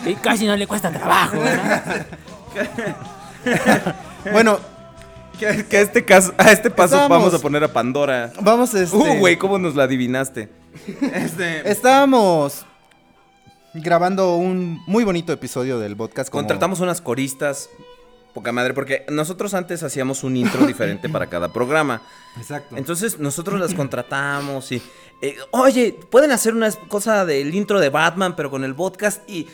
Y 0.05 0.15
casi 0.17 0.47
no 0.47 0.55
le 0.57 0.67
cuesta 0.67 0.91
trabajo, 0.91 1.39
¿verdad? 1.41 2.07
Bueno, 4.33 4.59
Que, 5.39 5.65
que 5.67 5.77
a 5.79 5.81
este 5.81 6.05
caso, 6.05 6.35
a 6.37 6.51
este 6.51 6.69
paso 6.71 6.97
Estábamos- 6.97 7.19
vamos 7.19 7.35
a 7.35 7.39
poner 7.39 7.63
a 7.65 7.73
Pandora. 7.73 8.33
vamos 8.41 8.75
este. 8.75 8.95
Uh, 8.97 9.15
güey, 9.19 9.37
¿cómo 9.39 9.57
nos 9.59 9.75
la 9.77 9.85
adivinaste? 9.85 10.49
Este, 11.15 11.71
Estábamos 11.71 12.67
grabando 13.75 14.37
un 14.37 14.83
muy 14.87 15.05
bonito 15.05 15.33
episodio 15.33 15.79
del 15.79 15.97
podcast. 15.97 16.31
como- 16.31 16.43
Contratamos 16.43 16.81
unas 16.81 17.01
coristas, 17.01 17.71
poca 18.35 18.53
madre, 18.53 18.75
porque 18.75 19.05
nosotros 19.09 19.55
antes 19.55 19.83
hacíamos 19.83 20.25
un 20.25 20.37
intro 20.37 20.67
diferente 20.67 21.09
para 21.09 21.27
cada 21.27 21.53
programa. 21.53 22.03
Exacto. 22.37 22.77
Entonces 22.77 23.19
nosotros 23.19 23.61
las 23.61 23.75
contratamos 23.75 24.71
y, 24.73 24.83
eh, 25.23 25.37
oye, 25.51 25.99
pueden 26.11 26.31
hacer 26.33 26.55
una 26.55 26.71
cosa 26.89 27.25
del 27.25 27.55
intro 27.55 27.81
de 27.81 27.89
Batman, 27.89 28.35
pero 28.37 28.51
con 28.51 28.65
el 28.65 28.75
podcast 28.75 29.29
y... 29.29 29.47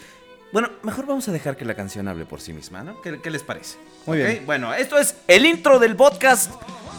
Bueno, 0.52 0.70
mejor 0.84 1.06
vamos 1.06 1.26
a 1.28 1.32
dejar 1.32 1.56
que 1.56 1.64
la 1.64 1.74
canción 1.74 2.06
hable 2.06 2.26
por 2.26 2.40
sí 2.40 2.52
misma, 2.52 2.84
¿no? 2.84 3.00
¿Qué, 3.00 3.20
qué 3.20 3.28
les 3.28 3.42
parece? 3.42 3.76
Muy 4.06 4.18
bien. 4.18 4.44
Bueno, 4.46 4.72
esto 4.72 4.96
es 4.98 5.16
el 5.26 5.46
intro 5.46 5.80
del 5.80 5.96
podcast. 5.96 6.52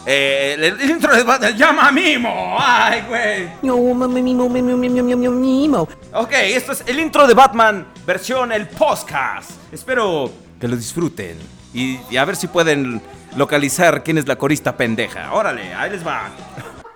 Eh, 0.06 0.56
el, 0.58 0.90
intro 0.90 1.14
de 1.14 1.24
Batman. 1.24 1.56
¡Llama 1.56 1.88
a 1.88 1.92
Mimo! 1.92 2.56
¡Ay, 2.58 3.02
güey! 3.08 3.48
Yo, 3.62 3.76
mami, 3.76 4.22
mimo, 4.22 4.48
mimo, 4.48 4.76
mimo, 4.76 5.02
mimo, 5.02 5.30
mimo. 5.32 5.88
Ok, 6.12 6.32
esto 6.32 6.72
es 6.72 6.84
el 6.86 7.00
intro 7.00 7.26
de 7.26 7.34
Batman, 7.34 7.88
versión 8.06 8.52
el 8.52 8.68
podcast. 8.68 9.50
Espero 9.72 10.30
que 10.60 10.68
lo 10.68 10.76
disfruten 10.76 11.36
y, 11.74 11.98
y 12.08 12.16
a 12.16 12.24
ver 12.24 12.36
si 12.36 12.46
pueden 12.46 13.02
localizar 13.36 14.04
quién 14.04 14.18
es 14.18 14.28
la 14.28 14.36
corista 14.36 14.76
pendeja. 14.76 15.32
Órale, 15.32 15.74
ahí 15.74 15.90
les 15.90 16.06
va. 16.06 16.30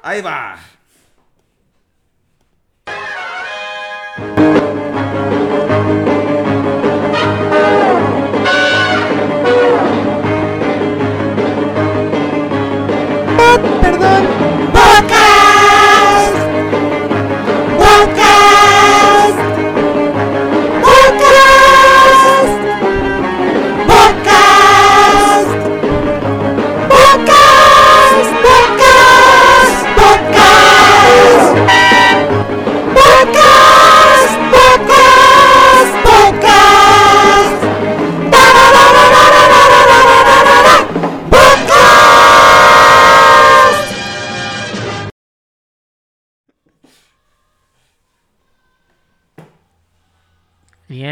Ahí 0.02 0.22
va. 0.22 0.56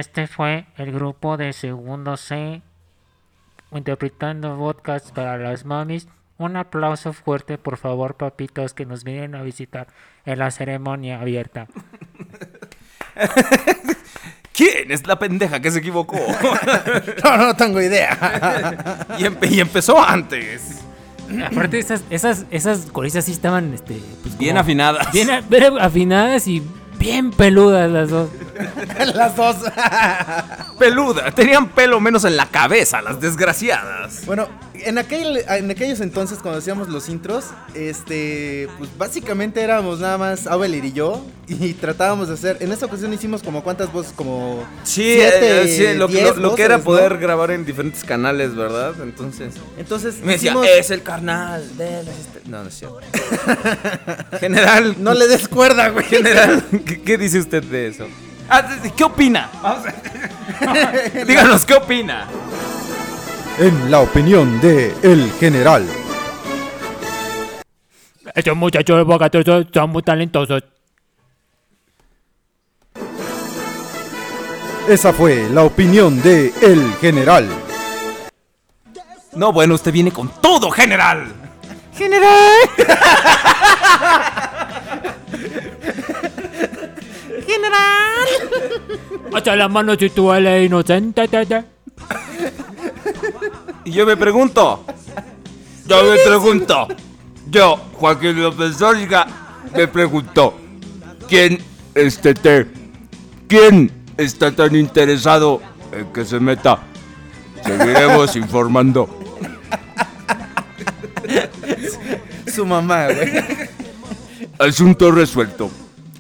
Este 0.09 0.27
fue 0.27 0.65
el 0.79 0.91
grupo 0.91 1.37
de 1.37 1.53
segundo 1.53 2.17
C 2.17 2.63
interpretando 3.73 4.57
podcast 4.57 5.11
para 5.11 5.37
las 5.37 5.67
mamis. 5.67 6.09
Un 6.39 6.57
aplauso 6.57 7.13
fuerte, 7.13 7.59
por 7.59 7.77
favor, 7.77 8.15
papitos, 8.15 8.73
que 8.73 8.87
nos 8.87 9.05
vienen 9.05 9.35
a 9.35 9.43
visitar 9.43 9.89
en 10.25 10.39
la 10.39 10.51
ceremonia 10.51 11.21
abierta. 11.21 11.67
¿Quién 14.55 14.91
es 14.91 15.07
la 15.07 15.19
pendeja 15.19 15.61
que 15.61 15.71
se 15.71 15.81
equivocó? 15.81 16.17
No, 17.25 17.37
no 17.37 17.55
tengo 17.55 17.83
idea. 17.83 19.07
y, 19.19 19.25
empe- 19.25 19.51
y 19.51 19.61
empezó 19.61 20.03
antes. 20.03 20.81
Aparte, 21.45 21.79
esas, 21.79 22.03
esas, 22.09 22.47
esas 22.51 22.87
coristas 22.87 23.27
sí 23.27 23.33
estaban 23.33 23.75
este, 23.75 24.01
pues, 24.23 24.39
Bien 24.39 24.57
afinadas. 24.57 25.13
Bien 25.13 25.29
afinadas 25.79 26.47
y 26.49 26.63
bien 26.99 27.31
peludas 27.31 27.91
las 27.91 28.09
dos. 28.09 28.31
Las 29.15 29.37
dos. 29.37 29.57
Peluda. 30.79 31.31
Tenían 31.33 31.69
pelo 31.71 32.01
menos 32.01 32.25
en 32.25 32.37
la 32.37 32.47
cabeza, 32.47 33.01
las 33.03 33.21
desgraciadas. 33.21 34.25
Bueno, 34.27 34.49
en, 34.75 34.99
aquel, 34.99 35.39
en 35.49 35.71
aquellos 35.71 36.01
entonces 36.01 36.39
cuando 36.41 36.59
hacíamos 36.61 36.89
los 36.89 37.09
intros, 37.09 37.47
este, 37.75 38.69
pues 38.79 38.91
básicamente 38.97 39.61
éramos 39.61 40.01
nada 40.01 40.19
más 40.19 40.47
Abel 40.47 40.75
y 40.75 40.93
yo 40.93 41.25
y 41.49 41.73
tratábamos 41.75 42.29
de 42.29 42.35
hacer, 42.35 42.59
en 42.61 42.71
esta 42.73 42.87
ocasión 42.87 43.13
hicimos 43.13 43.43
como 43.43 43.63
cuántas 43.65 43.91
voces, 43.93 44.13
como 44.15 44.63
Sí, 44.85 45.15
siete, 45.17 45.63
eh, 45.63 45.69
sí, 45.69 45.99
lo, 45.99 46.07
diez 46.07 46.37
lo- 46.37 46.51
lo 46.51 46.55
que 46.55 46.63
era 46.63 46.79
poder 46.79 47.19
grabar 47.19 47.51
en 47.51 47.65
diferentes 47.65 48.05
canales, 48.05 48.55
¿verdad? 48.55 48.93
Entonces. 49.03 49.55
Entonces 49.79 50.21
Me 50.23 50.33
decía, 50.35 50.51
hicimos- 50.53 50.67
es 50.67 50.91
el 50.91 51.03
carnal 51.03 51.77
de 51.77 52.03
las 52.05 52.15
estre-". 52.19 52.43
No, 52.47 52.63
no 52.63 52.69
es 52.69 52.75
cierto. 52.79 53.01
General. 54.41 54.95
No 54.99 55.15
le 55.15 55.27
des 55.27 55.49
cuerda, 55.49 55.89
güey. 55.89 56.05
General, 56.07 56.65
¿qué, 56.85 57.01
qué 57.03 57.19
dice 57.19 57.39
usted 57.39 57.63
de 57.65 57.89
eso? 57.89 58.07
Ah, 58.49 58.67
¿Qué 58.97 59.05
opina? 59.05 59.51
Vamos 59.63 59.87
a- 59.87 59.95
Díganos, 61.25 61.65
¿qué 61.67 61.75
opina? 61.75 62.27
En 63.59 63.91
la 63.91 64.01
opinión 64.01 64.61
de 64.61 64.95
el 65.03 65.31
general. 65.39 65.87
Estos 68.35 68.57
muchachos 68.57 68.97
de 68.97 69.03
Boca 69.03 69.29
son, 69.45 69.69
son 69.73 69.91
muy 69.91 70.03
talentosos. 70.03 70.63
Esa 74.89 75.13
fue 75.13 75.49
la 75.51 75.65
opinión 75.65 76.23
de 76.23 76.53
el 76.63 76.95
general. 77.01 77.47
No, 79.35 79.53
bueno, 79.53 79.75
usted 79.75 79.93
viene 79.93 80.11
con 80.11 80.29
todo, 80.41 80.71
general. 80.71 81.27
General. 81.95 82.55
General. 87.49 88.29
Hasta 89.33 89.57
la 89.57 89.69
mano 89.69 89.95
si 89.97 90.11
tú 90.11 90.31
eres 90.33 90.67
inocente. 90.67 91.27
te, 91.29 91.47
te. 91.47 91.65
Y 93.85 93.93
yo 93.93 94.05
me 94.05 94.17
pregunto. 94.17 94.85
Yo 95.87 96.05
me 96.05 96.19
pregunto. 96.19 96.89
Yo, 97.51 97.77
Joaquín 97.95 98.43
López 98.43 98.79
Dóriga, 98.79 99.27
me 99.75 99.89
pregunto. 99.89 100.55
¿Quién 101.27 101.59
este 101.95 102.35
te? 102.35 102.67
¿Quién 103.49 103.91
está 104.19 104.55
tan 104.55 104.77
interesado 104.77 105.63
en 105.93 106.13
que 106.13 106.27
se 106.27 106.39
meta? 106.39 106.81
Seguiremos 107.65 108.37
informando. 108.37 109.09
Su 112.55 112.67
mamá, 112.67 113.07
güey. 113.07 113.31
Asunto 114.59 115.11
resuelto. 115.11 115.71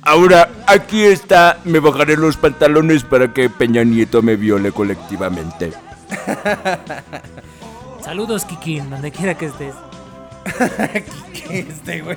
Ahora, 0.09 0.48
aquí 0.66 1.05
está, 1.05 1.59
me 1.64 1.80
bajaré 1.80 2.16
los 2.16 2.39
pantalones 2.39 3.05
para 3.05 3.35
que 3.35 3.51
Peña 3.51 3.85
Nieto 3.85 4.22
me 4.22 4.36
viole 4.36 4.72
colectivamente. 4.72 5.74
Saludos, 8.02 8.47
Kikín, 8.47 8.89
donde 8.89 9.12
quiera 9.12 9.36
que 9.36 9.44
estés. 9.44 9.74
este, 11.51 12.01
güey. 12.01 12.16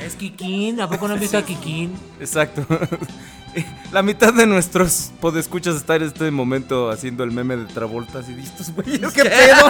Es 0.00 0.14
Kikín, 0.14 0.80
¿a 0.80 0.88
poco 0.88 1.08
no 1.08 1.14
has 1.14 1.20
visto 1.20 1.36
a 1.36 1.42
Kikín? 1.42 1.98
Exacto. 2.20 2.64
La 3.92 4.04
mitad 4.04 4.32
de 4.32 4.46
nuestros 4.46 5.10
podescuchas 5.20 5.74
está 5.74 5.96
en 5.96 6.04
este 6.04 6.30
momento 6.30 6.92
haciendo 6.92 7.24
el 7.24 7.32
meme 7.32 7.56
de 7.56 7.64
Travolta 7.64 8.20
y 8.28 8.40
estos 8.40 8.72
güeyes. 8.72 9.12
¿Qué 9.12 9.24
pedo? 9.24 9.68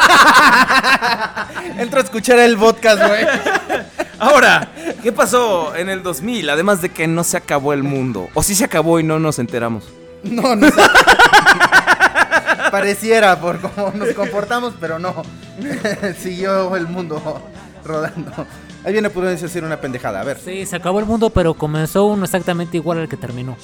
Entro 1.79 2.01
a 2.01 2.03
escuchar 2.03 2.39
el 2.39 2.59
podcast, 2.59 3.03
güey. 3.03 3.25
Ahora, 4.21 4.71
¿qué 5.03 5.13
pasó 5.13 5.75
en 5.75 5.89
el 5.89 6.03
2000? 6.03 6.51
Además 6.51 6.83
de 6.83 6.91
que 6.91 7.07
no 7.09 7.25
se 7.25 7.39
acabó 7.39 7.73
el 7.73 7.83
mundo. 7.83 8.29
O 8.35 8.43
sí 8.43 8.55
se 8.55 8.65
acabó 8.65 9.01
y 9.01 9.03
no 9.03 9.19
nos 9.19 9.39
enteramos. 9.39 9.85
No, 10.23 10.55
no. 10.55 10.69
Pareciera 12.71 13.41
por 13.41 13.61
cómo 13.61 13.93
nos 13.95 14.11
comportamos, 14.11 14.75
pero 14.79 14.99
no. 14.99 15.23
Siguió 16.21 16.77
el 16.77 16.87
mundo 16.87 17.43
rodando. 17.83 18.31
Ahí 18.85 18.93
viene 18.93 19.09
a 19.09 19.21
decir 19.21 19.65
una 19.65 19.81
pendejada. 19.81 20.21
A 20.21 20.25
ver. 20.25 20.39
Sí, 20.45 20.67
se 20.67 20.77
acabó 20.77 21.01
el 21.01 21.07
mundo, 21.07 21.31
pero 21.31 21.55
comenzó 21.55 22.05
uno 22.05 22.25
exactamente 22.25 22.77
igual 22.77 22.99
al 22.99 23.09
que 23.09 23.17
terminó. 23.17 23.57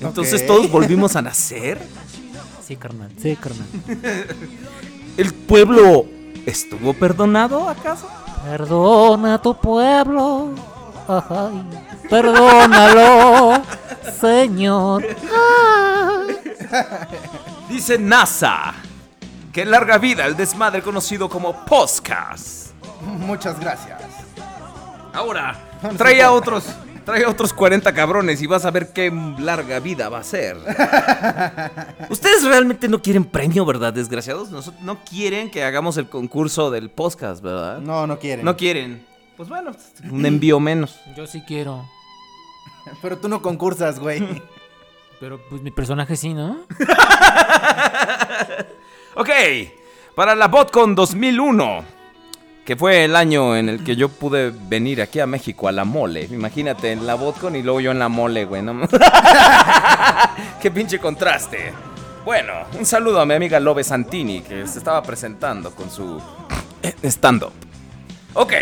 Entonces 0.00 0.46
todos 0.46 0.70
volvimos 0.70 1.14
a 1.14 1.22
nacer. 1.22 1.78
Sí, 2.66 2.76
carnal. 2.76 3.10
Sí, 3.20 3.36
carnal. 3.36 3.66
¿El 5.18 5.34
pueblo 5.34 6.06
estuvo 6.46 6.94
perdonado 6.94 7.68
acaso? 7.68 8.08
Perdona 8.44 9.34
a 9.34 9.42
tu 9.42 9.54
pueblo. 9.54 10.50
Ay, 11.08 11.64
perdónalo, 12.08 13.62
Señor. 14.20 15.04
Dice 17.68 17.98
NASA. 17.98 18.74
Que 19.52 19.64
larga 19.64 19.98
vida 19.98 20.26
el 20.26 20.36
desmadre 20.36 20.80
conocido 20.80 21.28
como 21.28 21.64
podcast. 21.64 22.70
Muchas 23.02 23.58
gracias. 23.58 24.00
Ahora, 25.12 25.56
trae 25.96 26.22
a 26.22 26.30
otros, 26.30 26.64
trae 27.10 27.24
a 27.24 27.28
otros 27.28 27.52
40 27.52 27.92
cabrones 27.92 28.40
y 28.40 28.46
vas 28.46 28.64
a 28.64 28.70
ver 28.70 28.92
qué 28.92 29.10
larga 29.38 29.80
vida 29.80 30.08
va 30.08 30.18
a 30.18 30.22
ser. 30.24 30.56
Ustedes 32.08 32.44
realmente 32.44 32.88
no 32.88 33.02
quieren 33.02 33.24
premio, 33.24 33.64
¿verdad, 33.66 33.92
desgraciados? 33.92 34.50
Nos- 34.50 34.72
no 34.80 34.98
quieren 35.04 35.50
que 35.50 35.64
hagamos 35.64 35.96
el 35.96 36.08
concurso 36.08 36.70
del 36.70 36.88
podcast, 36.90 37.42
¿verdad? 37.42 37.78
No, 37.80 38.06
no 38.06 38.18
quieren. 38.20 38.44
No 38.44 38.56
quieren. 38.56 39.04
Pues 39.36 39.48
bueno, 39.48 39.72
un 40.10 40.24
envío 40.24 40.60
menos. 40.60 41.00
Yo 41.16 41.26
sí 41.26 41.42
quiero. 41.46 41.84
Pero 43.02 43.18
tú 43.18 43.28
no 43.28 43.42
concursas, 43.42 43.98
güey. 43.98 44.42
Pero 45.20 45.40
pues 45.50 45.60
mi 45.62 45.70
personaje 45.72 46.16
sí, 46.16 46.32
¿no? 46.32 46.60
Ok, 49.16 49.28
para 50.14 50.34
la 50.36 50.46
BotCon 50.46 50.94
2001, 50.94 51.84
que 52.70 52.76
fue 52.76 53.02
el 53.02 53.16
año 53.16 53.56
en 53.56 53.68
el 53.68 53.82
que 53.82 53.96
yo 53.96 54.08
pude 54.08 54.52
venir 54.52 55.02
aquí 55.02 55.18
a 55.18 55.26
México 55.26 55.66
a 55.66 55.72
la 55.72 55.84
mole. 55.84 56.28
Imagínate, 56.30 56.92
en 56.92 57.04
la 57.04 57.16
BotCon 57.16 57.56
y 57.56 57.64
luego 57.64 57.80
yo 57.80 57.90
en 57.90 57.98
la 57.98 58.08
mole, 58.08 58.44
güey. 58.44 58.62
¿no? 58.62 58.82
Qué 60.62 60.70
pinche 60.70 61.00
contraste. 61.00 61.72
Bueno, 62.24 62.52
un 62.78 62.86
saludo 62.86 63.20
a 63.20 63.26
mi 63.26 63.34
amiga 63.34 63.58
Lobe 63.58 63.82
Santini, 63.82 64.42
que 64.42 64.68
se 64.68 64.78
estaba 64.78 65.02
presentando 65.02 65.72
con 65.72 65.90
su 65.90 66.22
stand-up. 67.02 67.50
Ok, 68.34 68.52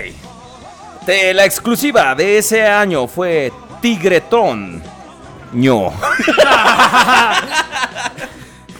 de 1.05 1.35
la 1.35 1.45
exclusiva 1.45 2.15
de 2.15 2.39
ese 2.39 2.67
año 2.67 3.07
fue 3.09 3.53
Tigretón. 3.83 4.83
ño. 5.53 5.93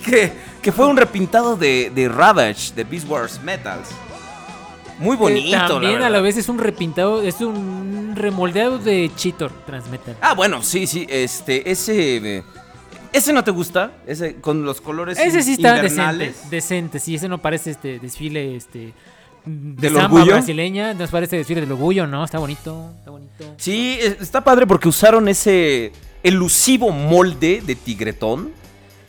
que, 0.07 0.33
que 0.63 0.73
fue 0.73 0.87
un 0.87 0.97
repintado 0.97 1.55
de, 1.55 1.93
de 1.95 2.09
Ravage, 2.09 2.73
de 2.75 2.85
Beast 2.85 3.07
Wars 3.07 3.39
Metals. 3.43 3.91
Muy 4.99 5.17
bonito, 5.17 5.49
la 5.57 5.69
También 5.69 6.03
a 6.03 6.11
la 6.11 6.21
vez 6.21 6.37
es 6.37 6.49
un 6.49 6.59
repintado, 6.59 7.23
es 7.23 7.41
un 7.41 8.15
remoldeado 8.17 8.79
de 8.79 9.11
Cheetor 9.15 9.53
Transmetal. 9.65 10.17
Ah, 10.21 10.35
bueno, 10.35 10.63
sí, 10.63 10.87
sí, 10.87 11.07
este, 11.09 11.71
ese... 11.71 12.43
¿Ese 13.11 13.33
no 13.33 13.43
te 13.43 13.51
gusta? 13.53 13.93
Ese 14.07 14.37
con 14.37 14.65
los 14.65 14.83
colores 14.83 15.19
Ese 15.19 15.43
sí 15.43 15.53
está 15.53 15.81
decente, 15.81 16.99
sí, 16.99 17.15
ese 17.15 17.27
no 17.29 17.39
parece 17.39 17.71
este 17.71 17.99
desfile 17.99 18.55
este 18.55 18.93
de 19.47 19.81
¿Del 19.81 19.95
samba 19.95 20.17
orgullo? 20.17 20.33
brasileña, 20.35 20.93
nos 20.93 21.09
parece 21.11 21.37
desfile 21.37 21.63
del 21.63 21.73
orgullo, 21.73 22.07
¿no? 22.07 22.23
Está 22.23 22.39
bonito, 22.39 22.93
está 22.99 23.11
bonito. 23.11 23.55
Sí, 23.57 23.97
es- 23.99 24.21
está 24.21 24.45
padre 24.45 24.67
porque 24.67 24.89
usaron 24.89 25.27
ese 25.27 25.91
elusivo 26.23 26.91
molde 26.91 27.63
de 27.65 27.75
tigretón. 27.77 28.51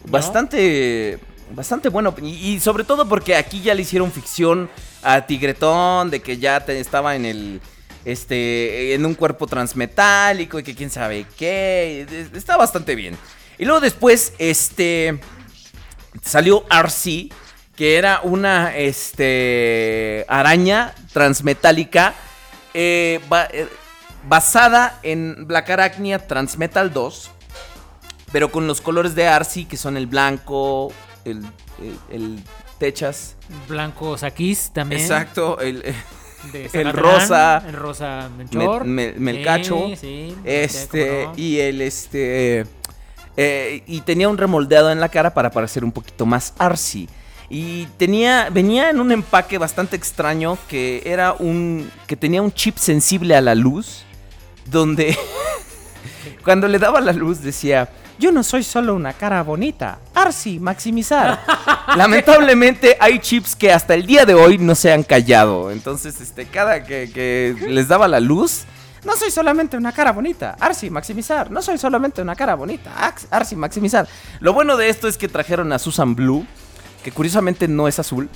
Bastante, 0.07 1.19
bastante 1.53 1.89
bueno. 1.89 2.15
Y, 2.21 2.27
y 2.53 2.59
sobre 2.61 2.85
todo 2.85 3.07
porque 3.07 3.35
aquí 3.35 3.61
ya 3.61 3.73
le 3.73 3.81
hicieron 3.81 4.11
ficción 4.13 4.69
a 5.03 5.25
tigretón, 5.25 6.09
de 6.09 6.21
que 6.21 6.37
ya 6.37 6.57
estaba 6.57 7.15
en 7.15 7.25
el... 7.25 7.61
Este, 8.05 8.93
en 8.93 9.05
un 9.05 9.13
cuerpo 9.13 9.45
transmetálico 9.45 10.57
y 10.57 10.63
que 10.63 10.73
quién 10.73 10.89
sabe 10.89 11.25
qué. 11.37 12.07
es- 12.09 12.33
Está 12.37 12.55
bastante 12.57 12.95
bien. 12.95 13.17
Y 13.57 13.65
luego 13.65 13.81
después, 13.81 14.33
este, 14.39 15.19
salió 16.23 16.65
RC, 16.69 17.29
que 17.75 17.97
era 17.97 18.21
una 18.23 18.75
este, 18.77 20.25
araña 20.29 20.93
transmetálica 21.13 22.13
eh, 22.73 23.19
eh, 23.51 23.67
basada 24.27 24.99
en 25.03 25.45
Black 25.45 25.69
Arachnia 25.69 26.19
Transmetal 26.25 26.93
2, 26.93 27.31
pero 28.31 28.49
con 28.51 28.65
los 28.65 28.79
colores 28.79 29.13
de 29.13 29.23
RC, 29.23 29.67
que 29.67 29.75
son 29.77 29.97
el 29.97 30.07
blanco, 30.07 30.91
el, 31.25 31.41
el 32.11 32.41
techas. 32.79 33.35
Blanco 33.67 34.17
Saquís 34.17 34.71
también. 34.73 35.01
Exacto, 35.01 35.59
el, 35.59 35.83
De 36.51 36.69
el 36.73 36.93
rosa. 36.93 37.63
el 37.67 37.73
rosa 37.73 38.29
Melchor. 38.37 38.85
Me- 38.85 39.11
me- 39.13 39.19
Melcacho. 39.33 39.87
Sí, 39.89 39.95
sí, 39.95 40.35
este, 40.45 41.25
no. 41.25 41.33
y 41.35 41.59
el 41.59 41.81
este. 41.81 42.65
eh, 43.37 43.83
y 43.85 44.01
tenía 44.01 44.29
un 44.29 44.37
remoldeado 44.37 44.91
en 44.91 44.99
la 44.99 45.09
cara 45.09 45.33
para 45.33 45.51
parecer 45.51 45.83
un 45.83 45.91
poquito 45.91 46.25
más 46.25 46.53
artsy. 46.57 47.07
Y 47.51 47.85
tenía, 47.97 48.49
venía 48.51 48.91
en 48.91 48.99
un 48.99 49.11
empaque 49.11 49.57
bastante 49.57 49.95
extraño 49.95 50.57
que 50.67 51.01
era 51.03 51.33
un, 51.33 51.89
que 52.05 52.15
tenía 52.15 52.41
un 52.43 52.51
chip 52.51 52.77
sensible 52.77 53.35
a 53.35 53.41
la 53.41 53.55
luz, 53.55 54.03
donde 54.65 55.17
cuando 56.43 56.67
le 56.67 56.77
daba 56.79 57.01
la 57.01 57.11
luz 57.11 57.41
decía, 57.41 57.89
yo 58.19 58.31
no 58.31 58.43
soy 58.43 58.63
solo 58.63 58.93
una 58.93 59.13
cara 59.13 59.41
bonita, 59.41 59.99
artsy, 60.13 60.59
maximizar. 60.59 61.39
Lamentablemente 61.95 62.97
hay 62.99 63.19
chips 63.19 63.55
que 63.55 63.71
hasta 63.71 63.95
el 63.95 64.05
día 64.05 64.25
de 64.25 64.35
hoy 64.35 64.57
no 64.57 64.75
se 64.75 64.91
han 64.91 65.03
callado, 65.03 65.71
entonces 65.71 66.19
este, 66.21 66.45
cada 66.45 66.83
que, 66.83 67.09
que 67.11 67.55
les 67.67 67.87
daba 67.87 68.07
la 68.07 68.19
luz, 68.19 68.65
no 69.05 69.15
soy 69.15 69.31
solamente 69.31 69.77
una 69.77 69.93
cara 69.93 70.11
bonita. 70.11 70.57
Arsi, 70.59 70.89
maximizar. 70.89 71.49
No 71.49 71.61
soy 71.61 71.77
solamente 71.77 72.21
una 72.21 72.35
cara 72.35 72.55
bonita. 72.55 72.91
Arsi, 73.29 73.55
maximizar. 73.55 74.07
Lo 74.41 74.53
bueno 74.53 74.75
de 74.75 74.89
esto 74.89 75.07
es 75.07 75.17
que 75.17 75.29
trajeron 75.29 75.71
a 75.71 75.79
Susan 75.79 76.15
Blue, 76.15 76.45
que 77.03 77.11
curiosamente 77.11 77.67
no 77.67 77.87
es 77.87 77.97
azul. 77.99 78.29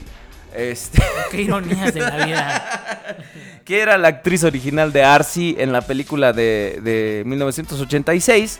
Este, 0.55 1.01
Qué 1.31 1.41
ironías 1.41 1.93
de 1.93 1.99
la 1.99 2.25
vida. 2.25 3.17
que 3.65 3.81
era 3.81 3.97
la 3.97 4.07
actriz 4.07 4.43
original 4.43 4.93
de 4.93 5.03
Arsi 5.03 5.55
en 5.59 5.73
la 5.73 5.81
película 5.81 6.31
de, 6.31 6.79
de 6.81 7.23
1986, 7.25 8.59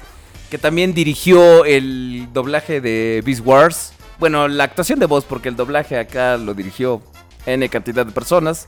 que 0.54 0.60
también 0.60 0.94
dirigió 0.94 1.66
el 1.66 2.28
doblaje 2.32 2.80
de 2.80 3.24
Beast 3.26 3.42
Wars. 3.44 3.94
Bueno, 4.20 4.48
la 4.48 4.66
actuación 4.66 5.00
de 5.00 5.08
voz, 5.08 5.26
porque 5.26 5.50
el 5.50 5.56
doblaje 5.56 5.98
acá 5.98 6.38
lo 6.38 6.54
dirigió 6.54 7.02
N 7.48 7.68
cantidad 7.70 8.06
de 8.06 8.12
personas. 8.12 8.68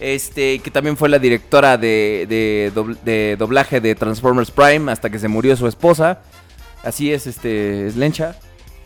Este, 0.00 0.60
que 0.60 0.70
también 0.70 0.96
fue 0.96 1.10
la 1.10 1.18
directora 1.18 1.76
de, 1.76 2.24
de 2.26 2.72
dobl- 2.74 2.98
de 3.02 3.36
doblaje 3.38 3.82
de 3.82 3.94
Transformers 3.94 4.50
Prime 4.50 4.90
hasta 4.90 5.10
que 5.10 5.18
se 5.18 5.28
murió 5.28 5.54
su 5.58 5.68
esposa. 5.68 6.22
Así 6.82 7.12
es, 7.12 7.26
este, 7.26 7.86
es 7.86 7.96
Lencha. 7.96 8.34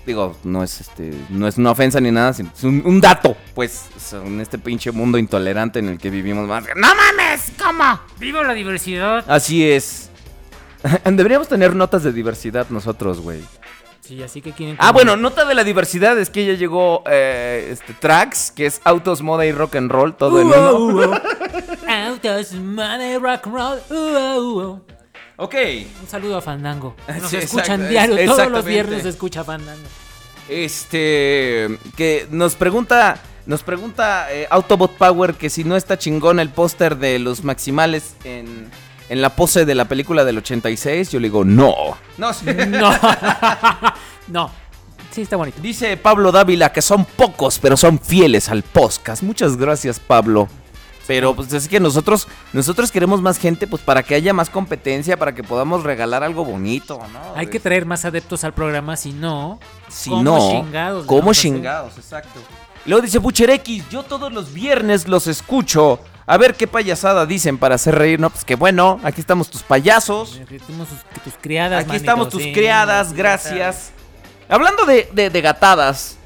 Digo, 0.04 0.36
no 0.42 0.64
es 0.64 0.80
este, 0.80 1.14
no 1.28 1.46
es 1.46 1.56
una 1.56 1.70
ofensa 1.70 2.00
ni 2.00 2.10
nada, 2.10 2.30
es 2.30 2.64
un, 2.64 2.82
un 2.84 3.00
dato, 3.00 3.36
pues, 3.54 3.84
en 4.12 4.40
este 4.40 4.58
pinche 4.58 4.90
mundo 4.90 5.18
intolerante 5.18 5.78
en 5.78 5.88
el 5.88 5.98
que 5.98 6.10
vivimos 6.10 6.48
más. 6.48 6.64
¡No 6.74 6.88
mames! 6.96 7.52
¿Cómo? 7.56 8.00
¡Viva 8.18 8.42
la 8.42 8.54
diversidad! 8.54 9.24
Así 9.28 9.64
es. 9.70 10.09
Deberíamos 11.04 11.48
tener 11.48 11.74
notas 11.76 12.02
de 12.02 12.12
diversidad 12.12 12.66
nosotros, 12.70 13.20
güey. 13.20 13.40
Sí, 14.00 14.22
así 14.22 14.42
que 14.42 14.52
quieren. 14.52 14.76
Ah, 14.80 14.90
bueno, 14.92 15.16
nota 15.16 15.44
de 15.44 15.54
la 15.54 15.62
diversidad 15.62 16.18
es 16.18 16.30
que 16.30 16.44
ya 16.44 16.54
llegó 16.54 17.04
eh, 17.08 17.68
este, 17.70 17.92
Tracks, 17.94 18.50
que 18.50 18.66
es 18.66 18.80
autos, 18.84 19.22
moda 19.22 19.46
y 19.46 19.52
rock 19.52 19.76
and 19.76 19.90
roll, 19.90 20.16
todo 20.16 20.40
en 20.40 20.48
Uh, 20.48 20.52
uno. 20.52 21.10
uh, 21.10 21.14
uh. 21.14 21.90
Autos, 22.08 22.52
money, 22.54 23.18
rock 23.18 23.46
and 23.46 23.54
roll. 23.54 23.78
Uh, 23.90 23.94
uh, 23.94 24.62
uh. 24.72 24.80
Ok. 25.36 25.54
Un 26.02 26.08
saludo 26.08 26.38
a 26.38 26.40
Fandango. 26.40 26.96
Nos 27.20 27.30
Sí, 27.30 27.36
escuchan 27.36 27.82
exacto, 27.82 27.88
diario, 27.90 28.16
es- 28.16 28.26
todos 28.26 28.50
los 28.50 28.64
viernes 28.64 29.02
se 29.04 29.10
escucha 29.10 29.44
Fandango. 29.44 29.86
Este. 30.48 31.78
Que 31.96 32.26
nos 32.30 32.54
pregunta. 32.56 33.18
Nos 33.46 33.62
pregunta 33.62 34.26
eh, 34.32 34.46
Autobot 34.50 34.92
Power 34.96 35.34
que 35.34 35.50
si 35.50 35.64
no 35.64 35.74
está 35.76 35.98
chingón 35.98 36.38
el 36.40 36.50
póster 36.50 36.96
de 36.98 37.18
los 37.18 37.42
maximales 37.42 38.14
en, 38.24 38.70
en 39.10 39.20
la 39.20 39.34
pose 39.34 39.66
de 39.66 39.74
la 39.74 39.86
película 39.86 40.24
del 40.24 40.38
86. 40.38 41.10
Yo 41.10 41.18
le 41.18 41.26
digo, 41.28 41.44
no. 41.44 41.74
No, 42.16 42.32
sí. 42.32 42.46
No. 42.68 42.90
no. 44.28 44.50
Sí, 45.10 45.22
está 45.22 45.36
bonito. 45.36 45.60
Dice 45.60 45.96
Pablo 45.96 46.30
Dávila 46.30 46.72
que 46.72 46.80
son 46.80 47.04
pocos, 47.04 47.58
pero 47.58 47.76
son 47.76 47.98
fieles 47.98 48.48
al 48.48 48.62
podcast. 48.62 49.24
Muchas 49.24 49.56
gracias, 49.56 49.98
Pablo. 49.98 50.48
Pero 51.08 51.34
pues 51.34 51.52
es 51.52 51.66
que 51.66 51.80
nosotros, 51.80 52.28
nosotros 52.52 52.92
queremos 52.92 53.20
más 53.20 53.36
gente, 53.36 53.66
pues 53.66 53.82
para 53.82 54.04
que 54.04 54.14
haya 54.14 54.32
más 54.32 54.48
competencia, 54.48 55.16
para 55.16 55.34
que 55.34 55.42
podamos 55.42 55.82
regalar 55.82 56.22
algo 56.22 56.44
bonito, 56.44 57.00
¿no? 57.12 57.34
Hay 57.34 57.48
que 57.48 57.58
traer 57.58 57.84
más 57.84 58.04
adeptos 58.04 58.44
al 58.44 58.54
programa, 58.54 58.96
si 58.96 59.12
no. 59.12 59.58
Si 59.88 60.10
¿cómo 60.10 60.22
no, 60.22 60.38
chingados 60.38 61.02
le 61.02 61.08
¿cómo 61.08 61.20
vamos 61.22 61.36
a 61.36 61.40
hacer? 61.40 61.52
chingados? 61.52 61.98
Exacto. 61.98 62.38
Luego 62.86 63.02
dice 63.02 63.18
Butcher 63.18 63.50
X, 63.50 63.84
yo 63.90 64.04
todos 64.04 64.32
los 64.32 64.54
viernes 64.54 65.08
los 65.08 65.26
escucho. 65.26 65.98
A 66.26 66.36
ver 66.36 66.54
qué 66.54 66.66
payasada 66.68 67.26
dicen 67.26 67.58
para 67.58 67.74
hacer 67.74 67.94
reír. 67.96 68.20
No, 68.20 68.30
pues 68.30 68.44
que 68.44 68.54
bueno, 68.54 69.00
aquí 69.02 69.20
estamos 69.20 69.50
tus 69.50 69.62
payasos. 69.62 70.38
Aquí 70.42 70.58
sus- 70.88 71.22
tus 71.24 71.34
criadas, 71.40 71.80
Aquí 71.80 71.88
manito, 71.88 72.02
estamos 72.04 72.28
tus 72.28 72.42
sí, 72.42 72.52
criadas, 72.52 73.08
sí, 73.08 73.14
gracias. 73.16 73.90
Hablando 74.48 74.84
de, 74.84 75.08
de, 75.12 75.30
de 75.30 75.40
gatadas, 75.40 76.16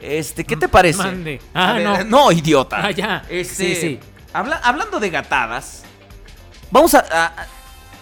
este, 0.00 0.44
¿qué 0.44 0.56
te 0.56 0.68
parece? 0.68 0.98
Mande. 0.98 1.40
Ah, 1.54 1.72
ver, 1.74 1.84
no. 1.84 2.04
No, 2.26 2.32
idiota. 2.32 2.78
Ah, 2.86 2.90
ya. 2.90 3.24
Este, 3.28 3.54
Sí, 3.54 3.76
sí. 3.80 4.00
habla- 4.32 4.60
hablando 4.64 4.98
de 5.00 5.10
gatadas, 5.10 5.82
vamos 6.70 6.94
a- 6.94 7.32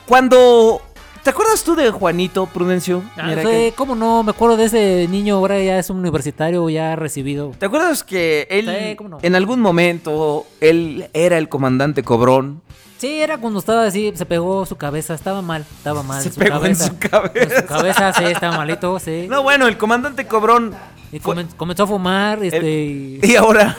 cuando 0.06 0.82
¿Te 1.22 1.30
acuerdas 1.30 1.62
tú 1.62 1.76
de 1.76 1.90
Juanito 1.90 2.46
Prudencio? 2.46 3.02
Ah, 3.16 3.28
Mira 3.28 3.42
que- 3.42 3.72
¿Cómo 3.76 3.94
no? 3.94 4.24
Me 4.24 4.30
acuerdo 4.30 4.56
de 4.56 4.64
ese 4.64 5.06
niño, 5.08 5.36
ahora 5.36 5.60
ya 5.62 5.78
es 5.78 5.88
un 5.88 5.98
universitario, 5.98 6.68
ya 6.68 6.96
recibido. 6.96 7.52
¿Te 7.58 7.66
acuerdas 7.66 8.02
que 8.02 8.48
él 8.50 8.66
Sí, 8.66 8.96
cómo 8.96 9.08
no. 9.10 9.18
en 9.22 9.34
algún 9.36 9.60
momento 9.60 10.46
él 10.60 11.08
era 11.12 11.38
el 11.38 11.48
comandante 11.48 12.02
Cobrón? 12.02 12.60
Sí, 12.98 13.20
era 13.20 13.38
cuando 13.38 13.60
estaba 13.60 13.84
así, 13.84 14.12
se 14.14 14.26
pegó 14.26 14.66
su 14.66 14.76
cabeza, 14.76 15.14
estaba 15.14 15.42
mal, 15.42 15.64
estaba 15.76 16.02
mal. 16.02 16.22
Se 16.22 16.30
su 16.32 16.40
pegó 16.40 16.64
en 16.66 16.74
su 16.76 16.98
cabeza. 16.98 17.54
En 17.56 17.60
su 17.62 17.66
cabeza, 17.66 18.12
sí, 18.14 18.24
estaba 18.24 18.56
malito, 18.56 18.98
sí. 18.98 19.26
No, 19.28 19.42
bueno, 19.44 19.68
el 19.68 19.76
comandante 19.78 20.26
Cobrón 20.26 20.74
Y 21.12 21.18
comen- 21.20 21.48
comenzó 21.56 21.84
a 21.84 21.86
fumar, 21.86 22.42
este, 22.42 22.68
y, 22.84 23.20
y 23.22 23.36
ahora 23.36 23.76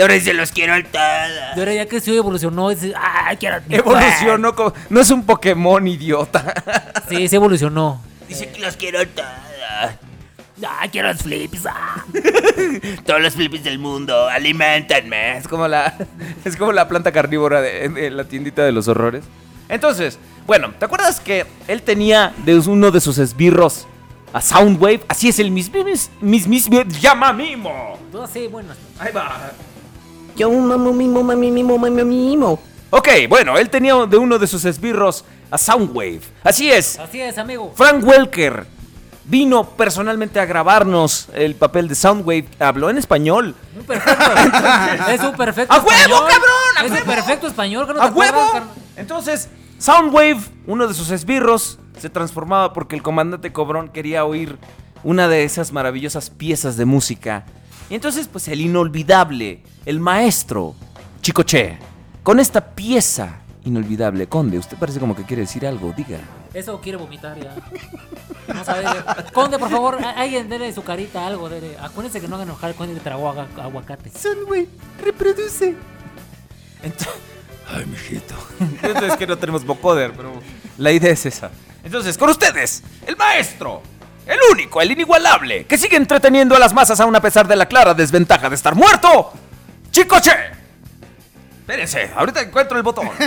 Y 0.00 0.02
ahora 0.02 0.14
dice, 0.14 0.32
los 0.32 0.50
quiero 0.50 0.72
al 0.72 0.86
todos. 0.86 1.04
y 1.56 1.58
ahora 1.58 1.74
ya 1.74 1.86
creció 1.86 2.14
y 2.14 2.16
evolucionó, 2.16 2.70
dice, 2.70 2.94
¡ay, 2.96 3.36
quiero 3.36 3.58
mi 3.68 3.74
evolucionó 3.74 4.56
como 4.56 4.72
no 4.88 4.98
es 5.02 5.10
un 5.10 5.26
Pokémon 5.26 5.86
idiota. 5.86 6.40
cuerpo". 6.42 7.00
Sí, 7.10 7.28
sí 7.28 7.36
evolucionó. 7.36 8.00
Dice 8.26 8.48
que 8.48 8.60
los 8.60 8.76
quiero 8.78 9.00
al 9.00 9.08
todos. 9.08 9.28
¡Ay, 10.66 10.88
quiero 10.88 11.08
los 11.08 11.18
flips! 11.22 11.66
ah". 11.66 12.02
Todos 13.04 13.20
los 13.20 13.34
flippies 13.34 13.62
del 13.62 13.78
mundo, 13.78 14.26
alimentenme. 14.26 15.36
Es 15.36 15.46
como 15.46 15.68
la 15.68 15.94
es 16.46 16.56
como 16.56 16.72
la 16.72 16.88
planta 16.88 17.12
carnívora 17.12 17.60
de, 17.60 17.90
de 17.90 18.10
la 18.10 18.24
tiendita 18.24 18.64
de 18.64 18.72
los 18.72 18.88
horrores. 18.88 19.24
Entonces, 19.68 20.18
bueno, 20.46 20.72
¿te 20.78 20.86
acuerdas 20.86 21.20
que 21.20 21.44
él 21.68 21.82
tenía 21.82 22.32
de 22.46 22.58
uno 22.58 22.90
de 22.90 23.02
sus 23.02 23.18
esbirros 23.18 23.86
a 24.32 24.40
Soundwave? 24.40 25.02
Así 25.08 25.28
es 25.28 25.38
el 25.40 25.50
mismo 25.50 25.84
mismo 26.22 26.84
llama 26.84 27.34
mimo. 27.34 27.98
No, 28.10 28.26
sí, 28.26 28.46
bueno. 28.46 28.70
Ahí 28.98 29.12
va. 29.12 29.52
Yo 30.40 30.50
mamo 30.50 30.94
mimo, 30.94 31.22
mami 31.22 31.50
mimo, 31.50 31.76
mami 31.76 32.02
mimo. 32.02 32.58
Ok, 32.88 33.08
bueno, 33.28 33.58
él 33.58 33.68
tenía 33.68 33.94
de 34.06 34.16
uno 34.16 34.38
de 34.38 34.46
sus 34.46 34.64
esbirros 34.64 35.22
a 35.50 35.58
Soundwave. 35.58 36.22
Así 36.42 36.72
es. 36.72 36.98
Así 36.98 37.20
es, 37.20 37.36
amigo. 37.36 37.74
Frank 37.76 38.02
Welker 38.02 38.66
vino 39.24 39.68
personalmente 39.68 40.40
a 40.40 40.46
grabarnos 40.46 41.28
el 41.34 41.56
papel 41.56 41.88
de 41.88 41.94
Soundwave. 41.94 42.48
Habló 42.58 42.88
en 42.88 42.96
español. 42.96 43.54
Un 43.78 43.84
perfecto. 43.84 44.24
es 45.10 45.20
un 45.20 45.36
perfecto 45.36 45.74
¡A 45.74 45.78
huevo, 45.80 45.90
español. 45.90 46.24
cabrón! 46.30 46.74
¡A 46.78 46.84
Es 46.86 46.90
un 47.02 47.06
perfecto 47.06 47.46
español, 47.46 47.86
¿que 47.86 47.92
no 47.92 48.00
te 48.00 48.06
¡A 48.06 48.10
huevo! 48.10 48.40
acuerdas? 48.40 48.68
Entonces, 48.96 49.50
Soundwave, 49.76 50.40
uno 50.66 50.88
de 50.88 50.94
sus 50.94 51.10
esbirros, 51.10 51.78
se 51.98 52.08
transformaba 52.08 52.72
porque 52.72 52.96
el 52.96 53.02
comandante 53.02 53.52
Cobrón 53.52 53.90
quería 53.90 54.24
oír 54.24 54.56
una 55.04 55.28
de 55.28 55.44
esas 55.44 55.70
maravillosas 55.72 56.30
piezas 56.30 56.78
de 56.78 56.86
música. 56.86 57.44
Y 57.90 57.94
entonces, 57.96 58.28
pues 58.28 58.46
el 58.48 58.60
inolvidable, 58.60 59.62
el 59.84 59.98
maestro, 60.00 60.74
Chicoche, 61.20 61.76
con 62.22 62.38
esta 62.40 62.64
pieza 62.74 63.40
inolvidable. 63.64 64.28
Conde, 64.28 64.58
usted 64.58 64.76
parece 64.78 65.00
como 65.00 65.14
que 65.16 65.24
quiere 65.24 65.42
decir 65.42 65.66
algo, 65.66 65.92
diga. 65.96 66.18
Eso 66.54 66.80
quiere 66.80 66.98
vomitar 66.98 67.38
ya. 67.38 67.54
No 68.52 68.64
sabe. 68.64 68.84
Conde, 69.32 69.58
por 69.58 69.70
favor, 69.70 70.02
a- 70.04 70.10
alguien 70.12 70.48
dele 70.48 70.72
su 70.72 70.82
carita 70.82 71.26
algo. 71.26 71.48
Dele. 71.48 71.76
Acuérdense 71.80 72.20
que 72.20 72.28
no 72.28 72.36
hagan 72.36 72.48
enojar 72.48 72.70
al 72.70 72.76
conde 72.76 72.94
que 72.94 73.00
tragó 73.00 73.28
aguacate. 73.28 74.10
Soundwave, 74.10 74.68
reproduce. 75.02 75.74
Ay, 77.68 77.86
mijito. 77.86 78.34
es 79.06 79.16
que 79.16 79.26
no 79.26 79.36
tenemos 79.38 79.64
vocoder, 79.64 80.12
pero 80.16 80.32
la 80.78 80.92
idea 80.92 81.10
es 81.12 81.26
esa. 81.26 81.50
Entonces, 81.84 82.16
con 82.18 82.30
ustedes, 82.30 82.82
el 83.06 83.16
maestro, 83.16 83.82
el 84.26 84.38
único, 84.52 84.80
el 84.80 84.92
inigualable, 84.92 85.64
que 85.66 85.78
sigue 85.78 85.96
entreteniendo 85.96 86.54
a 86.54 86.58
las 86.58 86.72
masas 86.72 87.00
aún 87.00 87.16
a 87.16 87.20
pesar 87.20 87.48
de 87.48 87.56
la 87.56 87.66
clara 87.66 87.94
desventaja 87.94 88.48
de 88.48 88.54
estar 88.54 88.74
muerto, 88.74 89.32
Chicoche. 89.90 90.32
Espérense, 91.60 92.10
ahorita 92.16 92.40
encuentro 92.40 92.76
el 92.76 92.82
botón. 92.82 93.08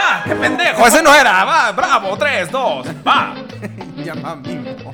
¡Ah, 0.00 0.22
qué 0.24 0.34
pendejo! 0.34 0.86
¡Ese 0.86 1.02
no 1.02 1.14
era! 1.14 1.44
¡Va, 1.44 1.72
bravo! 1.72 2.16
¡Tres, 2.16 2.50
dos, 2.50 2.86
va! 3.06 3.34
Llama 3.96 4.36
mimo. 4.36 4.92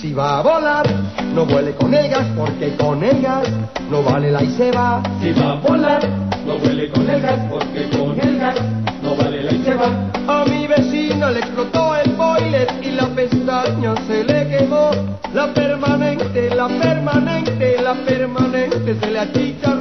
Si 0.00 0.12
va 0.14 0.38
a 0.38 0.42
volar, 0.42 0.86
no 1.34 1.44
vuele 1.46 1.72
con 1.72 1.94
el 1.94 2.08
gas, 2.08 2.26
porque 2.36 2.76
con 2.76 3.02
el 3.02 3.22
gas 3.22 3.48
no 3.90 4.02
vale 4.02 4.30
la 4.30 4.42
y 4.42 4.50
se 4.52 4.70
va. 4.72 5.02
Si 5.20 5.32
va 5.32 5.52
a 5.52 5.54
volar, 5.56 6.08
no 6.46 6.58
vuele 6.58 6.88
con 6.90 7.08
el 7.08 7.20
gas, 7.20 7.40
porque 7.50 7.88
con 7.90 8.20
el 8.20 8.38
gas 8.38 8.56
no 9.02 9.14
vale 9.16 9.42
la 9.42 9.52
y 9.52 9.62
se 9.62 9.74
va. 9.74 10.10
A 10.28 10.44
mi 10.44 10.66
vecina 10.66 11.30
le 11.30 11.40
explotó 11.40 11.96
el 11.96 12.12
boiler 12.12 12.68
y 12.82 12.90
la 12.92 13.06
pestaña 13.08 13.94
se 14.06 14.24
le 14.24 14.48
quemó. 14.48 14.90
La 15.32 15.52
permanente, 15.54 16.50
la 16.54 16.68
permanente, 16.68 17.80
la 17.82 17.94
permanente 17.94 18.96
se 19.00 19.10
le 19.10 19.18
achicharró. 19.18 19.79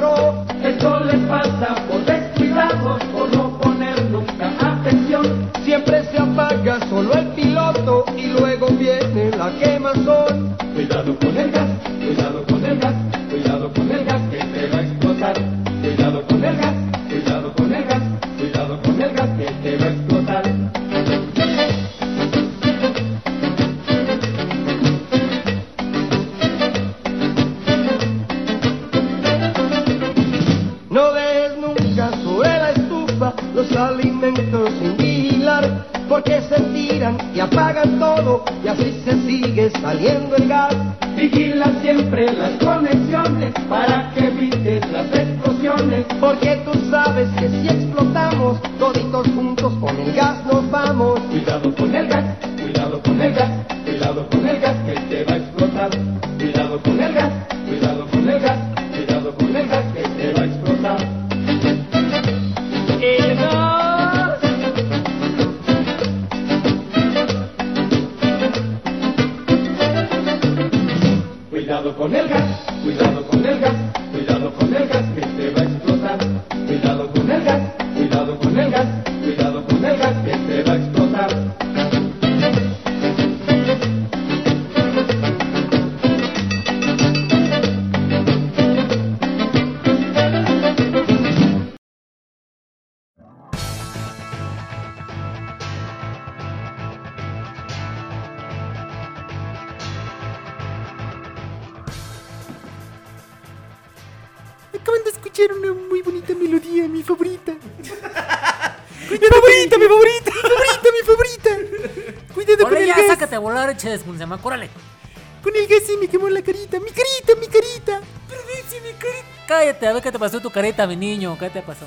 A 119.89 119.93
ver 119.93 120.03
qué 120.03 120.11
te 120.11 120.19
pasó 120.19 120.37
en 120.37 120.43
tu 120.43 120.49
careta, 120.51 120.85
mi 120.87 120.95
niño. 120.95 121.37
¿Qué 121.39 121.49
te 121.49 121.61
pasó? 121.61 121.85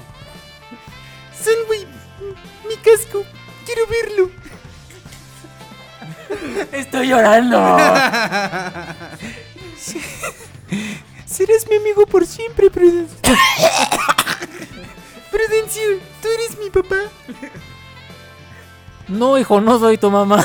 Sunway, 1.43 1.87
mi 2.69 2.77
casco. 2.77 3.25
Quiero 3.65 3.83
verlo. 3.87 4.31
Estoy 6.73 7.09
llorando. 7.09 7.59
Serás 11.27 11.67
mi 11.69 11.77
amigo 11.77 12.07
por 12.07 12.27
siempre, 12.27 12.71
Prudencio. 12.71 13.17
Prudencio, 15.31 15.83
tú 16.21 16.29
eres 16.29 16.59
mi 16.59 16.71
papá. 16.71 16.97
No, 19.09 19.37
hijo, 19.39 19.61
no 19.61 19.79
soy 19.79 19.99
tu 19.99 20.11
mamá. 20.11 20.45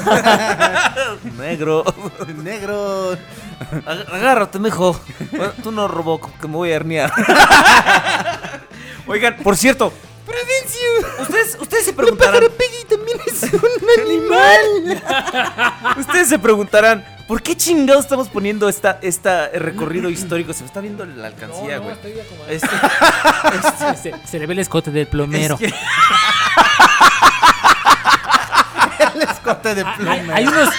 Negro. 1.38 1.84
Negro. 2.44 3.14
Ag- 3.86 4.14
Agárrate, 4.14 4.60
mijo. 4.60 5.00
Bueno, 5.38 5.54
Tú 5.64 5.72
no 5.72 5.88
robó, 5.88 6.20
que 6.20 6.48
me 6.48 6.56
voy 6.56 6.72
a 6.72 6.76
herniar. 6.76 7.14
Oigan, 9.08 9.38
por 9.38 9.56
cierto. 9.56 9.94
Prudencio. 10.26 11.22
Ustedes, 11.22 11.58
ustedes 11.62 11.86
se 11.86 11.94
preguntarán. 11.94 12.42
también 12.90 13.20
es 13.26 13.44
un 13.44 14.02
animal. 14.02 15.04
Ustedes 15.98 16.28
se 16.30 16.40
preguntarán. 16.40 17.06
¿Por 17.28 17.42
qué 17.42 17.56
chingados 17.58 18.06
estamos 18.06 18.30
poniendo 18.30 18.70
esta, 18.70 19.00
esta 19.02 19.50
recorrido 19.50 20.10
histórico? 20.10 20.54
Se 20.54 20.62
me 20.62 20.68
está 20.68 20.80
viendo 20.82 21.06
la 21.06 21.28
alcancía, 21.28 21.78
güey. 21.80 21.96
Este- 22.50 22.68
se, 24.02 24.14
se 24.26 24.40
le 24.40 24.46
ve 24.48 24.54
el 24.54 24.60
escote 24.60 24.92
del 24.92 25.08
plomero. 25.08 25.58
Es 25.60 25.72
que- 25.72 25.74
El 29.16 29.22
escote 29.24 29.76
de 29.76 29.84
Hay, 29.84 29.96
pluma. 29.98 30.36
hay 30.36 30.48
unos 30.48 30.70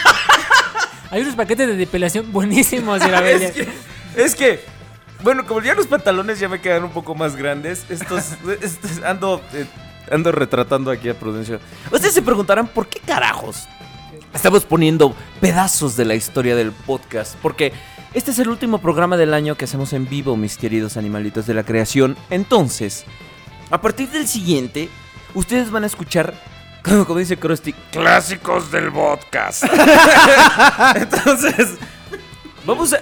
hay 1.10 1.22
unos 1.22 1.34
paquetes 1.34 1.66
de 1.66 1.76
depilación 1.76 2.30
buenísimos 2.32 3.00
de 3.00 3.08
la 3.08 3.28
es, 3.30 3.52
que, 3.52 3.68
es 4.24 4.34
que, 4.34 4.64
bueno, 5.22 5.46
como 5.46 5.62
ya 5.62 5.74
los 5.74 5.86
pantalones 5.86 6.38
ya 6.38 6.48
me 6.48 6.60
quedan 6.60 6.84
un 6.84 6.90
poco 6.90 7.14
más 7.14 7.36
grandes, 7.36 7.84
estos, 7.88 8.24
estos- 8.62 9.02
ando, 9.04 9.40
eh, 9.52 9.66
ando 10.10 10.32
retratando 10.32 10.90
aquí 10.90 11.08
a 11.08 11.18
Prudencio. 11.18 11.60
Ustedes 11.90 12.14
se 12.14 12.22
preguntarán 12.22 12.66
por 12.68 12.88
qué 12.88 13.00
carajos 13.00 13.66
estamos 14.34 14.64
poniendo 14.64 15.14
pedazos 15.40 15.96
de 15.96 16.04
la 16.04 16.14
historia 16.14 16.54
del 16.54 16.72
podcast, 16.72 17.34
porque 17.42 17.72
este 18.14 18.30
es 18.30 18.38
el 18.38 18.48
último 18.48 18.78
programa 18.78 19.16
del 19.16 19.34
año 19.34 19.56
que 19.56 19.64
hacemos 19.64 19.92
en 19.92 20.08
vivo, 20.08 20.36
mis 20.36 20.56
queridos 20.56 20.96
animalitos 20.96 21.46
de 21.46 21.54
la 21.54 21.62
creación. 21.64 22.16
Entonces, 22.30 23.04
a 23.70 23.80
partir 23.80 24.08
del 24.10 24.26
siguiente, 24.28 24.88
ustedes 25.34 25.70
van 25.70 25.84
a 25.84 25.86
escuchar, 25.86 26.34
como, 26.84 27.04
como 27.06 27.18
dice 27.18 27.36
Krusty, 27.36 27.72
clásicos 27.90 28.70
del 28.70 28.92
podcast. 28.92 29.64
Entonces, 30.94 31.70
vamos 32.64 32.92
a... 32.92 32.98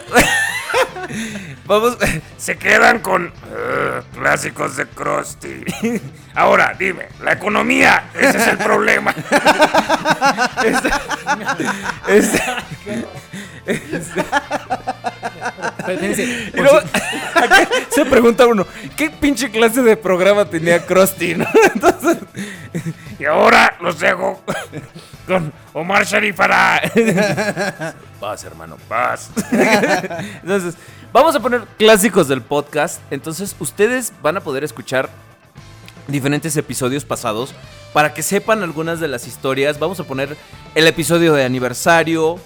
Vamos, 1.66 1.96
Se 2.36 2.56
quedan 2.56 2.98
con 3.00 3.26
eh, 3.26 4.02
clásicos 4.14 4.76
de 4.76 4.86
Krusty. 4.86 5.64
Ahora, 6.34 6.74
dime, 6.78 7.08
la 7.22 7.32
economía, 7.32 8.10
ese 8.14 8.38
es 8.38 8.46
el 8.48 8.58
problema. 8.58 9.14
Este- 12.06 12.42
Pero 12.84 13.08
fíjense, 15.86 16.50
Y 16.54 16.60
luego, 16.60 16.78
aquí 17.34 17.68
se 17.90 18.04
pregunta 18.04 18.46
uno, 18.46 18.66
¿qué 18.96 19.10
pinche 19.10 19.50
clase 19.50 19.82
de 19.82 19.96
programa 19.96 20.44
tenía 20.44 20.84
Krusty? 20.84 21.34
no? 21.34 21.46
Entonces, 21.74 22.18
Y 23.18 23.24
ahora 23.24 23.76
los 23.80 23.98
dejo 23.98 24.42
con 25.26 25.52
Omar 25.72 26.04
Sharifara. 26.06 26.80
paz, 28.20 28.44
hermano, 28.44 28.76
paz. 28.88 29.30
Entonces, 30.42 30.74
vamos 31.12 31.34
a 31.34 31.40
poner 31.40 31.62
clásicos 31.78 32.28
del 32.28 32.42
podcast. 32.42 33.00
Entonces, 33.10 33.56
ustedes 33.58 34.12
van 34.22 34.36
a 34.36 34.40
poder 34.40 34.64
escuchar 34.64 35.08
diferentes 36.06 36.56
episodios 36.56 37.04
pasados 37.04 37.54
para 37.92 38.14
que 38.14 38.22
sepan 38.22 38.62
algunas 38.62 39.00
de 39.00 39.08
las 39.08 39.26
historias. 39.26 39.78
Vamos 39.78 39.98
a 40.00 40.04
poner 40.04 40.36
el 40.74 40.86
episodio 40.86 41.34
de 41.34 41.44
aniversario, 41.44 42.38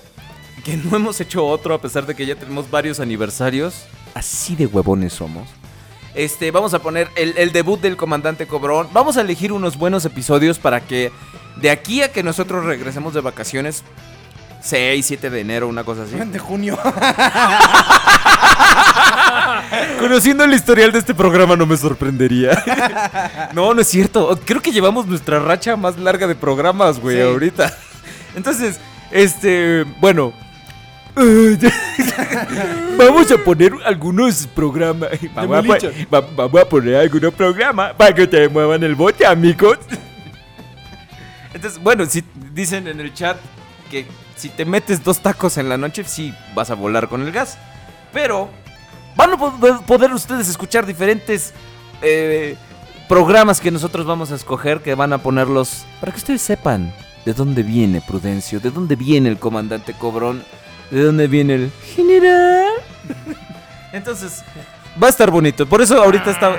que 0.60 0.76
no 0.76 0.96
hemos 0.96 1.20
hecho 1.20 1.44
otro 1.46 1.74
a 1.74 1.80
pesar 1.80 2.06
de 2.06 2.14
que 2.14 2.26
ya 2.26 2.34
tenemos 2.36 2.70
varios 2.70 3.00
aniversarios. 3.00 3.84
Así 4.14 4.56
de 4.56 4.66
huevones 4.66 5.12
somos. 5.12 5.48
Este, 6.14 6.50
vamos 6.50 6.74
a 6.74 6.80
poner 6.80 7.08
el, 7.16 7.34
el 7.36 7.52
debut 7.52 7.80
del 7.80 7.96
comandante 7.96 8.46
Cobrón. 8.46 8.88
Vamos 8.92 9.16
a 9.16 9.20
elegir 9.20 9.52
unos 9.52 9.76
buenos 9.76 10.04
episodios 10.04 10.58
para 10.58 10.80
que 10.80 11.12
de 11.60 11.70
aquí 11.70 12.02
a 12.02 12.10
que 12.12 12.22
nosotros 12.22 12.64
regresemos 12.64 13.14
de 13.14 13.20
vacaciones, 13.20 13.84
6, 14.62 15.06
7 15.06 15.30
de 15.30 15.40
enero, 15.40 15.68
una 15.68 15.84
cosa 15.84 16.02
así. 16.02 16.16
De 16.16 16.38
junio. 16.38 16.76
Conociendo 20.00 20.44
el 20.44 20.52
historial 20.54 20.92
de 20.92 20.98
este 20.98 21.14
programa 21.14 21.56
no 21.56 21.66
me 21.66 21.76
sorprendería. 21.76 23.50
no, 23.54 23.72
no 23.74 23.80
es 23.80 23.88
cierto. 23.88 24.38
Creo 24.44 24.60
que 24.60 24.72
llevamos 24.72 25.06
nuestra 25.06 25.38
racha 25.38 25.76
más 25.76 25.96
larga 25.98 26.26
de 26.26 26.34
programas, 26.34 26.98
güey, 27.00 27.16
Sí. 27.16 27.22
ahorita. 27.22 27.76
Entonces, 28.34 28.80
este, 29.10 29.84
bueno. 30.00 30.32
Vamos 32.98 33.30
a 33.30 33.36
poner 33.38 33.72
algunos 33.84 34.46
programas. 34.48 35.10
Vamos 35.34 35.56
a, 35.58 35.62
Demolition. 35.62 35.92
pon- 35.92 36.06
va- 36.14 36.28
vamos 36.36 36.60
a 36.60 36.68
poner 36.68 36.96
algunos 36.96 37.34
programas 37.34 37.94
para 37.94 38.14
que 38.14 38.26
te 38.26 38.48
muevan 38.48 38.82
el 38.84 38.94
bote, 38.94 39.26
amigos. 39.26 39.78
Entonces, 41.54 41.82
bueno, 41.82 42.06
si 42.06 42.22
dicen 42.52 42.86
en 42.88 43.00
el 43.00 43.12
chat 43.12 43.36
que 43.90 44.06
si 44.36 44.48
te 44.48 44.64
metes 44.64 45.02
dos 45.02 45.20
tacos 45.20 45.58
en 45.58 45.68
la 45.68 45.76
noche, 45.76 46.04
sí 46.04 46.32
vas 46.54 46.70
a 46.70 46.74
volar 46.74 47.08
con 47.08 47.22
el 47.22 47.32
gas. 47.32 47.58
Pero 48.12 48.48
van 49.16 49.32
a 49.32 49.36
po- 49.36 49.82
poder 49.86 50.12
ustedes 50.12 50.48
escuchar 50.48 50.86
diferentes 50.86 51.52
eh, 52.02 52.56
programas 53.08 53.60
que 53.60 53.70
nosotros 53.70 54.06
vamos 54.06 54.30
a 54.32 54.36
escoger, 54.36 54.80
que 54.80 54.94
van 54.94 55.12
a 55.12 55.18
ponerlos 55.18 55.84
para 56.00 56.12
que 56.12 56.18
ustedes 56.18 56.42
sepan 56.42 56.94
de 57.26 57.34
dónde 57.34 57.62
viene 57.62 58.00
Prudencio, 58.00 58.60
de 58.60 58.70
dónde 58.70 58.96
viene 58.96 59.28
el 59.28 59.38
comandante 59.38 59.92
Cobrón, 59.92 60.42
de 60.90 61.02
dónde 61.02 61.26
viene 61.28 61.54
el 61.54 61.72
general. 61.94 62.72
Entonces, 63.92 64.42
va 65.02 65.06
a 65.08 65.10
estar 65.10 65.30
bonito. 65.30 65.66
Por 65.66 65.82
eso 65.82 66.02
ahorita 66.02 66.30
está... 66.30 66.50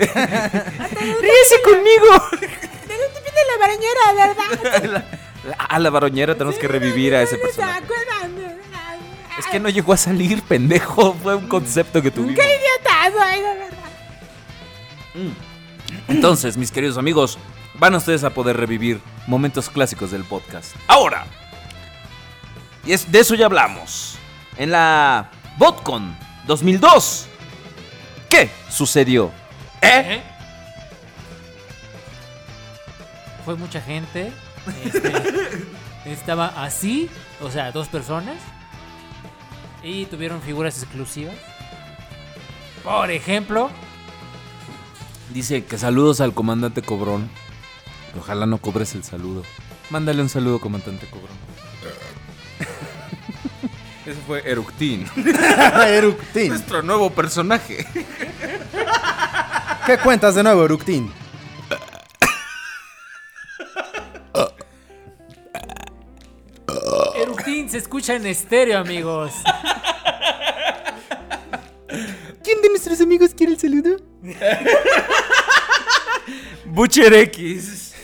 ¡Ríese 0.00 1.62
conmigo! 1.64 2.08
¿De 2.40 2.94
dónde 2.96 3.20
viene 3.22 3.40
la 3.50 3.58
barañera, 3.58 4.12
verdad? 4.14 5.04
La- 5.44 5.54
a 5.56 5.78
la 5.78 5.90
baroñera 5.90 6.34
tenemos 6.34 6.58
que 6.58 6.66
revivir 6.68 7.14
a 7.14 7.22
ese 7.22 7.36
¿Se 7.36 7.42
personaje. 7.42 7.82
Es 9.38 9.46
que 9.46 9.60
no 9.60 9.68
llegó 9.68 9.92
a 9.92 9.96
salir, 9.96 10.40
pendejo. 10.42 11.14
Fue 11.22 11.34
un 11.34 11.48
concepto 11.48 12.00
que 12.00 12.10
tuvimos. 12.10 12.36
¡Qué 12.36 12.46
idiota 12.46 13.18
soy, 13.18 13.36
de 13.42 13.54
verdad! 13.54 15.34
Entonces, 16.08 16.56
mis 16.56 16.70
queridos 16.70 16.96
amigos, 16.98 17.38
van 17.74 17.94
ustedes 17.94 18.24
a 18.24 18.30
poder 18.30 18.56
revivir 18.56 19.00
momentos 19.26 19.68
clásicos 19.70 20.10
del 20.12 20.24
podcast. 20.24 20.74
Ahora, 20.86 21.26
y 22.86 22.92
es, 22.92 23.10
de 23.10 23.20
eso 23.20 23.34
ya 23.34 23.46
hablamos. 23.46 24.16
En 24.56 24.70
la 24.70 25.30
BotCon 25.58 26.16
2002, 26.46 27.26
¿qué 28.28 28.50
sucedió? 28.70 29.30
¿Eh? 29.82 30.22
fue 33.44 33.56
mucha 33.56 33.80
gente. 33.80 34.32
este, 34.84 35.12
estaba 36.06 36.46
así, 36.64 37.10
o 37.42 37.50
sea, 37.50 37.72
dos 37.72 37.88
personas. 37.88 38.36
Y 39.82 40.06
tuvieron 40.06 40.40
figuras 40.40 40.82
exclusivas. 40.82 41.36
Por 42.82 43.10
ejemplo, 43.10 43.70
Dice 45.32 45.64
que 45.64 45.78
saludos 45.78 46.20
al 46.20 46.32
comandante 46.32 46.80
Cobrón. 46.82 47.28
Ojalá 48.16 48.46
no 48.46 48.58
cobres 48.58 48.94
el 48.94 49.02
saludo. 49.02 49.42
Mándale 49.90 50.22
un 50.22 50.28
saludo, 50.28 50.60
comandante 50.60 51.06
Cobrón. 51.06 51.43
Ese 54.06 54.20
fue 54.26 54.42
Eructín. 54.44 55.06
Eructín. 55.86 56.48
Nuestro 56.48 56.82
nuevo 56.82 57.10
personaje. 57.10 57.86
¿Qué 59.86 59.98
cuentas 59.98 60.34
de 60.34 60.42
nuevo, 60.42 60.64
Eructín? 60.64 61.12
Eructín 67.16 67.70
se 67.70 67.78
escucha 67.78 68.14
en 68.14 68.26
estéreo, 68.26 68.78
amigos. 68.78 69.32
¿Quién 72.42 72.60
de 72.60 72.68
nuestros 72.68 73.00
amigos 73.00 73.30
quiere 73.34 73.54
el 73.54 73.58
saludo? 73.58 73.96
Butcher 76.66 77.14
X. 77.14 77.94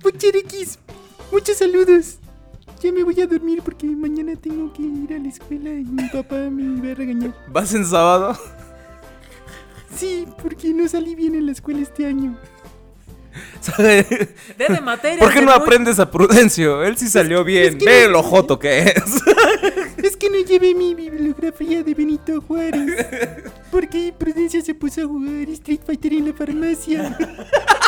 Pucheriquis, 0.00 0.78
muchos 1.30 1.58
saludos. 1.58 2.18
Ya 2.82 2.90
me 2.92 3.02
voy 3.04 3.20
a 3.20 3.26
dormir 3.26 3.62
tengo 4.40 4.72
que 4.72 4.82
ir 4.82 5.12
a 5.14 5.18
la 5.18 5.28
escuela 5.28 5.70
y 5.70 5.84
mi 5.84 6.08
papá 6.08 6.36
me 6.36 6.80
va 6.86 6.92
a 6.92 6.94
regañar. 6.94 7.34
¿Vas 7.48 7.72
en 7.74 7.84
sábado? 7.84 8.36
Sí, 9.96 10.26
porque 10.42 10.72
no 10.72 10.88
salí 10.88 11.14
bien 11.14 11.34
en 11.34 11.46
la 11.46 11.52
escuela 11.52 11.80
este 11.80 12.06
año. 12.06 12.38
¿Sabe? 13.60 14.02
De 14.58 14.66
de 14.68 14.80
materias 14.80 15.20
¿Por 15.20 15.32
qué 15.32 15.40
no 15.40 15.52
muy- 15.52 15.62
aprendes 15.62 15.98
a 16.00 16.10
Prudencio? 16.10 16.82
Él 16.82 16.96
sí 16.96 17.08
salió 17.08 17.44
bien. 17.44 17.78
que 17.78 17.84
Ve 17.84 18.02
no- 18.06 18.12
lo 18.12 18.22
joto 18.22 18.58
que 18.58 18.80
es. 18.80 18.94
Es 20.02 20.16
que 20.16 20.30
no 20.30 20.36
llevé 20.46 20.74
mi 20.74 20.94
bibliografía 20.94 21.82
de 21.82 21.92
Benito 21.94 22.40
Juárez. 22.40 23.06
Porque 23.70 24.14
Prudencia 24.16 24.62
se 24.62 24.74
puso 24.74 25.02
a 25.02 25.06
jugar 25.06 25.48
Street 25.50 25.80
Fighter 25.84 26.14
en 26.14 26.26
la 26.28 26.32
farmacia. 26.32 27.16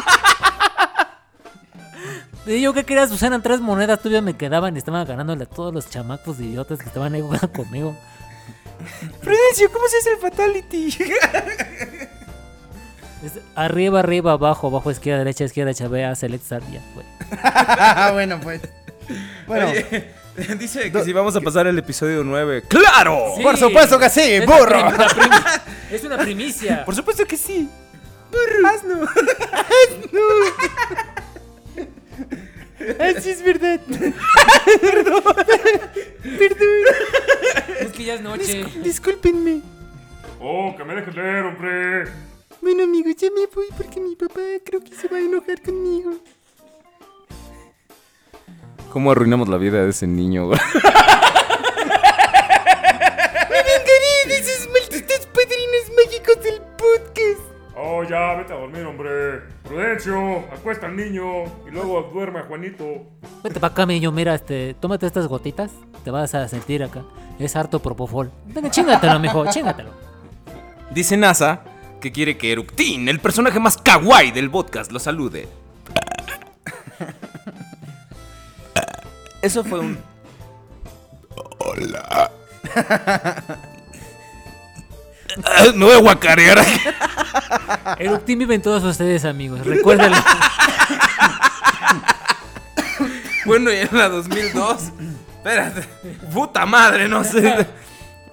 Yo 2.47 2.73
que 2.74 2.85
querías 2.85 3.10
usar 3.12 3.40
tres 3.43 3.60
monedas, 3.60 3.98
todavía 4.01 4.20
me 4.20 4.35
quedaban 4.36 4.74
y 4.74 4.78
estaban 4.78 5.06
ganándole 5.06 5.44
a 5.44 5.47
todos 5.47 5.73
los 5.73 5.89
chamacos 5.89 6.39
de 6.39 6.47
idiotas 6.47 6.78
que 6.81 6.86
estaban 6.86 7.14
ahí 7.14 7.20
jugando 7.20 7.52
conmigo. 7.52 7.97
Prudencio, 9.20 9.70
¿cómo 9.73 9.85
se 9.89 9.98
hace 9.98 10.10
el 10.10 10.19
fatality? 10.19 10.89
Es 13.24 13.32
arriba, 13.55 14.01
arriba, 14.01 14.32
abajo, 14.32 14.66
abajo, 14.66 14.90
izquierda, 14.90 15.19
derecha, 15.20 15.44
izquierda, 15.44 15.69
derecha, 15.69 15.86
vea, 15.86 16.14
select, 16.16 16.44
start, 16.44 16.64
ya, 16.73 16.81
güey. 16.94 17.06
bueno, 18.12 18.40
pues. 18.43 18.60
Bueno, 19.47 19.69
Oye, 19.69 20.10
dice 20.59 20.90
que 20.90 21.05
si 21.05 21.12
vamos 21.12 21.36
a 21.36 21.40
pasar 21.40 21.69
el 21.69 21.78
episodio 21.78 22.24
9. 22.24 22.64
¡Claro! 22.66 23.35
por 23.40 23.56
supuesto 23.56 23.97
que 24.01 24.10
sí, 24.10 24.20
Es 24.23 24.47
burro. 24.47 24.66
prim- 25.14 25.31
es 25.93 26.02
una 26.02 26.19
primicia. 26.19 26.85
Por 26.85 26.97
supuesto 26.97 27.24
que 27.24 27.36
sí. 27.36 27.69
Hazlo. 28.64 29.06
Así 32.98 33.30
es 33.30 33.42
verdad. 33.42 33.80
Perdón. 34.80 35.22
Perdón. 36.22 36.68
Es 37.80 37.92
que 37.92 38.04
ya 38.04 38.14
es 38.14 38.20
noche. 38.20 38.64
Discúlpenme. 38.82 39.62
Oh, 40.40 40.74
que 40.76 40.84
me 40.84 40.94
dejes 40.94 41.14
leer, 41.14 41.44
hombre. 41.46 42.04
Bueno, 42.60 42.84
amigos, 42.84 43.16
ya 43.16 43.28
me 43.30 43.46
voy 43.52 43.66
porque 43.76 44.00
mi 44.00 44.16
papá 44.16 44.40
creo 44.64 44.80
que 44.82 44.94
se 44.94 45.09
va 45.09 45.18
a 45.18 45.20
enojar 45.20 45.60
conmigo. 45.62 46.12
¿Cómo 48.92 49.10
arruinamos 49.10 49.48
la 49.48 49.56
vida 49.56 49.82
de 49.82 49.90
ese 49.90 50.06
niño, 50.06 50.46
güey? 50.48 50.60
¡Me 53.50 53.59
vengaré 53.62 54.26
de 54.26 54.38
esos 54.38 54.68
malditos 54.68 55.26
padrinos 55.26 55.90
mágicos 55.96 56.42
del 56.42 56.60
podcast! 56.76 57.52
Oh, 57.77 58.03
ya, 58.05 58.35
vete 58.35 58.53
a 58.53 58.57
dormir, 58.57 58.85
hombre. 58.85 59.40
Prudencio, 59.62 60.40
acuesta 60.53 60.86
al 60.86 60.97
niño 60.97 61.44
y 61.66 61.70
luego 61.70 62.03
duerme 62.12 62.40
a 62.40 62.43
Juanito. 62.43 62.85
Vete 63.43 63.59
para 63.61 63.73
acá, 63.73 63.86
niño, 63.86 64.12
mira, 64.12 64.35
este, 64.35 64.74
tómate 64.74 65.07
estas 65.07 65.27
gotitas, 65.27 65.73
te 66.05 66.11
vas 66.11 66.35
a 66.35 66.49
sentir 66.49 66.82
acá. 66.82 67.03
Es 67.39 67.57
harto 67.57 67.81
propofol. 67.81 68.31
Venga, 68.47 68.70
chingatelo, 68.70 69.19
mijo, 69.19 69.44
chingatelo. 69.51 69.90
Dice 70.90 71.16
NASA 71.16 71.65
que 72.01 72.12
quiere 72.12 72.36
que 72.36 72.53
Eructin, 72.53 73.09
el 73.09 73.20
personaje 73.20 73.59
más 73.59 73.78
kawaii 73.78 74.32
del 74.32 74.51
podcast, 74.51 74.93
lo 74.93 74.99
salude. 74.99 75.49
Eso 79.40 79.65
fue 79.65 79.81
un. 79.81 79.99
Hola. 81.59 82.31
No 85.74 85.86
voy 85.86 85.94
a 85.96 86.00
guacarear. 86.00 86.64
Eructín 87.98 88.38
vive 88.38 88.54
en 88.54 88.62
todos 88.62 88.82
ustedes, 88.84 89.24
amigos. 89.24 89.64
Recuérdenlo. 89.64 90.16
Bueno, 93.44 93.72
y 93.72 93.76
en 93.78 93.88
la 93.90 94.09
2002. 94.09 94.92
Espérate. 95.38 95.82
Puta 96.32 96.64
madre, 96.64 97.09
no 97.09 97.24
sé. 97.24 97.66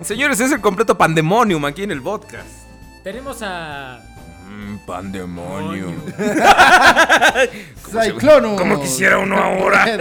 Señores, 0.01 0.39
es 0.39 0.51
el 0.51 0.61
completo 0.61 0.95
pandemonium 0.95 1.65
aquí 1.65 1.81
en 1.81 1.89
el 1.89 2.01
podcast. 2.01 2.45
Tenemos 3.03 3.41
a. 3.41 4.01
pandemonium. 4.85 5.95
Cyclonus. 7.91 8.59
Como 8.59 8.79
quisiera 8.79 9.17
uno 9.17 9.35
ahora. 9.37 9.97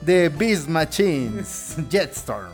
De 0.00 0.28
Beast 0.28 0.68
Machines. 0.68 1.74
Jetstorm. 1.90 2.52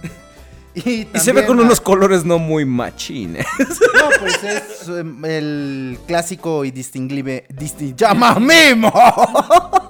Y, 0.84 1.06
Y 1.14 1.18
se 1.18 1.32
ve 1.32 1.44
con 1.44 1.60
unos 1.60 1.80
colores 1.82 2.24
no 2.24 2.38
muy 2.38 2.64
machines. 2.64 3.46
No, 3.58 4.08
pues 4.20 4.42
es 4.42 4.88
em, 4.88 5.24
el 5.24 5.98
clásico 6.06 6.64
y 6.64 6.70
distinguible. 6.70 7.44
Disti 7.50 7.94
¡Llámame! 7.96 8.74
mo! 8.76 8.90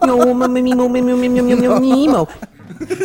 No, 0.06 0.34
mami, 0.34 0.60
mimo, 0.62 0.88
mimo, 0.88 1.16
mimo, 1.16 1.42
mimo, 1.42 1.80
mimo. 1.80 2.28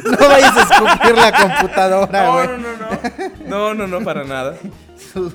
No 0.06 0.28
vayas 0.28 0.58
a 0.58 0.62
escupir 0.64 1.16
la 1.16 1.32
computadora, 1.32 2.24
No, 2.26 2.34
güey. 2.34 2.48
no, 2.48 2.58
no, 2.58 2.78
no. 2.78 3.48
No, 3.48 3.74
no, 3.76 3.88
no, 3.88 4.04
para 4.04 4.24
nada. 4.24 4.56
Su- 5.14 5.34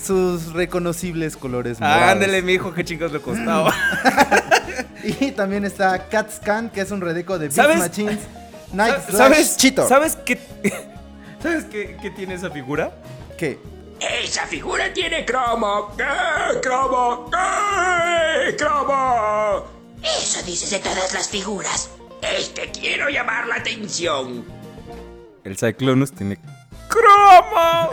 sus 0.00 0.52
reconocibles 0.52 1.36
colores 1.36 1.80
morados. 1.80 2.10
Ándale, 2.12 2.42
mi 2.42 2.52
hijo, 2.54 2.72
qué 2.74 2.84
chicos 2.84 3.10
le 3.10 3.20
costaba. 3.20 3.74
Y 5.02 5.32
también 5.32 5.64
está 5.64 6.08
CatScan, 6.08 6.70
que 6.70 6.82
es 6.82 6.90
un 6.90 7.00
redeco 7.00 7.38
de 7.38 7.46
Beast 7.46 7.56
¿Sabes? 7.56 7.78
Machines. 7.78 8.18
Night 8.72 8.94
Slash 9.08 9.16
¿Sabes? 9.16 9.56
Cheetor. 9.56 9.88
¿Sabes 9.88 10.16
qué? 10.24 10.38
¿Sabes 11.42 11.64
qué, 11.64 11.96
qué 12.00 12.10
tiene 12.10 12.34
esa 12.34 12.50
figura? 12.50 12.92
¿Qué? 13.36 13.58
Esa 14.00 14.46
figura 14.46 14.92
tiene 14.92 15.24
cromo. 15.24 15.92
¿Qué? 15.96 16.60
¿Cromo? 16.60 17.30
¿Qué? 17.30 18.56
¿Cromo? 18.56 19.64
Eso 20.02 20.42
dices 20.44 20.70
de 20.70 20.78
todas 20.78 21.12
las 21.12 21.28
figuras. 21.28 21.90
Es 22.20 22.50
que 22.50 22.70
quiero 22.70 23.08
llamar 23.08 23.46
la 23.46 23.56
atención. 23.56 24.44
El 25.44 25.56
Cyclonus 25.56 26.12
tiene 26.12 26.38
cromo. 26.88 27.90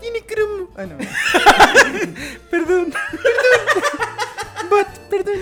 Tiene 0.00 0.20
cromo. 0.22 0.68
Ah, 0.76 0.84
no. 0.84 0.96
Perdón. 2.50 2.92
But, 4.68 4.88
perdón. 5.08 5.40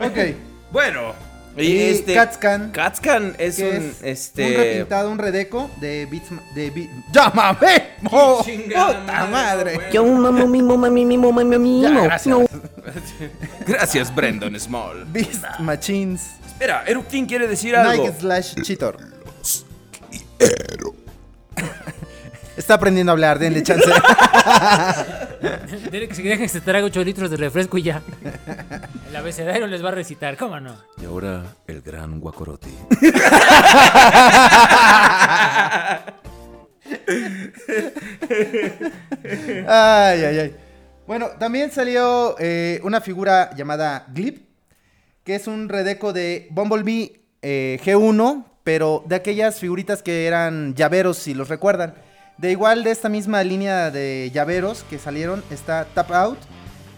ok. 0.00 0.36
Bueno. 0.70 1.27
Y 1.58 1.78
este 1.78 2.14
CatScan. 2.14 2.70
CatScan 2.72 3.34
es 3.38 3.56
que 3.56 3.68
un 3.68 3.76
es 3.76 4.02
este 4.02 4.46
un 4.46 4.56
repintado, 4.56 5.10
un 5.10 5.18
redeco 5.18 5.70
de 5.80 6.06
Beats. 6.06 6.28
De 6.54 6.70
Be- 6.70 6.90
¡Llámame! 7.12 7.82
mo! 8.02 8.44
¡Puta 8.64 9.26
madre! 9.30 9.80
Yo, 9.92 10.04
mamo, 10.04 10.46
mimo, 10.46 10.76
mami, 10.76 11.04
mimo, 11.04 11.32
mami, 11.32 11.58
mimo. 11.58 11.82
Ya, 11.82 12.00
gracias. 12.04 12.26
No. 12.26 12.46
Gracias, 13.66 14.14
Brandon 14.14 14.58
Small. 14.58 15.04
Beast 15.06 15.44
Machines. 15.58 16.30
Espera, 16.46 16.84
Eruptin 16.86 17.26
quiere 17.26 17.46
decir 17.46 17.76
algo. 17.76 18.04
Nike 18.04 18.18
slash 18.20 18.54
Cheetor. 18.62 18.96
Está 22.58 22.74
aprendiendo 22.74 23.12
a 23.12 23.14
hablar, 23.14 23.38
denle 23.38 23.62
chance. 23.62 23.88
Dile 25.92 26.08
que 26.08 26.14
se 26.16 26.22
dejen 26.22 26.40
que 26.40 26.48
se 26.48 26.60
traga 26.60 26.84
8 26.84 27.04
litros 27.04 27.30
de 27.30 27.36
refresco 27.36 27.78
y 27.78 27.82
ya. 27.84 28.02
El 29.08 29.14
abecedario 29.14 29.68
les 29.68 29.82
va 29.82 29.90
a 29.90 29.92
recitar, 29.92 30.36
¿cómo 30.36 30.58
no? 30.58 30.74
Y 31.00 31.04
ahora 31.04 31.44
el 31.68 31.82
gran 31.82 32.18
Guacoroti. 32.18 32.70
ay, 39.68 40.24
ay, 40.24 40.38
ay. 40.40 40.56
Bueno, 41.06 41.28
también 41.38 41.70
salió 41.70 42.34
eh, 42.40 42.80
una 42.82 43.00
figura 43.00 43.54
llamada 43.54 44.04
Glip, 44.12 44.48
que 45.22 45.36
es 45.36 45.46
un 45.46 45.68
redeco 45.68 46.12
de 46.12 46.48
Bumblebee 46.50 47.22
eh, 47.40 47.78
G1, 47.84 48.44
pero 48.64 49.04
de 49.06 49.14
aquellas 49.14 49.60
figuritas 49.60 50.02
que 50.02 50.26
eran 50.26 50.74
llaveros, 50.74 51.18
si 51.18 51.34
los 51.34 51.48
recuerdan. 51.48 51.94
De 52.38 52.50
igual 52.52 52.84
de 52.84 52.92
esta 52.92 53.08
misma 53.08 53.42
línea 53.42 53.90
de 53.90 54.30
llaveros 54.32 54.84
que 54.88 54.98
salieron 54.98 55.42
está 55.50 55.84
Tap 55.86 56.10
Out, 56.12 56.38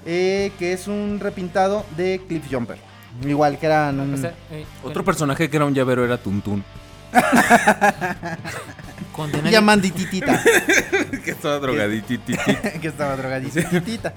eh, 0.07 0.53
que 0.59 0.73
es 0.75 0.87
un 0.87 1.19
repintado 1.21 1.85
de 1.97 2.21
Cliff 2.29 2.45
Jumper. 2.51 2.79
Igual 3.27 3.59
que 3.59 3.67
eran 3.67 3.99
un... 4.01 4.15
O 4.15 4.17
sea, 4.17 4.35
eh, 4.51 4.65
Otro 4.83 5.05
personaje 5.05 5.49
que 5.51 5.57
era 5.57 5.65
un 5.65 5.75
llavero 5.75 6.05
era 6.05 6.19
Tuntun. 6.19 6.63
con 9.13 9.33
Denali- 9.33 9.49
Diamantititita. 9.51 10.43
que 11.25 11.31
estaba 11.31 11.59
drogadititita. 11.59 12.45
que 12.81 12.89
estaba 12.89 13.17
drogadititita. 13.17 14.13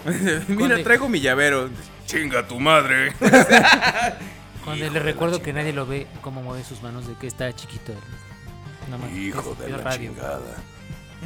Mira, 0.49 0.83
traigo 0.83 1.07
mi 1.09 1.19
llavero. 1.21 1.69
Chinga 2.05 2.45
tu 2.47 2.59
madre. 2.59 3.13
Cuando 4.63 4.89
le 4.89 4.99
recuerdo 4.99 5.41
que 5.41 5.53
nadie 5.53 5.73
lo 5.73 5.85
ve, 5.85 6.05
cómo 6.21 6.41
mueve 6.43 6.63
sus 6.63 6.81
manos, 6.83 7.07
de 7.07 7.15
que 7.15 7.27
está 7.27 7.51
chiquito. 7.53 7.93
Nada 8.89 9.03
más. 9.05 9.11
Hijo 9.17 9.53
Es- 9.53 9.59
de 9.59 9.65
es 9.65 9.71
la 9.71 9.77
radio. 9.77 10.11
chingada. 10.11 10.57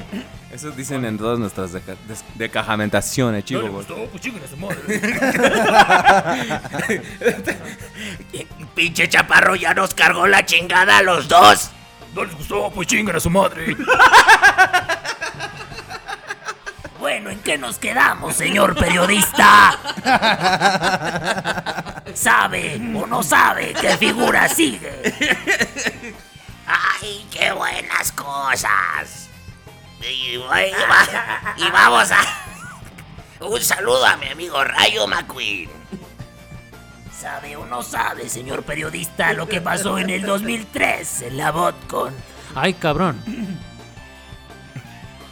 Eso 0.52 0.72
dicen 0.72 1.06
en 1.06 1.18
todas 1.18 1.40
nuestras 1.40 1.74
deca- 1.74 1.98
des- 2.07 2.24
decajamentaciones, 2.36 3.44
chico. 3.45 3.61
güey. 3.68 3.86
pues 3.86 4.22
chinguen 4.22 4.44
a 4.44 4.48
su 4.48 4.57
madre. 4.57 4.78
Pinche 8.76 9.07
chaparro 9.10 9.56
ya 9.56 9.74
nos 9.74 9.94
cargó 9.94 10.28
la 10.28 10.45
chingada 10.45 10.99
a 10.99 11.03
los 11.03 11.28
dos. 11.28 11.72
No 12.15 12.24
les 12.24 12.34
gustó, 12.36 12.72
pues 12.72 12.88
chinguen 12.88 13.15
a 13.15 13.19
su 13.19 13.30
madre. 13.30 13.76
Bueno, 16.99 17.30
¿en 17.30 17.40
qué 17.40 17.57
nos 17.60 17.78
quedamos, 17.78 18.36
señor 18.36 18.76
periodista? 18.76 19.78
¿Sabe 22.14 22.76
o 22.95 23.06
no 23.06 23.22
sabe 23.24 23.74
qué 23.80 23.95
figura 23.98 24.49
sigue? 24.49 25.14
¡Ay, 26.65 27.26
qué 27.32 27.52
buenas 27.53 28.11
cosas! 28.11 29.30
Y, 30.02 30.34
y 30.34 30.38
va- 30.38 30.61
y 31.57 31.72
vamos 31.72 32.11
a... 32.11 32.18
Un 33.45 33.61
saludo 33.61 34.06
a 34.06 34.18
mi 34.18 34.28
amigo 34.30 34.64
Rayo 34.64 35.07
McQueen. 35.07 35.69
¿Sabe 37.19 37.56
o 37.56 37.65
no 37.65 37.82
sabe, 37.84 38.30
señor 38.30 38.64
periodista, 38.64 39.34
lo 39.34 39.48
que 39.48 39.60
pasó 39.61 39.98
en 39.99 40.10
el 40.10 40.22
2003 40.24 41.22
en 41.24 41.38
la 41.38 41.52
BotCon? 41.52 42.14
Ay, 42.56 42.74
cabrón. 42.74 43.22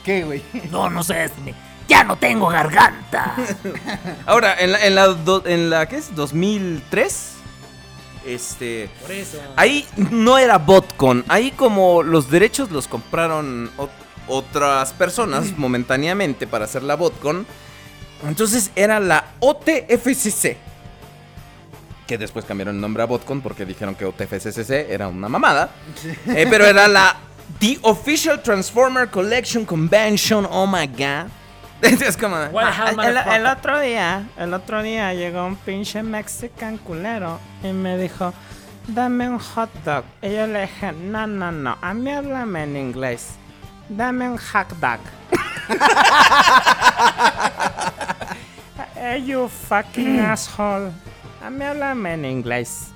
¿Qué, 0.04 0.24
güey? 0.24 0.44
No, 0.72 0.90
no 0.90 1.04
sé, 1.04 1.30
me- 1.44 1.54
ya 1.88 2.04
no 2.04 2.16
tengo 2.18 2.48
garganta. 2.48 3.36
Ahora, 4.26 4.56
en 4.60 4.72
la, 4.72 4.86
en 4.86 4.96
la, 4.96 5.08
do- 5.08 5.44
en 5.46 5.70
la 5.70 5.88
¿qué 5.88 5.98
es? 5.98 6.14
2003. 6.16 7.32
Este. 8.26 8.90
Por 9.02 9.12
eso. 9.12 9.40
Ahí 9.56 9.88
no 9.98 10.38
era 10.40 10.58
Botcon. 10.58 11.24
Ahí 11.28 11.52
como 11.52 12.02
los 12.04 12.30
derechos 12.32 12.72
los 12.72 12.88
compraron 12.88 13.70
otras 14.28 14.94
personas 14.94 15.58
momentáneamente 15.58 16.48
para 16.48 16.66
hacer 16.66 16.84
la 16.84 16.96
Botcon. 16.96 17.46
Entonces 18.28 18.72
era 18.76 19.00
la 19.00 19.26
OTFCC. 19.40 20.58
Que 22.08 22.18
después 22.18 22.46
cambiaron 22.46 22.76
el 22.76 22.82
nombre 22.82 23.04
a 23.04 23.06
Botcon 23.06 23.42
porque 23.42 23.66
dijeron 23.66 23.96
que 23.96 24.06
OTFCC 24.06 24.70
era 24.90 25.08
una 25.08 25.28
mamada. 25.28 25.70
Eh, 26.28 26.48
pero 26.50 26.66
era 26.66 26.88
la 26.88 27.18
The 27.60 27.80
Official 27.82 28.42
Transformer 28.42 29.10
Collection 29.10 29.66
Convention. 29.66 30.48
Oh 30.50 30.68
my 30.68 30.88
god. 30.88 31.30
Es 31.82 32.18
como. 32.18 32.36
Ah, 32.36 32.94
el, 33.36 33.46
otro 33.46 33.80
día, 33.80 34.28
el 34.38 34.54
otro 34.54 34.82
día 34.82 35.14
llegó 35.14 35.46
un 35.46 35.56
pinche 35.56 36.02
mexican 36.04 36.78
culero 36.78 37.40
y 37.64 37.74
me 37.74 37.98
dijo, 37.98 38.34
dame 38.88 39.30
un 39.30 39.40
hot 39.40 39.70
dog. 39.84 40.04
Y 40.22 40.34
yo 40.34 40.48
le 40.48 40.62
dije, 40.62 40.92
no, 40.94 41.28
no, 41.28 41.52
no, 41.52 41.78
a 41.82 41.94
mí 41.94 42.12
háblame 42.12 42.64
en 42.64 42.78
inglés. 42.78 43.36
Dame 43.90 44.30
un 44.30 44.40
dog. 44.80 45.00
hey, 48.96 49.24
you 49.26 49.48
fucking 49.48 50.20
asshole. 50.20 50.92
A 51.44 51.50
mí 51.50 51.64
háblame 51.64 52.14
en 52.14 52.26
inglés. 52.26 52.92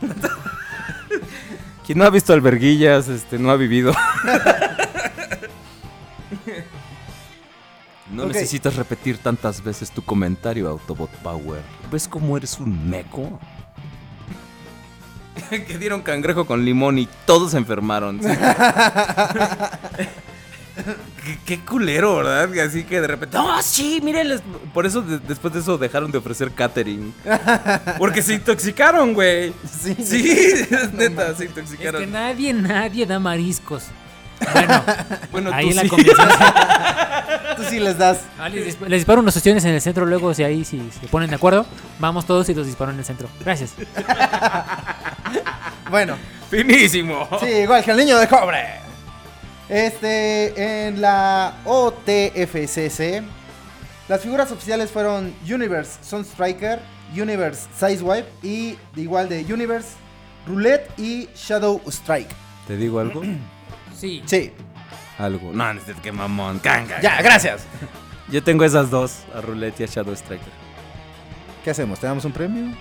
Quien 1.86 1.98
no 1.98 2.04
ha 2.04 2.10
visto 2.10 2.32
alberguillas, 2.32 3.08
este, 3.08 3.38
no 3.38 3.50
ha 3.50 3.56
vivido. 3.56 3.92
No 8.10 8.24
necesitas 8.24 8.76
repetir 8.76 9.18
tantas 9.18 9.62
veces 9.62 9.90
tu 9.90 10.00
comentario, 10.00 10.68
Autobot 10.68 11.10
Power. 11.16 11.60
¿Ves 11.90 12.06
cómo 12.06 12.36
eres 12.36 12.58
un 12.60 12.88
meco? 12.88 13.40
que 15.66 15.78
dieron 15.78 16.02
cangrejo 16.02 16.44
con 16.46 16.64
limón 16.64 16.98
y 16.98 17.08
todos 17.26 17.50
se 17.52 17.58
enfermaron. 17.58 18.20
¿sí? 18.22 18.28
qué, 21.24 21.38
qué 21.44 21.58
culero, 21.60 22.16
¿verdad? 22.16 22.50
Que 22.50 22.60
Así 22.62 22.84
que 22.84 23.00
de 23.00 23.06
repente, 23.06 23.36
¡oh, 23.38 23.60
sí! 23.62 24.00
Miren, 24.02 24.28
les-". 24.28 24.42
por 24.74 24.86
eso 24.86 25.02
de- 25.02 25.18
después 25.20 25.52
de 25.54 25.60
eso 25.60 25.78
dejaron 25.78 26.10
de 26.10 26.18
ofrecer 26.18 26.50
catering. 26.52 27.12
Porque 27.98 28.22
se 28.22 28.34
intoxicaron, 28.34 29.14
güey. 29.14 29.52
Sí, 29.80 29.96
es 30.30 30.92
neta, 30.92 31.34
se 31.34 31.44
Es 31.44 31.50
intoxicaron. 31.50 32.00
que 32.02 32.06
nadie, 32.06 32.52
nadie 32.52 33.06
da 33.06 33.18
mariscos. 33.18 33.84
Bueno, 34.52 34.82
Bueno, 35.32 35.50
ahí 35.52 35.64
tú 35.66 35.70
en 35.70 35.76
la 35.76 35.82
sí. 35.82 35.88
convención. 35.88 36.28
Tú 37.56 37.62
sí 37.70 37.80
les 37.80 37.96
das. 37.96 38.18
Ah, 38.38 38.50
les 38.50 38.78
disparo 38.78 39.20
unos 39.20 39.34
ostiones 39.34 39.64
en 39.64 39.70
el 39.72 39.80
centro, 39.80 40.04
luego 40.04 40.34
si 40.34 40.44
ahí 40.44 40.62
si 40.62 40.90
se 41.00 41.08
ponen 41.08 41.30
de 41.30 41.36
acuerdo, 41.36 41.64
vamos 41.98 42.26
todos 42.26 42.46
y 42.50 42.54
los 42.54 42.66
disparo 42.66 42.90
en 42.92 42.98
el 42.98 43.04
centro. 43.04 43.28
Gracias. 43.44 43.72
Bueno. 45.90 46.16
Finísimo. 46.50 47.28
Sí, 47.40 47.46
igual 47.46 47.82
que 47.84 47.92
el 47.92 47.96
niño 47.96 48.18
de 48.18 48.26
cobre. 48.28 48.64
Este, 49.68 50.86
en 50.88 51.00
la 51.00 51.54
OTFCC, 51.64 53.22
las 54.08 54.20
figuras 54.20 54.50
oficiales 54.52 54.90
fueron 54.90 55.32
Universe 55.48 55.98
Sunstriker, 56.02 56.80
Universe 57.12 57.68
Sizewipe 57.78 58.28
y 58.42 58.76
igual 58.96 59.28
de 59.28 59.44
Universe 59.52 59.90
Roulette 60.46 60.90
y 60.98 61.28
Shadow 61.36 61.80
Strike. 61.86 62.30
¿Te 62.66 62.76
digo 62.76 62.98
algo? 63.00 63.22
Sí. 63.96 64.22
Sí. 64.26 64.52
Algo. 65.18 65.50
No, 65.52 65.72
no 65.74 65.80
es 65.80 65.86
que 66.02 66.12
mamón. 66.12 66.58
Canga. 66.58 67.00
Ya, 67.00 67.20
gracias. 67.22 67.64
Yo 68.28 68.42
tengo 68.42 68.64
esas 68.64 68.90
dos, 68.90 69.20
a 69.34 69.40
Roulette 69.40 69.80
y 69.80 69.84
a 69.84 69.86
Shadow 69.86 70.12
Striker. 70.14 70.52
¿Qué 71.64 71.70
hacemos? 71.70 71.98
¿Te 72.00 72.06
damos 72.06 72.24
un 72.24 72.32
premio? 72.32 72.74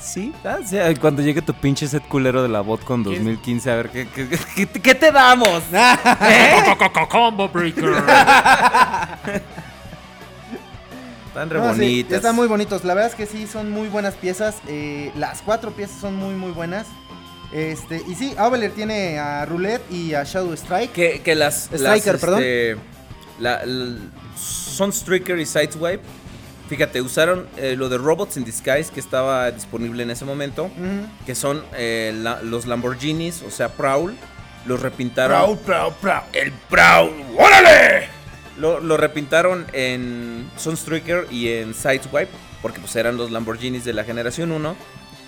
Sí, 0.00 0.32
ah, 0.44 0.58
sí, 0.64 0.78
cuando 0.98 1.20
llegue 1.20 1.42
tu 1.42 1.52
pinche 1.52 1.86
set 1.86 2.02
culero 2.08 2.42
de 2.42 2.48
la 2.48 2.62
BotCon 2.62 3.02
2015, 3.02 3.70
a 3.70 3.74
ver, 3.76 3.90
¿qué, 3.90 4.08
qué, 4.08 4.26
qué- 4.56 4.66
qué 4.66 4.94
te 4.94 5.12
damos? 5.12 5.62
¿Eh? 5.72 6.56
Combo 7.10 7.48
Breaker. 7.50 7.84
Están 11.28 11.50
re 11.50 11.58
No, 11.60 11.74
sí, 11.74 12.06
están 12.10 12.34
muy 12.34 12.48
bonitos. 12.48 12.82
La 12.84 12.94
verdad 12.94 13.10
es 13.10 13.16
que 13.16 13.26
sí, 13.26 13.46
son 13.46 13.70
muy 13.70 13.88
buenas 13.88 14.14
piezas. 14.14 14.56
eh, 14.66 15.12
las 15.16 15.42
cuatro 15.42 15.70
piezas 15.70 16.00
son 16.00 16.16
muy, 16.16 16.34
muy 16.34 16.50
buenas. 16.50 16.86
Este, 17.52 18.02
y 18.06 18.14
sí, 18.14 18.34
Aveler 18.38 18.70
tiene 18.72 19.18
a 19.18 19.44
Roulette 19.44 19.90
y 19.90 20.14
a 20.14 20.22
Shadow 20.24 20.52
Strike. 20.52 20.92
Que, 20.92 21.20
que 21.20 21.34
las. 21.34 21.64
Striker, 21.72 22.12
las, 22.14 22.20
perdón. 22.20 22.38
este, 22.42 22.76
La, 23.40 23.62
Sunstreaker 24.36 25.38
y 25.38 25.46
Sideswipe. 25.46 26.00
Fíjate, 26.68 27.02
usaron 27.02 27.48
eh, 27.56 27.74
lo 27.76 27.88
de 27.88 27.98
Robots 27.98 28.36
in 28.36 28.44
Disguise 28.44 28.92
que 28.94 29.00
estaba 29.00 29.50
disponible 29.50 30.04
en 30.04 30.10
ese 30.10 30.24
momento. 30.24 30.70
Que 31.26 31.34
son 31.34 31.64
eh, 31.76 32.12
la- 32.16 32.42
los 32.42 32.66
Lamborghinis, 32.66 33.42
o 33.42 33.50
sea, 33.50 33.68
Prowl. 33.70 34.14
Los 34.66 34.80
repintaron. 34.80 35.36
Prowl, 35.40 35.58
Prowl, 35.58 35.94
Prowl. 36.00 36.22
El 36.32 36.52
Prowl. 36.52 37.10
¡Órale! 37.36 38.06
Lo, 38.58 38.78
lo 38.78 38.96
repintaron 38.96 39.66
en 39.72 40.48
Sunstreaker 40.56 41.26
y 41.30 41.48
en 41.48 41.74
Sideswipe, 41.74 42.28
porque 42.62 42.78
pues 42.78 42.94
eran 42.94 43.16
los 43.16 43.30
Lamborghinis 43.30 43.84
de 43.84 43.92
la 43.94 44.04
generación 44.04 44.52
1. 44.52 44.76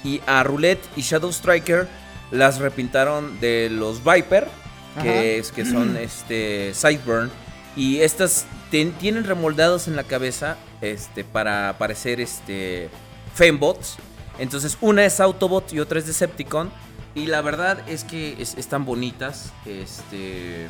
Y 0.05 0.21
a 0.27 0.43
Roulette 0.45 0.85
y 0.97 1.01
Shadow 1.03 1.31
Striker 1.33 1.89
las 2.33 2.59
repintaron 2.59 3.39
de 3.41 3.69
los 3.71 4.03
Viper, 4.03 4.49
Ajá. 4.97 5.03
que, 5.05 5.39
es, 5.39 5.53
que 5.53 5.65
son 5.65 5.97
este 5.99 6.75
Sideburn. 6.75 7.31
Y 7.77 8.01
estas 8.01 8.47
ten- 8.71 8.93
tienen 8.93 9.25
remoldados 9.25 9.87
en 9.87 9.95
la 9.97 10.03
cabeza 10.05 10.57
este, 10.81 11.23
para 11.25 11.77
parecer 11.79 12.21
este, 12.21 12.91
Fembots. 13.35 13.97
Entonces 14.39 14.77
una 14.81 15.05
es 15.05 15.21
Autobot 15.21 15.73
y 15.73 15.79
otra 15.81 15.99
es 15.99 16.07
Decepticon. 16.07 16.71
Y 17.15 17.27
la 17.27 17.43
verdad 17.43 17.79
es 17.89 18.05
que 18.05 18.37
es- 18.41 18.55
están 18.57 18.85
bonitas. 18.85 19.53
Este... 19.67 20.67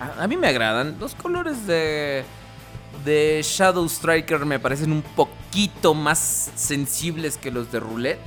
A, 0.00 0.24
a 0.24 0.26
mí 0.26 0.36
me 0.36 0.48
agradan. 0.48 0.96
Los 0.98 1.14
colores 1.14 1.66
de, 1.66 2.24
de 3.04 3.40
Shadow 3.44 3.84
Striker 3.86 4.44
me 4.44 4.58
parecen 4.58 4.90
un 4.92 5.02
poquito 5.02 5.94
más 5.94 6.50
sensibles 6.56 7.36
que 7.36 7.50
los 7.50 7.70
de 7.70 7.80
Roulette. 7.80 8.20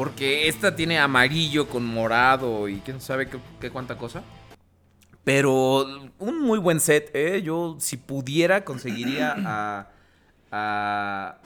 Porque 0.00 0.48
esta 0.48 0.74
tiene 0.74 0.98
amarillo 0.98 1.68
con 1.68 1.84
morado 1.84 2.68
y 2.68 2.78
quién 2.78 3.02
sabe 3.02 3.28
qué, 3.28 3.36
qué 3.60 3.70
cuánta 3.70 3.98
cosa. 3.98 4.22
Pero 5.24 6.10
un 6.18 6.40
muy 6.40 6.58
buen 6.58 6.80
set, 6.80 7.10
¿eh? 7.12 7.42
Yo, 7.42 7.76
si 7.78 7.98
pudiera, 7.98 8.64
conseguiría 8.64 9.34
a. 9.46 9.88
a. 10.50 11.36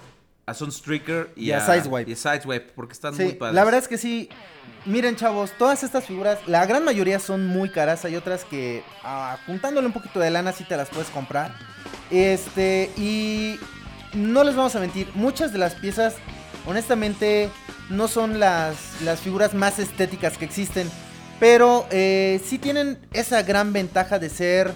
a 0.47 0.55
Sunstreaker 0.55 1.33
y, 1.35 1.47
Y 1.47 1.51
a 1.51 1.63
Sideswipe. 1.63 2.09
Y 2.09 2.13
a 2.13 2.17
Sideswipe, 2.17 2.73
porque 2.77 2.93
están 2.93 3.17
Sí, 3.17 3.25
muy 3.25 3.33
padres. 3.33 3.57
la 3.57 3.65
verdad 3.65 3.81
es 3.81 3.89
que 3.89 3.99
sí. 3.99 4.29
Miren, 4.87 5.17
chavos, 5.17 5.51
todas 5.59 5.83
estas 5.83 6.05
figuras, 6.05 6.39
la 6.47 6.65
gran 6.65 6.85
mayoría 6.85 7.19
son 7.19 7.49
muy 7.49 7.71
caras. 7.71 8.05
Hay 8.05 8.15
otras 8.15 8.45
que, 8.45 8.85
ah, 9.03 9.37
juntándole 9.47 9.89
un 9.89 9.93
poquito 9.93 10.21
de 10.21 10.31
lana, 10.31 10.53
sí 10.53 10.63
te 10.63 10.77
las 10.77 10.91
puedes 10.91 11.11
comprar. 11.11 11.57
Este, 12.09 12.93
y 12.97 13.59
no 14.13 14.45
les 14.45 14.55
vamos 14.55 14.77
a 14.77 14.79
mentir, 14.79 15.09
muchas 15.17 15.53
de 15.53 15.59
las 15.59 15.75
piezas, 15.75 16.15
honestamente, 16.67 17.51
no 17.91 18.09
son 18.09 18.41
las, 18.41 18.77
las 19.03 19.21
figuras 19.21 19.55
más 19.55 19.79
estéticas 19.79 20.39
que 20.39 20.45
existen. 20.45 20.91
Pero 21.41 21.87
eh, 21.91 22.41
sí 22.45 22.59
tienen 22.59 22.99
esa 23.13 23.43
gran 23.43 23.73
ventaja 23.73 24.19
de 24.19 24.29
ser 24.29 24.73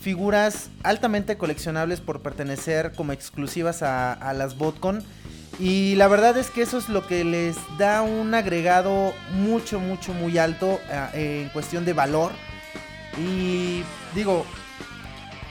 figuras 0.00 0.70
altamente 0.82 1.36
coleccionables 1.36 2.00
por 2.00 2.22
pertenecer 2.22 2.92
como 2.92 3.12
exclusivas 3.12 3.82
a, 3.82 4.32
las 4.34 4.56
Botcon. 4.56 5.02
Y 5.60 5.96
la 5.96 6.08
verdad 6.08 6.36
es 6.38 6.50
que 6.50 6.62
eso 6.62 6.78
es 6.78 6.88
lo 6.88 7.06
que 7.06 7.24
les 7.24 7.56
da 7.78 8.02
un 8.02 8.32
agregado 8.32 9.12
mucho, 9.32 9.80
mucho, 9.80 10.14
muy 10.14 10.38
alto 10.38 10.80
eh, 11.14 11.42
en 11.42 11.48
cuestión 11.50 11.84
de 11.84 11.92
valor. 11.92 12.32
Y 13.18 13.82
digo, 14.14 14.46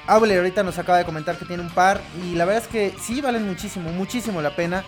Able 0.08 0.38
ahorita 0.38 0.64
nos 0.64 0.80
acaba 0.80 0.98
de 0.98 1.06
comentar 1.06 1.38
que 1.38 1.46
tiene 1.46 1.62
un 1.62 1.70
par. 1.70 2.02
Y 2.24 2.36
la 2.36 2.46
verdad 2.46 2.64
es 2.64 2.70
que 2.70 2.96
sí 3.02 3.20
valen 3.20 3.46
muchísimo, 3.46 3.92
muchísimo 3.92 4.42
la 4.42 4.56
pena. 4.56 4.84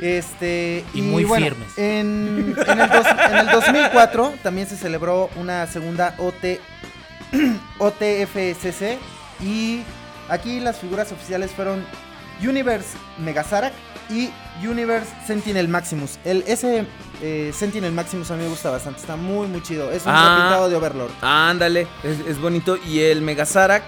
Este, 0.00 0.84
Y 0.94 1.02
muy 1.02 1.24
bueno, 1.24 1.46
firmes. 1.46 1.78
En, 1.78 2.54
en 2.66 2.80
el 2.80 2.88
dos- 2.90 3.06
en 3.30 3.36
el 3.36 3.46
2004 3.48 4.34
también 4.42 4.66
se 4.68 4.76
celebró 4.76 5.30
una 5.36 5.66
segunda 5.66 6.14
OT, 6.18 6.58
OTFCC. 7.78 8.98
Y 9.40 9.82
aquí 10.28 10.60
las 10.60 10.78
figuras 10.78 11.10
oficiales 11.12 11.50
fueron 11.52 11.84
Universe 12.42 12.88
Megazarak 13.18 13.72
y 14.10 14.30
Universe 14.66 15.08
Sentinel 15.26 15.68
Maximus. 15.68 16.18
El, 16.24 16.44
ese 16.46 16.84
eh, 17.22 17.52
Sentinel 17.56 17.92
Maximus 17.92 18.30
a 18.30 18.36
mí 18.36 18.42
me 18.42 18.48
gusta 18.48 18.70
bastante, 18.70 19.00
está 19.00 19.16
muy 19.16 19.46
muy 19.46 19.62
chido. 19.62 19.90
Es 19.90 20.04
un 20.04 20.12
Ah. 20.14 20.34
repintado 20.36 20.68
de 20.68 20.76
Overlord. 20.76 21.10
Ándale, 21.22 21.86
es, 22.02 22.18
es 22.28 22.38
bonito. 22.40 22.76
Y 22.76 23.00
el 23.00 23.22
Megazarak 23.22 23.82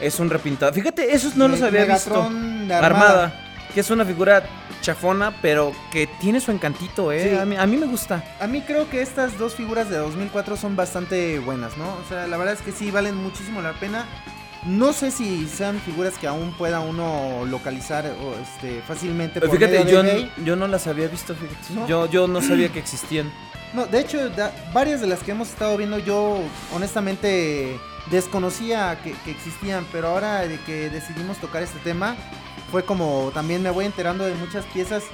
es 0.00 0.18
un 0.18 0.30
repintado. 0.30 0.72
Fíjate, 0.72 1.14
esos 1.14 1.36
no 1.36 1.48
Me- 1.48 1.52
los 1.56 1.62
había 1.62 1.82
Megatron 1.82 2.58
visto. 2.58 2.66
de 2.68 2.74
Armada. 2.74 3.34
Que 3.74 3.80
es 3.80 3.90
una 3.90 4.04
figura 4.04 4.42
chafona, 4.82 5.34
pero 5.40 5.72
que 5.90 6.06
tiene 6.06 6.40
su 6.40 6.50
encantito, 6.50 7.10
¿eh? 7.10 7.30
Sí. 7.30 7.38
A, 7.38 7.46
mí, 7.46 7.56
a 7.56 7.66
mí 7.66 7.76
me 7.78 7.86
gusta. 7.86 8.22
A 8.38 8.46
mí 8.46 8.60
creo 8.60 8.90
que 8.90 9.00
estas 9.00 9.38
dos 9.38 9.54
figuras 9.54 9.88
de 9.88 9.96
2004 9.96 10.58
son 10.58 10.76
bastante 10.76 11.38
buenas, 11.38 11.78
¿no? 11.78 11.84
O 11.84 12.08
sea, 12.08 12.26
la 12.26 12.36
verdad 12.36 12.52
es 12.54 12.60
que 12.60 12.72
sí 12.72 12.90
valen 12.90 13.16
muchísimo 13.16 13.62
la 13.62 13.72
pena. 13.72 14.04
No 14.64 14.92
sé 14.92 15.10
si 15.10 15.48
sean 15.48 15.80
figuras 15.80 16.18
que 16.18 16.28
aún 16.28 16.52
pueda 16.52 16.80
uno 16.80 17.44
localizar 17.46 18.04
o, 18.06 18.34
este, 18.40 18.80
fácilmente 18.82 19.40
por 19.40 19.50
Fíjate, 19.50 19.90
yo, 19.90 20.02
yo 20.44 20.54
no 20.54 20.68
las 20.68 20.86
había 20.86 21.08
visto, 21.08 21.34
fíjate. 21.34 21.74
¿No? 21.74 21.88
Yo, 21.88 22.06
yo 22.06 22.28
no 22.28 22.40
sabía 22.42 22.68
que 22.68 22.78
existían. 22.78 23.32
No, 23.72 23.86
de 23.86 24.00
hecho, 24.00 24.28
da- 24.28 24.52
varias 24.74 25.00
de 25.00 25.06
las 25.06 25.20
que 25.20 25.30
hemos 25.30 25.48
estado 25.48 25.78
viendo 25.78 25.98
yo 25.98 26.38
honestamente 26.74 27.80
desconocía 28.10 28.98
que, 29.02 29.12
que 29.24 29.30
existían, 29.30 29.86
pero 29.90 30.08
ahora 30.08 30.40
de 30.46 30.58
que 30.60 30.90
decidimos 30.90 31.38
tocar 31.38 31.62
este 31.62 31.78
tema, 31.78 32.14
fue 32.72 32.84
como 32.84 33.30
también 33.32 33.62
me 33.62 33.70
voy 33.70 33.84
enterando 33.84 34.24
de 34.24 34.34
muchas 34.34 34.64
piezas. 34.64 35.04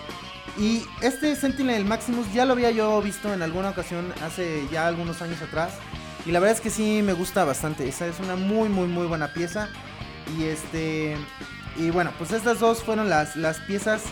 Y 0.56 0.86
este 1.02 1.36
Sentinel 1.36 1.84
Maximus 1.84 2.32
ya 2.32 2.44
lo 2.46 2.54
había 2.54 2.70
yo 2.70 3.02
visto 3.02 3.34
en 3.34 3.42
alguna 3.42 3.70
ocasión 3.70 4.14
hace 4.24 4.66
ya 4.72 4.86
algunos 4.86 5.20
años 5.20 5.42
atrás. 5.42 5.72
Y 6.24 6.32
la 6.32 6.40
verdad 6.40 6.56
es 6.56 6.62
que 6.62 6.70
sí 6.70 7.02
me 7.02 7.12
gusta 7.12 7.44
bastante. 7.44 7.86
Esa 7.86 8.06
es 8.06 8.18
una 8.20 8.36
muy, 8.36 8.68
muy, 8.68 8.86
muy 8.86 9.06
buena 9.06 9.32
pieza. 9.34 9.68
Y 10.38 10.44
este. 10.44 11.16
Y 11.76 11.90
bueno, 11.90 12.12
pues 12.16 12.32
estas 12.32 12.60
dos 12.60 12.82
fueron 12.82 13.08
las, 13.10 13.36
las 13.36 13.58
piezas 13.60 14.02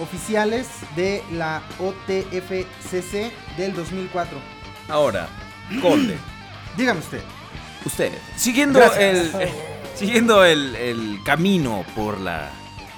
oficiales 0.00 0.68
de 0.96 1.22
la 1.32 1.62
OTFCC 1.78 3.32
del 3.56 3.74
2004. 3.74 4.38
Ahora, 4.88 5.28
Conde. 5.80 6.16
Dígame 6.76 7.00
usted. 7.00 7.20
Usted. 7.84 8.12
Siguiendo 8.36 8.78
Gracias. 8.78 9.34
el. 9.34 9.42
eh, 9.42 9.52
siguiendo 9.94 10.44
el, 10.44 10.74
el 10.76 11.18
camino 11.24 11.84
por 11.94 12.18
la. 12.20 12.50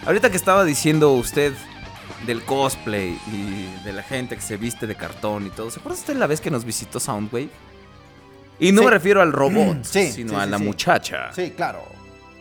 Ahorita 0.07 0.31
que 0.31 0.37
estaba 0.37 0.65
diciendo 0.65 1.13
usted 1.13 1.55
del 2.27 2.43
cosplay 2.45 3.19
y 3.33 3.85
de 3.85 3.93
la 3.93 4.03
gente 4.03 4.37
que 4.37 4.43
se 4.43 4.57
viste 4.57 4.87
de 4.87 4.95
cartón 4.95 5.47
y 5.47 5.51
todo. 5.51 5.71
¿Se 5.71 5.81
acuerda 5.81 5.99
usted 5.99 6.17
la 6.17 6.27
vez 6.27 6.41
que 6.41 6.51
nos 6.51 6.65
visitó 6.65 7.01
Soundwave? 7.01 7.49
Y 8.59 8.73
no 8.73 8.81
Sí. 8.81 8.85
me 8.87 8.91
refiero 8.91 9.21
al 9.23 9.33
robot, 9.33 9.79
Sí, 9.85 10.13
sino 10.13 10.31
sí, 10.31 10.37
a 10.37 10.47
la 10.47 10.59
muchacha. 10.59 11.33
Sí, 11.33 11.51
claro. 11.57 11.83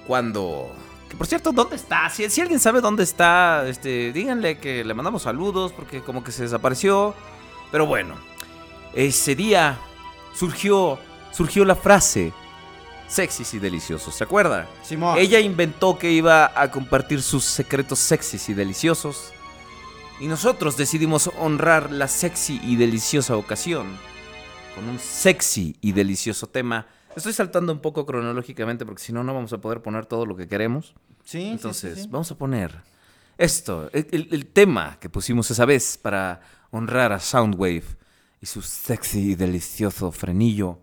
Cuando. 0.08 0.72
Que 1.10 1.16
por 1.18 1.28
cierto, 1.28 1.52
¿dónde 1.52 1.76
está? 1.76 2.10
Si, 2.10 2.30
si 2.30 2.42
alguien 2.42 2.60
sabe 2.60 2.82
dónde 2.82 3.04
está, 3.04 3.68
este, 3.68 4.12
díganle 4.12 4.58
que 4.58 4.84
le 4.84 4.94
mandamos 4.94 5.24
saludos 5.24 5.72
porque 5.74 6.02
como 6.02 6.24
que 6.24 6.32
se 6.32 6.44
desapareció. 6.44 7.14
Pero 7.72 7.86
bueno, 7.86 8.16
ese 8.94 9.36
día 9.36 9.78
surgió, 10.36 11.00
surgió 11.32 11.66
la 11.66 11.76
frase 11.76 12.32
sexys 13.08 13.54
y 13.54 13.60
deliciosos, 13.60 14.16
¿se 14.16 14.24
acuerda? 14.24 14.68
Simón. 14.84 15.18
Ella 15.18 15.40
inventó 15.40 15.98
que 15.98 16.12
iba 16.12 16.52
a 16.60 16.72
compartir 16.72 17.22
sus 17.22 17.44
secretos 17.44 18.00
sexys 18.00 18.50
y 18.50 18.54
deliciosos. 18.54 19.32
Y 20.20 20.28
nosotros 20.28 20.78
decidimos 20.78 21.30
honrar 21.40 21.92
la 21.92 22.08
sexy 22.08 22.60
y 22.64 22.76
deliciosa 22.76 23.36
ocasión 23.36 23.88
con 24.76 24.88
un 24.88 25.00
sexy 25.00 25.76
y 25.82 25.92
delicioso 25.92 26.48
tema. 26.48 26.88
Estoy 27.16 27.34
saltando 27.34 27.74
un 27.74 27.80
poco 27.80 28.06
cronológicamente 28.06 28.86
porque 28.86 29.02
si 29.02 29.14
no, 29.14 29.24
no 29.24 29.34
vamos 29.34 29.54
a 29.54 29.60
poder 29.60 29.82
poner 29.82 30.06
todo 30.06 30.26
lo 30.26 30.36
que 30.36 30.48
queremos. 30.48 30.96
Sí, 31.24 31.50
Entonces, 31.50 31.96
sí, 31.96 32.02
sí. 32.04 32.10
vamos 32.12 32.32
a 32.32 32.38
poner 32.38 32.82
esto, 33.38 33.90
el 33.94 34.46
tema 34.48 34.98
que 35.00 35.10
pusimos 35.10 35.50
esa 35.52 35.66
vez 35.66 35.98
para 35.98 36.42
honrar 36.72 37.12
a 37.12 37.20
Soundwave 37.20 37.84
y 38.42 38.46
su 38.46 38.62
sexy 38.62 39.32
y 39.32 39.36
delicioso 39.36 40.12
frenillo. 40.12 40.83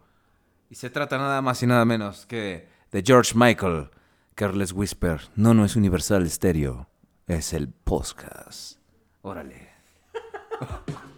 Y 0.71 0.77
se 0.77 0.89
trata 0.89 1.19
nada 1.19 1.43
más 1.43 1.61
y 1.65 1.67
nada 1.67 1.85
menos 1.85 2.27
que 2.27 2.69
de 2.93 3.03
George 3.05 3.33
Michael, 3.35 3.91
Careless 4.37 4.73
Whisper. 4.73 5.21
No, 5.35 5.53
no 5.53 5.65
es 5.65 5.75
Universal 5.75 6.31
Stereo, 6.31 6.89
es 7.27 7.53
el 7.53 7.69
podcast. 7.69 8.79
Órale. 9.23 9.69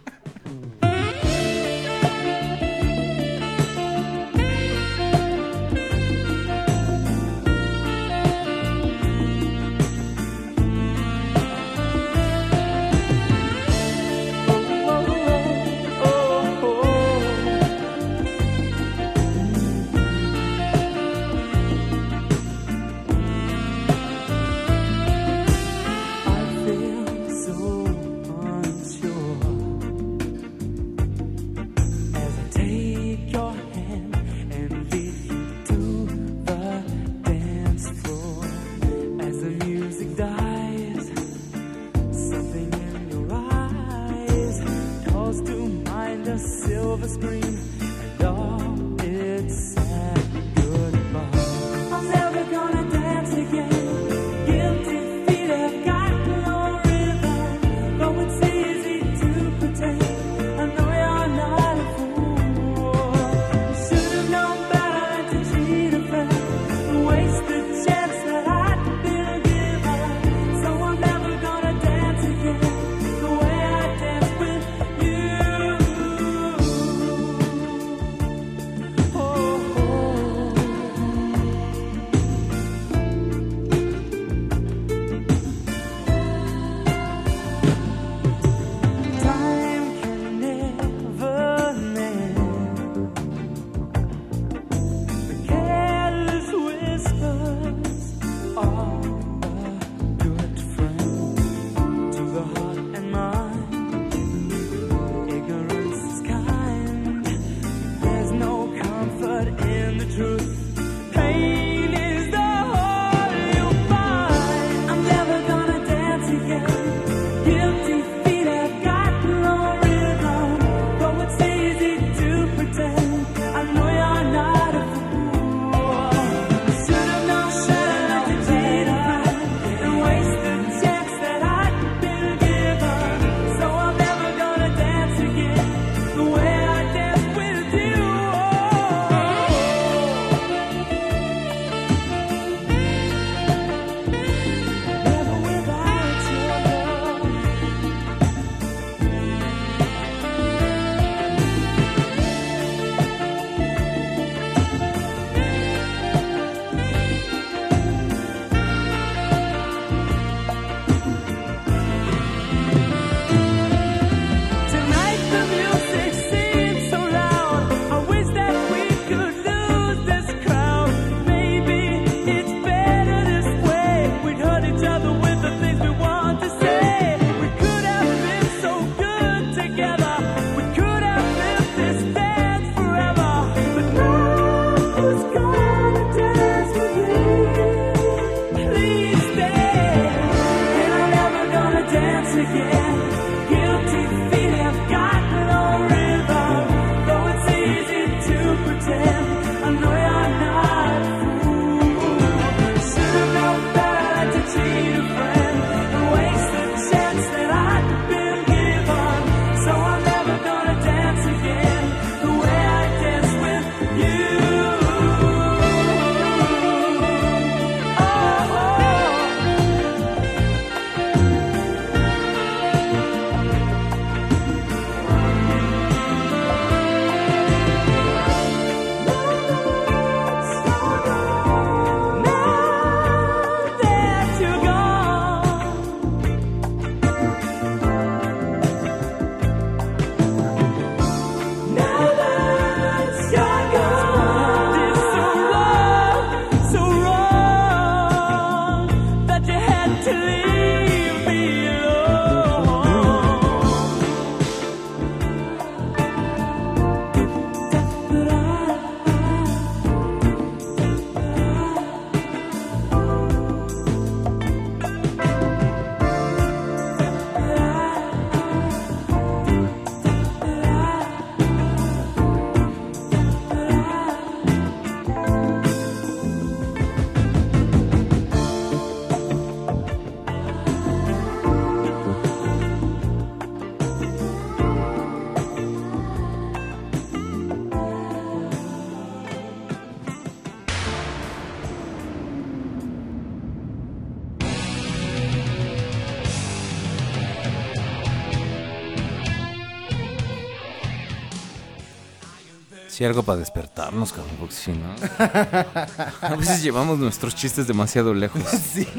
Sí, 302.93 303.03
algo 303.03 303.23
para 303.23 303.39
despertarnos, 303.39 304.13
cabrón, 304.13 304.35
porque 304.39 304.53
si 304.53 304.71
no. 304.71 304.85
A 306.21 306.35
veces 306.35 306.61
llevamos 306.61 306.99
nuestros 306.99 307.33
chistes 307.33 307.65
demasiado 307.65 308.13
lejos. 308.13 308.43
Sí. 308.73 308.87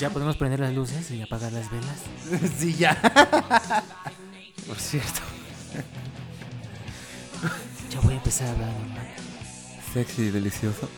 Ya 0.00 0.10
podemos 0.10 0.36
prender 0.36 0.58
las 0.58 0.72
luces 0.74 1.10
y 1.12 1.22
apagar 1.22 1.52
las 1.52 1.70
velas. 1.70 2.50
Sí, 2.58 2.74
ya. 2.74 2.94
Por 4.66 4.76
cierto. 4.76 5.20
Ya 7.88 8.00
voy 8.00 8.14
a 8.14 8.16
empezar 8.16 8.48
a 8.48 8.50
hablar 8.52 8.68
normal. 8.70 9.06
Sexy 9.92 10.22
y 10.22 10.30
delicioso. 10.30 10.88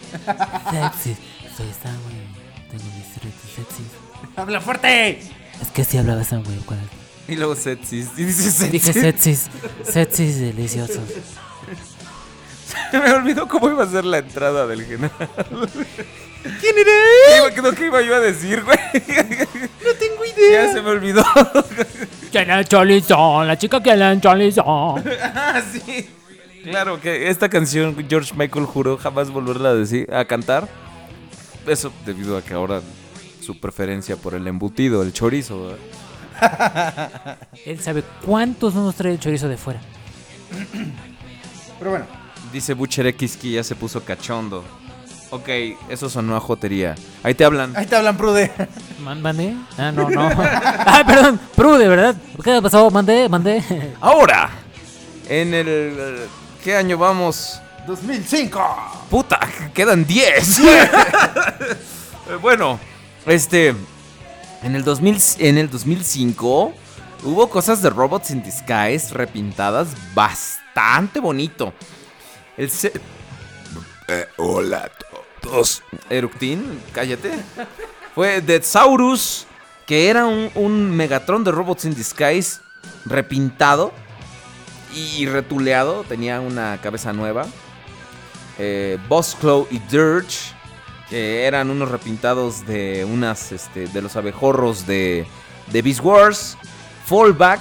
Sexy. 0.71 1.17
Soy 1.55 1.67
Samway. 1.83 2.71
Tengo 2.71 2.85
mis 2.97 3.15
retos 3.23 3.51
sexys. 3.55 4.37
¡Habla 4.37 4.61
fuerte! 4.61 5.19
Es 5.61 5.71
que 5.75 5.85
sí 5.85 5.99
hablaba 5.99 6.25
Samway. 6.25 6.59
Y 7.29 7.37
luego 7.37 7.57
sexys. 7.57 8.09
Y 8.17 8.25
dice 8.25 8.51
sexy. 8.51 8.71
Dije 8.71 8.93
sexys. 8.93 9.51
Sexys 9.85 10.39
deliciosos. 10.39 11.11
Se 12.91 12.99
me 13.01 13.13
olvidó 13.13 13.49
cómo 13.49 13.69
iba 13.71 13.85
a 13.85 13.89
ser 13.89 14.05
la 14.05 14.19
entrada 14.19 14.67
del 14.67 14.85
general. 14.85 15.11
¿Quién 16.61 16.77
eres? 16.79 17.55
¿Qué 17.55 17.61
iba, 17.61 17.71
no, 17.71 17.75
¿Qué 17.75 17.87
iba 17.87 18.03
yo 18.03 18.15
a 18.15 18.21
decir, 18.21 18.63
güey? 18.63 18.77
No 18.77 19.93
tengo 19.99 20.25
idea. 20.37 20.67
Ya 20.67 20.73
se 20.73 20.83
me 20.83 20.91
olvidó. 20.91 21.25
Que 22.31 22.45
la 22.45 22.63
cholizón, 22.65 23.47
la 23.47 23.57
chica 23.57 23.83
que 23.83 23.97
la 23.97 24.21
cholizón. 24.21 25.03
ah, 25.23 25.63
sí. 25.73 26.09
Claro 26.65 27.01
que 27.01 27.29
esta 27.31 27.49
canción 27.49 27.97
George 28.09 28.35
Michael 28.37 28.67
juró 28.67 28.97
jamás 28.99 29.31
volverla 29.31 29.71
a 29.71 29.75
decir, 29.75 30.13
a 30.13 30.25
cantar. 30.25 30.69
Eso 31.67 31.93
debido 32.05 32.37
a 32.37 32.43
que 32.43 32.53
ahora 32.55 32.83
su 33.41 33.59
preferencia 33.59 34.17
por 34.17 34.35
el 34.35 34.47
embutido, 34.47 35.03
el 35.03 35.13
chorizo. 35.13 35.77
¿verdad? 36.41 37.39
Él 37.65 37.81
sabe 37.81 38.03
cuántos 38.25 38.75
no 38.75 38.85
nos 38.85 38.95
trae 38.97 39.13
el 39.13 39.21
chorizo 39.21 39.49
de 39.49 39.57
fuera. 39.57 39.81
Pero 41.79 41.91
bueno. 41.91 42.24
Dice 42.55 42.73
Butcher 42.73 43.05
X 43.09 43.37
que 43.37 43.51
ya 43.51 43.65
se 43.65 43.75
puso 43.75 44.05
cachondo. 44.05 44.63
Ok, 45.31 45.49
eso 45.89 46.09
sonó 46.09 46.37
a 46.37 46.41
jotería. 46.41 46.95
Ahí 47.25 47.35
te 47.35 47.45
hablan. 47.45 47.77
Ahí 47.77 47.85
te 47.85 47.97
hablan, 47.97 48.17
Prude. 48.17 48.53
Man- 49.03 49.21
¿Mandé? 49.21 49.57
Ah, 49.77 49.91
no, 49.91 50.09
no. 50.09 50.31
ah, 50.39 51.03
perdón. 51.05 51.41
Prude, 51.57 51.89
¿verdad? 51.89 52.15
¿Qué 52.45 52.63
pasó? 52.63 52.89
Mandé, 52.93 53.29
mandé. 53.29 53.61
Ahora, 54.01 54.51
en 55.29 55.53
el... 55.53 56.29
¿Qué 56.63 56.77
año 56.77 56.97
vamos? 56.97 57.61
2005. 57.89 58.61
Puta, 59.11 59.41
quedan 59.75 60.07
10. 60.07 60.59
Eh, 60.61 60.91
bueno, 62.41 62.79
este. 63.27 63.75
En 64.63 64.77
el, 64.77 64.85
2000, 64.85 65.19
en 65.41 65.59
el 65.59 65.69
2005 65.69 66.73
hubo 67.25 67.51
cosas 67.51 67.83
de 67.83 67.91
Robots 67.91 68.31
in 68.31 68.45
Disguise 68.45 69.13
repintadas 69.13 69.89
bastante 70.15 71.19
bonito. 71.19 71.75
El 72.57 72.71
se- 72.71 72.93
Eh, 74.09 74.27
hola 74.37 74.85
a 74.85 75.41
todos. 75.41 75.83
Eructin, 76.11 76.81
cállate. 76.93 77.33
Fue 78.15 78.41
Deadsaurus, 78.41 79.47
que 79.87 80.09
era 80.09 80.27
un, 80.27 80.51
un 80.55 80.91
Megatron 80.97 81.43
de 81.43 81.51
Robots 81.51 81.85
in 81.87 81.95
Disguise 81.95 82.59
repintado 83.07 83.93
y 84.95 85.27
retuleado. 85.27 86.05
Tenía 86.05 86.41
una 86.41 86.79
cabeza 86.83 87.13
nueva. 87.13 87.47
Eh, 88.59 88.99
Bossclaw 89.09 89.67
y 89.71 89.79
Dirge, 89.91 90.53
que 91.11 91.45
eran 91.45 91.71
unos 91.71 91.91
repintados 91.91 92.67
de 92.67 93.05
unas 93.05 93.51
este, 93.53 93.87
de 93.89 94.03
los 94.03 94.17
abejorros 94.17 94.87
de, 94.87 95.27
de 95.73 95.83
Beast 95.83 96.01
Wars. 96.05 96.57
Fallback, 97.07 97.61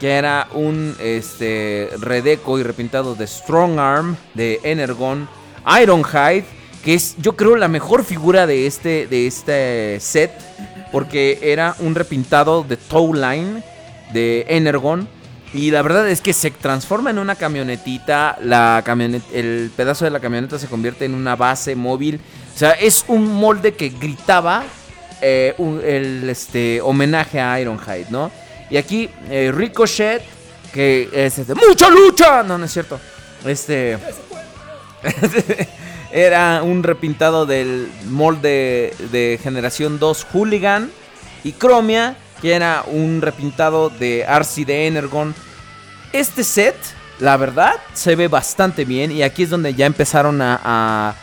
que 0.00 0.12
era 0.12 0.48
un 0.52 0.94
este, 1.00 1.88
redeco 2.00 2.58
y 2.58 2.62
repintado 2.62 3.14
de 3.14 3.26
Strong 3.26 3.78
Arm, 3.78 4.16
de 4.34 4.60
Energon. 4.62 5.28
Ironhide, 5.80 6.44
que 6.84 6.94
es 6.94 7.16
yo 7.18 7.36
creo 7.36 7.56
la 7.56 7.68
mejor 7.68 8.04
figura 8.04 8.46
de 8.46 8.66
este, 8.66 9.06
de 9.06 9.26
este 9.26 9.98
set, 10.00 10.32
porque 10.92 11.38
era 11.42 11.74
un 11.78 11.94
repintado 11.94 12.62
de 12.64 12.76
Towline, 12.76 13.62
de 14.12 14.44
Energon. 14.48 15.08
Y 15.54 15.70
la 15.70 15.82
verdad 15.82 16.08
es 16.08 16.20
que 16.20 16.32
se 16.32 16.50
transforma 16.50 17.10
en 17.10 17.18
una 17.18 17.36
camionetita. 17.36 18.36
La 18.42 18.82
el 19.32 19.70
pedazo 19.76 20.04
de 20.04 20.10
la 20.10 20.18
camioneta 20.18 20.58
se 20.58 20.66
convierte 20.66 21.04
en 21.04 21.14
una 21.14 21.36
base 21.36 21.76
móvil. 21.76 22.20
O 22.54 22.58
sea, 22.58 22.72
es 22.72 23.04
un 23.06 23.32
molde 23.32 23.74
que 23.74 23.88
gritaba 23.90 24.64
eh, 25.20 25.54
el 25.84 26.28
este, 26.28 26.80
homenaje 26.80 27.40
a 27.40 27.60
Ironhide, 27.60 28.06
¿no? 28.10 28.30
Y 28.70 28.76
aquí 28.76 29.08
eh, 29.30 29.52
Ricochet, 29.54 30.22
que 30.72 31.08
es 31.12 31.38
este, 31.38 31.54
¡Mucha 31.54 31.88
lucha! 31.90 32.42
No, 32.42 32.58
no 32.58 32.64
es 32.64 32.72
cierto. 32.72 32.98
Este. 33.44 33.98
era 36.12 36.62
un 36.62 36.82
repintado 36.82 37.46
del 37.46 37.88
molde 38.08 38.94
de 39.12 39.38
generación 39.42 39.98
2 39.98 40.26
Hooligan. 40.32 40.90
Y 41.42 41.52
Chromia, 41.52 42.16
que 42.40 42.54
era 42.54 42.84
un 42.86 43.20
repintado 43.20 43.90
de 43.90 44.24
Arcee 44.24 44.64
de 44.64 44.86
Energon. 44.86 45.34
Este 46.12 46.42
set, 46.42 46.76
la 47.20 47.36
verdad, 47.36 47.74
se 47.92 48.16
ve 48.16 48.28
bastante 48.28 48.84
bien. 48.84 49.12
Y 49.12 49.22
aquí 49.22 49.42
es 49.42 49.50
donde 49.50 49.74
ya 49.74 49.86
empezaron 49.86 50.40
a, 50.40 50.58
a- 50.64 51.14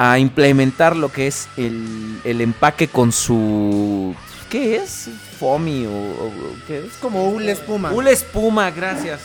a 0.00 0.18
implementar 0.20 0.94
lo 0.96 1.10
que 1.10 1.26
es 1.26 1.48
el, 1.56 2.20
el 2.24 2.40
empaque 2.40 2.86
con 2.88 3.10
su. 3.12 4.14
¿Qué 4.48 4.76
es? 4.76 5.08
Foamy 5.38 5.86
o, 5.86 5.90
o- 5.90 6.26
o 6.26 6.56
¿qué 6.66 6.86
es? 6.86 6.92
Como 6.94 7.24
una 7.30 7.50
espuma. 7.52 7.90
Una 7.92 8.10
espuma, 8.10 8.70
gracias. 8.70 9.20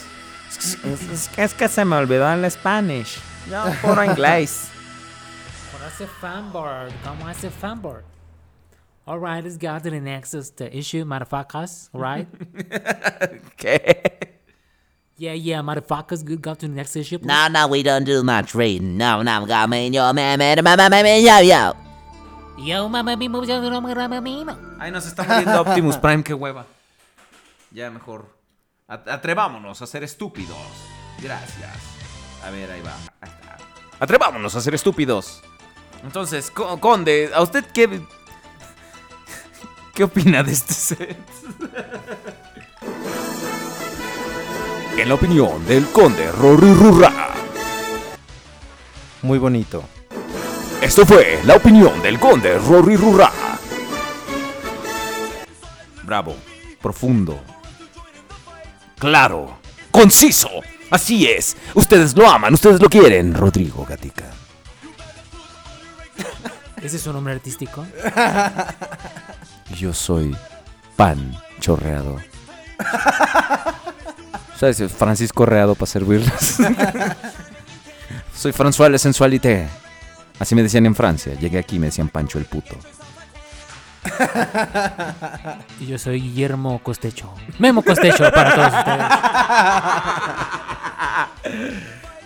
Es, 0.49 0.77
es- 0.85 1.29
es 1.37 1.53
que 1.53 1.67
se 1.67 1.83
me 1.85 1.95
olvidó 1.95 2.31
el 2.31 2.49
Spanish. 2.51 3.19
Yo 3.49 3.63
puro 3.81 4.03
inglés. 4.03 4.67
¿Cómo 5.71 5.85
hace 5.85 6.07
fanboard? 6.07 6.91
¿Cómo 7.03 7.27
hace 7.27 7.49
fanboard? 7.49 8.03
Alright, 9.05 9.43
let's 9.43 9.57
go 9.57 9.77
to 9.79 9.89
the 9.89 9.99
next 9.99 10.33
issue, 10.71 11.03
motherfuckers. 11.03 11.89
Alright? 11.93 12.27
¿Qué? 13.57 14.39
Yeah, 15.17 15.33
yeah, 15.33 15.61
motherfuckers. 15.61 16.23
Good, 16.23 16.41
go 16.41 16.53
to 16.55 16.67
the 16.67 16.73
next 16.73 16.95
issue, 16.95 17.17
please. 17.19 17.27
No, 17.27 17.47
no, 17.49 17.67
we 17.67 17.83
don't 17.83 18.05
do 18.05 18.23
much 18.23 18.55
reading. 18.55 18.97
No, 18.97 19.21
no, 19.21 19.45
got 19.45 19.69
me, 19.69 19.89
yo, 19.89 20.13
me, 20.13 20.37
me, 20.37 20.55
me, 20.55 20.61
me, 20.75 20.89
me, 20.89 21.03
me, 21.03 21.21
yo, 21.23 21.39
yo. 21.41 21.73
Yo, 22.57 22.87
mamá, 22.87 23.15
mi, 23.15 23.25
yo, 23.25 23.71
mamá. 23.81 24.57
Ay, 24.79 24.91
nos 24.91 25.05
está 25.05 25.23
muriendo 25.23 25.61
Optimus 25.61 25.97
Prime, 26.01 26.23
qué 26.23 26.33
hueva. 26.33 26.65
Ya 27.71 27.89
mejor. 27.89 28.27
at- 28.87 29.07
Atrevámonos 29.07 29.81
a 29.81 29.87
ser 29.87 30.03
estúpidos. 30.03 30.57
Gracias. 31.19 31.71
A 32.45 32.49
ver, 32.51 32.69
ahí 32.71 32.81
va. 32.81 32.93
Ahí 33.21 33.29
está. 33.29 33.57
Atrevámonos 33.99 34.55
a 34.55 34.61
ser 34.61 34.75
estúpidos. 34.75 35.41
Entonces, 36.03 36.51
Co- 36.51 36.79
Conde, 36.79 37.31
¿a 37.33 37.41
usted 37.41 37.65
qué. 37.73 38.01
¿Qué 39.95 40.03
opina 40.03 40.43
de 40.43 40.51
este 40.51 40.73
set? 40.73 41.17
En 44.95 45.09
la 45.09 45.15
opinión 45.15 45.65
del 45.65 45.87
Conde 45.87 46.31
Rory 46.31 46.71
Rurra. 46.71 47.11
Muy 49.23 49.37
bonito. 49.39 49.83
Esto 50.83 51.05
fue 51.05 51.39
la 51.45 51.55
opinión 51.55 52.01
del 52.01 52.19
Conde 52.19 52.57
Rory 52.59 52.97
Rurra. 52.97 53.31
Bravo, 56.03 56.35
profundo, 56.81 57.41
claro, 58.99 59.59
conciso. 59.91 60.49
Así 60.91 61.25
es. 61.25 61.55
Ustedes 61.73 62.13
lo 62.17 62.29
aman, 62.29 62.53
ustedes 62.53 62.81
lo 62.81 62.89
quieren. 62.89 63.33
Rodrigo 63.33 63.85
Gatica. 63.85 64.25
¿Ese 66.81 66.97
es 66.97 67.01
su 67.01 67.13
nombre 67.13 67.33
artístico? 67.33 67.87
Yo 69.77 69.93
soy 69.93 70.35
pan 70.97 71.33
chorreado. 71.61 72.17
¿Sabes? 74.59 74.83
Francisco 74.91 75.45
Reado 75.45 75.75
para 75.75 75.89
servirles. 75.89 76.57
soy 78.35 78.51
François 78.51 78.89
Le 78.89 78.99
Sensualité. 78.99 79.69
Así 80.39 80.55
me 80.55 80.63
decían 80.63 80.85
en 80.85 80.95
Francia. 80.95 81.33
Llegué 81.39 81.59
aquí 81.59 81.75
y 81.77 81.79
me 81.79 81.87
decían 81.87 82.09
Pancho 82.09 82.37
el 82.37 82.45
puto. 82.45 82.75
Y 85.79 85.87
yo 85.87 85.97
soy 85.97 86.21
Guillermo 86.21 86.79
Costecho. 86.83 87.33
Memo 87.59 87.81
Costecho 87.83 88.29
para 88.31 88.55
todos 88.55 88.73
ustedes. 88.77 89.05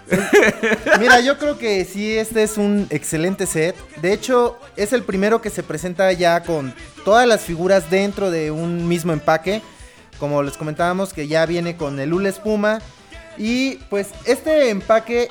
Mira, 0.99 1.19
yo 1.19 1.37
creo 1.37 1.57
que 1.57 1.83
sí, 1.85 2.17
este 2.17 2.43
es 2.43 2.57
un 2.57 2.87
excelente 2.89 3.45
set. 3.45 3.75
De 4.01 4.13
hecho, 4.13 4.59
es 4.75 4.93
el 4.93 5.03
primero 5.03 5.41
que 5.41 5.49
se 5.49 5.63
presenta 5.63 6.11
ya 6.13 6.43
con 6.43 6.73
todas 7.03 7.27
las 7.27 7.41
figuras 7.41 7.89
dentro 7.89 8.31
de 8.31 8.51
un 8.51 8.87
mismo 8.87 9.13
empaque. 9.13 9.61
Como 10.19 10.41
les 10.43 10.57
comentábamos, 10.57 11.13
que 11.13 11.27
ya 11.27 11.45
viene 11.45 11.75
con 11.77 11.99
el 11.99 12.13
hula 12.13 12.29
espuma. 12.29 12.79
Y 13.37 13.75
pues 13.89 14.07
este 14.25 14.69
empaque 14.69 15.27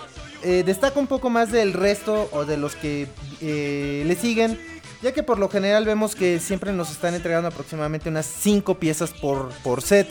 eh, 0.49 0.63
destaca 0.65 1.01
un 1.01 1.09
poco 1.09 1.29
más 1.29 1.51
del 1.51 1.73
resto 1.73 2.29
o 2.31 2.45
de 2.45 2.57
los 2.57 2.77
que 2.77 3.09
eh, 3.41 4.05
le 4.07 4.15
siguen. 4.15 4.57
Ya 5.03 5.13
que 5.13 5.25
por 5.25 5.41
lo 5.41 5.49
general 5.49 5.85
vemos 5.85 6.15
que 6.15 6.39
siempre 6.39 6.73
nos 6.73 6.93
están 6.93 7.15
entregando 7.15 7.49
aproximadamente 7.49 8.09
unas 8.09 8.27
5 8.27 8.79
piezas 8.79 9.11
por, 9.11 9.49
por 9.65 9.83
set. 9.83 10.09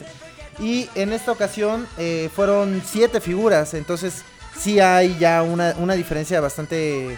Y 0.59 0.89
en 0.95 1.13
esta 1.13 1.31
ocasión 1.31 1.87
eh, 1.97 2.29
fueron 2.35 2.83
7 2.85 3.21
figuras. 3.21 3.73
Entonces 3.75 4.25
sí 4.59 4.81
hay 4.81 5.15
ya 5.17 5.41
una, 5.41 5.73
una 5.79 5.93
diferencia 5.93 6.41
bastante 6.41 7.17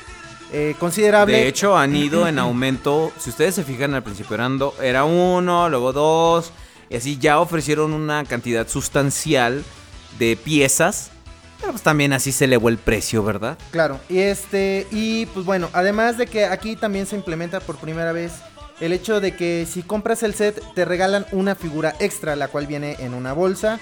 considerable. 0.80 1.38
De 1.38 1.48
hecho, 1.48 1.76
han 1.76 1.96
ido 1.96 2.28
en 2.28 2.38
aumento. 2.38 3.12
Si 3.20 3.32
ustedes 3.32 3.56
se 3.56 3.64
fijan, 3.64 3.96
al 3.96 4.04
principio 4.04 4.38
era 4.80 5.06
uno, 5.06 5.70
luego 5.70 5.92
dos. 5.92 6.52
Y 6.88 6.98
así 6.98 7.18
ya 7.18 7.40
ofrecieron 7.40 7.94
una 7.94 8.24
cantidad 8.26 8.68
sustancial 8.68 9.64
de 10.20 10.38
piezas. 10.38 11.10
Pero 11.60 11.72
pues 11.72 11.84
también 11.84 12.14
así 12.14 12.32
se 12.32 12.46
elevó 12.46 12.70
el 12.70 12.78
precio, 12.78 13.24
¿verdad? 13.24 13.58
Claro, 13.72 14.00
y 14.10 14.20
este, 14.20 14.86
y 14.92 15.26
pues 15.28 15.46
bueno, 15.46 15.70
además 15.74 16.18
de 16.18 16.28
que 16.28 16.46
aquí 16.46 16.76
también 16.76 17.06
se 17.08 17.16
implementa 17.16 17.60
por 17.60 17.78
primera 17.78 18.12
vez 18.12 18.32
el 18.80 18.94
hecho 18.94 19.20
de 19.20 19.36
que 19.36 19.66
si 19.70 19.82
compras 19.82 20.22
el 20.22 20.36
set 20.36 20.62
te 20.76 20.86
regalan 20.86 21.26
una 21.32 21.56
figura 21.56 21.96
extra, 22.00 22.36
la 22.36 22.48
cual 22.48 22.68
viene 22.68 22.96
en 23.00 23.14
una 23.16 23.34
bolsa. 23.34 23.80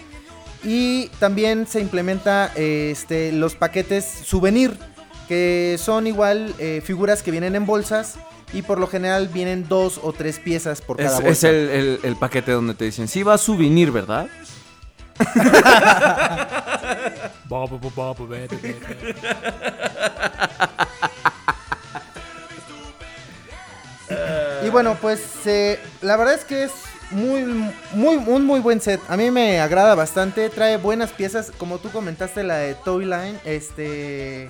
Y 0.63 1.09
también 1.19 1.67
se 1.67 1.79
implementa 1.81 2.51
este, 2.55 3.31
los 3.33 3.55
paquetes 3.55 4.05
souvenir, 4.05 4.77
que 5.27 5.77
son 5.79 6.07
igual 6.07 6.55
eh, 6.59 6.81
figuras 6.83 7.21
que 7.23 7.29
vienen 7.31 7.55
en 7.55 7.65
bolsas 7.65 8.15
y 8.53 8.61
por 8.61 8.79
lo 8.79 8.87
general 8.87 9.27
vienen 9.27 9.67
dos 9.67 9.99
o 10.01 10.13
tres 10.13 10.39
piezas 10.39 10.81
por 10.81 10.99
Es, 11.01 11.07
cada 11.07 11.17
es 11.19 11.23
bolsa. 11.25 11.49
el, 11.49 11.55
el- 11.69 11.99
el 12.03 12.15
paquete 12.15 12.51
donde 12.53 12.73
te 12.73 12.85
dicen, 12.85 13.07
sí 13.07 13.21
va 13.21 13.33
a 13.33 13.37
souvenir, 13.37 13.91
¿verdad? 13.91 14.27
Y 24.63 24.69
bueno, 24.69 24.97
pues 25.01 25.21
eh, 25.45 25.79
la 26.01 26.15
verdad 26.17 26.35
es 26.35 26.43
que 26.45 26.63
es 26.63 26.71
muy, 27.11 27.43
muy, 27.93 28.15
un 28.17 28.45
muy 28.45 28.59
buen 28.59 28.81
set. 28.81 28.99
A 29.07 29.17
mí 29.17 29.29
me 29.31 29.59
agrada 29.59 29.95
bastante. 29.95 30.49
Trae 30.49 30.77
buenas 30.77 31.11
piezas, 31.11 31.51
como 31.57 31.77
tú 31.79 31.89
comentaste, 31.91 32.43
la 32.43 32.57
de 32.57 32.73
Toy 32.75 33.05
Line, 33.05 33.39
este, 33.45 34.49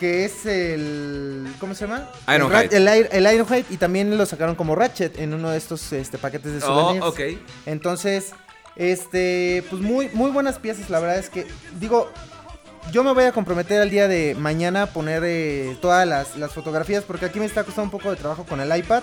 que 0.00 0.24
es 0.24 0.44
el, 0.46 1.54
¿cómo 1.58 1.74
se 1.74 1.86
llama? 1.86 2.08
Ironhide. 2.34 2.76
El, 2.76 2.88
el, 2.88 3.08
el 3.12 3.34
Ironhide 3.34 3.66
y 3.70 3.76
también 3.76 4.16
lo 4.16 4.26
sacaron 4.26 4.54
como 4.56 4.74
Ratchet 4.74 5.18
en 5.18 5.32
uno 5.34 5.50
de 5.50 5.58
estos 5.58 5.92
este, 5.92 6.18
paquetes 6.18 6.52
de 6.52 6.58
Oh, 6.58 6.60
souvenirs. 6.60 7.06
ok. 7.06 7.20
Entonces, 7.66 8.32
este, 8.76 9.64
pues 9.70 9.82
muy, 9.82 10.08
muy 10.12 10.30
buenas 10.30 10.58
piezas. 10.58 10.90
La 10.90 11.00
verdad 11.00 11.18
es 11.18 11.30
que, 11.30 11.46
digo, 11.78 12.10
yo 12.90 13.04
me 13.04 13.12
voy 13.12 13.24
a 13.24 13.32
comprometer 13.32 13.80
al 13.80 13.90
día 13.90 14.08
de 14.08 14.34
mañana 14.34 14.82
a 14.82 14.86
poner 14.86 15.22
eh, 15.24 15.76
todas 15.80 16.06
las, 16.06 16.36
las 16.36 16.52
fotografías 16.52 17.04
porque 17.04 17.26
aquí 17.26 17.38
me 17.38 17.46
está 17.46 17.64
costando 17.64 17.84
un 17.84 17.90
poco 17.90 18.10
de 18.10 18.16
trabajo 18.16 18.44
con 18.44 18.60
el 18.60 18.76
iPad, 18.76 19.02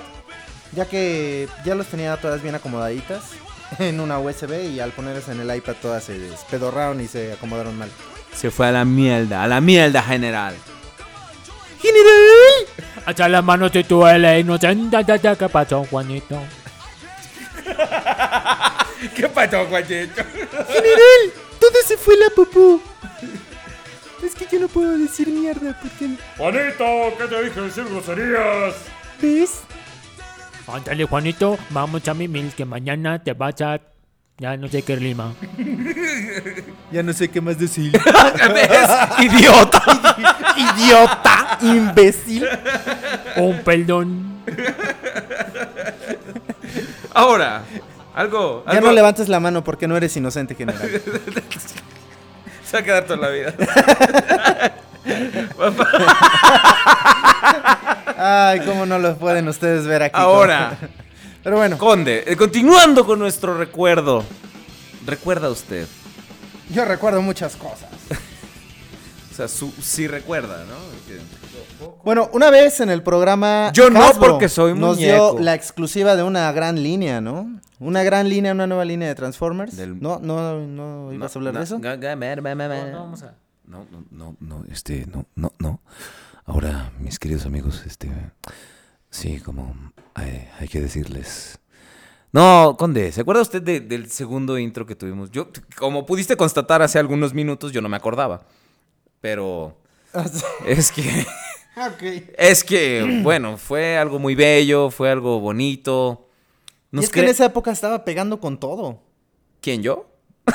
ya 0.73 0.85
que 0.85 1.47
ya 1.63 1.75
los 1.75 1.87
tenía 1.87 2.17
todas 2.17 2.41
bien 2.41 2.55
acomodaditas 2.55 3.23
en 3.79 3.99
una 3.99 4.19
USB 4.19 4.71
y 4.73 4.79
al 4.79 4.91
ponerlas 4.91 5.29
en 5.29 5.39
el 5.39 5.55
iPad 5.55 5.75
todas 5.81 6.03
se 6.03 6.19
despedorraron 6.19 6.99
y 7.01 7.07
se 7.07 7.33
acomodaron 7.33 7.77
mal. 7.77 7.89
Se 8.35 8.51
fue 8.51 8.67
a 8.67 8.71
la 8.71 8.85
mierda, 8.85 9.43
a 9.43 9.47
la 9.47 9.61
mierda 9.61 10.01
general. 10.03 10.55
¡General! 11.81 12.67
Hasta 13.05 13.29
las 13.29 13.43
manos 13.43 13.71
te 13.71 13.83
duele 13.83 14.39
inocente. 14.39 14.97
¿Qué 15.37 15.49
pasó, 15.49 15.85
Juanito? 15.85 16.39
¿Qué 19.15 19.27
pasó, 19.29 19.65
Juanito? 19.65 20.23
¡General! 20.67 21.33
Todo 21.59 21.73
se 21.85 21.97
fue 21.97 22.15
la 22.17 22.29
popó. 22.35 22.81
Es 24.23 24.35
que 24.35 24.47
yo 24.51 24.59
no 24.59 24.67
puedo 24.67 24.97
decir 24.97 25.27
mierda 25.29 25.77
porque... 25.81 26.09
Juanito, 26.37 27.17
¿qué 27.17 27.27
te 27.27 27.43
dije 27.43 27.61
decir 27.61 27.85
groserías? 27.85 28.75
¿Ves? 29.21 29.61
Ándale, 30.67 31.05
Juanito, 31.05 31.57
vamos 31.69 32.07
a 32.07 32.13
mimil 32.13 32.53
que 32.53 32.65
mañana 32.65 33.23
te 33.23 33.33
vas 33.33 33.61
a... 33.61 33.79
Ya 34.37 34.55
no 34.55 34.67
sé 34.67 34.81
qué 34.83 34.95
rima. 34.95 35.33
Ya 36.91 37.03
no 37.03 37.13
sé 37.13 37.27
qué 37.27 37.39
más 37.39 37.59
decir. 37.59 37.91
¿Ves? 37.91 38.89
¡Idiota! 39.19 39.83
¡Idiota! 40.57 41.59
¡Imbécil! 41.61 42.47
Un 43.35 43.59
perdón. 43.63 44.41
Ahora, 47.13 47.63
algo. 48.13 48.63
Ya 48.65 48.71
algo- 48.73 48.87
no 48.87 48.93
levantes 48.93 49.29
la 49.29 49.39
mano 49.39 49.63
porque 49.63 49.87
no 49.87 49.95
eres 49.97 50.15
inocente, 50.17 50.55
general. 50.55 50.89
Se 52.65 52.73
va 52.77 52.79
a 52.79 52.83
quedar 52.83 53.05
toda 53.05 53.17
la 53.19 53.29
vida. 53.29 53.53
Ay, 58.17 58.59
cómo 58.65 58.85
no 58.85 58.99
los 58.99 59.17
pueden 59.17 59.47
ustedes 59.47 59.85
ver 59.85 60.03
aquí. 60.03 60.15
Ahora. 60.19 60.77
Pero 61.43 61.57
bueno. 61.57 61.77
Conde, 61.77 62.23
eh, 62.27 62.35
continuando 62.35 63.05
con 63.05 63.17
nuestro 63.19 63.57
recuerdo. 63.57 64.23
¿Recuerda 65.05 65.49
usted? 65.49 65.87
Yo 66.69 66.85
recuerdo 66.85 67.21
muchas 67.21 67.55
cosas. 67.55 67.89
O 69.31 69.35
sea, 69.35 69.47
su, 69.47 69.71
sí 69.81 70.07
recuerda, 70.07 70.65
¿no? 70.65 70.75
Bueno, 72.03 72.29
una 72.33 72.49
vez 72.49 72.79
en 72.79 72.89
el 72.89 73.03
programa. 73.03 73.71
Yo 73.73 73.89
no, 73.89 74.01
Hasbro 74.03 74.31
porque 74.31 74.49
soy 74.49 74.73
Nos 74.73 74.97
muñeco. 74.97 75.33
dio 75.33 75.39
la 75.43 75.53
exclusiva 75.55 76.15
de 76.15 76.23
una 76.23 76.51
gran 76.51 76.81
línea, 76.81 77.21
¿no? 77.21 77.59
Una 77.79 78.03
gran 78.03 78.27
línea, 78.29 78.51
una 78.51 78.67
nueva 78.67 78.83
línea 78.85 79.07
de 79.07 79.15
Transformers. 79.15 79.77
No, 80.01 80.19
no, 80.21 80.59
no 80.59 81.13
ibas 81.13 81.35
a 81.35 81.39
hablar 81.39 81.53
de 81.53 81.63
eso. 81.63 81.79
No. 82.91 83.07
No, 83.65 83.85
no, 83.91 84.05
no, 84.11 84.35
no, 84.39 84.63
este, 84.71 85.05
no, 85.07 85.25
no, 85.35 85.53
no. 85.59 85.81
Ahora, 86.45 86.91
mis 86.99 87.19
queridos 87.19 87.45
amigos, 87.45 87.83
este, 87.85 88.09
sí, 89.11 89.39
como 89.39 89.75
hay, 90.15 90.47
hay 90.59 90.67
que 90.67 90.81
decirles. 90.81 91.59
No, 92.31 92.75
Conde, 92.77 93.11
¿se 93.11 93.21
acuerda 93.21 93.41
usted 93.43 93.61
de- 93.61 93.79
del 93.79 94.09
segundo 94.09 94.57
intro 94.57 94.85
que 94.87 94.95
tuvimos? 94.95 95.29
Yo, 95.31 95.49
como 95.77 96.05
pudiste 96.07 96.35
constatar 96.35 96.81
hace 96.81 96.97
algunos 96.99 97.33
minutos, 97.33 97.71
yo 97.71 97.81
no 97.81 97.89
me 97.89 97.97
acordaba. 97.97 98.41
Pero. 99.21 99.77
Es 100.65 100.91
que. 100.91 101.25
Ok. 101.87 102.03
Es 102.37 102.63
que, 102.63 103.19
bueno, 103.23 103.57
fue 103.57 103.97
algo 103.97 104.19
muy 104.19 104.35
bello, 104.35 104.89
fue 104.89 105.09
algo 105.09 105.39
bonito. 105.39 106.27
Y 106.91 106.99
es 106.99 107.09
que 107.09 107.21
en 107.21 107.29
esa 107.29 107.45
época 107.45 107.71
estaba 107.71 108.03
pegando 108.03 108.39
con 108.39 108.59
todo. 108.59 109.01
¿Quién, 109.61 109.81
yo? 109.83 110.09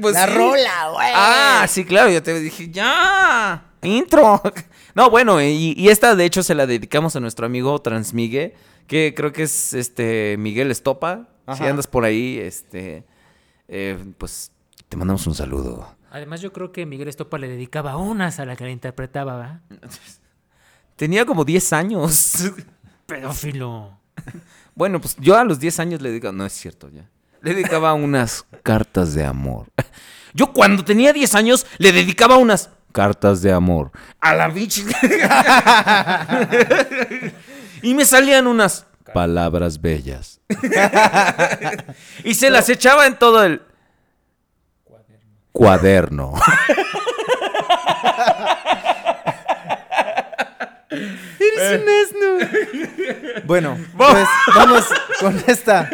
Pues 0.00 0.14
La 0.14 0.26
sí. 0.26 0.32
rola, 0.32 0.88
güey. 0.90 1.12
Ah, 1.14 1.66
sí, 1.68 1.84
claro, 1.84 2.10
yo 2.10 2.22
te 2.22 2.38
dije, 2.40 2.70
ya, 2.70 3.72
intro. 3.82 4.40
No, 4.94 5.08
bueno, 5.10 5.40
y, 5.40 5.74
y 5.76 5.88
esta 5.88 6.14
de 6.14 6.24
hecho 6.26 6.42
se 6.42 6.54
la 6.54 6.66
dedicamos 6.66 7.16
a 7.16 7.20
nuestro 7.20 7.46
amigo 7.46 7.80
Transmigue, 7.80 8.54
que 8.86 9.14
creo 9.16 9.32
que 9.32 9.44
es 9.44 9.72
este 9.72 10.36
Miguel 10.38 10.70
Estopa. 10.70 11.28
Si 11.56 11.64
andas 11.64 11.86
por 11.86 12.04
ahí, 12.04 12.38
este, 12.38 13.04
eh, 13.68 13.96
pues 14.18 14.50
Te 14.90 14.96
mandamos 14.98 15.26
un 15.26 15.34
saludo. 15.34 15.94
Además, 16.12 16.42
yo 16.42 16.52
creo 16.52 16.72
que 16.72 16.84
Miguel 16.84 17.08
Estopa 17.08 17.38
le 17.38 17.48
dedicaba 17.48 17.96
unas 17.96 18.38
a 18.38 18.44
la 18.44 18.54
que 18.54 18.64
la 18.64 18.70
interpretaba, 18.70 19.34
¿va? 19.34 19.60
tenía 20.96 21.24
como 21.24 21.42
10 21.46 21.72
años. 21.72 22.52
Pedófilo. 23.06 23.98
Bueno, 24.74 25.02
pues 25.02 25.16
yo 25.20 25.36
a 25.36 25.44
los 25.44 25.60
10 25.60 25.80
años 25.80 26.00
le 26.00 26.08
dedicaba, 26.08 26.32
no 26.32 26.46
es 26.46 26.52
cierto 26.54 26.88
ya. 26.88 27.04
Le 27.42 27.52
dedicaba 27.52 27.92
unas 27.92 28.46
cartas 28.62 29.12
de 29.12 29.22
amor. 29.22 29.66
Yo 30.32 30.50
cuando 30.54 30.82
tenía 30.82 31.12
10 31.12 31.34
años 31.34 31.66
le 31.76 31.92
dedicaba 31.92 32.38
unas 32.38 32.70
cartas 32.90 33.42
de 33.42 33.52
amor 33.52 33.90
a 34.18 34.34
la 34.34 34.48
bicha. 34.48 34.80
y 37.82 37.92
me 37.92 38.06
salían 38.06 38.46
unas 38.46 38.86
Palabras 39.12 39.78
bellas. 39.78 40.40
y 42.24 42.32
se 42.32 42.48
las 42.48 42.70
echaba 42.70 43.06
en 43.06 43.18
todo 43.18 43.44
el 43.44 43.60
Cuaderno. 45.52 46.34
Eres 50.90 51.80
un 51.80 51.88
asno. 51.88 53.42
Bueno, 53.44 53.78
pues 53.96 54.28
vamos 54.54 54.84
con 55.20 55.42
esta 55.46 55.88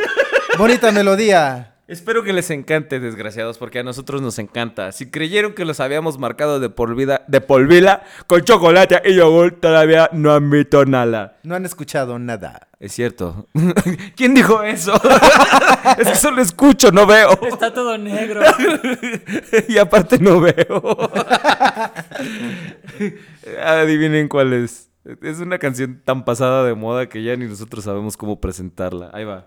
bonita 0.56 0.90
melodía. 0.92 1.72
Espero 1.88 2.22
que 2.22 2.34
les 2.34 2.50
encante, 2.50 3.00
desgraciados, 3.00 3.56
porque 3.56 3.78
a 3.78 3.82
nosotros 3.82 4.20
nos 4.20 4.38
encanta. 4.38 4.92
Si 4.92 5.10
creyeron 5.10 5.54
que 5.54 5.64
los 5.64 5.80
habíamos 5.80 6.18
marcado 6.18 6.60
de 6.60 6.68
por 6.68 6.94
vida, 6.94 7.24
de 7.28 7.40
polvila, 7.40 8.02
con 8.26 8.42
chocolate 8.42 9.00
y 9.06 9.14
yogur, 9.14 9.52
todavía 9.52 10.10
no 10.12 10.34
han 10.34 10.50
visto 10.50 10.84
nada. 10.84 11.38
No 11.44 11.54
han 11.54 11.64
escuchado 11.64 12.18
nada. 12.18 12.68
Es 12.78 12.92
cierto. 12.92 13.48
¿Quién 14.16 14.34
dijo 14.34 14.62
eso? 14.62 15.00
es 15.98 16.08
que 16.08 16.14
solo 16.14 16.42
escucho, 16.42 16.92
no 16.92 17.06
veo. 17.06 17.30
Está 17.46 17.72
todo 17.72 17.96
negro. 17.96 18.42
y 19.68 19.78
aparte 19.78 20.18
no 20.18 20.42
veo. 20.42 21.10
Adivinen 23.64 24.28
cuál 24.28 24.52
es. 24.52 24.90
Es 25.22 25.38
una 25.38 25.58
canción 25.58 26.02
tan 26.04 26.26
pasada 26.26 26.64
de 26.64 26.74
moda 26.74 27.08
que 27.08 27.22
ya 27.22 27.34
ni 27.34 27.46
nosotros 27.46 27.84
sabemos 27.84 28.18
cómo 28.18 28.42
presentarla. 28.42 29.08
Ahí 29.14 29.24
va. 29.24 29.46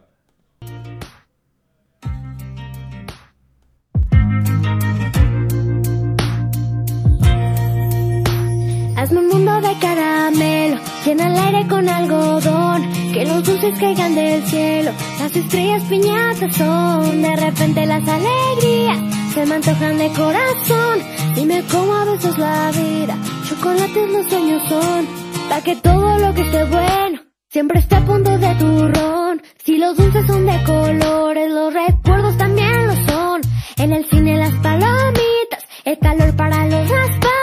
Hazme 9.01 9.21
un 9.21 9.29
mundo 9.29 9.61
de 9.61 9.73
caramelo, 9.79 10.77
llena 11.03 11.25
el 11.25 11.35
aire 11.35 11.67
con 11.67 11.89
algodón, 11.89 12.87
que 13.11 13.25
los 13.25 13.43
dulces 13.43 13.79
caigan 13.79 14.13
del 14.13 14.45
cielo, 14.45 14.91
las 15.17 15.35
estrellas 15.35 15.81
piñatas 15.89 16.55
son, 16.55 17.23
de 17.23 17.35
repente 17.35 17.87
las 17.87 18.07
alegrías 18.07 18.99
se 19.33 19.43
me 19.47 19.55
antojan 19.55 19.97
de 19.97 20.07
corazón. 20.09 20.99
Dime 21.33 21.63
cómo 21.71 21.95
a 21.95 22.05
veces 22.05 22.37
la 22.37 22.69
vida, 22.69 23.17
chocolates 23.49 24.09
los 24.11 24.27
sueños 24.27 24.69
son. 24.69 25.07
Pa' 25.49 25.61
que 25.61 25.75
todo 25.77 26.19
lo 26.19 26.35
que 26.35 26.41
esté 26.41 26.63
bueno, 26.65 27.21
siempre 27.49 27.79
esté 27.79 27.95
a 27.95 28.05
punto 28.05 28.37
de 28.37 28.53
turrón. 28.53 29.41
Si 29.65 29.79
los 29.79 29.97
dulces 29.97 30.27
son 30.27 30.45
de 30.45 30.63
colores, 30.63 31.49
los 31.49 31.73
recuerdos 31.73 32.37
también 32.37 32.85
lo 32.85 32.95
son. 33.07 33.41
En 33.77 33.93
el 33.93 34.05
cine 34.11 34.37
las 34.37 34.53
palomitas, 34.57 35.65
el 35.85 35.97
calor 35.97 36.35
para 36.35 36.67
los 36.67 36.87
raspados, 36.87 37.40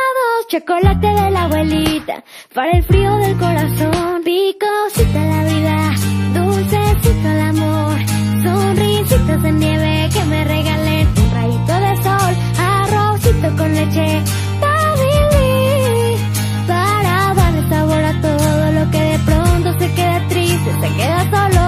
chocolate 0.49 1.07
de 1.07 1.31
la 1.31 1.43
abuelita, 1.45 2.25
para 2.55 2.71
el 2.73 2.83
frío 2.85 3.15
del 3.19 3.37
corazón. 3.37 4.23
Picosita 4.25 5.21
la 5.21 5.45
vida, 5.45 5.95
dulcecito 6.35 7.29
el 7.29 7.41
amor, 7.41 7.99
sonrisitas 8.43 9.43
de 9.43 9.53
nieve 9.53 10.09
que 10.13 10.25
me 10.25 10.45
regalen 10.45 11.07
un 11.07 11.31
rayito 11.35 11.75
de 11.87 12.03
sol, 12.03 12.33
arrocito 12.59 13.57
con 13.57 13.75
leche, 13.75 14.23
para 14.59 14.95
vivir, 14.95 16.19
para 16.67 17.35
darle 17.35 17.69
sabor 17.69 18.05
a 18.05 18.21
todo 18.21 18.73
lo 18.73 18.91
que 18.91 19.01
de 19.03 19.19
pronto 19.19 19.79
se 19.79 19.93
queda 19.93 20.29
triste, 20.29 20.71
se 20.81 20.97
queda 20.97 21.31
solo. 21.31 21.67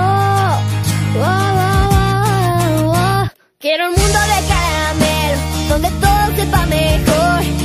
Oh, 1.19 1.35
oh, 1.69 2.95
oh. 2.95 3.29
Quiero 3.59 3.91
un 3.91 3.95
mundo 3.95 4.19
de 4.33 4.39
caramelo, 4.49 5.39
donde 5.69 5.91
todo 6.01 6.37
sepa 6.37 6.67
mejor. 6.67 7.60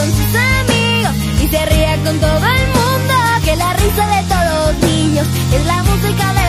Con 0.00 0.10
sus 0.12 0.34
amigos 0.34 1.14
y 1.42 1.48
se 1.48 1.66
ría 1.66 1.96
con 2.02 2.18
todo 2.18 2.46
el 2.58 2.66
mundo. 2.68 3.14
Que 3.44 3.56
la 3.56 3.72
risa 3.74 4.06
de 4.06 4.22
todos 4.28 4.74
los 4.74 4.90
niños 4.90 5.26
es 5.52 5.66
la 5.66 5.82
música 5.82 6.32
del 6.32 6.39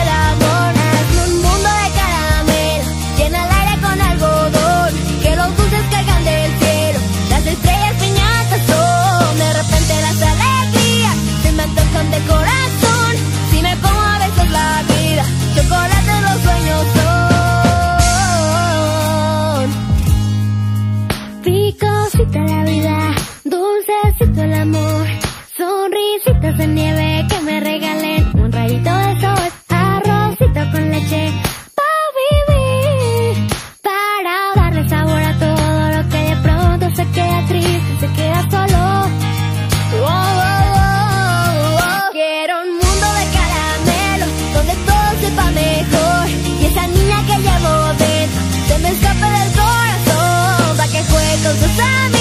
dulcecito 24.42 24.44
el 24.44 24.54
amor, 24.54 25.06
sonrisitas 25.56 26.58
de 26.58 26.66
nieve 26.66 27.26
que 27.28 27.40
me 27.40 27.60
regalen 27.60 28.30
un 28.34 28.52
rayito 28.52 28.90
de 28.90 29.20
sol, 29.20 29.52
arrocito 29.68 30.60
con 30.72 30.90
leche. 30.90 31.32
Pa' 31.78 32.04
vivir, 32.18 33.48
para 33.82 34.54
darle 34.56 34.88
sabor 34.88 35.22
a 35.22 35.38
todo 35.38 35.90
lo 35.96 36.08
que 36.08 36.18
de 36.18 36.36
pronto 36.36 36.90
se 36.96 37.06
queda 37.10 37.46
triste, 37.48 37.96
se 38.00 38.08
queda 38.12 38.42
solo. 38.50 38.82
Oh, 39.94 40.06
oh, 40.06 40.58
oh. 41.78 42.12
Quiero 42.12 42.62
un 42.62 42.70
mundo 42.82 43.06
de 43.18 43.24
caramelo, 43.36 44.26
donde 44.54 44.74
todo 44.88 45.08
sepa 45.20 45.50
mejor. 45.50 46.28
Y 46.60 46.66
esa 46.66 46.86
niña 46.86 47.18
que 47.26 47.36
llevo 47.46 47.74
dentro, 47.98 48.40
se 48.68 48.78
me 48.78 48.88
escape 48.90 49.28
del 49.38 49.50
corazón. 49.60 50.76
Pa' 50.78 50.88
que 50.88 51.02
juegue 51.10 51.36
con 51.44 51.56
sus 51.56 51.78
amigos 51.78 52.11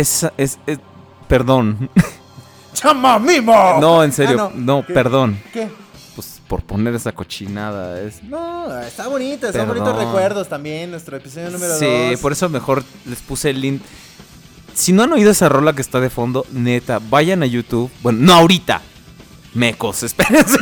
Es, 0.00 0.26
es, 0.36 0.58
es- 0.66 0.78
perdón. 1.28 1.90
¡Chamamimo! 2.72 3.78
No, 3.80 4.02
en 4.04 4.12
serio, 4.12 4.48
Ah, 4.50 4.52
no, 4.54 4.84
¿Qué? 4.86 4.94
perdón. 4.94 5.40
¿Qué? 5.52 5.68
Pues 6.14 6.40
por 6.48 6.62
poner 6.62 6.94
esa 6.94 7.12
cochinada. 7.12 8.00
Es... 8.00 8.22
No, 8.22 8.78
está 8.80 9.08
bonita, 9.08 9.52
son 9.52 9.68
bonitos 9.68 9.96
recuerdos 9.96 10.48
también, 10.48 10.90
nuestro 10.90 11.16
episodio 11.16 11.50
número 11.50 11.72
2. 11.72 11.78
Sí, 11.78 12.16
por 12.22 12.32
eso 12.32 12.48
mejor 12.48 12.84
les 13.06 13.20
puse 13.20 13.50
el 13.50 13.60
link. 13.60 13.82
Si 14.74 14.92
no 14.92 15.02
han 15.02 15.12
oído 15.12 15.30
esa 15.32 15.48
rola 15.48 15.72
que 15.72 15.82
está 15.82 16.00
de 16.00 16.10
fondo, 16.10 16.46
neta, 16.52 17.00
vayan 17.10 17.42
a 17.42 17.46
YouTube. 17.46 17.90
Bueno, 18.02 18.20
no 18.22 18.34
ahorita. 18.34 18.80
Mecos, 19.54 20.02
espérense. 20.04 20.58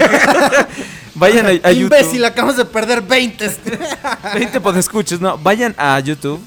vayan 1.14 1.46
a, 1.46 1.48
a 1.50 1.72
YouTube. 1.72 1.94
Imbécil, 1.98 2.24
acabamos 2.24 2.56
de 2.56 2.64
perder 2.64 3.02
20. 3.02 3.50
20 4.34 4.60
podescuchos, 4.60 5.20
no. 5.20 5.36
Vayan 5.38 5.74
a 5.78 6.00
YouTube. 6.00 6.40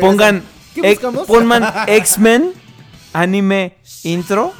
Pongan. 0.00 0.42
¿Qué 0.74 0.80
buscamos? 0.80 1.28
X-Men 1.86 2.52
anime 3.12 3.76
intro. 4.04 4.52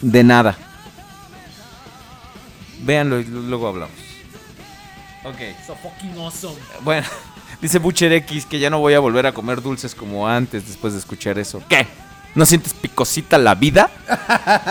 De 0.00 0.22
nada. 0.22 0.56
Véanlo 2.80 3.20
y 3.20 3.24
luego 3.24 3.68
hablamos. 3.68 3.96
Ok. 5.24 5.38
So 5.66 5.74
fucking 5.76 6.18
awesome. 6.18 6.56
Bueno, 6.82 7.06
dice 7.60 7.78
Butcher 7.78 8.12
X 8.12 8.46
que 8.46 8.58
ya 8.58 8.70
no 8.70 8.78
voy 8.78 8.94
a 8.94 9.00
volver 9.00 9.26
a 9.26 9.32
comer 9.32 9.62
dulces 9.62 9.94
como 9.94 10.28
antes 10.28 10.66
después 10.66 10.92
de 10.92 10.98
escuchar 10.98 11.38
eso. 11.38 11.62
¿Qué? 11.68 11.86
¿No 12.34 12.44
sientes 12.44 12.74
picosita 12.74 13.38
la 13.38 13.54
vida? 13.54 13.90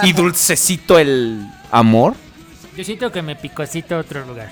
¿Y 0.03 0.13
dulcecito 0.13 0.99
el 0.99 1.47
amor? 1.71 2.13
Yo 2.77 2.83
siento 2.83 3.11
que 3.11 3.23
me 3.23 3.35
picocito 3.35 3.95
a 3.95 3.99
otro 3.99 4.23
lugar. 4.23 4.51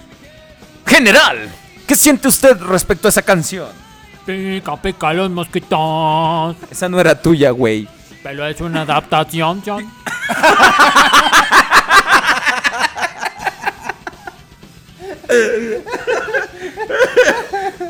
General, 0.88 1.50
¿qué 1.86 1.96
siente 1.96 2.28
usted 2.28 2.60
respecto 2.60 3.08
a 3.08 3.10
esa 3.10 3.22
canción? 3.22 3.83
Pica, 4.26 4.82
pica 4.82 5.14
los 5.14 5.30
mosquitos. 5.30 6.56
Esa 6.72 6.88
no 6.90 7.00
era 7.00 7.20
tuya, 7.22 7.52
güey. 7.52 7.88
Pero 8.24 8.46
es 8.48 8.60
una 8.62 8.82
adaptación, 8.84 9.62
John. 9.66 9.86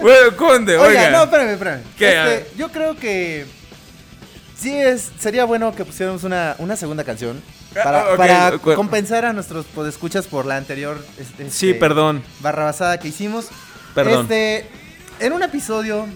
Bueno, 0.01 0.35
Conde, 0.35 0.77
Oiga, 0.77 0.87
oiga. 1.01 1.09
no, 1.11 1.23
espérame, 1.23 1.49
espérame. 1.53 1.81
¿Qué? 1.97 2.33
Este, 2.35 2.51
yo 2.57 2.69
creo 2.69 2.95
que 2.95 3.45
sí 4.57 4.75
es, 4.77 5.11
sería 5.19 5.45
bueno 5.45 5.73
que 5.73 5.85
pusiéramos 5.85 6.23
una, 6.23 6.55
una 6.57 6.75
segunda 6.75 7.03
canción 7.03 7.41
para, 7.73 8.01
Ah, 8.01 8.09
ok, 8.11 8.17
para 8.17 8.57
compensar 8.75 9.25
a 9.25 9.33
nuestros 9.33 9.65
podescuchas 9.65 10.27
por 10.27 10.45
la 10.45 10.57
anterior 10.57 11.03
este, 11.19 11.49
Sí, 11.49 11.73
perdón. 11.73 12.23
barrabasada 12.41 12.99
que 12.99 13.07
hicimos. 13.07 13.47
Perdón. 13.95 14.23
Este, 14.23 14.69
en 15.25 15.33
un 15.33 15.43
episodio 15.43 16.07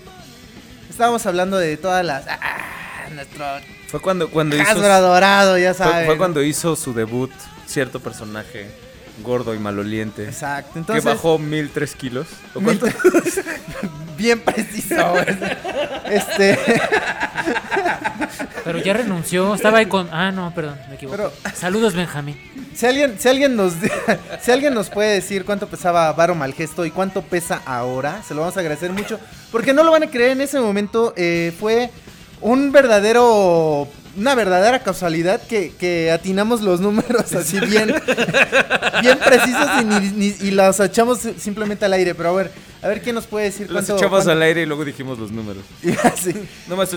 estábamos 0.89 1.25
hablando 1.25 1.57
de 1.57 1.77
todas 1.77 2.03
las... 2.05 2.25
ah, 2.27 3.07
nuestro 3.13 3.45
Fue 3.88 3.99
cuando, 4.01 4.29
cuando 4.29 4.55
hizo. 4.55 4.65
Dorado, 5.01 5.57
ya 5.57 5.73
fue- 5.73 5.85
saben. 5.85 6.05
Fue, 6.05 6.17
cuando 6.17 6.41
hizo 6.43 6.75
su 6.75 6.93
debut 6.93 7.31
cierto 7.65 7.99
personaje 7.99 8.69
gordo 9.23 9.53
y 9.53 9.60
maloliente. 9.60 10.26
Exacto. 10.26 10.80
Entonces, 10.80 11.03
que 11.03 11.10
bajó 11.10 11.39
1003 11.39 11.95
kilos. 11.95 12.27
¿O 12.53 12.61
cuánto? 12.61 12.88
bien 14.18 14.39
preciso. 14.39 14.95
este, 16.10 16.57
Pero 18.64 18.80
ya 18.80 18.94
renunció, 18.94 19.56
estaba 19.56 19.80
ahí 19.80 19.85
con... 19.85 20.10
Ah, 20.11 20.31
no, 20.31 20.53
perdón, 20.53 20.77
me 20.89 20.95
equivoqué. 20.95 21.23
Saludos, 21.53 21.95
Benjamín. 21.95 22.38
si 22.76 22.85
alguien, 22.85 23.15
si 23.18 23.30
alguien 23.30 23.56
nos, 23.56 23.73
si 24.41 24.52
alguien 24.52 24.73
nos 24.73 24.89
puede 24.89 25.14
decir 25.14 25.45
cuánto 25.45 25.68
pesaba 25.68 26.11
Varo 26.14 26.35
Malgesto 26.35 26.85
y 26.85 26.91
cuánto 26.91 27.22
pesa 27.22 27.61
ahora, 27.65 28.22
se 28.23 28.34
lo 28.34 28.41
vamos 28.41 28.57
a 28.57 28.60
agradecer 28.60 28.91
mucho, 28.91 29.19
porque 29.52 29.73
no 29.73 29.84
lo 29.84 29.91
van 29.91 30.03
a 30.03 30.07
creer. 30.07 30.31
En 30.31 30.41
ese 30.41 30.60
momento 30.60 31.14
eh, 31.15 31.53
fue 31.57 31.89
un 32.41 32.72
verdadero, 32.72 33.88
una 34.18 34.35
verdadera 34.35 34.80
casualidad 34.84 35.41
que, 35.48 35.73
que 35.80 36.11
atinamos 36.11 36.61
los 36.61 36.80
números 36.81 37.31
así 37.34 37.60
bien, 37.60 37.94
bien 39.02 39.19
precisos 39.19 39.69
y, 39.81 39.85
ni- 39.85 40.10
ni- 40.10 40.35
y 40.48 40.52
los 40.52 40.80
echamos 40.80 41.19
simplemente 41.38 41.85
al 41.85 41.94
aire. 41.94 42.15
Pero 42.15 42.30
a 42.30 42.34
ver, 42.34 42.52
a 42.81 42.88
ver 42.88 43.02
quién 43.02 43.15
nos 43.15 43.27
puede 43.27 43.45
decir 43.45 43.69
Los 43.69 43.85
cuánto. 43.85 43.95
echamos 43.98 44.18
cuánto- 44.23 44.31
al 44.31 44.41
aire 44.41 44.64
y 44.64 44.65
luego 44.65 44.84
dijimos 44.84 45.18
los 45.19 45.31
números. 45.31 45.64
Sí. 46.22 46.34
Nomás. 46.68 46.89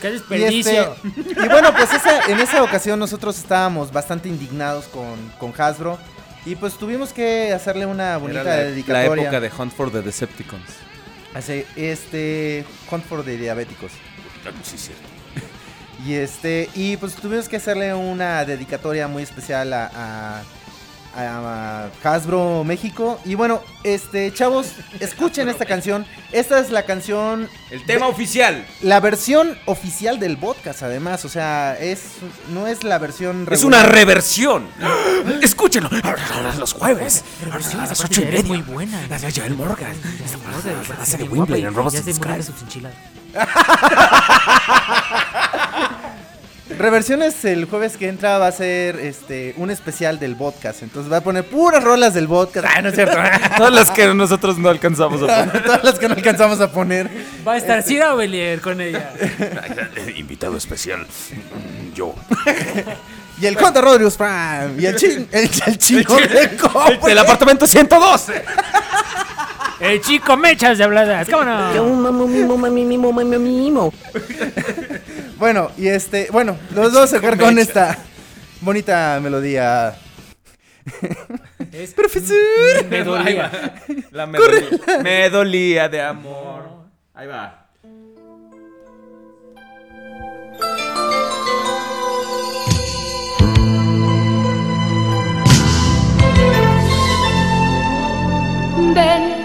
Qué 0.00 0.08
Y, 0.08 0.12
desperdicio. 0.12 0.94
este, 1.16 1.44
y 1.44 1.48
bueno, 1.48 1.72
pues 1.74 1.92
esa- 1.92 2.26
en 2.30 2.38
esa 2.40 2.62
ocasión 2.62 2.98
nosotros 2.98 3.36
estábamos 3.38 3.92
bastante 3.92 4.28
indignados 4.28 4.86
con, 4.86 5.16
con 5.38 5.52
Hasbro. 5.60 5.98
Y 6.46 6.54
pues 6.56 6.74
tuvimos 6.74 7.12
que 7.12 7.52
hacerle 7.52 7.84
una 7.84 8.16
bonita 8.16 8.40
Era 8.42 8.50
la, 8.50 8.56
la 8.58 8.64
dedicatoria. 8.70 9.22
época 9.24 9.40
de 9.40 9.50
Hunt 9.58 9.72
for 9.74 9.90
the 9.90 10.00
Decepticons. 10.02 10.62
Hace 11.34 11.66
este 11.76 12.64
Hunt 12.90 13.04
for 13.04 13.22
the 13.24 13.36
Diabéticos. 13.36 13.92
Sí, 14.62 14.78
cierto. 14.78 15.02
Y 16.06 16.14
este, 16.14 16.70
y 16.74 16.96
pues 16.96 17.14
tuvimos 17.14 17.48
que 17.48 17.56
hacerle 17.56 17.92
una 17.94 18.44
dedicatoria 18.44 19.08
muy 19.08 19.22
especial 19.22 19.72
a, 19.72 19.90
a- 19.94 20.42
a 21.16 21.88
Hasbro 22.04 22.62
México. 22.62 23.18
Y 23.24 23.34
bueno, 23.34 23.60
este, 23.82 24.32
chavos, 24.32 24.68
escuchen 25.00 25.48
esta 25.48 25.64
canción. 25.64 26.06
Esta 26.30 26.60
es 26.60 26.70
la 26.70 26.84
canción. 26.84 27.48
El 27.72 27.84
tema 27.86 28.06
oficial. 28.06 28.64
La 28.82 29.00
versión 29.00 29.58
oficial 29.66 30.20
del 30.20 30.38
podcast, 30.38 30.82
además. 30.84 31.24
O 31.24 31.28
sea, 31.28 31.76
es 31.80 32.02
no 32.52 32.68
es 32.68 32.84
la 32.84 32.98
versión 32.98 33.48
Es 33.50 33.64
una 33.64 33.82
reversión. 33.82 34.68
Escúchenlo. 35.42 35.90
Los 36.58 36.74
jueves. 36.74 37.24
A 37.52 37.58
las 37.86 38.04
ocho 38.04 38.20
y 38.22 38.24
media. 38.26 38.42
muy 38.44 38.62
buena. 38.62 39.04
La 39.08 39.18
de 39.18 39.32
Joel 39.32 39.56
Morgan. 39.56 39.96
La 40.98 41.16
de 41.18 41.24
Wimbledon 41.24 41.74
y 41.74 43.17
Reversiones 46.78 47.44
el 47.46 47.64
jueves 47.64 47.96
que 47.96 48.08
entra 48.08 48.36
va 48.38 48.46
a 48.46 48.52
ser 48.52 49.00
este 49.00 49.54
un 49.56 49.70
especial 49.70 50.18
del 50.20 50.36
podcast. 50.36 50.82
Entonces 50.82 51.10
va 51.10 51.16
a 51.16 51.20
poner 51.22 51.44
puras 51.44 51.82
rolas 51.82 52.14
del 52.14 52.28
podcast. 52.28 52.66
Ah, 52.76 52.82
no 52.82 52.90
es 52.90 52.94
cierto. 52.94 53.16
Todas 53.56 53.72
las 53.72 53.90
que 53.90 54.06
nosotros 54.14 54.58
no 54.58 54.68
alcanzamos 54.68 55.22
a 55.22 55.26
poner. 55.46 55.64
Todas 55.64 55.82
las 55.84 55.98
que 55.98 56.08
no 56.08 56.14
alcanzamos 56.14 56.60
a 56.60 56.70
poner. 56.70 57.10
Va 57.46 57.54
a 57.54 57.56
estar 57.56 57.82
Cira 57.82 58.14
Belier 58.14 58.60
con 58.60 58.80
ella. 58.80 59.12
Invitado 60.16 60.56
especial. 60.56 61.00
mm, 61.06 61.94
Yo. 61.94 62.14
Y 63.40 63.46
el 63.46 63.56
Conde 63.56 63.80
Rodrius 63.80 64.16
Prime. 64.16 64.74
Y 64.78 64.86
el, 64.86 64.96
chin, 64.96 65.28
el, 65.32 65.50
el 65.66 65.78
chino 65.78 66.14
de. 66.16 66.50
Del 67.06 67.18
apartamento 67.18 67.66
112. 67.66 68.44
El 69.80 70.00
chico 70.00 70.36
mechas 70.36 70.78
de 70.78 70.84
habladas, 70.84 71.28
¿cómo 71.28 71.44
no? 71.44 71.74
Yo 71.74 71.84
mamo, 71.84 72.26
mimo, 72.26 72.56
mami, 72.56 72.84
mimo, 72.84 73.12
mami, 73.12 73.38
mimo. 73.38 73.92
Bueno, 75.38 75.70
y 75.76 75.86
este, 75.86 76.28
bueno, 76.32 76.58
los 76.74 76.92
vamos 76.92 77.12
a 77.12 77.20
dejar 77.20 77.38
con 77.38 77.58
esta 77.58 77.96
bonita 78.60 79.20
melodía. 79.22 79.96
Es 81.72 81.94
Profesor. 81.94 82.36
Me 82.90 83.04
dolía. 83.04 83.74
La 84.10 84.26
me 84.26 84.38
dolía. 84.38 84.68
Me 85.02 85.30
dolía 85.30 85.88
de 85.88 86.02
amor. 86.02 86.68
Ahí 87.14 87.26
va. 87.28 87.66
Ven, 98.94 99.37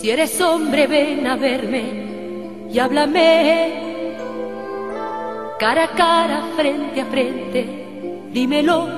si 0.00 0.08
eres 0.10 0.40
hombre, 0.40 0.86
ven 0.86 1.26
a 1.26 1.36
verme 1.36 2.66
y 2.72 2.78
háblame. 2.78 3.90
Cara 5.58 5.84
a 5.84 5.88
cara, 5.88 6.42
frente 6.56 7.02
a 7.02 7.04
frente, 7.04 8.28
dímelo. 8.32 8.88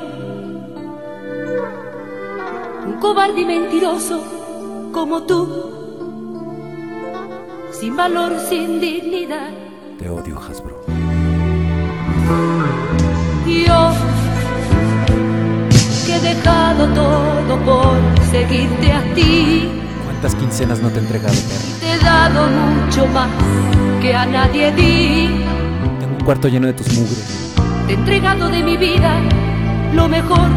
Un 2.86 2.98
cobarde 3.00 3.40
y 3.40 3.44
mentiroso 3.44 4.22
como 4.92 5.24
tú, 5.24 5.48
sin 7.72 7.96
valor, 7.96 8.38
sin 8.48 8.80
dignidad. 8.80 9.50
Te 9.98 10.08
odio, 10.08 10.38
Hasbro. 10.38 10.82
Yo 13.44 13.92
que 16.06 16.14
he 16.14 16.20
dejado 16.20 16.86
todo 16.94 17.58
por 17.64 18.24
seguirte 18.30 18.92
a 18.92 19.14
ti. 19.14 19.81
¿Cuántas 20.22 20.40
quincenas 20.40 20.78
no 20.80 20.88
te 20.88 21.00
he 21.00 21.02
entregado, 21.02 21.34
perro? 21.34 21.78
Te 21.80 21.94
he 21.94 21.98
dado 21.98 22.46
mucho 22.46 23.08
más 23.08 23.28
que 24.00 24.14
a 24.14 24.24
nadie 24.24 24.70
di. 24.70 25.42
Tengo 25.98 26.14
un 26.16 26.24
cuarto 26.24 26.46
lleno 26.46 26.68
de 26.68 26.74
tus 26.74 26.92
mugres. 26.92 27.52
Te 27.88 27.94
he 27.94 27.96
entregado 27.96 28.48
de 28.48 28.62
mi 28.62 28.76
vida 28.76 29.20
lo 29.92 30.06
mejor. 30.08 30.48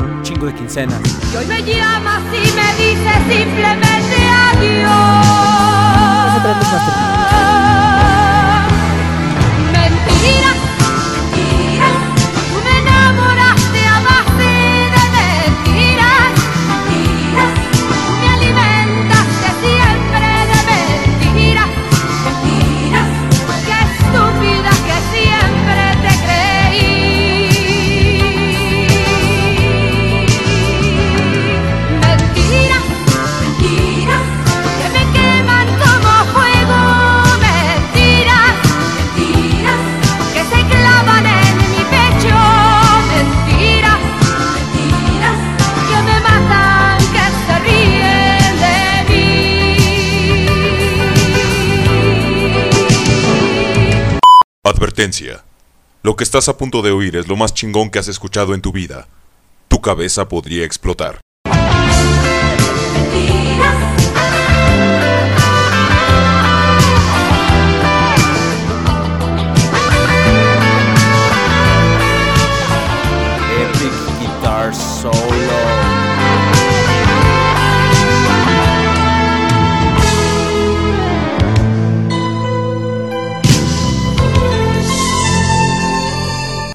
Un 0.00 0.20
chingo 0.24 0.46
de 0.46 0.54
quincenas. 0.54 1.00
Y 1.32 1.36
hoy 1.36 1.46
me 1.46 1.62
llamas 1.62 2.22
y 2.32 2.40
me 2.56 2.74
dices 2.74 3.22
simplemente 3.28 4.16
adiós. 4.50 5.22
Lo 56.04 56.14
que 56.14 56.22
estás 56.22 56.48
a 56.48 56.56
punto 56.56 56.80
de 56.80 56.92
oír 56.92 57.16
es 57.16 57.26
lo 57.26 57.34
más 57.34 57.54
chingón 57.54 57.90
que 57.90 57.98
has 57.98 58.06
escuchado 58.06 58.54
en 58.54 58.60
tu 58.60 58.70
vida. 58.70 59.08
Tu 59.66 59.80
cabeza 59.80 60.28
podría 60.28 60.64
explotar. 60.64 61.20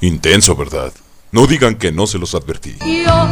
Intenso, 0.08 0.56
¿verdad? 0.56 0.94
No 1.34 1.48
digan 1.48 1.76
que 1.76 1.92
no 1.92 2.08
se 2.08 2.18
los 2.18 2.34
advertí. 2.34 2.78
Yo 2.80 3.28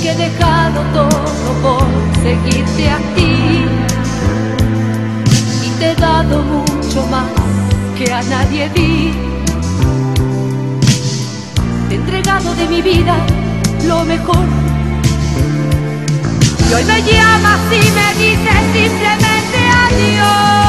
que 0.00 0.10
he 0.10 0.14
dejado 0.14 0.80
todo 0.94 1.24
por 1.62 1.86
seguirte 2.22 2.88
a 2.88 2.96
ti 3.14 3.66
y 5.66 5.70
te 5.78 5.90
he 5.90 5.94
dado 5.96 6.42
mucho 6.42 7.06
más 7.08 7.28
que 7.98 8.10
a 8.10 8.22
nadie 8.22 8.70
di. 8.70 9.12
Te 11.90 11.94
he 11.94 11.98
entregado 11.98 12.54
de 12.54 12.66
mi 12.66 12.80
vida 12.80 13.16
lo 13.86 14.02
mejor 14.04 14.46
Y 16.70 16.72
hoy 16.72 16.84
me 16.84 17.02
llamas 17.02 17.60
y 17.70 17.90
me 17.98 18.08
dices 18.18 18.62
simplemente 18.72 19.58
adiós. 19.84 20.63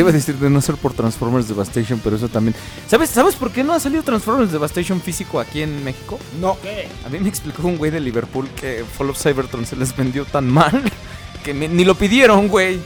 Te, 0.00 0.02
iba 0.02 0.10
a 0.10 0.12
decir 0.14 0.36
de 0.36 0.48
no 0.50 0.60
ser 0.62 0.76
por 0.76 0.92
Transformers 0.94 1.46
Devastation, 1.48 2.00
pero 2.02 2.16
eso 2.16 2.28
también. 2.28 2.54
¿Sabes, 2.88 3.10
¿Sabes 3.10 3.34
por 3.34 3.50
qué 3.52 3.62
no 3.62 3.72
ha 3.74 3.80
salido 3.80 4.02
Transformers 4.02 4.50
Devastation 4.50 5.00
físico 5.00 5.38
aquí 5.38 5.62
en 5.62 5.84
México? 5.84 6.18
No. 6.40 6.56
A 7.04 7.08
mí 7.10 7.18
me 7.18 7.28
explicó 7.28 7.66
un 7.66 7.76
güey 7.76 7.90
de 7.90 8.00
Liverpool 8.00 8.48
que 8.58 8.84
Fall 8.96 9.10
of 9.10 9.22
Cybertron 9.22 9.66
se 9.66 9.76
les 9.76 9.94
vendió 9.96 10.24
tan 10.24 10.48
mal 10.48 10.82
que 11.44 11.52
me- 11.54 11.68
ni 11.68 11.84
lo 11.84 11.94
pidieron, 11.94 12.48
güey. 12.48 12.80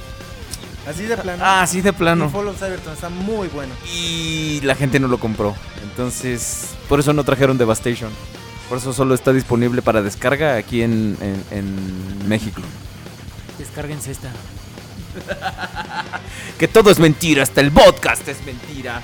Así 0.88 1.04
de 1.04 1.16
plano. 1.16 1.42
Ah, 1.44 1.62
así 1.62 1.80
de 1.80 1.92
plano. 1.92 2.26
Y 2.26 2.28
Fall 2.30 2.48
of 2.48 2.58
Cybertron 2.58 2.94
está 2.94 3.08
muy 3.08 3.48
bueno. 3.48 3.72
Y 3.94 4.60
la 4.62 4.74
gente 4.74 4.98
no 5.00 5.08
lo 5.08 5.18
compró. 5.18 5.54
Entonces, 5.84 6.70
por 6.88 6.98
eso 7.00 7.12
no 7.12 7.22
trajeron 7.24 7.56
Devastation. 7.58 8.10
Por 8.68 8.78
eso 8.78 8.92
solo 8.92 9.14
está 9.14 9.32
disponible 9.32 9.82
para 9.82 10.02
descarga 10.02 10.56
aquí 10.56 10.82
en, 10.82 11.16
en- 11.20 11.44
en 11.58 12.28
México. 12.28 12.60
Descárguense 13.58 14.10
esta. 14.10 14.30
Que 16.58 16.68
todo 16.68 16.90
es 16.90 16.98
mentira, 16.98 17.42
hasta 17.42 17.60
el 17.60 17.72
podcast 17.72 18.26
es 18.28 18.44
mentira. 18.44 19.02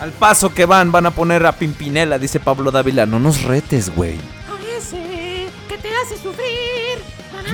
Al 0.00 0.12
paso 0.12 0.52
que 0.54 0.64
van, 0.64 0.90
van 0.90 1.06
a 1.06 1.10
poner 1.10 1.44
a 1.46 1.52
Pimpinela, 1.52 2.18
dice 2.18 2.40
Pablo 2.40 2.70
Dávila. 2.70 3.06
No 3.06 3.18
nos 3.18 3.42
retes, 3.42 3.94
güey. 3.94 4.18
A 4.48 4.76
ese 4.78 5.48
que 5.68 5.78
te 5.78 5.88
hace 5.94 6.16
sufrir. 6.16 7.02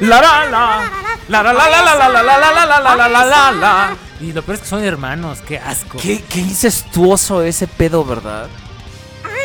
La 0.01 0.21
la 0.21 0.47
la. 0.47 0.91
La 1.29 1.43
la 1.43 1.53
la 1.53 1.69
la 1.71 1.83
la 1.83 1.95
la 1.95 2.09
la 2.09 2.23
la 2.23 2.23
la 2.23 2.67
la 2.67 2.81
la 2.81 2.97
la 2.97 3.09
la 3.09 3.25
la 3.25 3.53
la. 3.53 3.97
Y 4.21 4.33
lo 4.33 4.43
peor 4.43 4.55
es 4.57 4.63
que 4.63 4.69
son 4.69 4.85
hermanos, 4.85 5.41
qué 5.47 5.59
asco. 5.59 5.99
Qué, 5.99 6.23
qué 6.29 6.41
incestuoso 6.41 7.43
ese 7.43 7.67
pedo, 7.67 8.05
¿verdad? 8.05 8.49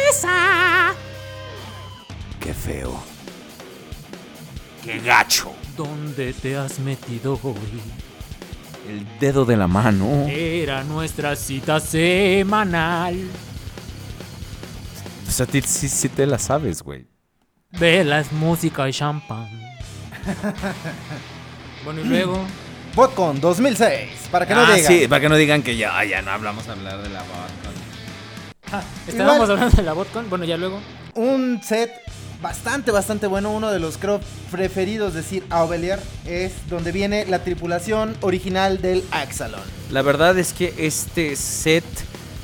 Esa. 0.10 0.94
Qué 2.40 2.54
feo. 2.54 3.04
Qué 4.84 5.00
gacho. 5.00 5.54
¿Dónde 5.78 6.34
te 6.34 6.58
has 6.58 6.80
metido 6.80 7.40
hoy? 7.44 7.82
El 8.90 9.08
dedo 9.20 9.46
de 9.46 9.56
la 9.58 9.68
mano. 9.68 10.26
Era 10.28 10.84
nuestra 10.84 11.36
cita 11.36 11.80
semanal. 11.80 13.16
O 15.28 15.32
sea, 15.32 15.46
a 15.46 15.48
ti 15.50 15.62
sí, 15.62 15.88
sí 15.88 16.10
te 16.10 16.26
la 16.28 16.38
sabes, 16.38 16.82
güey. 16.84 17.06
Velas, 17.72 18.32
música 18.34 18.90
y 18.90 18.92
champán. 18.94 19.50
bueno, 21.86 22.02
y 22.02 22.04
luego. 22.06 22.44
Botcon 22.94 23.40
2006, 23.40 24.10
para 24.32 24.46
que 24.46 24.54
no 24.54 24.62
Ah, 24.66 24.74
digan. 24.76 24.92
sí, 24.92 25.08
para 25.08 25.22
que 25.22 25.30
no 25.30 25.38
digan 25.38 25.64
que 25.64 25.78
ya, 25.78 26.04
ya 26.04 26.22
no 26.22 26.32
hablamos 26.32 26.68
a 26.68 26.74
hablar 26.74 27.02
de 27.02 27.08
la 27.10 27.22
vodka. 27.22 28.82
Estábamos 29.08 29.36
Igual- 29.46 29.52
hablando 29.52 29.78
de 29.78 29.84
la 29.84 29.94
botcon. 29.94 30.30
Bueno, 30.30 30.44
ya 30.44 30.58
luego. 30.58 30.82
Un 31.16 31.62
set 31.64 31.92
bastante, 32.42 32.92
bastante 32.92 33.28
bueno. 33.28 33.52
Uno 33.52 33.72
de 33.72 33.80
los 33.80 33.98
creo 33.98 34.20
preferidos 34.52 35.14
de 35.14 35.24
Sir 35.24 35.44
Aubelier 35.50 36.00
es 36.26 36.52
donde 36.70 36.92
viene 36.92 37.26
la 37.26 37.44
tripulación 37.44 38.16
original 38.22 38.82
del 38.82 39.04
Axalon. 39.12 39.62
La 39.90 40.02
verdad 40.02 40.38
es 40.38 40.54
que 40.54 40.74
este 40.78 41.36
set 41.36 41.84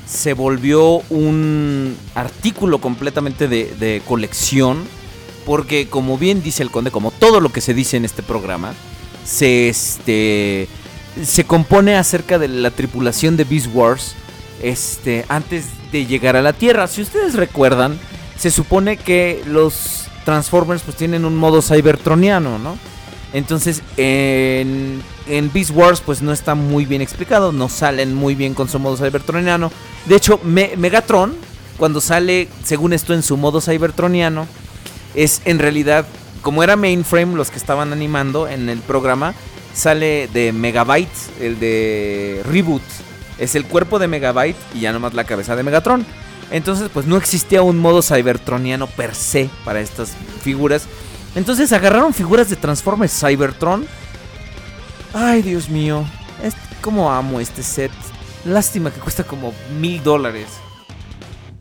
se 0.06 0.32
volvió 0.32 1.02
un 1.10 1.96
artículo 2.14 2.80
completamente 2.80 3.48
de, 3.48 3.74
de 3.78 4.02
colección. 4.06 4.86
Porque 5.44 5.88
como 5.88 6.18
bien 6.18 6.42
dice 6.42 6.62
el 6.62 6.70
conde, 6.70 6.90
como 6.90 7.10
todo 7.10 7.40
lo 7.40 7.50
que 7.50 7.62
se 7.62 7.72
dice 7.72 7.96
en 7.96 8.04
este 8.04 8.22
programa, 8.22 8.74
se, 9.24 9.70
este, 9.70 10.68
se 11.24 11.44
compone 11.44 11.96
acerca 11.96 12.38
de 12.38 12.48
la 12.48 12.70
tripulación 12.70 13.38
de 13.38 13.44
Beast 13.44 13.68
Wars 13.72 14.14
este, 14.62 15.24
antes 15.28 15.66
de 15.90 16.04
llegar 16.04 16.36
a 16.36 16.42
la 16.42 16.52
Tierra. 16.52 16.86
Si 16.86 17.00
ustedes 17.00 17.34
recuerdan, 17.34 17.98
se 18.38 18.50
supone 18.50 18.96
que 18.96 19.42
los 19.46 20.06
Transformers 20.24 20.82
pues 20.82 20.96
tienen 20.96 21.24
un 21.24 21.36
modo 21.36 21.60
cybertroniano, 21.62 22.58
¿no? 22.58 22.78
Entonces, 23.32 23.82
en, 23.98 25.02
en 25.26 25.52
Beast 25.52 25.70
Wars, 25.74 26.00
pues 26.00 26.22
no 26.22 26.32
está 26.32 26.54
muy 26.54 26.86
bien 26.86 27.02
explicado. 27.02 27.52
No 27.52 27.68
salen 27.68 28.14
muy 28.14 28.34
bien 28.34 28.54
con 28.54 28.68
su 28.68 28.78
modo 28.78 28.96
cybertroniano. 28.96 29.70
De 30.06 30.16
hecho, 30.16 30.40
Me- 30.44 30.72
Megatron, 30.76 31.34
cuando 31.76 32.00
sale, 32.00 32.48
según 32.64 32.92
esto, 32.94 33.12
en 33.12 33.22
su 33.22 33.36
modo 33.36 33.60
cybertroniano, 33.60 34.46
es 35.14 35.42
en 35.44 35.58
realidad, 35.58 36.06
como 36.40 36.62
era 36.62 36.76
mainframe 36.76 37.34
los 37.34 37.50
que 37.50 37.58
estaban 37.58 37.92
animando 37.92 38.48
en 38.48 38.68
el 38.70 38.78
programa, 38.78 39.34
sale 39.74 40.28
de 40.32 40.52
Megabyte, 40.52 41.08
el 41.40 41.60
de 41.60 42.42
Reboot. 42.46 42.82
Es 43.38 43.54
el 43.54 43.66
cuerpo 43.66 43.98
de 43.98 44.08
Megabyte 44.08 44.56
y 44.74 44.80
ya 44.80 44.92
nomás 44.92 45.12
la 45.14 45.24
cabeza 45.24 45.54
de 45.54 45.62
Megatron. 45.64 46.06
Entonces, 46.50 46.90
pues 46.92 47.06
no 47.06 47.16
existía 47.16 47.62
un 47.62 47.78
modo 47.78 48.02
cybertroniano 48.02 48.86
per 48.86 49.14
se 49.14 49.50
para 49.64 49.80
estas 49.80 50.12
figuras. 50.42 50.86
Entonces 51.34 51.72
agarraron 51.72 52.14
figuras 52.14 52.48
de 52.48 52.56
Transformers 52.56 53.12
Cybertron. 53.12 53.86
Ay, 55.12 55.42
Dios 55.42 55.68
mío. 55.68 56.04
Es 56.42 56.54
como 56.80 57.12
amo 57.12 57.40
este 57.40 57.62
set. 57.62 57.92
Lástima 58.44 58.90
que 58.90 59.00
cuesta 59.00 59.24
como 59.24 59.52
mil 59.78 60.02
dólares. 60.02 60.48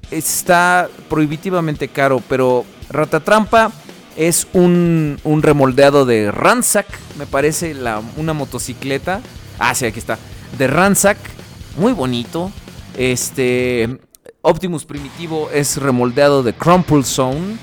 Está 0.10 0.90
prohibitivamente 1.10 1.90
caro, 1.90 2.22
pero 2.30 2.66
Ratatrampa 2.90 3.72
es 4.16 4.48
un, 4.54 5.20
un 5.24 5.44
remoldeado 5.44 6.06
de 6.06 6.32
Ransack, 6.32 6.88
me 7.18 7.26
parece, 7.26 7.74
la, 7.74 8.02
una 8.16 8.34
motocicleta. 8.34 9.22
Ah, 9.60 9.76
sí, 9.76 9.86
aquí 9.86 10.00
está. 10.00 10.18
De 10.58 10.68
Ransack, 10.68 11.18
muy 11.78 11.92
bonito. 11.92 12.52
Este 12.96 14.00
Optimus 14.42 14.86
Primitivo 14.86 15.50
es 15.52 15.78
remoldeado 15.78 16.44
de 16.44 16.54
Crumple 16.54 17.04
Zone. 17.04 17.58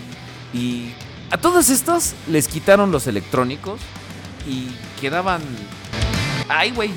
Y 0.52 0.92
a 1.30 1.38
todos 1.38 1.70
estos 1.70 2.14
les 2.28 2.48
quitaron 2.48 2.90
los 2.90 3.06
electrónicos 3.06 3.80
y 4.46 4.68
quedaban. 5.00 5.42
Ay, 6.48 6.70
güey. 6.72 6.90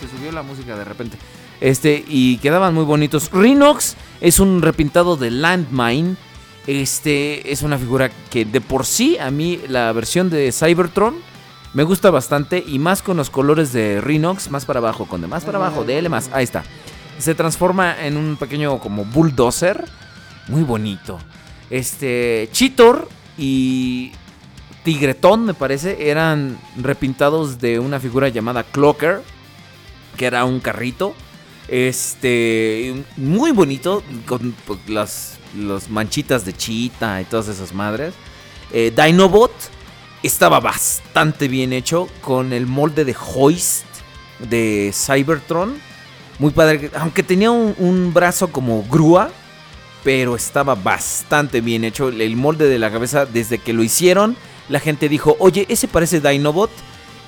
Se 0.00 0.08
subió 0.08 0.32
la 0.32 0.42
música 0.42 0.76
de 0.76 0.84
repente. 0.84 1.18
Este, 1.60 2.04
y 2.06 2.38
quedaban 2.38 2.74
muy 2.74 2.84
bonitos. 2.84 3.30
Rhinox 3.32 3.96
es 4.20 4.38
un 4.38 4.62
repintado 4.62 5.16
de 5.16 5.30
Landmine. 5.30 6.16
Este 6.66 7.50
es 7.50 7.62
una 7.62 7.78
figura 7.78 8.10
que 8.30 8.44
de 8.44 8.60
por 8.60 8.84
sí 8.84 9.16
a 9.18 9.30
mí 9.30 9.58
la 9.68 9.90
versión 9.92 10.28
de 10.28 10.52
Cybertron 10.52 11.14
Me 11.72 11.82
gusta 11.82 12.10
bastante 12.10 12.62
y 12.66 12.78
más 12.78 13.00
con 13.00 13.16
los 13.16 13.30
colores 13.30 13.72
de 13.72 14.02
Rhinox, 14.02 14.50
más 14.50 14.66
para 14.66 14.78
abajo, 14.78 15.06
con 15.06 15.22
de 15.22 15.28
más 15.28 15.44
para 15.44 15.58
abajo, 15.58 15.84
de 15.84 15.98
L 15.98 16.08
más. 16.08 16.30
Ahí 16.32 16.44
está. 16.44 16.64
Se 17.18 17.34
transforma 17.34 18.04
en 18.04 18.16
un 18.16 18.36
pequeño 18.36 18.78
como 18.78 19.04
bulldozer. 19.04 19.84
Muy 20.48 20.62
bonito. 20.62 21.18
Este, 21.70 22.48
Cheetor 22.52 23.08
y 23.36 24.12
Tigretón, 24.84 25.44
me 25.44 25.54
parece, 25.54 26.08
eran 26.08 26.58
repintados 26.76 27.58
de 27.58 27.78
una 27.78 28.00
figura 28.00 28.28
llamada 28.28 28.62
Clocker, 28.62 29.22
que 30.16 30.26
era 30.26 30.44
un 30.44 30.60
carrito. 30.60 31.14
Este, 31.68 33.04
muy 33.16 33.52
bonito, 33.52 34.02
con 34.26 34.54
pues, 34.66 34.78
las, 34.88 35.38
las 35.56 35.90
manchitas 35.90 36.46
de 36.46 36.54
chita 36.54 37.20
y 37.20 37.24
todas 37.24 37.48
esas 37.48 37.74
madres. 37.74 38.14
Eh, 38.72 38.92
Dinobot 38.96 39.52
estaba 40.22 40.60
bastante 40.60 41.48
bien 41.48 41.72
hecho 41.72 42.08
con 42.22 42.52
el 42.52 42.66
molde 42.66 43.04
de 43.04 43.14
Hoist 43.34 43.84
de 44.38 44.92
Cybertron. 44.94 45.87
Muy 46.38 46.52
padre, 46.52 46.90
aunque 46.94 47.22
tenía 47.22 47.50
un, 47.50 48.12
brazo 48.14 48.48
como 48.48 48.84
grúa, 48.84 49.30
pero 50.04 50.36
estaba 50.36 50.74
bastante 50.74 51.60
bien 51.60 51.84
hecho. 51.84 52.08
El 52.08 52.36
molde 52.36 52.68
de 52.68 52.78
la 52.78 52.90
cabeza, 52.90 53.26
desde 53.26 53.58
que 53.58 53.72
lo 53.72 53.82
hicieron, 53.82 54.36
la 54.68 54.78
gente 54.78 55.08
dijo, 55.08 55.36
oye, 55.40 55.66
ese 55.68 55.88
parece 55.88 56.20
Dinobot. 56.20 56.70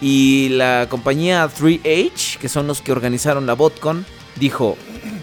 Y 0.01 0.49
la 0.51 0.87
compañía 0.89 1.47
3H, 1.47 2.39
que 2.39 2.49
son 2.49 2.67
los 2.67 2.81
que 2.81 2.93
organizaron 2.93 3.47
la 3.47 3.55
BotCon, 3.55 4.07
dijo, 4.37 4.77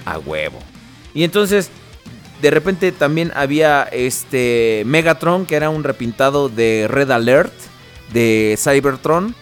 a 0.06 0.19
huevo. 0.19 0.59
Y 1.14 1.24
entonces, 1.24 1.72
de 2.41 2.51
repente 2.51 2.91
también 2.91 3.32
había 3.35 3.83
este 3.83 4.83
Megatron, 4.85 5.45
que 5.45 5.56
era 5.56 5.69
un 5.69 5.83
repintado 5.83 6.49
de 6.49 6.88
Red 6.90 7.09
Alert, 7.11 7.53
de 8.14 8.57
Cybertron. 8.57 9.33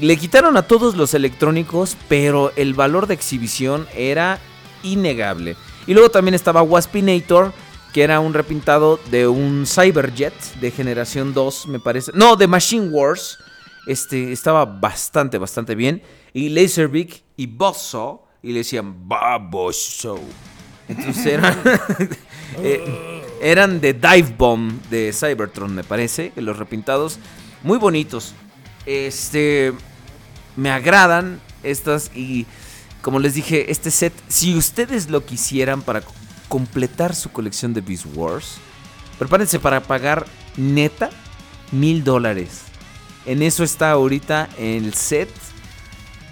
Le 0.00 0.16
quitaron 0.16 0.56
a 0.56 0.62
todos 0.62 0.96
los 0.96 1.12
electrónicos, 1.12 1.96
pero 2.08 2.52
el 2.56 2.72
valor 2.72 3.06
de 3.06 3.14
exhibición 3.14 3.86
era 3.94 4.38
innegable. 4.82 5.56
Y 5.86 5.92
luego 5.92 6.10
también 6.10 6.34
estaba 6.34 6.62
Waspinator, 6.62 7.52
que 7.92 8.02
era 8.02 8.18
un 8.20 8.32
repintado 8.32 8.98
de 9.10 9.26
un 9.26 9.66
Cyberjet 9.66 10.32
de 10.60 10.70
generación 10.70 11.34
2, 11.34 11.66
me 11.66 11.80
parece. 11.80 12.12
No, 12.14 12.36
de 12.36 12.46
Machine 12.46 12.88
Wars. 12.88 13.38
Este 13.86 14.32
estaba 14.32 14.64
bastante, 14.64 15.36
bastante 15.36 15.74
bien. 15.74 16.02
Y 16.32 16.48
Laserbeak 16.48 17.22
y 17.36 17.46
Bosso, 17.46 18.24
y 18.42 18.52
le 18.52 18.58
decían 18.58 19.06
Baboso. 19.06 20.18
Entonces 20.88 21.26
eran, 21.26 21.58
eh, 22.62 23.22
eran 23.42 23.80
de 23.80 23.92
Dive 23.92 24.34
Bomb 24.36 24.80
de 24.88 25.12
Cybertron, 25.12 25.74
me 25.74 25.84
parece, 25.84 26.32
los 26.36 26.58
repintados 26.58 27.18
muy 27.62 27.78
bonitos. 27.78 28.34
Este 28.86 29.72
me 30.56 30.70
agradan 30.70 31.40
estas 31.62 32.10
y 32.14 32.46
como 33.02 33.18
les 33.18 33.34
dije, 33.34 33.70
este 33.70 33.90
set, 33.90 34.12
si 34.28 34.54
ustedes 34.54 35.08
lo 35.08 35.24
quisieran 35.24 35.82
para 35.82 36.02
completar 36.48 37.14
su 37.14 37.30
colección 37.30 37.72
de 37.72 37.80
Beast 37.80 38.06
Wars, 38.14 38.56
prepárense 39.18 39.58
para 39.58 39.80
pagar 39.80 40.26
neta 40.56 41.10
mil 41.72 42.04
dólares. 42.04 42.62
En 43.26 43.42
eso 43.42 43.64
está 43.64 43.90
ahorita 43.90 44.48
el 44.58 44.92
set. 44.94 45.30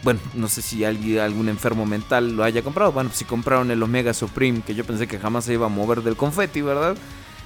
Bueno, 0.03 0.21
no 0.35 0.49
sé 0.49 0.63
si 0.63 0.85
alguien, 0.85 1.21
algún 1.21 1.49
enfermo 1.49 1.87
mental 1.87 2.37
lo 2.37 2.45
haya 2.45 2.63
comprado. 2.63 2.93
Bueno, 2.93 3.11
si 3.13 3.25
compraron 3.25 3.71
el 3.71 3.83
Omega 3.83 4.15
Supreme, 4.15 4.63
que 4.63 4.75
yo 4.75 4.85
pensé 4.85 5.07
que 5.07 5.19
jamás 5.19 5.45
se 5.45 5.55
iba 5.55 5.67
a 5.67 5.71
mover 5.71 6.03
del 6.03 6.17
confeti, 6.17 6.61
¿verdad? 6.61 6.97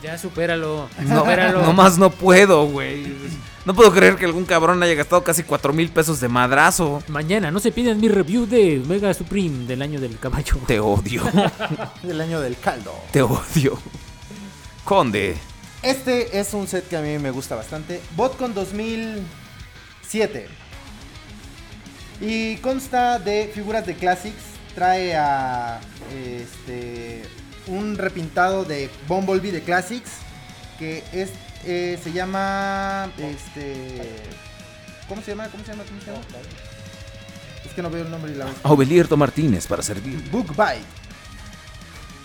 Ya 0.02 0.18
supéralo. 0.18 0.88
No, 1.04 1.20
supéralo. 1.20 1.62
nomás 1.62 1.96
no 1.96 2.10
puedo, 2.10 2.66
güey. 2.66 3.14
No 3.64 3.74
puedo 3.74 3.92
creer 3.92 4.16
que 4.16 4.24
algún 4.24 4.44
cabrón 4.44 4.82
haya 4.82 4.94
gastado 4.94 5.22
casi 5.22 5.44
4 5.44 5.72
mil 5.72 5.88
pesos 5.90 6.18
de 6.18 6.28
madrazo. 6.28 7.00
Mañana 7.06 7.52
no 7.52 7.60
se 7.60 7.70
piden 7.70 8.00
mi 8.00 8.08
review 8.08 8.46
de 8.46 8.82
Mega 8.84 9.14
Supreme 9.14 9.66
del 9.66 9.80
año 9.80 10.00
del 10.00 10.18
caballo. 10.18 10.56
Te 10.66 10.80
odio. 10.80 11.22
Del 12.02 12.20
año 12.20 12.40
del 12.40 12.58
caldo. 12.58 12.92
Te 13.12 13.22
odio. 13.22 13.78
Conde. 14.84 15.36
Este 15.82 16.40
es 16.40 16.52
un 16.54 16.66
set 16.66 16.88
que 16.88 16.96
a 16.96 17.00
mí 17.00 17.18
me 17.18 17.30
gusta 17.30 17.54
bastante. 17.54 18.00
Botcon 18.16 18.54
2007. 18.54 20.48
Y 22.20 22.56
consta 22.56 23.20
de 23.20 23.50
figuras 23.54 23.86
de 23.86 23.94
Classics. 23.94 24.42
Trae 24.74 25.14
a 25.14 25.80
este 26.12 27.22
un 27.66 27.96
repintado 27.96 28.64
de 28.64 28.90
Bumblebee 29.08 29.52
de 29.52 29.62
Classics. 29.62 30.10
Que 30.78 31.04
es, 31.12 31.30
eh, 31.64 31.98
se 32.02 32.12
llama. 32.12 33.10
Este. 33.18 34.00
¿Cómo 35.08 35.22
se 35.22 35.32
llama? 35.32 35.48
¿Cómo 35.48 35.64
se 35.64 35.72
llama? 35.72 35.84
¿Cómo 35.84 36.00
se 36.00 36.06
llama? 36.06 36.20
Es 37.64 37.72
que 37.72 37.82
no 37.82 37.90
veo 37.90 38.04
el 38.04 38.10
nombre 38.10 38.32
y 38.32 38.34
la 38.34 38.46
Aubelierto 38.62 39.16
Martínez 39.16 39.66
para 39.66 39.82
servir. 39.82 40.22
Book 40.30 40.48
Bite. 40.50 41.02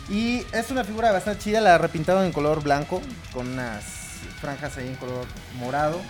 Y 0.10 0.46
es 0.54 0.72
una 0.72 0.84
figura 0.84 1.12
bastante 1.12 1.44
chida, 1.44 1.60
la 1.60 1.78
repintaron 1.78 2.24
en 2.24 2.32
color 2.32 2.64
blanco, 2.64 3.02
con 3.34 3.48
unas 3.48 3.84
franjas 4.40 4.78
ahí 4.78 4.88
en 4.88 4.96
color 4.96 5.26
morado. 5.60 6.02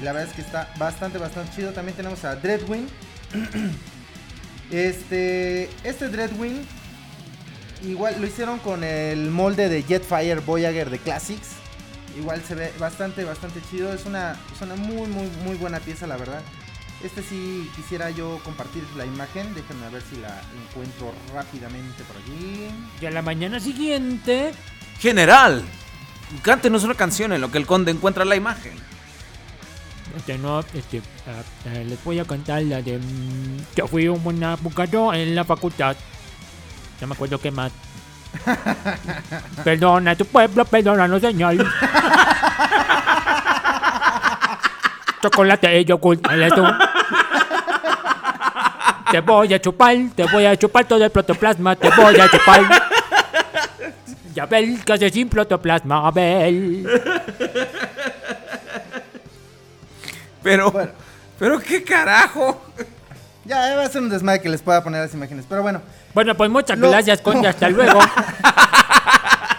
Y 0.00 0.04
la 0.04 0.12
verdad 0.12 0.28
es 0.28 0.34
que 0.34 0.42
está 0.42 0.70
bastante, 0.78 1.18
bastante 1.18 1.54
chido. 1.56 1.72
También 1.72 1.96
tenemos 1.96 2.24
a 2.24 2.36
Dreadwing. 2.36 2.88
Este, 4.70 5.70
este 5.82 6.08
Dreadwing, 6.10 6.62
igual 7.84 8.20
lo 8.20 8.26
hicieron 8.26 8.58
con 8.58 8.84
el 8.84 9.30
molde 9.30 9.68
de 9.68 9.82
Jetfire 9.82 10.40
Voyager 10.40 10.90
de 10.90 10.98
Classics. 10.98 11.48
Igual 12.18 12.42
se 12.42 12.54
ve 12.54 12.72
bastante, 12.78 13.24
bastante 13.24 13.60
chido. 13.70 13.92
Es 13.92 14.04
una, 14.06 14.36
es 14.54 14.60
una 14.60 14.74
muy, 14.74 15.06
muy, 15.08 15.28
muy 15.44 15.56
buena 15.56 15.78
pieza, 15.78 16.06
la 16.06 16.16
verdad. 16.16 16.42
Este 17.02 17.22
sí 17.22 17.70
quisiera 17.76 18.10
yo 18.10 18.40
compartir 18.44 18.82
la 18.96 19.06
imagen. 19.06 19.54
Déjenme 19.54 19.88
ver 19.90 20.02
si 20.10 20.16
la 20.16 20.40
encuentro 20.68 21.12
rápidamente 21.32 22.02
por 22.04 22.16
aquí. 22.16 22.68
Y 23.00 23.06
a 23.06 23.10
la 23.10 23.22
mañana 23.22 23.60
siguiente. 23.60 24.52
General, 24.98 25.62
cántenos 26.42 26.82
una 26.82 26.94
canción 26.94 27.32
en 27.32 27.40
lo 27.40 27.52
que 27.52 27.58
el 27.58 27.66
conde 27.66 27.92
encuentra 27.92 28.24
la 28.24 28.34
imagen. 28.34 28.72
Este, 30.16 30.38
no, 30.38 30.60
este, 30.74 31.00
ah, 31.28 31.42
ah, 31.66 31.78
les 31.86 32.02
voy 32.02 32.18
a 32.18 32.24
cantar 32.24 32.62
la 32.62 32.82
de. 32.82 32.98
mm, 32.98 33.76
Yo 33.76 33.86
fui 33.86 34.08
un 34.08 34.24
buen 34.24 34.42
abogado 34.42 35.14
en 35.14 35.36
la 35.36 35.44
facultad. 35.44 35.96
No 37.00 37.06
me 37.06 37.14
acuerdo 37.14 37.38
qué 37.38 37.50
más. 37.50 37.72
Perdona 39.64 40.12
a 40.12 40.16
tu 40.16 40.24
pueblo, 40.26 40.64
perdónanos, 40.64 41.20
señor. 41.20 41.56
Chocolate 45.22 45.80
y 45.80 45.84
yogur, 45.84 46.20
dale 46.20 46.50
tú. 46.50 46.64
Te 49.10 49.20
voy 49.20 49.52
a 49.54 49.60
chupar, 49.60 49.96
te 50.14 50.24
voy 50.24 50.46
a 50.46 50.56
chupar 50.56 50.84
todo 50.84 51.04
el 51.04 51.10
protoplasma, 51.10 51.74
te 51.76 51.90
voy 51.90 52.20
a 52.20 52.28
chupar. 52.28 52.60
Ya 54.34 54.46
ves 54.46 54.84
que 54.84 54.92
hace 54.92 55.10
sin 55.10 55.28
protoplasma, 55.28 56.06
Abel. 56.06 56.86
Pero, 60.42 60.72
pero 61.38 61.58
qué 61.58 61.82
carajo. 61.82 62.62
Ya 63.44 63.74
va 63.74 63.84
a 63.84 63.88
ser 63.88 64.02
un 64.02 64.10
desmadre 64.10 64.40
que 64.40 64.48
les 64.48 64.62
pueda 64.62 64.84
poner 64.84 65.02
las 65.02 65.14
imágenes. 65.14 65.46
Pero 65.48 65.62
bueno. 65.62 65.80
Bueno, 66.14 66.34
pues 66.36 66.50
muchas 66.50 66.78
Lo- 66.78 66.90
gracias, 66.90 67.20
Conde, 67.20 67.48
hasta 67.48 67.68
luego. 67.70 68.00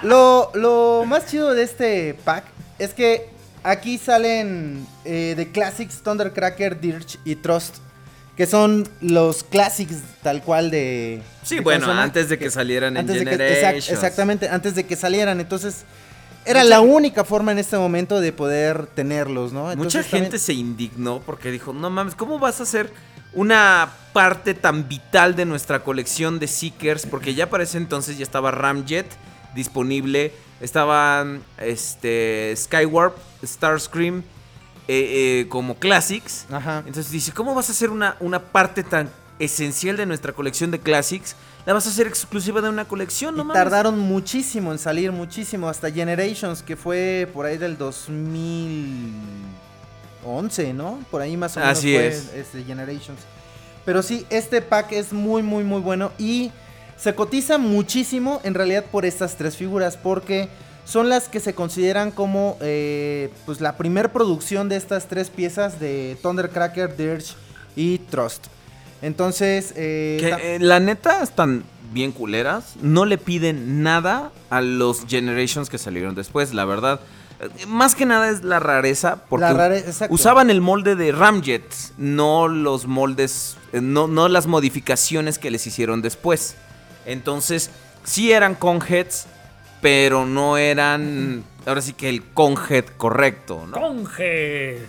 Lo, 0.03 0.51
lo 0.53 1.03
más 1.05 1.25
chido 1.27 1.53
de 1.53 1.63
este 1.63 2.13
pack 2.23 2.45
es 2.77 2.93
que 2.93 3.29
aquí 3.63 3.97
salen 3.97 4.85
eh, 5.03 5.33
de 5.35 5.51
Classics, 5.51 6.01
Thundercracker, 6.01 6.79
Dirge 6.79 7.17
y 7.25 7.35
Trust. 7.35 7.77
Que 8.37 8.45
son 8.45 8.87
los 9.01 9.43
classics 9.43 9.97
tal 10.23 10.41
cual 10.41 10.71
de. 10.71 11.21
Sí, 11.43 11.55
de 11.55 11.61
bueno, 11.61 11.81
consola. 11.87 12.03
antes 12.03 12.29
de 12.29 12.39
que 12.39 12.49
salieran 12.49 12.93
en 12.95 13.01
antes 13.01 13.19
de 13.19 13.25
que- 13.25 13.61
exact- 13.61 13.91
exactamente, 13.91 14.47
antes 14.47 14.75
de 14.75 14.85
que 14.85 14.95
salieran. 14.95 15.41
Entonces, 15.41 15.83
era 16.45 16.63
la 16.63 16.79
única 16.79 17.25
forma 17.25 17.51
en 17.51 17.59
este 17.59 17.77
momento 17.77 18.21
de 18.21 18.31
poder 18.31 18.87
tenerlos, 18.87 19.51
¿no? 19.51 19.75
Mucha 19.75 20.03
gente 20.03 20.19
también- 20.21 20.39
se 20.39 20.53
indignó 20.53 21.19
porque 21.25 21.51
dijo, 21.51 21.73
no 21.73 21.89
mames, 21.89 22.15
¿cómo 22.15 22.39
vas 22.39 22.61
a 22.61 22.63
hacer 22.63 22.93
una 23.33 23.91
parte 24.13 24.53
tan 24.53 24.87
vital 24.87 25.35
de 25.35 25.45
nuestra 25.45 25.83
colección 25.83 26.39
de 26.39 26.47
Seekers? 26.47 27.05
Porque 27.05 27.33
ya 27.35 27.49
para 27.49 27.63
ese 27.63 27.77
entonces 27.77 28.17
ya 28.17 28.23
estaba 28.23 28.51
Ramjet 28.51 29.05
disponible, 29.55 30.33
estaban 30.61 31.41
este, 31.57 32.53
Skywarp, 32.55 33.15
Starscream 33.43 34.19
eh, 34.87 35.41
eh, 35.41 35.45
como 35.49 35.75
Classics. 35.75 36.45
Entonces 36.85 37.11
dice, 37.11 37.31
¿cómo 37.31 37.53
vas 37.55 37.69
a 37.69 37.71
hacer 37.71 37.89
una, 37.89 38.15
una 38.19 38.39
parte 38.39 38.83
tan 38.83 39.09
esencial 39.39 39.95
de 39.97 40.05
nuestra 40.05 40.33
colección 40.33 40.71
de 40.71 40.79
Classics? 40.79 41.35
La 41.65 41.73
vas 41.73 41.85
a 41.85 41.89
hacer 41.89 42.07
exclusiva 42.07 42.61
de 42.61 42.69
una 42.69 42.85
colección, 42.85 43.35
no 43.35 43.43
Y 43.43 43.45
mames. 43.45 43.61
tardaron 43.61 43.99
muchísimo 43.99 44.71
en 44.71 44.79
salir, 44.79 45.11
muchísimo, 45.11 45.69
hasta 45.69 45.91
Generations, 45.91 46.63
que 46.63 46.75
fue 46.75 47.29
por 47.33 47.45
ahí 47.45 47.57
del 47.57 47.77
2011, 50.23 50.73
¿no? 50.73 50.99
Por 51.11 51.21
ahí 51.21 51.37
más 51.37 51.55
o 51.57 51.59
menos 51.59 51.77
Así 51.77 51.93
fue 51.93 52.07
es. 52.07 52.33
este, 52.33 52.63
Generations. 52.63 53.19
Pero 53.85 54.03
sí, 54.03 54.25
este 54.29 54.61
pack 54.61 54.91
es 54.91 55.13
muy, 55.13 55.41
muy, 55.41 55.63
muy 55.63 55.81
bueno 55.81 56.11
y 56.17 56.51
se 56.97 57.15
cotiza 57.15 57.57
muchísimo 57.57 58.41
en 58.43 58.53
realidad 58.53 58.85
por 58.91 59.05
estas 59.05 59.35
tres 59.37 59.55
figuras, 59.55 59.97
porque 59.97 60.49
son 60.85 61.07
las 61.07 61.29
que 61.29 61.39
se 61.39 61.53
consideran 61.53 62.11
como 62.11 62.57
eh, 62.61 63.31
pues 63.45 63.61
la 63.61 63.77
primer 63.77 64.11
producción 64.11 64.69
de 64.69 64.75
estas 64.75 65.07
tres 65.07 65.29
piezas 65.29 65.79
de 65.79 66.17
Thundercracker, 66.21 66.97
Dirge 66.97 67.35
y 67.75 67.99
Trust. 67.99 68.47
Entonces, 69.01 69.73
eh, 69.75 70.17
Que, 70.19 70.55
eh, 70.55 70.59
la 70.59 70.79
neta 70.79 71.23
están 71.23 71.63
bien 71.93 72.11
culeras. 72.11 72.75
No 72.81 73.05
le 73.05 73.17
piden 73.17 73.81
nada 73.81 74.31
a 74.49 74.61
los 74.61 75.05
Generations 75.07 75.69
que 75.69 75.77
salieron 75.77 76.15
después, 76.15 76.53
la 76.53 76.65
verdad. 76.65 76.99
Más 77.67 77.95
que 77.95 78.05
nada 78.05 78.29
es 78.29 78.43
la 78.43 78.59
rareza, 78.59 79.23
porque 79.29 79.45
La 79.45 79.53
rare- 79.53 79.79
exacto. 79.79 80.13
usaban 80.13 80.49
el 80.49 80.59
molde 80.59 80.95
de 80.95 81.11
Ramjet, 81.13 81.63
no 81.97 82.47
los 82.49 82.85
moldes, 82.85 83.55
eh, 83.71 83.79
no, 83.81 84.07
no 84.07 84.27
las 84.27 84.45
modificaciones 84.47 85.39
que 85.39 85.49
les 85.49 85.65
hicieron 85.65 86.01
después. 86.01 86.55
Entonces, 87.05 87.71
sí 88.03 88.33
eran 88.33 88.55
conheads, 88.55 89.27
pero 89.81 90.25
no 90.25 90.57
eran, 90.57 91.45
ahora 91.65 91.81
sí 91.81 91.93
que 91.93 92.09
el 92.09 92.23
conhead 92.25 92.85
correcto, 92.97 93.65
¿no? 93.67 93.77
¡Conge! 93.79 94.79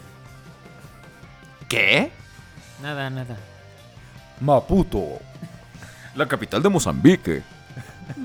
¿Qué? 1.69 2.11
Nada, 2.83 3.11
nada. 3.11 3.37
Maputo. 4.41 5.21
La 6.17 6.27
capital 6.27 6.63
de 6.63 6.69
Mozambique. 6.69 7.43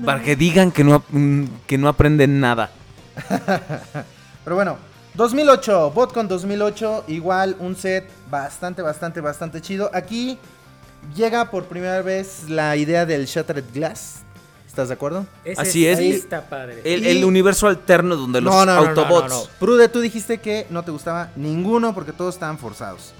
Para 0.04 0.20
que 0.20 0.34
digan 0.34 0.72
que 0.72 0.82
no, 0.82 1.04
que 1.68 1.78
no 1.78 1.86
aprenden 1.88 2.40
nada. 2.40 2.70
Pero 4.46 4.54
bueno, 4.54 4.76
2008, 5.14 5.90
Botcon 5.90 6.28
2008, 6.28 7.04
igual 7.08 7.56
un 7.58 7.74
set 7.74 8.08
bastante, 8.30 8.80
bastante, 8.80 9.20
bastante 9.20 9.60
chido. 9.60 9.90
Aquí 9.92 10.38
llega 11.16 11.50
por 11.50 11.64
primera 11.64 12.00
vez 12.00 12.48
la 12.48 12.76
idea 12.76 13.04
del 13.04 13.26
Shattered 13.26 13.64
Glass. 13.74 14.20
¿Estás 14.68 14.86
de 14.86 14.94
acuerdo? 14.94 15.26
Ese 15.44 15.60
Así 15.60 15.86
es. 15.86 15.98
está 15.98 16.42
padre. 16.42 16.80
El, 16.84 17.02
Y- 17.04 17.08
el 17.08 17.24
universo 17.24 17.66
alterno 17.66 18.14
donde 18.14 18.40
los 18.40 18.54
No, 18.54 18.64
no, 18.64 18.74
no, 18.76 18.82
no, 18.82 18.88
Autobots. 18.90 19.28
no, 19.32 19.40
no. 19.40 19.46
Prude, 19.58 19.88
tú 19.88 20.00
dijiste 20.00 20.38
que 20.38 20.66
no 20.70 20.84
te 20.84 20.92
gustaba 20.92 21.30
ninguno 21.34 21.92
porque 21.92 22.12
todos 22.12 22.34
estaban 22.34 22.56
forzados. 22.58 23.12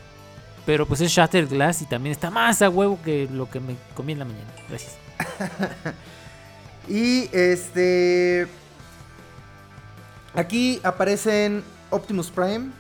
Pero 0.65 0.87
pues 0.87 1.01
es 1.01 1.11
Shattered 1.11 1.49
Glass 1.49 1.83
y 1.83 1.87
también 1.87 2.13
está 2.13 2.31
más 2.31 2.63
a 2.63 2.69
huevo 2.71 2.99
que 3.05 3.29
lo 3.33 3.51
que 3.51 3.59
me 3.59 3.75
comí 3.97 4.13
en 4.13 4.21
la 4.21 4.25
mañana. 4.27 4.51
Gracias. 4.69 4.93
Y 6.89 7.29
este. 7.33 8.47
Aquí 10.37 10.81
aparecen 10.83 11.65
Optimus 11.91 12.31
Prime 12.31 12.71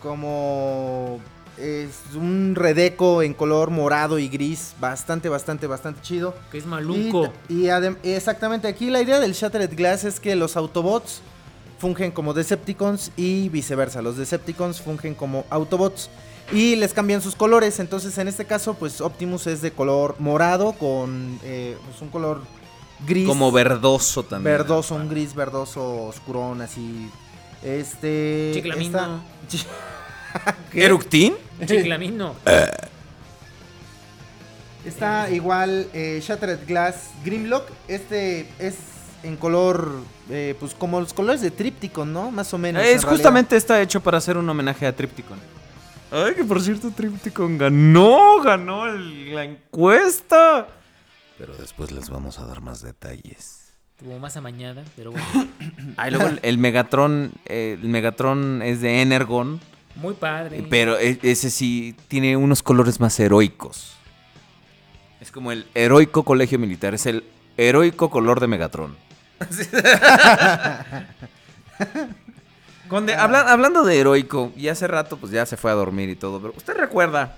como 0.00 1.20
es 1.56 2.00
un 2.14 2.54
redeco 2.54 3.22
en 3.22 3.32
color 3.32 3.70
morado 3.70 4.18
y 4.18 4.28
gris, 4.28 4.74
bastante, 4.80 5.28
bastante, 5.28 5.66
bastante 5.66 6.02
chido. 6.02 6.34
Que 6.50 6.58
es 6.58 6.66
maluco. 6.66 7.32
Y, 7.48 7.66
y 7.66 8.12
exactamente 8.12 8.68
aquí 8.68 8.90
la 8.90 9.00
idea 9.00 9.20
del 9.20 9.32
Shattered 9.32 9.74
Glass 9.76 10.04
es 10.04 10.20
que 10.20 10.34
los 10.34 10.56
Autobots 10.56 11.22
fungen 11.78 12.10
como 12.10 12.34
Decepticons 12.34 13.12
y 13.16 13.48
viceversa. 13.48 14.02
Los 14.02 14.16
Decepticons 14.16 14.80
fungen 14.80 15.14
como 15.14 15.44
Autobots 15.50 16.10
y 16.52 16.76
les 16.76 16.92
cambian 16.92 17.22
sus 17.22 17.36
colores. 17.36 17.78
Entonces 17.78 18.18
en 18.18 18.28
este 18.28 18.44
caso 18.44 18.74
pues 18.74 19.00
Optimus 19.00 19.46
es 19.46 19.62
de 19.62 19.70
color 19.70 20.16
morado 20.18 20.72
con 20.72 21.38
eh, 21.44 21.76
pues, 21.86 22.02
un 22.02 22.08
color 22.08 22.42
gris. 23.06 23.26
Como 23.26 23.50
verdoso 23.52 24.22
también. 24.22 24.56
Verdoso, 24.58 24.94
un 24.94 25.08
gris 25.08 25.34
verdoso 25.34 26.04
oscurón 26.04 26.60
así. 26.62 27.10
Este... 27.62 28.50
Chiclamino. 28.54 29.20
esta- 29.48 30.56
¿Qué? 30.72 30.84
¿Eructín? 30.84 31.34
Chiclamino. 31.64 32.34
Está 34.84 35.30
igual 35.30 35.88
eh, 35.94 36.20
Shattered 36.22 36.66
Glass 36.66 37.10
Grimlock. 37.24 37.70
Este 37.88 38.46
es 38.58 38.76
en 39.22 39.36
color, 39.36 39.92
eh, 40.28 40.54
pues 40.60 40.74
como 40.74 41.00
los 41.00 41.14
colores 41.14 41.40
de 41.40 41.50
Tripticon, 41.50 42.12
¿no? 42.12 42.30
Más 42.30 42.52
o 42.52 42.58
menos. 42.58 42.82
en 42.82 42.88
Es 42.88 42.92
realidad. 42.96 43.10
justamente 43.12 43.56
está 43.56 43.80
hecho 43.80 44.02
para 44.02 44.18
hacer 44.18 44.36
un 44.36 44.46
homenaje 44.48 44.86
a 44.86 44.94
Tripticon. 44.94 45.38
Ay, 46.10 46.34
que 46.34 46.44
por 46.44 46.60
cierto, 46.60 46.90
Tripticon 46.90 47.56
ganó, 47.56 48.42
ganó 48.42 48.86
el- 48.86 49.34
la 49.34 49.44
encuesta. 49.44 50.66
Pero 51.38 51.54
después 51.56 51.90
les 51.90 52.10
vamos 52.10 52.38
a 52.38 52.46
dar 52.46 52.60
más 52.60 52.80
detalles. 52.82 53.60
Tuvo 53.98 54.18
más 54.18 54.36
amañada, 54.36 54.84
pero 54.96 55.12
bueno. 55.12 55.26
Ay, 55.96 56.10
luego 56.10 56.28
el, 56.28 56.40
el 56.42 56.58
Megatron, 56.58 57.32
eh, 57.46 57.78
el 57.80 57.88
Megatron 57.88 58.62
es 58.62 58.80
de 58.80 59.02
Energon. 59.02 59.60
Muy 59.96 60.14
padre. 60.14 60.66
Pero 60.68 60.98
e- 60.98 61.18
ese 61.22 61.50
sí 61.50 61.94
tiene 62.08 62.36
unos 62.36 62.62
colores 62.62 62.98
más 63.00 63.18
heroicos. 63.20 63.92
Es 65.20 65.30
como 65.32 65.52
el 65.52 65.66
heroico 65.74 66.24
colegio 66.24 66.58
militar, 66.58 66.94
es 66.94 67.06
el 67.06 67.24
heroico 67.56 68.10
color 68.10 68.40
de 68.40 68.46
Megatron. 68.48 68.96
Conde, 72.88 73.14
habla- 73.14 73.50
hablando 73.50 73.82
de 73.84 73.98
heroico, 73.98 74.52
y 74.56 74.68
hace 74.68 74.86
rato 74.86 75.16
pues 75.16 75.32
ya 75.32 75.46
se 75.46 75.56
fue 75.56 75.70
a 75.70 75.74
dormir 75.74 76.08
y 76.10 76.16
todo, 76.16 76.40
pero 76.40 76.52
¿usted 76.56 76.74
recuerda 76.74 77.36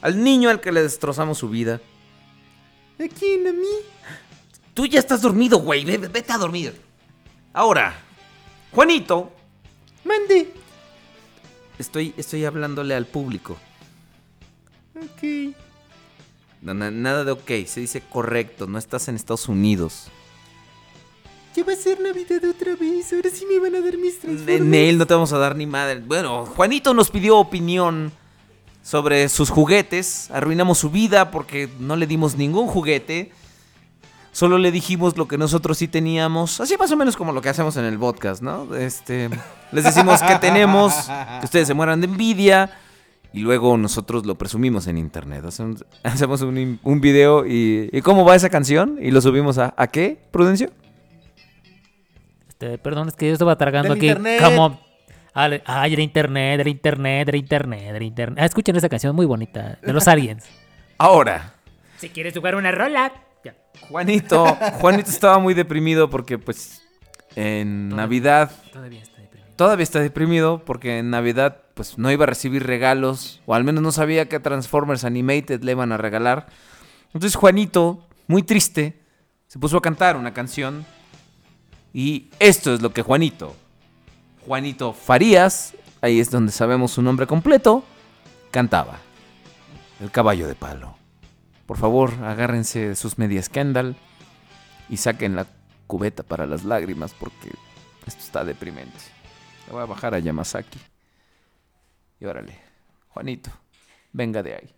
al 0.00 0.22
niño 0.24 0.48
al 0.48 0.60
que 0.60 0.72
le 0.72 0.82
destrozamos 0.82 1.38
su 1.38 1.48
vida? 1.50 1.80
¿De 2.98 3.08
quién? 3.08 3.46
¿A 3.46 3.52
mí? 3.52 3.66
Tú 4.74 4.86
ya 4.86 4.98
estás 5.00 5.22
dormido, 5.22 5.58
güey, 5.58 5.84
ve- 5.84 5.98
ve- 5.98 6.08
vete 6.08 6.32
a 6.32 6.38
dormir. 6.38 6.80
Ahora, 7.52 7.94
Juanito, 8.72 9.32
Mande. 10.04 10.52
estoy, 11.78 12.14
estoy 12.16 12.44
hablándole 12.44 12.94
al 12.94 13.06
público. 13.06 13.56
Ok. 14.96 15.54
No, 16.62 16.74
na- 16.74 16.90
nada 16.90 17.24
de 17.24 17.32
ok, 17.32 17.50
se 17.66 17.80
dice 17.80 18.00
correcto, 18.02 18.66
no 18.66 18.78
estás 18.78 19.08
en 19.08 19.14
Estados 19.16 19.48
Unidos. 19.48 20.08
Ya 21.54 21.64
va 21.64 21.72
a 21.72 21.76
ser 21.76 22.00
Navidad 22.00 22.44
otra 22.44 22.76
vez. 22.76 23.10
Ahora 23.14 23.30
sí 23.30 23.46
me 23.46 23.58
van 23.58 23.74
a 23.76 23.80
dar 23.80 23.96
mis 23.96 24.18
Transformers. 24.18 24.62
Neil, 24.62 24.98
no 24.98 25.06
te 25.06 25.14
vamos 25.14 25.32
a 25.32 25.38
dar 25.38 25.56
ni 25.56 25.64
madre. 25.66 26.00
Bueno, 26.00 26.44
Juanito 26.44 26.92
nos 26.92 27.10
pidió 27.10 27.38
opinión 27.38 28.12
sobre 28.86 29.28
sus 29.28 29.50
juguetes. 29.50 30.30
Arruinamos 30.30 30.78
su 30.78 30.90
vida 30.90 31.32
porque 31.32 31.68
no 31.80 31.96
le 31.96 32.06
dimos 32.06 32.36
ningún 32.36 32.68
juguete. 32.68 33.32
Solo 34.30 34.58
le 34.58 34.70
dijimos 34.70 35.16
lo 35.16 35.26
que 35.26 35.36
nosotros 35.36 35.76
sí 35.78 35.88
teníamos. 35.88 36.60
Así 36.60 36.76
más 36.76 36.92
o 36.92 36.96
menos 36.96 37.16
como 37.16 37.32
lo 37.32 37.42
que 37.42 37.48
hacemos 37.48 37.76
en 37.78 37.84
el 37.84 37.98
podcast, 37.98 38.42
¿no? 38.42 38.76
Este, 38.76 39.28
les 39.72 39.82
decimos 39.82 40.22
que 40.22 40.36
tenemos, 40.36 40.94
que 41.40 41.46
ustedes 41.46 41.66
se 41.66 41.74
mueran 41.74 42.00
de 42.00 42.06
envidia. 42.06 42.78
Y 43.32 43.40
luego 43.40 43.76
nosotros 43.76 44.24
lo 44.24 44.36
presumimos 44.36 44.86
en 44.86 44.98
internet. 44.98 45.44
Hacemos, 45.44 45.84
hacemos 46.04 46.42
un, 46.42 46.78
un 46.80 47.00
video 47.00 47.44
y, 47.44 47.90
y 47.92 48.02
¿cómo 48.02 48.24
va 48.24 48.36
esa 48.36 48.50
canción? 48.50 48.98
Y 49.02 49.10
lo 49.10 49.20
subimos 49.20 49.58
a, 49.58 49.74
¿a 49.76 49.88
qué, 49.88 50.16
Prudencio? 50.30 50.70
Este, 52.48 52.78
perdón, 52.78 53.08
es 53.08 53.14
que 53.14 53.26
yo 53.26 53.32
estaba 53.32 53.58
tragando 53.58 53.88
Del 53.94 53.98
aquí. 53.98 54.06
internet. 54.06 54.40
Ay, 55.44 55.92
era 55.92 56.02
internet, 56.02 56.60
era 56.60 56.70
internet, 56.70 57.28
era 57.28 57.36
internet, 57.36 57.94
era 57.94 58.04
internet. 58.04 58.38
Ah, 58.42 58.46
escuchen 58.46 58.74
esa 58.76 58.88
canción 58.88 59.14
muy 59.14 59.26
bonita. 59.26 59.78
De 59.82 59.92
los 59.92 60.08
aliens. 60.08 60.44
Ahora, 60.98 61.54
Si 61.98 62.08
quieres 62.08 62.34
jugar 62.34 62.54
una 62.56 62.72
rola. 62.72 63.12
ya. 63.44 63.54
Juanito, 63.88 64.46
Juanito 64.80 65.10
estaba 65.10 65.38
muy 65.38 65.54
deprimido 65.54 66.08
porque 66.10 66.38
pues 66.38 66.82
en 67.34 67.90
Navidad 67.90 68.50
Todavía 68.72 69.02
está 69.02 69.20
deprimido. 69.20 69.52
todavía 69.56 69.82
está 69.82 70.00
deprimido 70.00 70.62
porque 70.64 70.98
en 70.98 71.10
Navidad 71.10 71.58
pues 71.74 71.98
no 71.98 72.10
iba 72.10 72.24
a 72.24 72.26
recibir 72.26 72.66
regalos 72.66 73.42
o 73.44 73.54
al 73.54 73.62
menos 73.64 73.82
no 73.82 73.92
sabía 73.92 74.28
que 74.30 74.40
Transformers 74.40 75.04
Animated 75.04 75.62
le 75.62 75.72
iban 75.72 75.92
a 75.92 75.98
regalar. 75.98 76.46
Entonces 77.12 77.36
Juanito, 77.36 78.06
muy 78.26 78.42
triste, 78.42 78.98
se 79.48 79.58
puso 79.58 79.76
a 79.76 79.82
cantar 79.82 80.16
una 80.16 80.32
canción 80.32 80.86
y 81.92 82.30
esto 82.38 82.72
es 82.72 82.80
lo 82.80 82.92
que 82.94 83.02
Juanito, 83.02 83.54
Juanito 84.46 84.92
Farías, 84.92 85.74
ahí 86.00 86.20
es 86.20 86.30
donde 86.30 86.52
sabemos 86.52 86.92
su 86.92 87.02
nombre 87.02 87.26
completo, 87.26 87.82
cantaba. 88.52 89.00
El 90.00 90.12
caballo 90.12 90.46
de 90.46 90.54
palo. 90.54 90.96
Por 91.66 91.76
favor, 91.76 92.12
agárrense 92.22 92.90
de 92.90 92.94
sus 92.94 93.18
medias 93.18 93.48
Kendall 93.48 93.96
y 94.88 94.98
saquen 94.98 95.34
la 95.34 95.48
cubeta 95.88 96.22
para 96.22 96.46
las 96.46 96.62
lágrimas 96.62 97.12
porque 97.12 97.50
esto 98.06 98.22
está 98.22 98.44
deprimente. 98.44 98.96
Le 99.66 99.72
voy 99.72 99.82
a 99.82 99.86
bajar 99.86 100.14
a 100.14 100.20
Yamazaki. 100.20 100.78
Y 102.20 102.24
órale, 102.24 102.56
Juanito, 103.08 103.50
venga 104.12 104.44
de 104.44 104.54
ahí. 104.54 104.75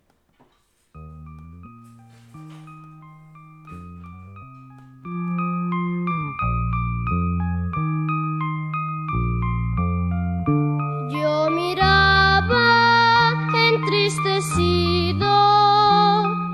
Miraba 11.49 13.33
entristecido 13.71 15.27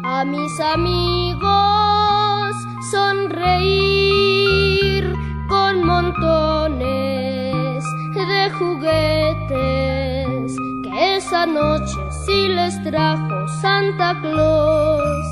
a 0.03 0.23
mis 0.25 0.59
amigos 0.59 2.55
sonreír 2.91 4.23
con 5.49 5.83
montones 5.85 7.83
de 8.13 8.49
juguetes 8.57 10.55
que 10.83 11.15
esa 11.17 11.45
noche 11.45 11.97
sí 12.25 12.47
les 12.47 12.81
trajo 12.83 13.47
Santa 13.61 14.19
Claus. 14.21 15.25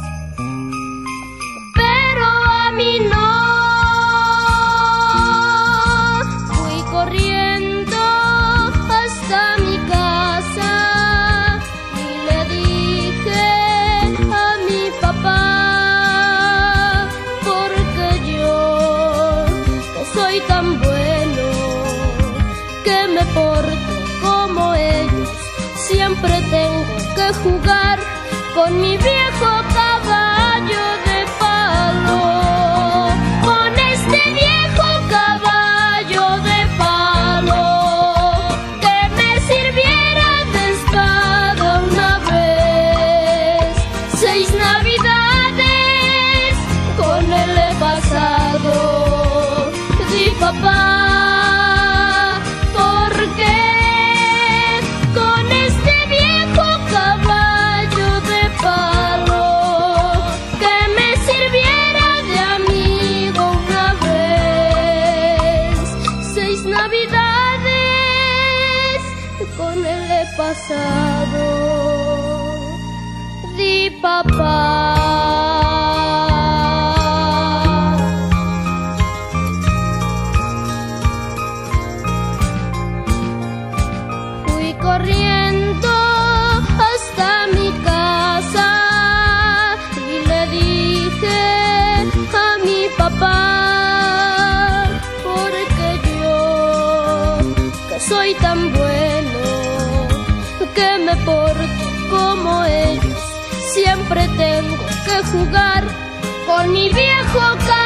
Pero 1.76 2.26
a 2.26 2.72
mí 2.72 3.00
no. 3.10 3.13
Jugar 27.32 28.00
con 28.54 28.82
mi 28.82 28.98
viejo 28.98 29.23
navidades 66.84 67.64
con 69.58 69.86
he 69.86 70.26
pasado. 70.38 71.44
Di 73.56 73.90
papá. 74.02 75.03
Mi 106.68 106.90
viejo 106.90 107.40
caballo 107.68 107.83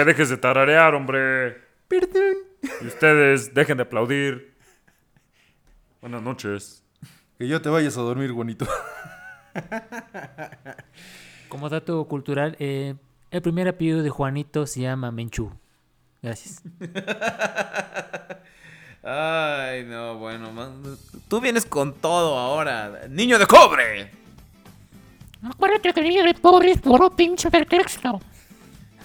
que 0.00 0.04
dejes 0.06 0.30
de 0.30 0.38
tararear, 0.38 0.94
hombre. 0.94 1.60
Perdón. 1.86 2.36
Y 2.80 2.86
ustedes, 2.86 3.52
dejen 3.52 3.76
de 3.76 3.82
aplaudir. 3.82 4.56
Buenas 6.00 6.22
noches. 6.22 6.82
Que 7.38 7.46
yo 7.46 7.60
te 7.60 7.68
vayas 7.68 7.98
a 7.98 8.00
dormir, 8.00 8.32
bonito. 8.32 8.66
Como 11.50 11.68
dato 11.68 12.02
cultural, 12.08 12.56
eh, 12.60 12.94
el 13.30 13.42
primer 13.42 13.68
apellido 13.68 14.02
de 14.02 14.08
Juanito 14.08 14.66
se 14.66 14.80
llama 14.80 15.10
Menchú. 15.10 15.52
Gracias. 16.22 16.62
Ay, 19.02 19.84
no, 19.84 20.16
bueno, 20.16 20.50
man, 20.50 20.82
tú 21.28 21.42
vienes 21.42 21.66
con 21.66 21.92
todo 21.92 22.38
ahora. 22.38 23.06
Niño 23.10 23.38
de 23.38 23.46
cobre. 23.46 24.10
Acuérdate 25.42 25.92
que 25.92 26.00
niño 26.00 26.24
de 26.24 26.32
pobre 26.32 26.70
es 26.70 26.80
puro 26.80 27.10
pinche 27.10 27.50
pretexto. 27.50 28.18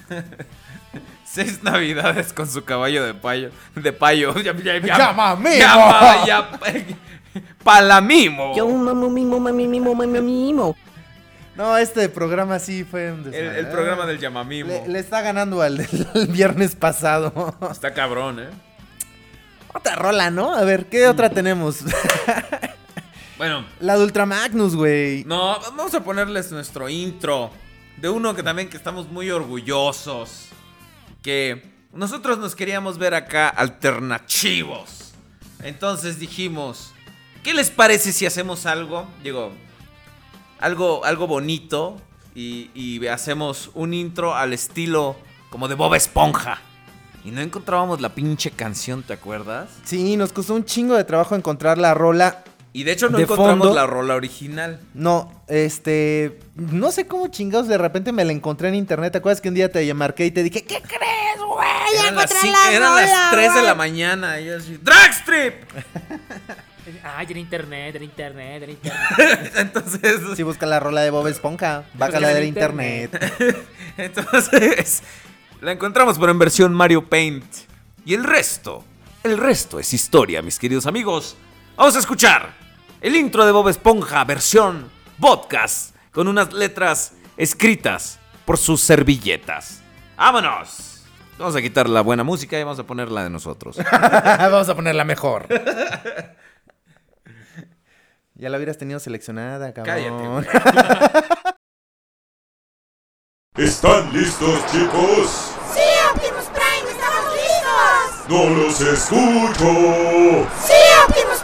Seis 1.36 1.62
navidades 1.64 2.32
con 2.32 2.50
su 2.50 2.64
caballo 2.64 3.04
de 3.06 3.14
payo. 3.14 3.50
De 3.76 3.92
payo. 3.92 4.34
Ya, 4.42 4.56
ya, 4.56 4.78
ya, 4.80 4.98
Llamamimo. 4.98 5.50
Llama, 5.60 6.26
ya, 6.26 6.50
palamimo. 7.64 8.56
Yo 8.56 8.68
mamo 8.70 9.10
mimo, 9.10 9.40
mami 9.40 9.68
mimo, 9.68 9.94
mami 9.94 10.22
mimo. 10.22 10.76
No, 11.58 11.78
este 11.78 12.08
programa 12.10 12.60
sí 12.60 12.84
fue 12.84 13.12
un 13.12 13.20
El, 13.20 13.32
desmadre. 13.32 13.60
el 13.60 13.68
programa 13.68 14.06
del 14.06 14.20
llamamimo. 14.20 14.70
Le, 14.70 14.88
le 14.88 15.00
está 15.00 15.22
ganando 15.22 15.62
al 15.62 15.78
del 16.14 16.28
viernes 16.28 16.76
pasado. 16.76 17.56
Está 17.72 17.94
cabrón, 17.94 18.40
¿eh? 18.40 18.50
Otra 19.74 19.96
rola, 19.96 20.30
¿no? 20.32 20.54
A 20.56 20.64
ver, 20.64 20.86
¿qué 20.86 21.08
otra 21.08 21.30
tenemos? 21.30 21.80
Bueno, 23.38 23.66
La 23.82 23.98
de 23.98 24.04
Ultramagnus, 24.06 24.78
güey. 24.78 25.26
no, 25.26 25.60
vamos 25.60 25.94
a 25.94 26.02
ponerles 26.02 26.54
nuestro 26.54 26.88
intro. 26.88 27.52
De 27.98 28.08
uno 28.08 28.34
que 28.34 28.44
también 28.44 28.70
que 28.70 28.78
estamos 28.78 29.10
muy 29.10 29.30
orgullosos. 29.30 30.45
Que 31.26 31.64
nosotros 31.92 32.38
nos 32.38 32.56
queríamos 32.56 33.00
ver 33.00 33.16
acá 33.16 33.50
alternativos. 33.50 35.16
Entonces 35.64 36.20
dijimos, 36.20 36.94
¿qué 37.44 37.56
les 37.56 37.72
parece 37.72 38.14
si 38.14 38.28
hacemos 38.28 38.68
algo? 38.68 39.08
Digo, 39.24 39.52
algo, 40.60 41.04
algo 41.04 41.26
bonito 41.26 42.00
y, 42.36 42.70
y 42.76 43.08
hacemos 43.08 43.72
un 43.74 43.96
intro 43.96 44.36
al 44.36 44.54
estilo 44.54 45.16
como 45.50 45.68
de 45.68 45.74
Bob 45.74 45.96
Esponja. 45.96 46.62
Y 47.24 47.32
no 47.32 47.42
encontrábamos 47.42 48.02
la 48.02 48.10
pinche 48.14 48.52
canción, 48.52 49.02
¿te 49.02 49.14
acuerdas? 49.14 49.72
Sí, 49.84 50.18
nos 50.18 50.32
costó 50.32 50.54
un 50.54 50.64
chingo 50.64 50.94
de 50.94 51.06
trabajo 51.06 51.36
encontrar 51.36 51.80
la 51.80 51.96
rola. 51.96 52.44
Y 52.76 52.84
de 52.84 52.92
hecho 52.92 53.10
no 53.10 53.16
De 53.18 53.24
encontramos 53.24 53.68
fondo. 53.68 53.74
la 53.74 53.88
rola 53.88 54.16
original. 54.16 54.82
No, 54.94 55.32
este. 55.48 56.40
No 56.56 56.92
sé 56.92 57.08
cómo 57.08 57.30
chingados 57.30 57.70
de 57.70 57.78
repente 57.78 58.12
me 58.12 58.26
la 58.26 58.34
encontré 58.34 58.68
en 58.68 58.76
internet. 58.76 59.14
¿Te 59.14 59.20
acuerdas 59.20 59.40
que 59.40 59.48
un 59.48 59.56
día 59.56 59.72
te 59.72 59.94
marqué 59.94 60.26
y 60.26 60.32
te 60.32 60.44
dije, 60.44 60.66
¿qué 60.66 60.82
crees, 60.82 61.40
güey? 61.48 62.02
Eran 62.02 62.16
las, 62.16 62.34
la 62.44 62.72
eran 62.74 62.96
las 62.96 63.10
rola, 63.10 63.30
3 63.32 63.44
de 63.44 63.50
güey". 63.54 63.64
la 63.66 63.76
mañana. 63.76 64.42
Y 64.42 64.48
yo 64.48 64.58
así, 64.58 64.78
¡Dragstrip! 64.82 65.54
Ay, 67.16 67.28
era 67.30 67.40
internet, 67.40 67.96
era 67.96 68.04
internet, 68.04 68.64
era 68.64 68.72
internet. 68.74 69.54
Entonces. 69.56 70.20
Sí, 70.36 70.44
busca 70.44 70.66
la 70.66 70.82
rola 70.82 71.00
de 71.00 71.12
Bob 71.12 71.28
Esponja. 71.28 71.86
Bájala 71.94 72.32
en 72.34 72.40
de 72.42 72.46
internet. 72.48 73.14
internet. 73.14 73.68
Entonces, 73.98 75.02
la 75.62 75.72
encontramos 75.72 76.20
pero 76.20 76.30
en 76.34 76.40
versión 76.40 76.74
Mario 76.74 77.08
Paint. 77.08 77.46
Y 78.04 78.16
el 78.16 78.26
resto, 78.26 78.84
el 79.24 79.38
resto 79.38 79.80
es 79.80 79.94
historia, 79.94 80.42
mis 80.42 80.60
queridos 80.60 80.86
amigos. 80.88 81.38
Vamos 81.78 81.96
a 81.96 82.00
escuchar 82.00 82.65
el 83.06 83.16
intro 83.16 83.46
de 83.46 83.52
Bob 83.52 83.70
Esponja, 83.70 84.24
versión 84.24 84.90
podcast, 85.20 85.96
con 86.12 86.28
unas 86.28 86.52
letras 86.54 87.14
escritas 87.38 88.18
por 88.46 88.58
sus 88.58 88.82
servilletas. 88.82 89.84
¡Vámonos! 90.18 91.06
Vamos 91.38 91.56
a 91.56 91.62
quitar 91.62 91.88
la 91.88 92.02
buena 92.02 92.24
música 92.24 92.60
y 92.60 92.64
vamos 92.64 92.80
a 92.80 92.84
poner 92.84 93.12
la 93.12 93.24
de 93.24 93.30
nosotros. 93.30 93.78
Vamos 93.92 94.68
a 94.70 94.76
ponerla 94.76 95.04
mejor. 95.04 95.46
ya 98.34 98.50
la 98.50 98.58
hubieras 98.58 98.80
tenido 98.80 99.00
seleccionada, 99.00 99.72
cabrón. 99.72 100.48
¿Están 103.56 104.12
listos, 104.14 104.66
chicos? 104.72 105.54
¡Sí, 105.72 105.82
Optimus 106.12 106.46
Prime! 106.46 106.90
¡Estamos 106.90 107.36
listos! 107.36 108.30
¡No 108.30 108.50
los 108.50 108.82
escucho! 108.82 110.48
¡Sí, 110.66 110.74
Optimus. 111.08 111.35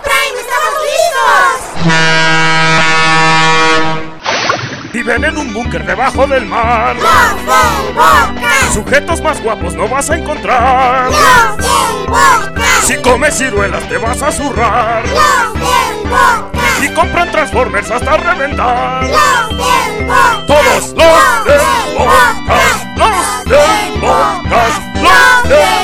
Viven 4.94 5.24
en 5.24 5.38
un 5.38 5.54
búnker 5.54 5.84
debajo 5.86 6.28
del 6.28 6.46
mar. 6.46 6.96
¡Los 6.96 8.36
del 8.36 8.74
sujetos 8.74 9.22
más 9.22 9.42
guapos 9.42 9.74
no 9.74 9.88
vas 9.88 10.10
a 10.12 10.18
encontrar. 10.18 11.10
Los 11.10 11.58
del. 11.58 12.64
Si 12.86 12.98
comes 12.98 13.36
ciruelas 13.36 13.84
te 13.90 13.98
vas 13.98 14.22
a 14.22 14.32
zurrar. 14.32 15.04
Los 15.08 15.54
del. 15.54 16.86
Y 16.86 16.94
compran 16.94 17.32
Transformers 17.32 17.90
hasta 17.90 18.18
reventar. 18.18 19.04
Los 19.04 19.50
del. 19.50 20.08
Todos 20.46 20.94
los 20.94 21.46
del 21.46 21.62
podcast. 21.98 22.98
Los 22.98 23.46
del 23.46 24.00
podcast. 24.00 24.82
Los 25.02 25.50
del 25.50 25.81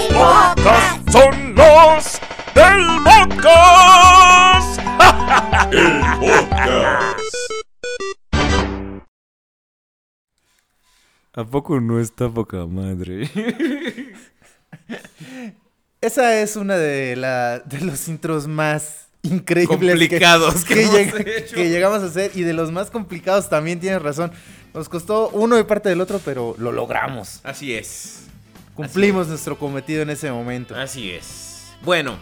¿A 11.37 11.43
poco 11.45 11.79
no 11.79 11.99
está 11.99 12.29
poca 12.29 12.65
madre? 12.65 13.29
Esa 16.01 16.39
es 16.41 16.55
una 16.55 16.77
de, 16.77 17.15
la, 17.15 17.59
de 17.59 17.81
los 17.81 18.07
intros 18.07 18.47
más 18.47 19.07
increíbles 19.23 19.77
que- 19.79 19.87
Complicados 19.87 20.63
que 20.65 20.81
hemos 20.83 20.95
lleg- 20.95 21.27
hecho. 21.27 21.55
que 21.55 21.69
llegamos 21.69 22.01
a 22.03 22.05
hacer 22.07 22.31
y 22.35 22.41
de 22.41 22.53
los 22.53 22.71
más 22.71 22.89
complicados 22.91 23.49
también 23.49 23.79
tienes 23.79 24.01
razón. 24.01 24.31
Nos 24.73 24.89
costó 24.89 25.29
uno 25.29 25.55
de 25.55 25.63
parte 25.63 25.89
del 25.89 26.01
otro, 26.01 26.19
pero 26.23 26.55
lo 26.59 26.71
logramos. 26.71 27.39
Así 27.43 27.73
es. 27.73 28.25
Cumplimos 28.75 29.27
nuestro 29.27 29.57
cometido 29.57 30.01
en 30.03 30.09
ese 30.11 30.31
momento. 30.31 30.75
Así 30.75 31.11
es. 31.11 31.65
Bueno, 31.83 32.17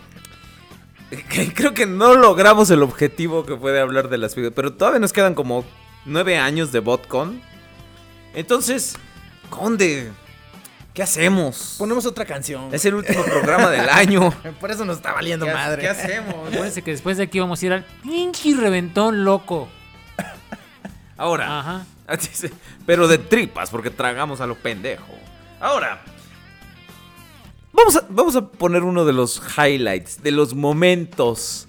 creo 1.55 1.73
que 1.73 1.85
no 1.85 2.15
logramos 2.15 2.69
el 2.69 2.81
objetivo 2.81 3.45
que 3.45 3.55
fue 3.57 3.71
de 3.73 3.79
hablar 3.81 4.09
de 4.09 4.17
las 4.17 4.35
figuras, 4.35 4.53
pero 4.55 4.73
todavía 4.73 4.99
nos 4.99 5.11
quedan 5.13 5.35
como 5.35 5.65
nueve 6.05 6.37
años 6.37 6.71
de 6.71 6.79
BotCon. 6.79 7.41
Entonces, 8.35 8.95
Conde, 9.49 10.11
¿qué 10.93 11.01
hacemos? 11.03 11.75
Ponemos 11.77 12.05
otra 12.05 12.25
canción. 12.25 12.73
Es 12.73 12.85
el 12.85 12.95
último 12.95 13.23
programa 13.23 13.69
del 13.69 13.89
año. 13.89 14.31
Por 14.59 14.71
eso 14.71 14.85
nos 14.85 14.97
está 14.97 15.13
valiendo 15.13 15.45
¿Qué 15.45 15.51
ha- 15.51 15.55
madre. 15.55 15.81
qué 15.81 15.89
hacemos? 15.89 16.33
Acuérdense 16.47 16.81
que 16.81 16.91
después 16.91 17.17
de 17.17 17.23
aquí 17.23 17.39
vamos 17.39 17.61
a 17.61 17.65
ir 17.65 17.73
al 17.73 17.83
pinche 18.03 18.53
reventón 18.55 19.23
loco. 19.23 19.69
Ahora. 21.17 21.59
Ajá. 21.59 21.85
Pero 22.85 23.07
de 23.07 23.17
tripas, 23.17 23.69
porque 23.69 23.89
tragamos 23.89 24.41
a 24.41 24.47
lo 24.47 24.55
pendejo. 24.55 25.13
Ahora. 25.59 26.01
Vamos 27.71 27.95
a, 27.97 28.05
vamos 28.09 28.35
a 28.35 28.47
poner 28.47 28.83
uno 28.83 29.03
de 29.05 29.11
los 29.13 29.41
highlights, 29.57 30.21
de 30.23 30.31
los 30.31 30.53
momentos 30.53 31.67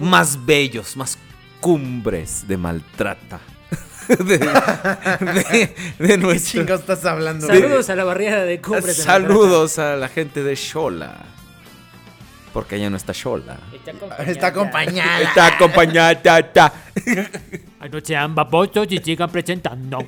más 0.00 0.44
bellos, 0.46 0.96
más 0.96 1.16
cumbres 1.60 2.46
de 2.48 2.56
maltrata. 2.56 3.40
de, 4.18 4.38
de, 4.38 5.74
de 5.98 6.18
nuestro- 6.18 6.60
chingados 6.60 6.80
estás 6.82 7.04
hablando? 7.04 7.46
Saludos 7.46 7.88
a 7.90 7.96
la 7.96 8.04
barriada 8.04 8.44
de 8.44 8.60
cumbres. 8.60 8.96
de 8.98 9.02
Saludos 9.02 9.78
a 9.78 9.96
la 9.96 10.08
gente 10.08 10.42
de 10.42 10.54
Shola. 10.54 11.14
Porque 12.52 12.76
ella 12.76 12.88
no 12.88 12.96
está 12.96 13.12
Shola. 13.12 13.58
Está 14.26 14.46
acompañada. 14.46 15.20
Está 15.20 15.46
acompañada. 15.48 16.22
ta, 16.22 16.42
ta. 16.52 16.72
Anoche 17.80 18.16
ambas 18.16 18.48
votos 18.50 18.86
y 18.90 18.96
sigan 18.98 19.30
presentando. 19.30 19.98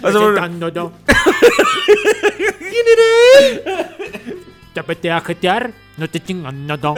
presentando. 0.00 0.92
¿Quién 2.58 2.86
era 2.92 3.88
Te 4.72 4.80
apetece 4.80 5.10
a 5.12 5.20
jetear, 5.20 5.70
no 5.96 6.08
te 6.10 6.20
chingan 6.20 6.66
nada. 6.66 6.94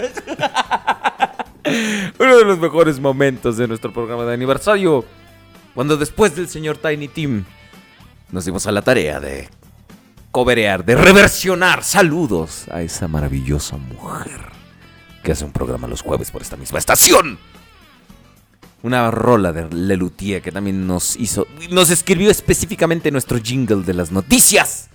Uno 2.19 2.37
de 2.37 2.45
los 2.45 2.59
mejores 2.59 3.01
momentos 3.01 3.57
de 3.57 3.69
nuestro 3.69 3.93
programa 3.93 4.25
de 4.25 4.35
aniversario. 4.35 5.05
Cuando 5.75 5.97
después 5.97 6.35
del 6.35 6.49
señor 6.49 6.79
Tiny 6.79 7.09
Team 7.09 7.45
nos 8.31 8.45
dimos 8.45 8.67
a 8.67 8.73
la 8.73 8.83
tarea 8.83 9.21
de 9.21 9.49
coberear, 10.31 10.85
de 10.85 10.95
reversionar 10.95 11.85
saludos 11.85 12.67
a 12.71 12.83
esa 12.83 13.09
maravillosa 13.09 13.77
mujer 13.77 14.53
que 15.23 15.33
hace 15.33 15.45
un 15.45 15.53
programa 15.53 15.89
los 15.89 16.03
jueves 16.03 16.31
por 16.31 16.43
esta 16.43 16.57
misma 16.57 16.79
estación. 16.79 17.39
Una 18.83 19.11
rola 19.11 19.53
de 19.53 19.69
Lelutier 19.75 20.41
que 20.41 20.53
también 20.53 20.87
nos 20.87 21.17
hizo, 21.17 21.47
nos 21.71 21.91
escribió 21.91 22.31
específicamente 22.31 23.11
nuestro 23.11 23.39
jingle 23.39 23.83
de 23.83 23.95
las 23.95 24.13
noticias. 24.13 24.89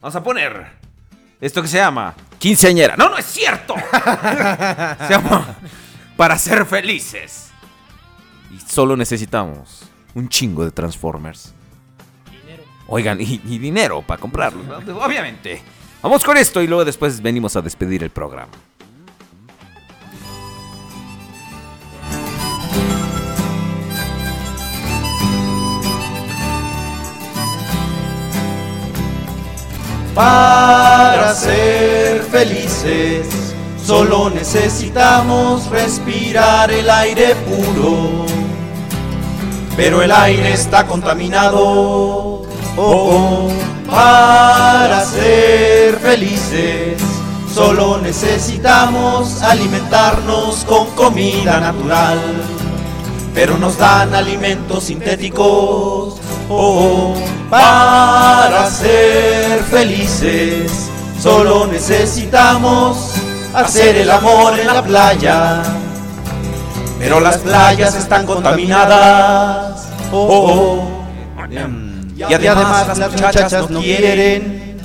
Vamos 0.00 0.16
a 0.16 0.22
poner 0.22 0.87
esto 1.40 1.62
que 1.62 1.68
se 1.68 1.78
llama 1.78 2.14
Quinceañera. 2.38 2.96
No, 2.96 3.08
no 3.08 3.18
es 3.18 3.26
cierto. 3.26 3.74
se 5.06 5.12
llama 5.12 5.56
Para 6.16 6.38
ser 6.38 6.66
felices. 6.66 7.50
Y 8.50 8.60
solo 8.60 8.96
necesitamos 8.96 9.82
un 10.14 10.28
chingo 10.28 10.64
de 10.64 10.70
Transformers. 10.70 11.54
Oigan, 12.86 13.20
y, 13.20 13.40
y 13.44 13.58
dinero 13.58 14.02
para 14.02 14.20
comprarlos, 14.20 14.66
¿no? 14.66 15.04
obviamente. 15.04 15.62
Vamos 16.02 16.24
con 16.24 16.36
esto 16.36 16.62
y 16.62 16.66
luego 16.66 16.84
después 16.84 17.20
venimos 17.20 17.54
a 17.56 17.60
despedir 17.60 18.02
el 18.02 18.10
programa. 18.10 18.52
Para 30.18 31.32
ser 31.32 32.24
felices, 32.24 33.54
solo 33.80 34.28
necesitamos 34.28 35.70
respirar 35.70 36.72
el 36.72 36.90
aire 36.90 37.36
puro. 37.36 38.26
Pero 39.76 40.02
el 40.02 40.10
aire 40.10 40.54
está 40.54 40.88
contaminado. 40.88 41.62
Oh, 41.64 42.42
oh. 42.76 43.48
Para 43.88 45.04
ser 45.04 46.00
felices, 46.00 47.00
solo 47.54 47.98
necesitamos 47.98 49.40
alimentarnos 49.42 50.64
con 50.64 50.90
comida 50.96 51.60
natural. 51.60 52.18
Pero 53.34 53.58
nos 53.58 53.78
dan 53.78 54.14
alimentos 54.14 54.84
sintéticos. 54.84 56.16
Oh. 56.48 57.14
Para 57.50 58.70
ser 58.70 59.62
felices, 59.64 60.90
solo 61.20 61.66
necesitamos 61.66 63.14
hacer 63.54 63.96
el 63.96 64.10
amor 64.10 64.58
en 64.58 64.66
la 64.66 64.82
playa. 64.82 65.62
Pero 66.98 67.20
las 67.20 67.38
playas 67.38 67.94
están 67.94 68.26
contaminadas. 68.26 69.88
Oh, 70.12 70.86
oh. 70.86 70.98
Y 72.16 72.22
además 72.22 72.98
las 72.98 73.12
muchachas 73.12 73.70
no 73.70 73.80
quieren. 73.80 74.76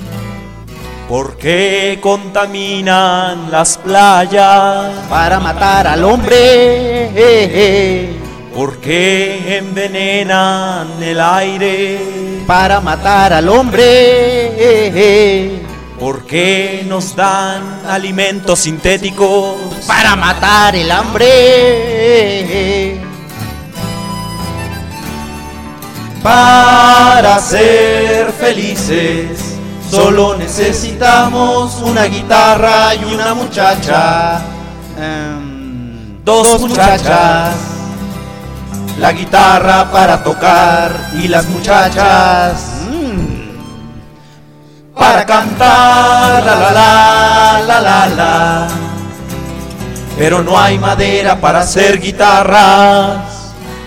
¿Por 1.08 1.36
qué 1.36 1.98
contaminan 2.00 3.50
las 3.50 3.76
playas? 3.76 4.92
Para 5.10 5.38
matar 5.38 5.86
al 5.86 6.02
hombre. 6.04 7.10
¿Por 8.54 8.78
qué 8.78 9.58
envenenan 9.58 11.02
el 11.02 11.20
aire? 11.20 12.44
Para 12.46 12.80
matar 12.80 13.32
al 13.32 13.48
hombre. 13.48 15.60
¿Por 15.98 16.24
qué 16.24 16.84
nos 16.86 17.16
dan 17.16 17.80
alimentos 17.88 18.60
sintéticos? 18.60 19.56
Para 19.88 20.14
matar 20.14 20.76
el 20.76 20.88
hambre. 20.92 23.00
Para 26.22 27.40
ser 27.40 28.30
felices, 28.32 29.56
solo 29.90 30.36
necesitamos 30.36 31.74
una 31.82 32.04
guitarra 32.04 32.94
y 32.94 33.04
una 33.04 33.34
muchacha. 33.34 34.40
Em, 34.96 36.22
dos 36.24 36.60
muchachas. 36.60 37.74
La 38.98 39.12
guitarra 39.12 39.90
para 39.90 40.22
tocar 40.22 41.10
y 41.20 41.26
las 41.28 41.46
muchachas 41.48 42.82
mm, 42.88 43.44
para 44.94 45.26
cantar 45.26 46.44
la 46.44 46.54
la 46.54 46.70
la 46.70 47.62
la 47.66 47.80
la 47.80 48.06
la. 48.06 48.68
Pero 50.16 50.42
no 50.44 50.58
hay 50.58 50.78
madera 50.78 51.40
para 51.40 51.60
hacer 51.60 52.00
guitarras. 52.00 53.34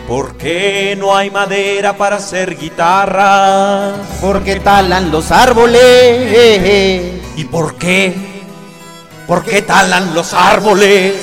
¿Por 0.08 0.38
qué 0.38 0.95
no 1.00 1.16
hay 1.16 1.30
madera 1.32 1.98
para 1.98 2.18
hacer 2.18 2.58
guitarras? 2.58 3.94
Porque 4.22 4.60
talan 4.60 5.10
los 5.11 5.32
árboles. 5.32 7.22
¿Y 7.36 7.45
por 7.45 7.76
qué? 7.76 8.14
¿Por 9.26 9.44
qué 9.44 9.61
talan 9.61 10.14
los 10.14 10.34
árboles? 10.34 11.14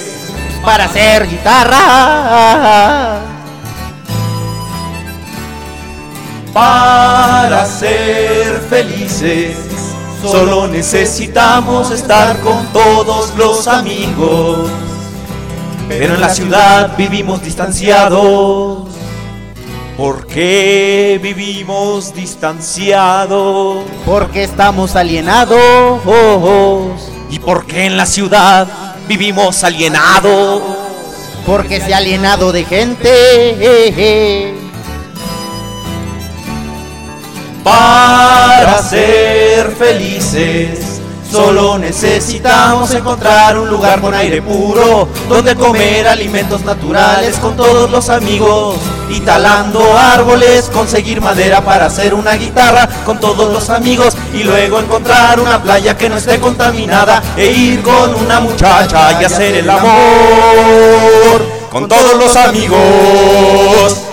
Para 0.65 0.85
hacer 0.85 1.29
guitarra. 1.29 3.21
Para 6.55 7.67
ser 7.67 8.61
felices, 8.71 9.57
solo 10.23 10.69
necesitamos 10.69 11.91
estar 11.91 12.39
con 12.43 12.65
todos 12.73 13.35
los 13.37 13.67
amigos. 13.67 14.71
Pero 15.89 16.15
en 16.15 16.21
la 16.21 16.29
ciudad 16.29 16.97
vivimos 16.97 17.43
distanciados. 17.43 18.89
¿Por 19.97 20.29
qué 20.29 21.19
vivimos 21.21 22.15
distanciados? 22.15 23.85
Porque 24.07 24.45
estamos 24.45 24.95
alienados. 24.95 26.01
¿Y 27.31 27.41
por 27.41 27.67
qué 27.67 27.87
en 27.87 27.97
la 27.97 28.07
ciudad 28.07 28.69
vivimos 29.09 29.65
alienados? 29.65 30.63
Porque 31.45 31.81
se 31.81 31.93
ha 31.95 31.97
alienado 31.97 32.53
de 32.53 32.65
gente. 32.65 34.55
Para 37.65 38.83
ser 38.83 39.71
felices, 39.71 41.01
solo 41.33 41.79
necesitamos 41.79 42.93
encontrar 42.93 43.59
un 43.59 43.71
lugar 43.71 44.03
con 44.03 44.13
aire 44.13 44.43
puro, 44.43 45.09
donde 45.31 45.57
comer 45.57 46.07
alimentos 46.07 46.63
naturales 46.63 47.39
con 47.39 47.57
todos 47.57 47.91
los 47.91 48.11
amigos 48.11 48.77
y 49.09 49.21
talando 49.21 49.97
árboles, 49.97 50.71
conseguir 50.75 51.23
madera 51.23 51.63
para 51.63 51.87
hacer 51.87 52.13
una 52.13 52.35
guitarra 52.35 52.87
con 53.07 53.19
todos 53.19 53.51
los 53.51 53.71
amigos 53.71 54.15
y 54.35 54.43
luego 54.45 54.79
encontrar 54.79 55.41
una 55.41 55.63
playa 55.63 55.97
que 55.97 56.11
no 56.11 56.19
esté 56.19 56.39
contaminada 56.39 57.23
e 57.35 57.47
ir 57.47 57.83
con 57.83 58.15
una 58.15 58.41
muchacha 58.41 59.19
y 59.19 59.25
hacer 59.25 59.55
el 59.57 59.71
amor 59.71 59.95
con 61.71 61.89
todos 61.89 62.15
los 62.19 62.37
amigos. 62.37 64.04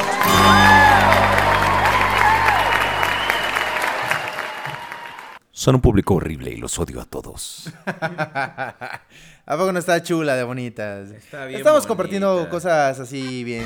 Son 5.61 5.75
un 5.75 5.81
público 5.81 6.15
horrible 6.15 6.49
y 6.49 6.57
los 6.57 6.79
odio 6.79 6.99
a 6.99 7.05
todos. 7.05 7.71
¿A 7.85 9.01
poco 9.45 9.71
no 9.71 9.77
está 9.77 10.01
chula 10.01 10.35
de 10.35 10.41
bonitas? 10.41 11.11
Está 11.11 11.45
bien 11.45 11.59
Estamos 11.59 11.81
bonita. 11.81 11.87
compartiendo 11.87 12.49
cosas 12.49 12.99
así 12.99 13.43
bien 13.43 13.65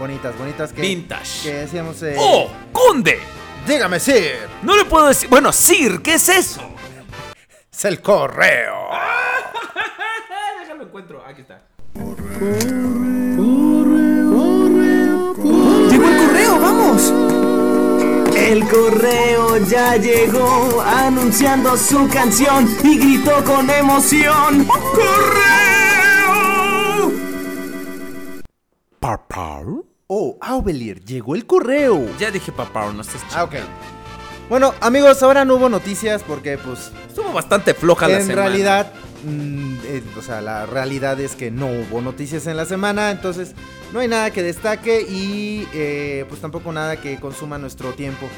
bonitas, 0.00 0.36
bonitas 0.36 0.72
que... 0.72 0.82
Vintage. 0.82 1.42
Que 1.44 1.52
decíamos... 1.54 2.02
eh, 2.02 2.16
¡Oh! 2.18 2.50
¡Conde! 2.72 3.20
Dígame, 3.64 4.00
Sir. 4.00 4.48
No 4.64 4.76
le 4.76 4.86
puedo 4.86 5.06
decir... 5.06 5.30
Bueno, 5.30 5.52
Sir, 5.52 6.02
¿qué 6.02 6.14
es 6.14 6.28
eso? 6.28 6.68
Es 7.72 7.84
el 7.84 8.00
correo. 8.00 8.88
Déjalo 10.62 10.82
encuentro. 10.82 11.24
Aquí 11.24 11.42
está. 11.42 11.62
¡Llegó 11.94 13.13
El 18.44 18.68
correo 18.68 19.56
ya 19.66 19.96
llegó 19.96 20.82
anunciando 20.82 21.76
su 21.78 22.06
canción 22.08 22.68
y 22.84 22.98
gritó 22.98 23.42
con 23.42 23.70
emoción. 23.70 24.66
¡Correo! 24.66 25.12
¿Parpar? 29.00 29.64
Oh, 30.08 30.36
Aubelier, 30.42 31.02
llegó 31.02 31.34
el 31.34 31.46
correo. 31.46 32.06
Ya 32.18 32.30
dije 32.30 32.52
papá, 32.52 32.92
no 32.92 33.00
estás 33.00 33.22
Ah, 33.34 33.44
ok. 33.44 33.54
Bueno, 34.50 34.74
amigos, 34.82 35.22
ahora 35.22 35.46
no 35.46 35.54
hubo 35.54 35.70
noticias 35.70 36.22
porque, 36.22 36.58
pues. 36.58 36.90
Estuvo 37.08 37.32
bastante 37.32 37.72
floja 37.72 38.08
la 38.08 38.18
en 38.18 38.26
semana. 38.26 38.42
realidad, 38.48 38.92
mm, 39.24 39.76
eh, 39.86 40.02
o 40.18 40.22
sea, 40.22 40.40
la 40.40 40.66
realidad 40.66 41.18
es 41.20 41.34
que 41.34 41.50
no 41.50 41.66
hubo 41.66 42.00
noticias 42.00 42.46
en 42.46 42.56
la 42.56 42.66
semana, 42.66 43.10
entonces 43.10 43.54
no 43.92 44.00
hay 44.00 44.08
nada 44.08 44.30
que 44.30 44.42
destaque 44.42 45.02
y, 45.02 45.66
eh, 45.72 46.24
pues 46.28 46.40
tampoco 46.40 46.72
nada 46.72 46.96
que 46.96 47.18
consuma 47.18 47.58
nuestro 47.58 47.92
tiempo. 47.92 48.28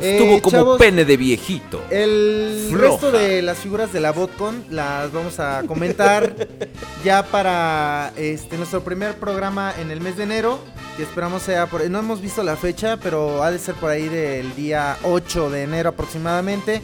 Eh, 0.00 0.16
Estuvo 0.18 0.42
como 0.42 0.56
chavos, 0.56 0.78
pene 0.78 1.04
de 1.04 1.16
viejito. 1.16 1.84
El 1.90 2.66
Floja. 2.70 2.88
resto 2.88 3.12
de 3.12 3.42
las 3.42 3.58
figuras 3.58 3.92
de 3.92 4.00
la 4.00 4.10
BotCon 4.10 4.64
las 4.70 5.12
vamos 5.12 5.38
a 5.38 5.62
comentar 5.66 6.34
ya 7.04 7.22
para 7.24 8.12
este 8.16 8.56
nuestro 8.56 8.82
primer 8.82 9.14
programa 9.14 9.72
en 9.80 9.90
el 9.90 10.00
mes 10.00 10.16
de 10.16 10.24
enero, 10.24 10.58
que 10.96 11.04
esperamos 11.04 11.42
sea 11.42 11.66
por 11.66 11.88
no 11.88 11.98
hemos 12.00 12.20
visto 12.20 12.42
la 12.42 12.56
fecha, 12.56 12.96
pero 12.96 13.42
ha 13.44 13.50
de 13.50 13.58
ser 13.58 13.74
por 13.76 13.90
ahí 13.90 14.08
del 14.08 14.54
día 14.56 14.96
8 15.04 15.50
de 15.50 15.62
enero 15.62 15.90
aproximadamente. 15.90 16.82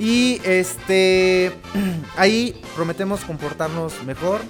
Y 0.00 0.40
este 0.44 1.52
ahí 2.16 2.60
prometemos 2.74 3.20
comportarnos 3.24 4.02
mejor. 4.04 4.40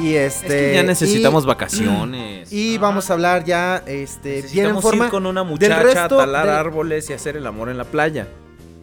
Y 0.00 0.14
este 0.14 0.46
Es 0.46 0.52
que 0.70 0.74
ya 0.74 0.82
necesitamos 0.82 1.44
y- 1.44 1.46
vacaciones. 1.48 2.52
Y 2.52 2.76
vamos 2.78 3.08
a 3.08 3.12
hablar 3.12 3.44
ya 3.44 3.82
este 3.86 4.42
bien 4.42 4.66
en 4.66 4.82
forma 4.82 5.04
ir 5.04 5.10
con 5.10 5.24
una 5.26 5.42
del 5.42 5.50
muchacha 5.50 6.04
a 6.04 6.08
talar 6.08 6.48
árboles 6.48 7.08
y 7.10 7.12
hacer 7.12 7.36
el 7.36 7.46
amor 7.46 7.68
en 7.68 7.78
la 7.78 7.84
playa. 7.84 8.26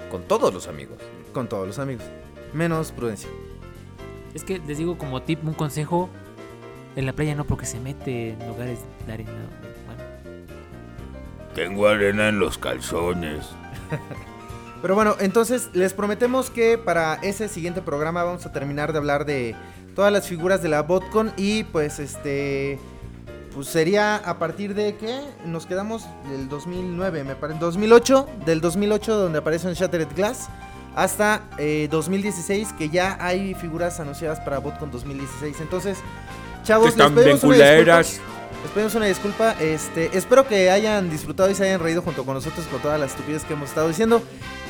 Con 0.09 0.23
todos 0.23 0.53
los 0.53 0.67
amigos. 0.67 0.97
con 1.33 1.47
todos 1.49 1.67
los 1.67 1.79
amigos. 1.79 2.05
Menos 2.53 2.91
prudencia. 2.91 3.29
Es 4.33 4.43
que 4.43 4.59
les 4.65 4.77
digo 4.77 4.97
como 4.97 5.21
tip, 5.23 5.43
un 5.45 5.53
consejo. 5.53 6.09
En 6.95 7.05
la 7.07 7.13
playa 7.13 7.33
no, 7.35 7.43
porque 7.45 7.65
se 7.65 7.79
mete 7.79 8.29
en 8.33 8.47
lugares 8.47 8.79
de 9.07 9.13
arena. 9.13 9.31
Bueno, 9.87 10.03
Tengo 11.55 11.87
arena 11.87 12.29
en 12.29 12.37
los 12.39 12.57
calzones. 12.59 13.45
Pero 14.83 14.95
bueno, 14.95 15.15
entonces 15.21 15.69
les 15.71 15.93
prometemos 15.93 16.49
que 16.49 16.77
para 16.77 17.13
ese 17.21 17.47
siguiente 17.47 17.81
programa 17.81 18.25
vamos 18.25 18.45
a 18.45 18.51
terminar 18.51 18.91
de 18.91 18.97
hablar 18.97 19.25
de 19.25 19.55
todas 19.95 20.11
las 20.11 20.27
figuras 20.27 20.61
de 20.61 20.67
la 20.67 20.81
BotCon 20.81 21.31
y 21.37 21.63
pues 21.63 21.99
este 21.99 22.77
pues 23.55 23.67
sería 23.67 24.17
a 24.17 24.39
partir 24.39 24.75
de 24.75 24.97
que 24.97 25.21
nos 25.45 25.65
quedamos 25.67 26.05
del 26.29 26.49
2009, 26.49 27.23
me 27.23 27.35
parece 27.37 27.59
2008, 27.61 28.27
del 28.45 28.59
2008 28.59 29.15
donde 29.15 29.39
aparece 29.39 29.69
en 29.69 29.75
Shattered 29.75 30.13
Glass 30.17 30.49
hasta 30.97 31.43
eh, 31.57 31.87
2016 31.89 32.73
que 32.73 32.89
ya 32.89 33.17
hay 33.21 33.53
figuras 33.53 34.01
anunciadas 34.01 34.41
para 34.41 34.59
BotCon 34.59 34.91
2016. 34.91 35.61
Entonces, 35.61 35.97
chavos, 36.63 36.89
están 36.89 37.15
les 37.15 37.23
pedimos 37.23 37.43
una 37.45 37.55
disculpa. 37.55 37.97
Les 38.63 38.71
pedimos 38.73 38.95
una 38.95 39.05
disculpa. 39.05 39.55
Este, 39.61 40.17
espero 40.17 40.45
que 40.45 40.69
hayan 40.69 41.09
disfrutado 41.09 41.49
y 41.49 41.55
se 41.55 41.63
hayan 41.63 41.79
reído 41.79 42.01
junto 42.01 42.25
con 42.25 42.33
nosotros 42.33 42.65
con 42.67 42.81
todas 42.81 42.99
las 42.99 43.11
estupidez 43.11 43.45
que 43.45 43.53
hemos 43.53 43.69
estado 43.69 43.87
diciendo. 43.87 44.21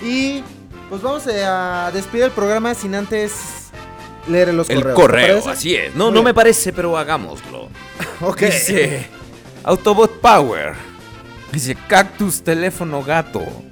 Y 0.03 0.43
pues 0.89 1.01
vamos 1.01 1.25
a 1.27 1.89
despedir 1.93 2.25
el 2.25 2.31
programa 2.31 2.73
sin 2.75 2.93
antes 2.95 3.31
leer 4.27 4.53
los 4.53 4.69
El 4.69 4.83
correos. 4.83 4.95
¿te 4.95 5.01
correo, 5.01 5.49
así 5.49 5.75
es. 5.75 5.95
No, 5.95 6.05
Muy 6.05 6.11
no 6.11 6.13
bien. 6.15 6.25
me 6.25 6.33
parece, 6.33 6.73
pero 6.73 6.97
hagámoslo. 6.97 7.69
Ok. 8.21 8.41
Dice 8.41 9.07
Autobot 9.63 10.19
Power. 10.21 10.73
Dice 11.51 11.75
Cactus 11.87 12.41
Teléfono 12.41 13.03
Gato. 13.03 13.39
Ok. 13.41 13.63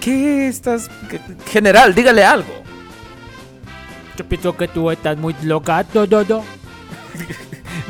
¿Qué 0.00 0.48
estás? 0.48 0.88
General, 1.50 1.94
dígale 1.94 2.24
algo. 2.24 2.62
Yo 4.16 4.24
pienso 4.28 4.56
que 4.56 4.68
tú 4.68 4.90
estás 4.90 5.16
muy 5.16 5.34
loca, 5.42 5.82
todo. 5.84 6.44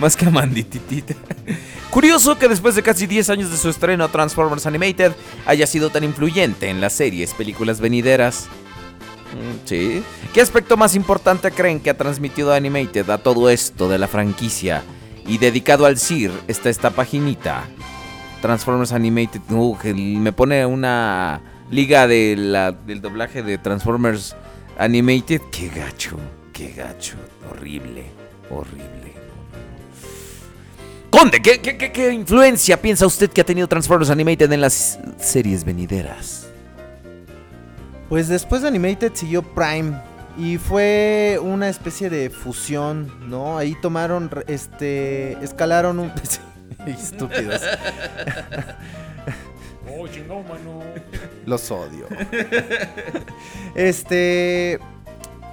Más 0.01 0.17
que 0.17 0.27
Amandititita. 0.27 1.15
Curioso 1.91 2.37
que 2.39 2.49
después 2.49 2.75
de 2.75 2.83
casi 2.83 3.07
10 3.07 3.31
años 3.31 3.51
de 3.51 3.57
su 3.57 3.69
estreno 3.71 4.09
Transformers 4.09 4.67
Animated 4.67 5.13
haya 5.47 5.67
sido 5.67 5.91
tan 5.91 6.03
influyente 6.05 6.69
en 6.69 6.81
las 6.81 6.93
series, 6.95 7.33
películas 7.35 7.81
venideras. 7.81 8.47
Mm, 9.33 9.67
Sí. 9.67 10.03
¿Qué 10.33 10.41
aspecto 10.41 10.77
más 10.77 10.95
importante 10.97 11.51
creen 11.53 11.79
que 11.81 11.91
ha 11.91 11.97
transmitido 11.97 12.53
Animated 12.53 13.09
a 13.11 13.19
todo 13.19 13.49
esto 13.51 13.89
de 13.89 13.99
la 13.99 14.09
franquicia? 14.09 14.83
Y 15.27 15.39
dedicado 15.39 15.87
al 15.87 15.97
CIR 15.99 16.33
está 16.49 16.69
esta 16.71 16.91
paginita. 16.91 17.65
Transformers 18.43 18.93
Animated. 18.93 19.41
Uh, 19.51 19.77
me 19.95 20.33
pone 20.33 20.67
una 20.67 21.41
liga 21.71 22.07
de 22.07 22.35
la- 22.37 22.73
del 22.73 23.01
doblaje 23.01 23.43
de 23.43 23.57
Transformers 23.59 24.35
Animated. 24.79 25.41
Qué 25.53 25.69
gacho, 25.69 26.17
qué 26.53 26.73
gacho. 26.73 27.15
Horrible, 27.51 28.05
horrible. 28.51 29.04
Conde, 31.17 31.41
¿qué, 31.41 31.61
qué, 31.61 31.77
qué- 31.79 31.93
qué 31.93 32.13
influencia 32.13 32.81
piensa 32.81 33.07
usted 33.07 33.31
que 33.31 33.41
ha 33.41 33.45
tenido 33.45 33.69
Transformers 33.69 34.11
Animated 34.11 34.51
en 34.51 34.61
las 34.61 34.99
series 35.19 35.65
venideras? 35.65 36.49
Pues 38.09 38.29
después 38.29 38.63
de 38.63 38.69
Animated 38.69 39.13
siguió 39.15 39.43
Prime. 39.43 39.97
Y 40.37 40.59
fue 40.59 41.39
una 41.41 41.69
especie 41.69 42.11
de 42.11 42.29
fusión, 42.31 43.13
¿no? 43.31 43.57
Ahí 43.57 43.77
tomaron, 43.81 44.29
este, 44.49 45.33
escalaron 45.45 46.01
un... 46.01 46.13
Estúpidos. 46.87 47.63
Oh, 49.97 50.09
chingón, 50.09 50.43
mano. 50.49 50.83
Los 51.47 51.71
odio. 51.71 52.09
este. 53.77 54.81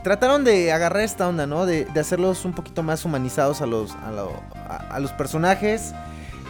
Trataron 0.03 0.43
de 0.43 0.71
agarrar 0.71 1.03
esta 1.03 1.27
onda, 1.27 1.45
¿no? 1.45 1.65
De, 1.65 1.87
hacerlos 1.99 2.43
un 2.45 2.53
poquito 2.53 2.81
más 2.81 3.05
humanizados 3.05 3.61
a 3.61 3.67
los, 3.67 3.91
a, 3.91 4.11
lo- 4.11 4.41
a- 4.67 4.95
a 4.95 4.99
los 4.99 5.11
personajes. 5.11 5.93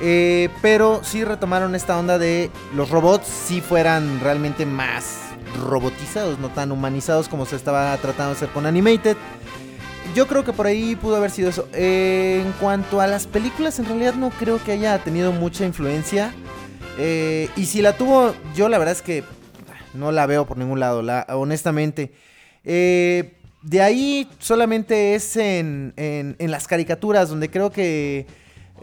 Eh, 0.03 0.49
pero 0.61 1.01
sí 1.03 1.23
retomaron 1.23 1.75
esta 1.75 1.97
onda 1.99 2.17
de 2.17 2.49
los 2.75 2.89
robots 2.89 3.27
si 3.27 3.61
fueran 3.61 4.19
realmente 4.21 4.65
más 4.65 5.17
robotizados, 5.59 6.39
no 6.39 6.49
tan 6.49 6.71
humanizados 6.71 7.27
como 7.27 7.45
se 7.45 7.55
estaba 7.55 7.95
tratando 7.97 8.29
de 8.31 8.37
hacer 8.37 8.49
con 8.49 8.65
Animated. 8.65 9.17
Yo 10.15 10.27
creo 10.27 10.43
que 10.43 10.53
por 10.53 10.65
ahí 10.65 10.95
pudo 10.95 11.17
haber 11.17 11.29
sido 11.29 11.49
eso. 11.49 11.67
Eh, 11.73 12.41
en 12.45 12.51
cuanto 12.53 12.99
a 13.01 13.07
las 13.07 13.27
películas, 13.27 13.77
en 13.79 13.85
realidad 13.85 14.13
no 14.15 14.29
creo 14.31 14.63
que 14.63 14.71
haya 14.71 14.97
tenido 14.99 15.31
mucha 15.33 15.65
influencia. 15.65 16.33
Eh, 16.97 17.49
y 17.55 17.65
si 17.65 17.81
la 17.81 17.95
tuvo, 17.95 18.33
yo 18.55 18.69
la 18.69 18.77
verdad 18.77 18.93
es 18.93 19.01
que 19.01 19.23
no 19.93 20.11
la 20.11 20.25
veo 20.25 20.45
por 20.45 20.57
ningún 20.57 20.79
lado, 20.79 21.01
la, 21.01 21.27
honestamente. 21.29 22.13
Eh, 22.63 23.37
de 23.61 23.81
ahí 23.81 24.27
solamente 24.39 25.15
es 25.15 25.35
en, 25.37 25.93
en- 25.97 26.35
las 26.51 26.67
caricaturas, 26.67 27.29
donde 27.29 27.49
creo 27.49 27.71
que 27.71 28.25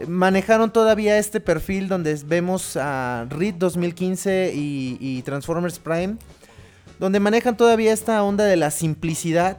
manejaron 0.07 0.71
todavía 0.71 1.17
este 1.17 1.41
perfil 1.41 1.89
donde 1.89 2.17
vemos 2.25 2.77
a 2.77 3.25
Reed 3.29 3.55
2015 3.55 4.53
y, 4.55 4.97
y 4.99 5.21
Transformers 5.23 5.79
Prime, 5.79 6.15
donde 6.99 7.19
manejan 7.19 7.57
todavía 7.57 7.91
esta 7.91 8.23
onda 8.23 8.45
de 8.45 8.55
la 8.55 8.71
simplicidad 8.71 9.57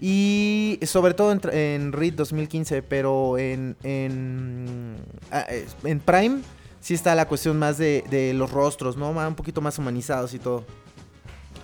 y 0.00 0.78
sobre 0.82 1.14
todo 1.14 1.32
en, 1.32 1.40
en 1.52 1.92
Reed 1.92 2.14
2015, 2.14 2.82
pero 2.82 3.38
en, 3.38 3.76
en, 3.84 4.96
ah, 5.30 5.46
en 5.84 6.00
Prime 6.00 6.40
sí 6.80 6.94
está 6.94 7.14
la 7.14 7.26
cuestión 7.26 7.58
más 7.58 7.78
de, 7.78 8.04
de 8.10 8.32
los 8.34 8.50
rostros, 8.50 8.96
¿no? 8.96 9.10
Un 9.10 9.34
poquito 9.34 9.60
más 9.60 9.78
humanizados 9.78 10.34
y 10.34 10.38
todo. 10.38 10.64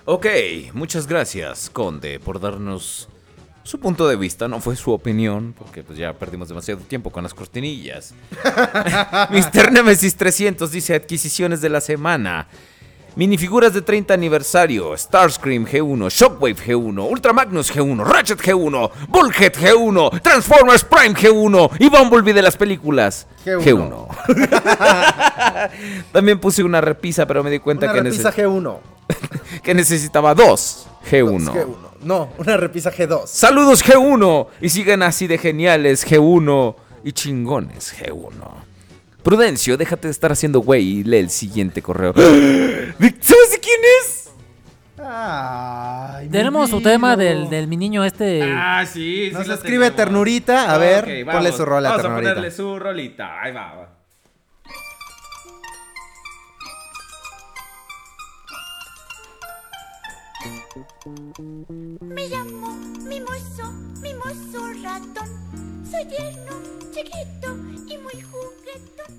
Ok, 0.07 0.27
muchas 0.73 1.07
gracias, 1.07 1.71
Conde, 1.71 2.19
por 2.19 2.39
darnos 2.39 3.09
su 3.63 3.79
punto 3.79 4.07
de 4.07 4.15
vista. 4.15 4.47
No 4.47 4.61
fue 4.61 4.75
su 4.75 4.91
opinión, 4.91 5.55
porque 5.57 5.81
pues 5.81 5.97
ya 5.97 6.13
perdimos 6.13 6.47
demasiado 6.47 6.79
tiempo 6.81 7.09
con 7.09 7.23
las 7.23 7.33
cortinillas. 7.33 8.13
Mr. 9.31 9.71
Nemesis 9.71 10.15
300 10.15 10.71
dice 10.71 10.93
adquisiciones 10.93 11.59
de 11.61 11.69
la 11.69 11.81
semana. 11.81 12.47
Minifiguras 13.15 13.73
de 13.73 13.81
30 13.81 14.13
aniversario, 14.13 14.93
Starscream 14.97 15.65
G1, 15.65 16.09
Shockwave 16.09 16.55
G1, 16.57 16.99
Ultra 17.09 17.31
Magnus 17.31 17.73
G1, 17.73 18.03
Ratchet 18.05 18.39
G1, 18.41 18.91
Bullhead 19.07 19.53
G1, 19.53 20.21
Transformers 20.21 20.83
Prime 20.83 21.15
G1 21.15 21.71
y 21.79 21.87
Bumblebee 21.89 22.33
de 22.33 22.41
las 22.41 22.57
películas 22.57 23.25
G1. 23.45 23.63
G1. 23.63 24.07
También 26.11 26.39
puse 26.39 26.61
una 26.63 26.81
repisa, 26.81 27.25
pero 27.25 27.41
me 27.43 27.49
di 27.51 27.59
cuenta 27.59 27.85
Una 27.85 27.93
que, 27.93 28.01
repisa 28.01 28.31
neces- 28.33 28.35
G1. 28.45 28.77
que 29.63 29.73
necesitaba 29.73 30.35
dos 30.35 30.87
G1. 31.09 31.43
Dos 31.45 31.55
G1. 31.55 31.75
No, 32.01 32.29
una 32.37 32.57
repisa 32.57 32.91
G2. 32.91 33.27
Saludos 33.27 33.83
G1 33.83 34.47
y 34.61 34.69
sigan 34.69 35.01
así 35.03 35.25
de 35.27 35.37
geniales 35.37 36.05
G1 36.05 36.75
y 37.05 37.11
chingones 37.13 37.95
G1. 37.97 38.31
Prudencio, 39.25 39.75
déjate 39.75 40.07
de 40.07 40.11
estar 40.11 40.31
haciendo 40.31 40.59
güey 40.59 40.99
y 40.99 41.03
lee 41.03 41.17
el 41.17 41.31
siguiente 41.31 41.81
correo. 41.81 42.13
¿Sabes 42.15 42.99
de 42.99 43.59
quién 43.59 43.79
es? 44.03 44.29
Ay, 45.03 46.29
Tenemos 46.29 46.69
su 46.69 46.79
tema 46.79 47.17
del, 47.17 47.49
del 47.49 47.67
mi 47.67 47.75
niño 47.75 48.03
este. 48.05 48.43
Ah, 48.43 48.85
sí, 48.85 49.31
Nos 49.33 49.49
escribe 49.49 49.89
Ternurita. 49.89 50.71
A 50.71 50.77
ver, 50.77 51.25
ponle 51.25 51.51
su 51.51 51.65
rola, 51.65 51.89
Vamos 51.89 52.03
Ternurita. 52.03 52.29
a 52.29 52.33
ponerle 52.35 52.55
su 52.55 52.77
rolita. 52.77 53.41
Ahí 53.41 53.51
va, 53.51 53.73
va. 53.73 53.89
Me 62.01 62.27
llamo 62.29 62.73
Mimoso, 63.07 63.71
Mimoso 64.01 64.73
ratón. 64.81 65.85
Soy 65.89 66.05
tierno, 66.05 66.53
chiquito 66.95 67.49
y 67.89 67.97
muy 67.97 68.21
juguetón. 68.21 69.13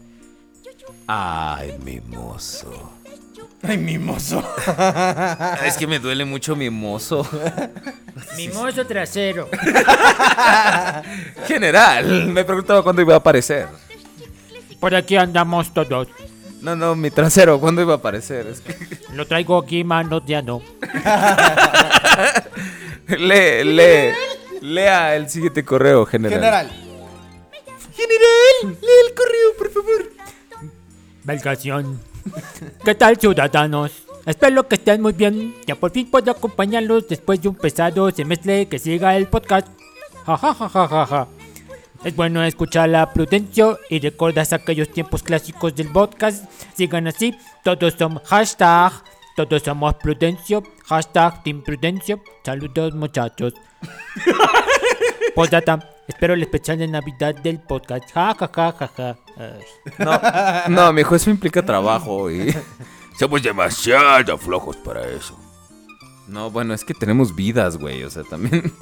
Ay, 1.07 1.77
mimoso. 1.85 2.93
Ay, 3.63 3.77
mimoso. 3.79 4.43
es 5.65 5.77
que 5.77 5.87
me 5.87 5.99
duele 5.99 6.25
mucho 6.25 6.57
mimoso. 6.57 7.29
Mimoso 8.37 8.87
trasero. 8.87 9.49
General, 11.47 12.27
me 12.29 12.45
preguntaba 12.45 12.83
cuándo 12.83 13.03
iba 13.03 13.15
a 13.15 13.19
aparecer. 13.19 13.69
Por 14.81 14.95
aquí 14.95 15.17
andamos 15.17 15.73
todos. 15.75 16.09
No, 16.63 16.75
no, 16.75 16.97
mi 16.97 17.11
trasero, 17.11 17.61
¿cuándo 17.61 17.83
iba 17.83 17.95
a 17.95 17.97
aparecer? 17.97 18.47
Es 18.47 18.61
que... 18.61 18.75
Lo 19.13 19.27
traigo 19.27 19.59
aquí 19.59 19.85
manoteando. 19.85 20.63
lee, 23.09 23.65
lee, 23.65 24.13
lea 24.63 25.15
el 25.15 25.29
siguiente 25.29 25.63
correo, 25.65 26.07
general. 26.07 26.39
General. 26.39 26.86
General, 27.97 28.79
lee 28.81 29.09
el 29.09 29.15
correo, 29.15 29.57
por 29.59 29.71
favor. 29.71 30.11
Valgación. 31.25 32.01
¿Qué 32.85 32.95
tal, 32.95 33.17
ciudadanos? 33.19 33.93
Espero 34.27 34.69
que 34.69 34.75
estén 34.75 35.01
muy 35.01 35.13
bien. 35.13 35.55
Ya 35.67 35.75
por 35.77 35.93
fin 35.93 36.11
puedo 36.11 36.31
acompañarlos 36.31 37.09
después 37.09 37.41
de 37.41 37.49
un 37.49 37.55
pesado 37.55 38.11
semestre 38.11 38.67
que 38.67 38.79
siga 38.79 39.17
el 39.17 39.29
podcast. 39.29 39.69
Ja, 40.27 40.37
ja, 40.37 40.55
ja, 40.55 40.69
ja, 40.69 41.07
ja. 41.07 41.29
Es 42.05 42.15
bueno 42.15 42.45
escuchar 42.45 42.89
la 42.89 43.13
Prudencio 43.13 43.79
y 43.89 43.99
recordas 44.01 44.53
aquellos 44.53 44.91
tiempos 44.91 45.23
clásicos 45.23 45.75
del 45.75 45.91
podcast. 45.91 46.45
Sigan 46.75 47.07
así. 47.07 47.35
Todos 47.65 47.95
somos 47.99 48.23
hashtag. 48.25 48.93
Todos 49.37 49.63
somos 49.63 49.95
Prudencio. 49.95 50.63
Hashtag 50.87 51.43
Team 51.43 51.63
Prudencio. 51.63 52.23
Saludos, 52.45 52.95
muchachos. 52.95 53.55
Postdata. 55.35 55.91
Espero 56.09 56.35
el 56.35 56.43
especial 56.43 56.79
de 56.79 56.87
Navidad 56.87 57.35
del 57.35 57.59
podcast. 57.59 58.11
Ja, 58.13 58.35
ja, 58.35 58.51
ja, 58.55 58.73
ja, 58.73 58.91
ja. 58.97 59.17
Ay. 59.37 59.61
No, 59.99 60.21
no, 60.69 60.93
mijo, 60.93 61.17
eso 61.17 61.31
implica 61.31 61.65
trabajo 61.65 62.31
y... 62.31 62.55
Somos 63.19 63.43
demasiado 63.43 64.39
flojos 64.39 64.77
para 64.77 65.07
eso. 65.09 65.39
No, 66.29 66.51
bueno, 66.51 66.75
es 66.75 66.85
que 66.85 66.95
tenemos 66.95 67.35
vidas, 67.35 67.77
güey. 67.77 68.05
O 68.05 68.11
sea, 68.11 68.25
también... 68.25 68.73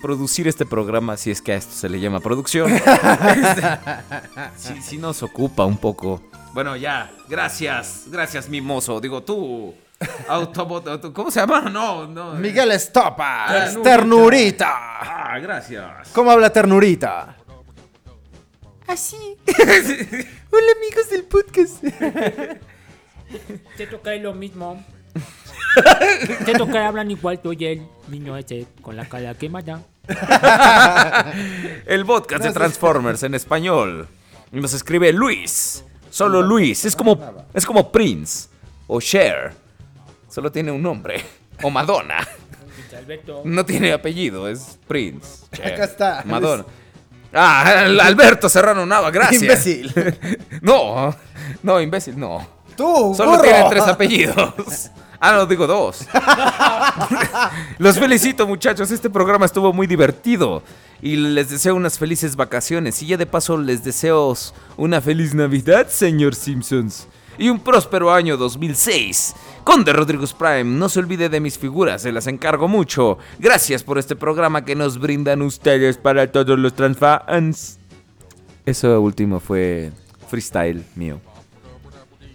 Producir 0.00 0.46
este 0.46 0.64
programa, 0.64 1.16
si 1.16 1.32
es 1.32 1.42
que 1.42 1.52
a 1.52 1.56
esto 1.56 1.74
se 1.74 1.88
le 1.88 1.98
llama 1.98 2.20
producción. 2.20 2.70
sí, 4.56 4.80
sí 4.80 4.96
nos 4.96 5.24
ocupa 5.24 5.64
un 5.64 5.76
poco. 5.76 6.22
Bueno, 6.54 6.76
ya. 6.76 7.10
Gracias. 7.28 8.04
Gracias, 8.06 8.48
mimoso. 8.48 9.00
Digo, 9.00 9.22
tú... 9.22 9.74
Autobot... 10.28 10.86
auto- 10.88 11.12
¿Cómo 11.12 11.30
se 11.30 11.40
llama? 11.40 11.62
No, 11.62 12.06
no. 12.06 12.34
Miguel 12.34 12.70
Estopa. 12.72 13.46
Ternurita. 13.48 13.82
Ternurita. 13.82 14.70
Ah, 15.00 15.38
gracias. 15.38 16.08
¿Cómo 16.12 16.30
habla 16.30 16.50
Ternurita? 16.50 17.36
Así. 18.86 19.16
Hola, 19.46 20.72
amigos 20.76 21.10
del 21.10 21.24
podcast. 21.24 21.82
Te 23.76 23.86
toca 23.86 24.14
lo 24.16 24.34
mismo. 24.34 24.84
Te 26.44 26.52
toca 26.54 26.86
hablan 26.86 27.10
igual 27.10 27.40
tú 27.40 27.52
y 27.54 27.64
el 27.64 27.86
niño 28.08 28.36
ese 28.36 28.66
con 28.82 28.96
la 28.96 29.06
cara 29.06 29.34
quemada. 29.34 29.80
El 31.86 32.04
podcast 32.04 32.44
de 32.44 32.52
Transformers 32.52 33.22
en 33.22 33.34
español. 33.34 34.08
Y 34.52 34.60
nos 34.60 34.74
escribe 34.74 35.12
Luis. 35.12 35.84
Solo 36.10 36.42
Luis. 36.42 36.84
Es 36.84 36.94
como, 36.96 37.18
es 37.54 37.64
como 37.64 37.90
Prince. 37.90 38.48
O 38.86 39.00
Cher. 39.00 39.54
Solo 40.32 40.50
tiene 40.50 40.72
un 40.72 40.80
nombre. 40.80 41.22
O 41.62 41.68
Madonna. 41.68 42.26
Alberto. 42.96 43.42
No 43.44 43.66
tiene 43.66 43.92
apellido. 43.92 44.48
Es 44.48 44.78
Prince. 44.88 45.44
Acá 45.52 45.84
está. 45.84 46.22
Madonna. 46.24 46.64
Ah, 47.34 47.84
Alberto 48.02 48.48
Serrano 48.48 48.86
Nava, 48.86 49.10
gracias. 49.10 49.42
Imbécil. 49.42 49.92
No, 50.62 51.14
no, 51.62 51.80
imbécil, 51.80 52.18
no. 52.18 52.46
Tú, 52.76 53.14
Solo 53.14 53.32
burro. 53.32 53.42
tiene 53.42 53.64
tres 53.68 53.82
apellidos. 53.82 54.90
Ah, 55.20 55.32
no, 55.32 55.44
digo 55.46 55.66
dos. 55.66 56.06
Los 57.78 57.98
felicito, 57.98 58.46
muchachos. 58.46 58.90
Este 58.90 59.10
programa 59.10 59.44
estuvo 59.44 59.72
muy 59.72 59.86
divertido. 59.86 60.62
Y 61.02 61.16
les 61.16 61.50
deseo 61.50 61.74
unas 61.74 61.98
felices 61.98 62.36
vacaciones. 62.36 63.02
Y 63.02 63.06
ya 63.08 63.16
de 63.18 63.26
paso 63.26 63.58
les 63.58 63.84
deseo 63.84 64.34
una 64.76 65.00
feliz 65.00 65.34
Navidad, 65.34 65.88
señor 65.88 66.34
Simpsons. 66.34 67.06
Y 67.38 67.48
un 67.48 67.60
próspero 67.60 68.12
año 68.12 68.36
2006. 68.36 69.34
Conde 69.64 69.92
Rodríguez 69.92 70.32
Prime, 70.32 70.64
no 70.64 70.88
se 70.88 70.98
olvide 70.98 71.28
de 71.28 71.40
mis 71.40 71.56
figuras, 71.56 72.02
se 72.02 72.12
las 72.12 72.26
encargo 72.26 72.68
mucho. 72.68 73.18
Gracias 73.38 73.82
por 73.84 73.98
este 73.98 74.16
programa 74.16 74.64
que 74.64 74.74
nos 74.74 74.98
brindan 74.98 75.42
ustedes 75.42 75.96
para 75.96 76.30
todos 76.30 76.58
los 76.58 76.74
transfans. 76.74 77.78
Eso 78.66 79.00
último 79.00 79.40
fue 79.40 79.92
freestyle 80.28 80.84
mío. 80.96 81.20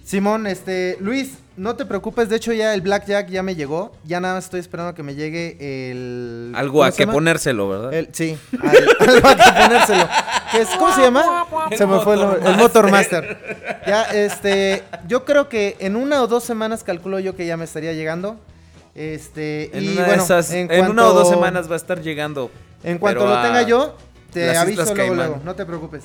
Simón, 0.08 0.48
este, 0.48 0.96
Luis, 1.02 1.34
no 1.58 1.76
te 1.76 1.86
preocupes, 1.86 2.30
de 2.30 2.38
hecho 2.38 2.54
ya 2.54 2.74
el 2.74 2.80
Blackjack 2.80 3.28
ya 3.28 3.44
me 3.44 3.56
llegó, 3.56 3.92
ya 4.06 4.22
nada 4.22 4.36
más 4.36 4.46
estoy 4.46 4.62
esperando 4.62 4.96
que 4.96 5.04
me 5.04 5.16
llegue 5.16 5.58
el... 5.92 6.54
Algo 6.56 6.76
¿cómo 6.76 6.84
a 6.86 6.92
que 6.94 7.00
llama? 7.04 7.12
ponérselo, 7.12 7.68
¿verdad? 7.68 7.94
El- 7.94 8.08
sí, 8.14 8.38
al- 8.64 9.10
algo 9.16 9.28
a 9.28 9.36
que 9.36 9.62
ponérselo. 9.64 10.08
¿Qué 10.54 10.62
es- 10.62 10.70
¿Cómo 10.80 10.96
se 10.96 11.02
llama? 11.02 11.46
Se 11.78 11.86
me 11.86 12.00
fue 12.00 12.14
el, 12.16 12.22
el 12.48 12.56
Motor 12.56 12.90
Master. 12.90 13.82
Ya, 13.86 14.04
este, 14.04 14.82
yo 15.10 15.26
creo 15.26 15.50
que 15.50 15.76
en 15.80 15.98
una 15.98 16.22
o 16.24 16.28
dos 16.28 16.46
semanas 16.46 16.86
calculo 16.86 17.20
yo 17.20 17.36
que 17.36 17.46
ya 17.46 17.58
me 17.58 17.66
estaría 17.66 17.92
llegando. 17.92 18.38
Este, 18.96 19.78
En 19.78 19.84
y 19.84 19.88
una 19.90 20.06
bueno, 20.08 20.24
esas, 20.24 20.52
en, 20.54 20.72
en 20.72 20.88
una 20.90 21.06
o 21.08 21.14
dos 21.14 21.28
semanas 21.28 21.70
va 21.70 21.74
a 21.74 21.78
estar 21.78 22.02
llegando. 22.02 22.50
En 22.82 22.98
cuanto 22.98 23.28
lo 23.28 23.42
tenga 23.42 23.64
yo, 23.64 23.98
te 24.32 24.56
aviso 24.56 24.96
luego, 24.96 25.16
luego, 25.16 25.42
no 25.44 25.54
te 25.54 25.66
preocupes. 25.66 26.04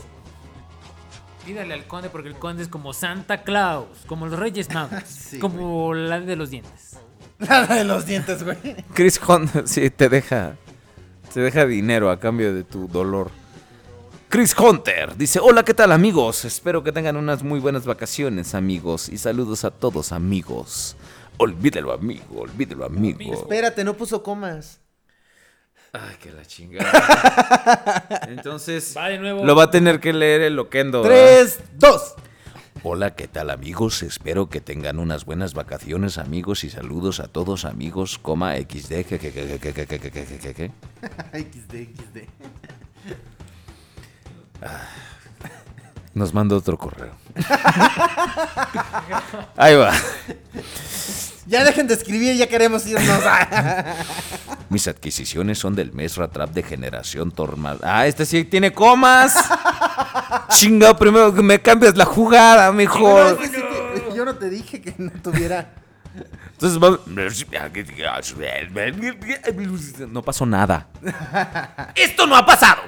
Pídale 1.45 1.75
al 1.75 1.87
conde 1.87 2.09
porque 2.09 2.29
el 2.29 2.37
conde 2.37 2.63
es 2.63 2.69
como 2.69 2.93
Santa 2.93 3.43
Claus, 3.43 3.89
como 4.07 4.27
los 4.27 4.39
Reyes 4.39 4.73
Magos, 4.73 5.31
como 5.41 5.93
la 5.95 6.21
de 6.21 6.37
los 6.37 6.51
dientes. 6.51 6.99
La 7.39 7.67
de 7.67 7.85
los 7.85 8.07
dientes, 8.07 8.45
güey. 8.45 8.57
Chris 8.95 9.21
Hunter, 9.27 9.67
sí, 9.67 9.91
te 9.91 10.09
deja. 10.09 10.57
Te 11.35 11.41
deja 11.41 11.67
dinero 11.67 12.11
a 12.11 12.21
cambio 12.21 12.55
de 12.55 12.63
tu 12.63 12.87
dolor. 12.87 13.31
Chris 14.29 14.55
Hunter 14.57 15.17
dice: 15.17 15.41
Hola, 15.41 15.65
¿qué 15.65 15.75
tal, 15.75 15.91
amigos? 15.93 16.45
Espero 16.45 16.85
que 16.85 16.93
tengan 16.93 17.17
unas 17.17 17.43
muy 17.43 17.59
buenas 17.59 17.87
vacaciones, 17.87 18.55
amigos. 18.55 19.09
Y 19.09 19.19
saludos 19.19 19.65
a 19.65 19.71
todos, 19.71 20.13
amigos. 20.13 20.97
Olvídelo, 21.39 21.93
amigo, 21.93 22.43
olvídelo, 22.43 22.85
amigo. 22.85 23.33
Espérate, 23.33 23.83
no 23.83 23.95
puso 23.95 24.23
comas. 24.23 24.82
Ay, 25.95 26.17
que 26.23 26.33
la 26.33 26.43
chingada. 26.47 28.07
Entonces, 28.29 28.95
va 28.97 29.11
de 29.11 29.19
nuevo. 29.19 29.45
lo 29.45 29.55
va 29.55 29.65
a 29.65 29.71
tener 29.71 30.01
que 30.01 30.15
leer 30.15 30.41
el 30.41 30.57
loquendo. 30.57 31.03
Tres, 31.03 31.61
dos. 31.75 32.15
Hola, 32.83 33.15
¿qué 33.15 33.29
tal 33.29 33.51
amigos? 33.51 34.03
Espero 34.03 34.49
que 34.49 34.63
tengan 34.63 34.99
unas 34.99 35.27
buenas 35.27 35.53
vacaciones 35.53 36.17
amigos 36.17 36.65
y 36.65 36.71
saludos 36.71 37.21
a 37.21 37.29
todos 37.29 37.67
amigos, 37.67 38.19
coma 38.19 38.57
XD. 38.57 39.05
Je, 39.07 39.19
XD, 41.33 41.75
XD. 41.95 42.19
Nos 46.15 46.33
manda 46.33 46.57
otro 46.57 46.79
correo. 46.79 47.13
Ahí 49.57 49.77
va. 49.77 49.93
Ya 51.47 51.65
dejen 51.65 51.89
de 51.89 51.95
escribir, 51.95 52.37
ya 52.37 52.47
queremos 52.47 52.87
irnos. 52.87 53.09
Mis 54.71 54.87
adquisiciones 54.89 55.59
son 55.59 55.75
del 55.75 55.93
mes 55.93 56.17
Ratrap 56.17 56.51
de 56.51 56.63
generación 56.63 57.31
Tormal. 57.33 57.79
Ah, 57.83 58.07
este 58.07 58.25
sí 58.25 58.45
tiene 58.45 58.73
comas. 58.73 59.35
Chinga, 60.51 60.97
primero 60.97 61.35
que 61.35 61.43
me 61.43 61.61
cambias 61.61 61.97
la 61.97 62.05
jugada, 62.05 62.67
No, 62.69 62.73
mejor. 62.75 63.39
es 63.43 63.51
que 63.51 63.57
sí 63.57 63.63
te- 63.63 64.17
yo 64.17 64.25
no 64.25 64.37
te 64.37 64.49
dije 64.51 64.81
que 64.81 64.95
no 64.99 65.11
tuviera. 65.23 65.73
Entonces 66.53 66.79
va- 66.79 67.01
No 70.09 70.23
pasó 70.23 70.47
nada. 70.47 70.87
¡Esto 71.97 72.27
no 72.27 72.37
ha 72.37 72.47
pasado! 72.47 72.83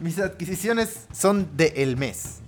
Mis 0.00 0.18
adquisiciones 0.18 1.06
son 1.12 1.56
de 1.56 1.72
el 1.76 1.96
mes. 1.96 2.40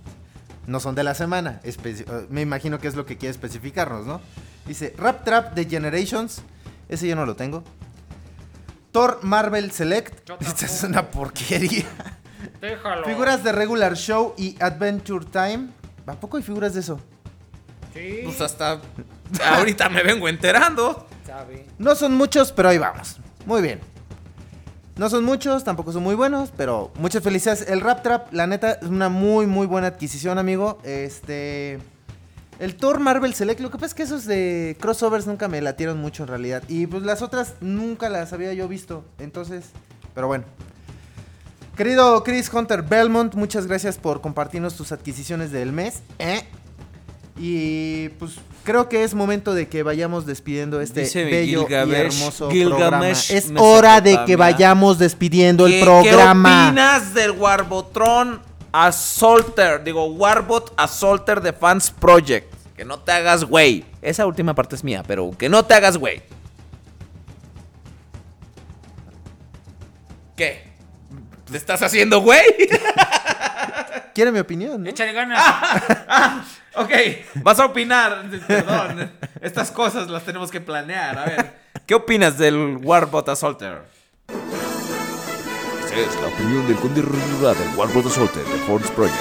No 0.66 0.80
son 0.80 0.96
de 0.96 1.04
la 1.04 1.14
semana. 1.14 1.60
Espe- 1.64 2.00
eh, 2.06 2.26
me 2.28 2.40
imagino 2.40 2.80
que 2.80 2.88
es 2.88 2.96
lo 2.96 3.06
que 3.06 3.16
quiere 3.16 3.30
especificarnos, 3.30 4.04
¿no? 4.04 4.20
Dice 4.66 4.94
Rap 4.96 5.24
Trap 5.24 5.54
de 5.54 5.64
Generations. 5.64 6.42
Ese 6.88 7.08
yo 7.08 7.16
no 7.16 7.26
lo 7.26 7.36
tengo. 7.36 7.62
Thor 8.92 9.20
Marvel 9.22 9.70
Select. 9.72 10.30
Esta 10.40 10.66
es 10.66 10.82
una 10.84 11.10
porquería. 11.10 11.84
Déjalo. 12.60 13.04
Figuras 13.04 13.44
de 13.44 13.52
Regular 13.52 13.96
Show 13.96 14.34
y 14.36 14.56
Adventure 14.60 15.24
Time. 15.26 15.68
¿A 16.06 16.14
poco 16.14 16.36
hay 16.36 16.42
figuras 16.42 16.74
de 16.74 16.80
eso? 16.80 17.00
Sí. 17.92 18.20
Pues 18.24 18.40
hasta 18.40 18.80
ahorita 19.44 19.88
me 19.88 20.02
vengo 20.02 20.28
enterando. 20.28 21.06
Sabe. 21.26 21.66
No 21.78 21.94
son 21.94 22.14
muchos, 22.14 22.52
pero 22.52 22.68
ahí 22.68 22.78
vamos. 22.78 23.18
Muy 23.44 23.62
bien. 23.62 23.80
No 24.96 25.10
son 25.10 25.24
muchos, 25.24 25.62
tampoco 25.62 25.92
son 25.92 26.02
muy 26.02 26.14
buenos, 26.14 26.52
pero 26.56 26.90
muchas 26.98 27.22
felicidades. 27.22 27.68
El 27.68 27.82
Rap 27.82 28.02
Trap, 28.02 28.32
la 28.32 28.46
neta, 28.46 28.72
es 28.72 28.88
una 28.88 29.10
muy, 29.10 29.46
muy 29.46 29.66
buena 29.66 29.88
adquisición, 29.88 30.38
amigo. 30.38 30.78
Este. 30.84 31.78
El 32.58 32.76
Thor 32.76 33.00
Marvel 33.00 33.34
Select, 33.34 33.60
lo 33.60 33.70
que 33.70 33.76
pasa 33.76 33.86
es 33.86 33.94
que 33.94 34.02
esos 34.04 34.24
de 34.24 34.76
crossovers 34.80 35.26
nunca 35.26 35.46
me 35.48 35.60
latieron 35.60 35.98
mucho 36.00 36.22
en 36.22 36.28
realidad. 36.28 36.62
Y 36.68 36.86
pues 36.86 37.02
las 37.02 37.20
otras 37.20 37.54
nunca 37.60 38.08
las 38.08 38.32
había 38.32 38.52
yo 38.54 38.66
visto. 38.68 39.04
Entonces, 39.18 39.64
pero 40.14 40.26
bueno. 40.26 40.44
Querido 41.76 42.24
Chris 42.24 42.50
Hunter 42.50 42.80
Belmont, 42.82 43.34
muchas 43.34 43.66
gracias 43.66 43.98
por 43.98 44.22
compartirnos 44.22 44.74
tus 44.76 44.92
adquisiciones 44.92 45.52
del 45.52 45.72
mes. 45.72 46.00
¿eh? 46.18 46.44
Y 47.38 48.08
pues 48.18 48.36
creo 48.64 48.88
que 48.88 49.04
es 49.04 49.12
momento 49.14 49.52
de 49.52 49.68
que 49.68 49.82
vayamos 49.82 50.24
despidiendo 50.24 50.80
este 50.80 51.02
Dice 51.02 51.24
bello 51.24 51.66
y 51.68 51.74
hermoso 51.74 52.50
Gilgamesh 52.50 52.70
programa. 52.70 53.10
Es 53.10 53.52
hora 53.58 54.00
de 54.00 54.18
que 54.24 54.36
vayamos 54.36 54.98
despidiendo 54.98 55.66
el 55.66 55.72
¿Qué- 55.74 55.82
programa. 55.82 56.72
¿Qué 56.74 56.80
opinas 56.80 57.12
del 57.12 57.32
Warbotron 57.32 58.40
Assaulter? 58.84 59.82
Digo, 59.82 60.04
Warbot 60.04 60.74
Assaulter 60.76 61.40
Defense 61.40 61.90
Project. 61.98 62.52
Que 62.76 62.84
no 62.84 62.98
te 62.98 63.10
hagas 63.12 63.42
güey. 63.42 63.86
Esa 64.02 64.26
última 64.26 64.54
parte 64.54 64.76
es 64.76 64.84
mía, 64.84 65.02
pero 65.06 65.30
que 65.38 65.48
no 65.48 65.64
te 65.64 65.72
hagas 65.72 65.96
güey. 65.96 66.22
¿Qué? 70.36 70.70
¿Te 71.50 71.56
estás 71.56 71.80
haciendo 71.82 72.20
güey? 72.20 72.44
¿Quiere 74.14 74.30
mi 74.30 74.40
opinión? 74.40 74.82
no? 74.82 74.90
Échale 74.90 75.12
ganas. 75.12 75.42
Ok, 76.78 76.90
vas 77.36 77.58
a 77.58 77.64
opinar. 77.64 78.28
Perdón. 78.46 79.10
Estas 79.40 79.70
cosas 79.70 80.10
las 80.10 80.24
tenemos 80.24 80.50
que 80.50 80.60
planear. 80.60 81.18
A 81.18 81.24
ver, 81.24 81.54
¿qué 81.86 81.94
opinas 81.94 82.36
del 82.36 82.76
Warbot 82.82 83.26
Assaulter? 83.30 83.95
Es 85.96 86.14
la 86.20 86.28
opinión 86.28 86.66
del 86.66 86.76
conde 86.76 87.00
Rurra 87.00 87.54
del 87.54 87.74
Warlord 87.74 88.08
Assaulted 88.08 88.44
de 88.44 88.58
Force 88.66 88.92
Project. 88.92 89.16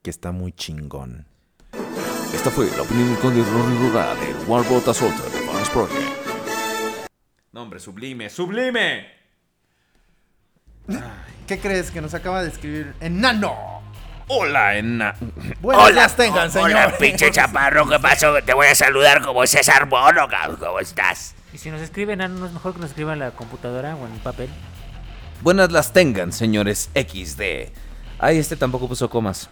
Que 0.00 0.08
está 0.08 0.32
muy 0.32 0.52
chingón. 0.52 1.26
Esta 2.32 2.50
fue 2.50 2.70
la 2.74 2.80
opinión 2.80 3.10
del 3.10 3.18
conde 3.18 3.42
Rurra 3.42 4.14
del 4.14 4.34
Warlord 4.46 4.88
Assaulted 4.88 5.24
de 5.24 5.40
Force 5.40 5.70
Project. 5.72 7.06
Nombre 7.52 7.80
sublime, 7.80 8.30
sublime. 8.30 9.10
¿Qué 11.46 11.58
crees 11.58 11.90
que 11.90 12.00
nos 12.00 12.14
acaba 12.14 12.42
de 12.42 12.48
escribir 12.48 12.94
Enano? 13.00 13.82
Hola, 14.28 14.78
Enna. 14.78 15.14
Buenas 15.60 15.92
las 15.92 16.16
tengan, 16.16 16.50
señor. 16.50 16.70
Hola, 16.70 16.96
pinche 16.98 17.30
chaparro, 17.30 17.86
¿qué 17.90 17.98
pasó? 17.98 18.42
Te 18.42 18.54
voy 18.54 18.68
a 18.68 18.74
saludar 18.74 19.20
como 19.20 19.46
César 19.46 19.86
Bono. 19.86 20.26
¿Cómo 20.58 20.80
estás? 20.80 21.34
Y 21.52 21.58
si 21.58 21.70
nos 21.70 21.80
escriben, 21.80 22.18
¿no 22.18 22.46
es 22.46 22.52
mejor 22.52 22.72
que 22.74 22.80
nos 22.80 22.90
escriban 22.90 23.14
en 23.14 23.20
la 23.20 23.30
computadora 23.32 23.94
o 23.96 24.06
en 24.06 24.12
papel? 24.20 24.48
Buenas 25.42 25.70
las 25.70 25.92
tengan, 25.92 26.32
señores 26.32 26.88
XD. 26.94 27.70
Ay, 28.18 28.38
este 28.38 28.56
tampoco 28.56 28.88
puso 28.88 29.10
comas. 29.10 29.50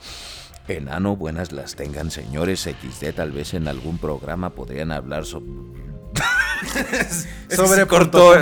Enano, 0.69 1.17
buenas 1.17 1.53
las 1.53 1.75
tengan, 1.75 2.11
señores 2.11 2.63
XD. 2.63 3.13
Tal 3.15 3.33
vez 3.33 3.55
en 3.55 3.69
algún 3.69 3.99
programa 3.99 4.51
podrían 4.51 4.93
hablar 4.93 5.27
sobre. 5.27 5.47
Sobre 7.51 7.87
cortó 7.87 8.35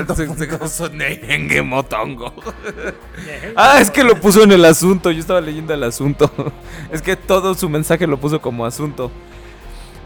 Motongo. 1.64 2.34
Ah, 3.56 3.80
es 3.80 3.90
que 3.90 4.02
lo 4.04 4.20
puso 4.20 4.42
en 4.42 4.52
el 4.52 4.64
asunto. 4.64 5.10
Yo 5.10 5.20
estaba 5.20 5.40
leyendo 5.40 5.72
el 5.72 5.82
asunto. 5.84 6.30
Es 6.92 7.00
que 7.02 7.16
todo 7.16 7.54
su 7.54 7.68
mensaje 7.68 8.06
lo 8.06 8.18
puso 8.18 8.40
como 8.40 8.66
asunto. 8.66 9.10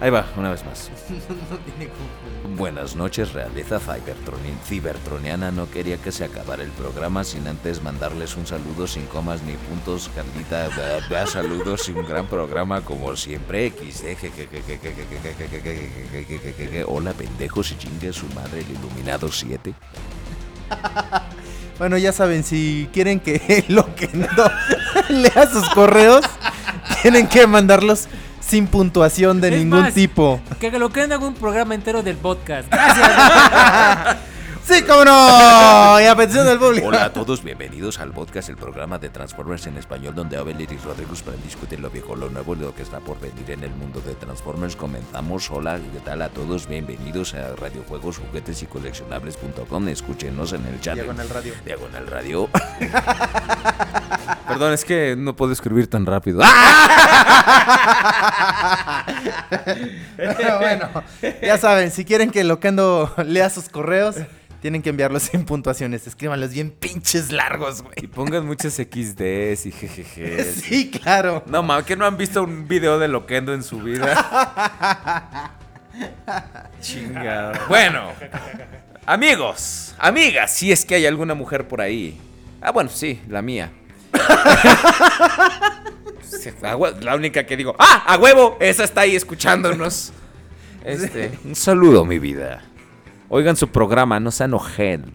Ahí 0.01 0.11
va, 0.11 0.27
una 0.37 0.51
vez 0.51 0.65
más. 0.65 0.91
no 1.11 1.57
tiene 1.59 1.89
como- 1.91 2.22
Buenas 2.45 2.97
noches, 2.97 3.33
realeza 3.33 3.79
Cybertroni- 3.79 4.59
cibertroniana. 4.67 5.53
No 5.53 5.71
quería 5.71 5.97
que 5.99 6.11
se 6.11 6.25
acabara 6.25 6.65
el 6.65 6.71
programa 6.71 7.23
sin 7.23 7.47
antes 7.47 7.81
mandarles 7.83 8.37
un 8.37 8.47
saludo 8.47 8.87
sin 8.89 9.07
comas 9.07 9.43
ni 9.43 9.53
puntos. 9.55 10.11
Carlita, 10.15 10.69
da 11.09 11.27
saludos 11.27 11.89
y 11.89 11.93
un 11.93 12.05
gran 12.07 12.27
programa 12.27 12.81
como 12.81 13.15
siempre. 13.17 13.71
XD. 13.71 14.35
Hola, 16.87 17.13
pendejos 17.13 17.71
y 17.73 17.79
chingue 17.79 18.13
su 18.13 18.27
madre, 18.35 18.61
el 18.61 18.71
iluminado 18.77 19.31
7. 19.31 19.73
Bueno, 21.79 21.97
ya 21.97 22.13
saben, 22.13 22.43
si 22.45 22.89
quieren 22.93 23.21
que 23.21 23.65
lo 23.69 23.95
que 23.95 24.09
no 24.13 24.27
lea 25.09 25.49
sus 25.51 25.69
correos, 25.71 26.25
tienen 27.03 27.29
que 27.29 27.47
mandarlos 27.47 28.09
sin 28.47 28.67
puntuación 28.67 29.41
de 29.41 29.49
Es 29.49 29.59
ningún 29.59 29.81
más, 29.81 29.95
tipo. 29.95 30.41
Que 30.61 30.71
lo 30.79 30.91
haga 31.15 31.19
un 31.19 31.35
programa 31.35 31.75
entero 31.75 32.03
del 32.03 32.17
podcast. 32.17 32.69
Gracias. 32.71 34.17
Sí, 34.65 34.83
cómo 34.83 35.05
no. 35.05 36.01
Y 36.01 36.05
a 36.05 36.15
petición 36.17 36.47
del 36.47 36.59
público. 36.59 36.87
Hola 36.87 37.07
a 37.07 37.13
todos, 37.13 37.43
bienvenidos 37.43 37.99
al 37.99 38.13
podcast, 38.13 38.49
el 38.49 38.57
programa 38.57 38.97
de 38.97 39.09
Transformers 39.09 39.67
en 39.67 39.77
español, 39.77 40.15
donde 40.15 40.37
Abel 40.37 40.61
y 40.61 40.67
Rodríguez 40.77 41.23
para 41.23 41.37
discutir 41.39 41.81
lo 41.81 41.91
viejo, 41.91 42.15
lo 42.15 42.31
nuevo 42.31 42.55
y 42.55 42.59
lo 42.59 42.73
que 42.73 42.83
está 42.83 43.01
por 43.01 43.19
venir 43.19 43.51
en 43.51 43.65
el 43.65 43.71
mundo 43.71 44.01
de 44.01 44.15
Transformers. 44.15 44.77
Comenzamos. 44.77 45.51
Hola, 45.51 45.81
¿qué 45.93 45.99
tal 46.01 46.23
a 46.23 46.29
todos? 46.29 46.69
Bienvenidos 46.69 47.35
a 47.35 47.57
Radiojuegos, 47.57 48.19
Juguetes 48.19 48.63
y 48.63 48.67
Coleccionables.com. 48.67 49.89
Escúchenos 49.89 50.53
en 50.53 50.65
el 50.67 50.81
chat. 50.81 50.95
Diagonal 50.95 51.29
Radio. 51.29 51.55
Diagonal 51.65 52.07
Radio. 52.07 52.49
Perdón, 54.49 54.75
es 54.75 54.85
que 54.85 55.17
no 55.19 55.35
puedo 55.35 55.53
escribir 55.53 55.91
tan 55.91 56.07
rápido. 56.07 56.41
Pero 60.17 60.59
bueno, 60.61 60.89
ya 61.43 61.59
saben, 61.59 61.91
si 61.91 62.05
quieren 62.05 62.31
que 62.31 62.45
Loquendo 62.45 63.13
lea 63.25 63.51
sus 63.51 63.69
correos, 63.69 64.17
tienen 64.63 64.81
que 64.81 64.91
enviarlos 64.91 65.25
sin 65.33 65.45
puntuaciones. 65.45 66.07
Escríbanlos 66.07 66.53
bien 66.53 66.71
pinches 66.71 67.31
largos, 67.31 67.83
güey. 67.83 67.97
Y 68.01 68.07
pongan 68.07 68.47
muchas 68.47 68.75
XDs 68.75 69.67
y 69.67 69.71
GGGs. 69.73 70.47
Sí, 70.63 70.91
claro. 70.91 71.43
No, 71.47 71.63
mames, 71.63 71.85
que 71.85 71.97
no 71.97 72.07
han 72.07 72.17
visto 72.17 72.45
un 72.45 72.67
video 72.67 72.99
de 72.99 73.09
Loquendo 73.09 73.53
en 73.53 73.63
su 73.63 73.81
vida. 73.81 75.59
Chingado. 76.81 77.55
Bueno, 77.69 78.13
amigos, 79.05 79.95
amigas, 79.99 80.53
si 80.53 80.73
es 80.73 80.85
que 80.85 80.95
hay 80.95 81.07
alguna 81.07 81.35
mujer 81.35 81.69
por 81.69 81.81
ahí. 81.81 82.19
Ah, 82.61 82.71
bueno, 82.71 82.89
sí, 82.89 83.21
la 83.29 83.43
mía. 83.43 83.73
La 86.61 87.15
única 87.17 87.45
que 87.45 87.57
digo, 87.57 87.75
¡ah! 87.79 88.05
¡A 88.07 88.17
huevo! 88.19 88.57
Esa 88.61 88.85
está 88.85 89.03
ahí 89.03 89.17
escuchándonos. 89.17 90.13
Este, 90.85 91.33
Un 91.45 91.55
saludo, 91.55 92.05
mi 92.05 92.19
vida. 92.19 92.63
Oigan 93.35 93.57
su 93.57 93.69
programa, 93.69 94.21
no 94.21 94.31
sean 94.31 94.53
ojetes. 94.53 95.09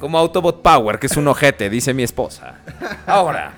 Como 0.00 0.16
Autobot 0.16 0.62
Power, 0.62 0.98
que 0.98 1.08
es 1.08 1.16
un 1.18 1.28
ojete, 1.28 1.68
dice 1.68 1.92
mi 1.92 2.02
esposa. 2.02 2.54
Ahora, 3.06 3.52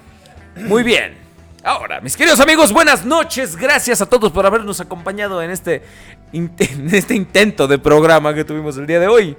muy 0.56 0.82
bien. 0.82 1.14
Ahora, 1.62 2.00
mis 2.00 2.16
queridos 2.16 2.40
amigos, 2.40 2.72
buenas 2.72 3.06
noches. 3.06 3.54
Gracias 3.54 4.02
a 4.02 4.06
todos 4.06 4.32
por 4.32 4.44
habernos 4.44 4.80
acompañado 4.80 5.40
en 5.40 5.52
este 5.52 5.84
en 6.32 6.50
este 6.92 7.14
intento 7.14 7.68
de 7.68 7.78
programa 7.78 8.34
que 8.34 8.44
tuvimos 8.44 8.76
el 8.76 8.88
día 8.88 8.98
de 8.98 9.06
hoy. 9.06 9.36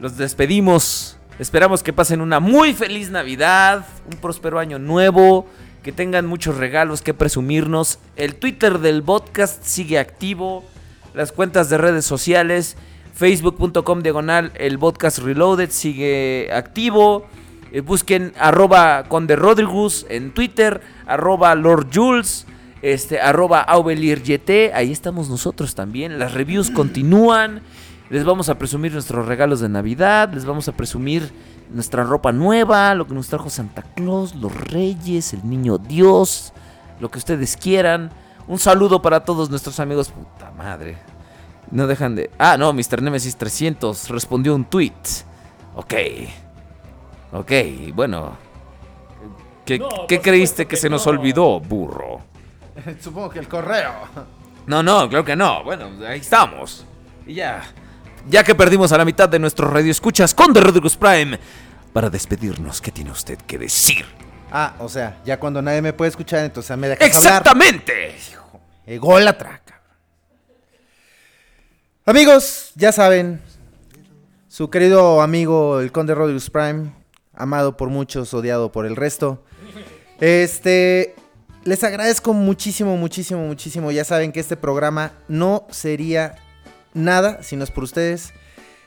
Los 0.00 0.16
despedimos. 0.16 1.18
Esperamos 1.38 1.82
que 1.82 1.92
pasen 1.92 2.22
una 2.22 2.40
muy 2.40 2.72
feliz 2.72 3.10
Navidad, 3.10 3.84
un 4.10 4.18
próspero 4.18 4.58
año 4.58 4.78
nuevo, 4.78 5.46
que 5.86 5.92
tengan 5.92 6.26
muchos 6.26 6.56
regalos 6.56 7.00
que 7.00 7.14
presumirnos. 7.14 8.00
El 8.16 8.34
Twitter 8.34 8.80
del 8.80 9.04
podcast 9.04 9.62
sigue 9.62 10.00
activo, 10.00 10.64
las 11.14 11.30
cuentas 11.30 11.70
de 11.70 11.78
redes 11.78 12.04
sociales, 12.04 12.76
facebook.com 13.14 14.02
diagonal, 14.02 14.50
el 14.56 14.80
podcast 14.80 15.20
reloaded 15.20 15.70
sigue 15.70 16.48
activo. 16.52 17.28
Eh, 17.70 17.82
busquen 17.82 18.32
arroba 18.36 19.04
en 20.08 20.34
Twitter, 20.34 20.80
arroba 21.06 21.54
Lord 21.54 21.86
Jules, 21.94 22.48
este, 22.82 23.20
arroba 23.20 23.64
ahí 24.74 24.90
estamos 24.90 25.30
nosotros 25.30 25.76
también. 25.76 26.18
Las 26.18 26.34
reviews 26.34 26.72
continúan. 26.72 27.62
Les 28.10 28.24
vamos 28.24 28.48
a 28.48 28.58
presumir 28.58 28.92
nuestros 28.92 29.24
regalos 29.24 29.60
de 29.60 29.68
Navidad, 29.68 30.32
les 30.34 30.44
vamos 30.44 30.66
a 30.66 30.72
presumir 30.72 31.30
nuestra 31.70 32.04
ropa 32.04 32.32
nueva, 32.32 32.94
lo 32.94 33.06
que 33.06 33.14
nos 33.14 33.28
trajo 33.28 33.50
Santa 33.50 33.82
Claus, 33.82 34.34
los 34.34 34.54
Reyes, 34.54 35.32
el 35.32 35.48
Niño 35.48 35.78
Dios, 35.78 36.52
lo 37.00 37.10
que 37.10 37.18
ustedes 37.18 37.56
quieran. 37.56 38.10
Un 38.48 38.58
saludo 38.58 39.02
para 39.02 39.24
todos 39.24 39.50
nuestros 39.50 39.80
amigos. 39.80 40.10
Puta 40.10 40.50
madre. 40.52 40.96
No 41.70 41.86
dejan 41.86 42.14
de... 42.14 42.30
Ah, 42.38 42.56
no, 42.56 42.72
Mr. 42.72 43.02
Nemesis 43.02 43.36
300 43.36 44.08
respondió 44.10 44.54
un 44.54 44.64
tweet. 44.64 44.92
Ok. 45.74 45.94
Ok, 47.32 47.52
bueno. 47.94 48.36
¿Qué, 49.64 49.78
No, 49.80 49.88
qué 50.06 50.16
por 50.16 50.24
creíste 50.26 50.64
que 50.66 50.70
que 50.70 50.76
se 50.76 50.88
nos 50.88 51.04
no. 51.06 51.12
olvidó, 51.12 51.58
burro? 51.58 52.20
Supongo 53.00 53.30
que 53.30 53.40
el 53.40 53.48
correo. 53.48 53.90
No, 54.66 54.82
no, 54.82 55.08
creo 55.08 55.24
que 55.24 55.34
no. 55.34 55.64
Bueno, 55.64 55.88
ahí 56.06 56.20
estamos. 56.20 56.86
Y 57.26 57.34
ya. 57.34 57.62
Ya 58.28 58.42
que 58.42 58.54
perdimos 58.54 58.90
a 58.92 58.98
la 58.98 59.04
mitad 59.04 59.28
de 59.28 59.38
nuestros 59.38 59.72
radioescuchas 59.72 60.34
con 60.34 60.52
The 60.52 60.60
Rodriguez 60.60 60.96
Prime, 60.96 61.38
para 61.92 62.10
despedirnos, 62.10 62.80
¿qué 62.80 62.90
tiene 62.90 63.10
usted 63.10 63.38
que 63.38 63.56
decir? 63.56 64.04
Ah, 64.50 64.74
o 64.80 64.88
sea, 64.88 65.20
ya 65.24 65.38
cuando 65.38 65.62
nadie 65.62 65.80
me 65.80 65.92
puede 65.92 66.10
escuchar, 66.10 66.44
entonces 66.44 66.76
me 66.76 66.88
dejas 66.88 67.16
hablar. 67.16 67.32
¡Exactamente! 67.32 68.16
Ególatra, 68.84 69.62
cabrón. 69.64 69.86
Amigos, 72.04 72.72
ya 72.74 72.92
saben, 72.92 73.40
su 74.48 74.70
querido 74.70 75.20
amigo 75.22 75.80
el 75.80 75.92
Conde 75.92 76.14
Rodriguez 76.14 76.50
Prime, 76.50 76.92
amado 77.34 77.76
por 77.76 77.90
muchos, 77.90 78.34
odiado 78.34 78.72
por 78.72 78.86
el 78.86 78.96
resto. 78.96 79.44
Este, 80.20 81.14
les 81.64 81.84
agradezco 81.84 82.32
muchísimo, 82.32 82.96
muchísimo, 82.96 83.46
muchísimo. 83.46 83.90
Ya 83.90 84.04
saben 84.04 84.32
que 84.32 84.40
este 84.40 84.56
programa 84.56 85.12
no 85.28 85.66
sería 85.70 86.36
nada 86.96 87.42
si 87.42 87.56
no 87.56 87.64
es 87.64 87.70
por 87.70 87.84
ustedes. 87.84 88.32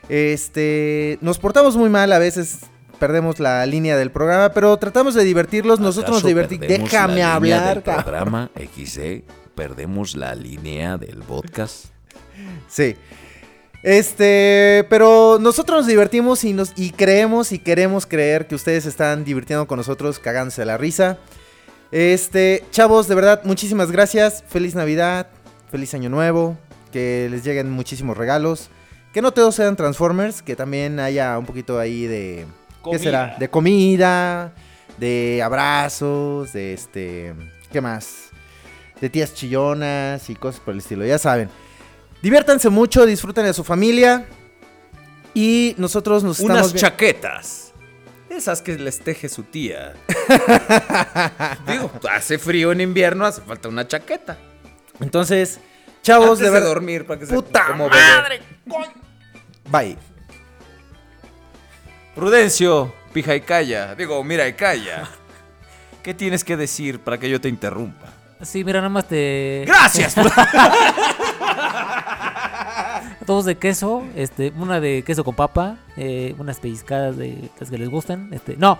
Este, 0.08 1.18
nos 1.20 1.38
portamos 1.38 1.76
muy 1.76 1.88
mal, 1.88 2.12
a 2.12 2.18
veces 2.18 2.58
perdemos 2.98 3.40
la 3.40 3.64
línea 3.66 3.96
del 3.96 4.10
programa, 4.10 4.52
pero 4.52 4.76
tratamos 4.76 5.14
de 5.14 5.24
divertirlos. 5.24 5.80
Nosotros 5.80 6.10
nos 6.10 6.18
¿Acaso 6.18 6.28
divertimos. 6.28 6.68
Déjame 6.68 7.08
la 7.08 7.14
línea 7.14 7.34
hablar, 7.34 7.74
del 7.74 7.82
cabrón. 7.82 8.04
programa 8.04 8.50
XD, 8.56 9.00
perdemos 9.54 10.14
la 10.14 10.34
línea 10.34 10.96
del 10.98 11.18
podcast. 11.18 11.86
Sí. 12.68 12.96
Este, 13.82 14.86
pero 14.90 15.38
nosotros 15.40 15.78
nos 15.78 15.86
divertimos 15.86 16.44
y 16.44 16.52
nos 16.52 16.72
y 16.76 16.90
creemos 16.90 17.50
y 17.52 17.58
queremos 17.58 18.04
creer 18.04 18.46
que 18.46 18.54
ustedes 18.54 18.84
están 18.84 19.24
divirtiendo 19.24 19.66
con 19.66 19.78
nosotros, 19.78 20.18
cagándose 20.18 20.62
de 20.62 20.66
la 20.66 20.76
risa. 20.76 21.18
Este, 21.90 22.64
chavos, 22.70 23.08
de 23.08 23.14
verdad, 23.14 23.40
muchísimas 23.44 23.90
gracias. 23.90 24.44
Feliz 24.48 24.74
Navidad, 24.74 25.28
feliz 25.70 25.94
Año 25.94 26.10
Nuevo, 26.10 26.58
que 26.90 27.28
les 27.30 27.44
lleguen 27.44 27.70
muchísimos 27.70 28.16
regalos. 28.16 28.68
Que 29.12 29.22
no 29.22 29.32
todos 29.32 29.54
sean 29.56 29.74
Transformers, 29.76 30.40
que 30.42 30.54
también 30.54 31.00
haya 31.00 31.36
un 31.38 31.44
poquito 31.46 31.78
ahí 31.80 32.06
de 32.06 32.46
¿qué 32.90 32.98
será? 32.98 33.36
De 33.38 33.48
comida, 33.50 34.52
de 34.98 35.42
abrazos, 35.42 36.52
de 36.52 36.72
este, 36.74 37.34
¿qué 37.72 37.80
más? 37.80 38.30
De 39.00 39.10
tías 39.10 39.34
chillonas 39.34 40.30
y 40.30 40.34
cosas 40.36 40.60
por 40.60 40.74
el 40.74 40.78
estilo, 40.80 41.04
ya 41.04 41.18
saben. 41.18 41.48
Diviértanse 42.22 42.68
mucho, 42.68 43.04
disfruten 43.06 43.44
de 43.46 43.52
su 43.54 43.64
familia. 43.64 44.26
Y 45.34 45.74
nosotros 45.78 46.22
nos 46.22 46.40
Unas 46.40 46.56
estamos 46.56 46.72
vi- 46.74 46.80
chaquetas. 46.80 47.72
Esas 48.28 48.62
que 48.62 48.78
les 48.78 49.00
teje 49.00 49.28
su 49.28 49.42
tía. 49.44 49.94
Digo, 51.66 51.90
hace 52.10 52.38
frío 52.38 52.72
en 52.72 52.80
invierno, 52.80 53.24
hace 53.24 53.40
falta 53.40 53.68
una 53.68 53.86
chaqueta. 53.88 54.38
Entonces, 55.00 55.60
chavos, 56.02 56.26
Antes 56.30 56.38
de 56.40 56.44
de 56.46 56.50
verdad. 56.50 56.68
dormir, 56.68 57.06
para 57.06 57.20
que 57.20 57.26
se 57.26 57.34
¡Puta 57.34 57.66
como 57.66 57.88
madre! 57.88 58.40
Bye. 59.70 59.96
Prudencio, 62.14 62.92
pija 63.12 63.34
y 63.34 63.40
calla. 63.40 63.94
Digo, 63.94 64.22
mira 64.24 64.46
y 64.48 64.52
calla. 64.54 65.08
¿Qué 66.02 66.14
tienes 66.14 66.44
que 66.44 66.56
decir 66.56 67.00
para 67.00 67.18
que 67.18 67.28
yo 67.30 67.40
te 67.40 67.48
interrumpa? 67.48 68.06
Sí, 68.42 68.64
mira, 68.64 68.80
nada 68.80 68.88
más 68.88 69.06
te. 69.06 69.64
¡Gracias! 69.66 70.14
Dos 73.26 73.44
de 73.44 73.56
queso, 73.58 74.02
este, 74.16 74.52
una 74.56 74.80
de 74.80 75.02
queso 75.04 75.22
con 75.24 75.34
papa, 75.34 75.76
eh, 75.96 76.34
unas 76.38 76.58
pellizcadas 76.58 77.16
de 77.16 77.50
las 77.60 77.70
que 77.70 77.78
les 77.78 77.88
gustan. 77.88 78.32
Este, 78.32 78.56
no, 78.56 78.78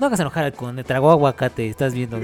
no 0.00 0.06
hagas 0.06 0.18
enojar 0.20 0.44
al 0.44 0.52
conde, 0.54 0.82
tragó 0.84 1.10
aguacate, 1.12 1.68
estás 1.68 1.94
viendo. 1.94 2.18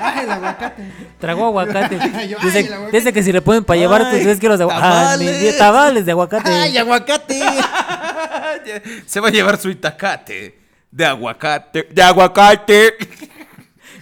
Ay, 0.00 0.24
el 0.24 0.30
aguacate. 0.30 0.82
Tragó 1.18 1.46
aguacate. 1.46 1.96
Yo, 2.28 2.38
ay, 2.40 2.44
Dice, 2.46 2.60
el 2.60 2.72
aguacate. 2.72 2.96
dice 2.98 3.12
que 3.12 3.22
si 3.22 3.32
le 3.32 3.42
pueden 3.42 3.64
para 3.64 3.78
llevar, 3.78 4.02
pues 4.10 4.24
Ay, 4.26 4.28
es 4.32 4.40
que 4.40 4.48
los 4.48 4.58
de 4.58 4.64
aguacate. 4.64 4.88
tamales. 4.88 5.58
tabales 5.58 6.06
de 6.06 6.12
aguacate. 6.12 6.50
¡Ay, 6.50 6.78
aguacate! 6.78 7.40
Se 9.06 9.20
va 9.20 9.28
a 9.28 9.30
llevar 9.30 9.56
su 9.58 9.70
itacate. 9.70 10.58
De 10.90 11.04
aguacate. 11.06 11.88
De 11.90 12.02
aguacate. 12.02 12.94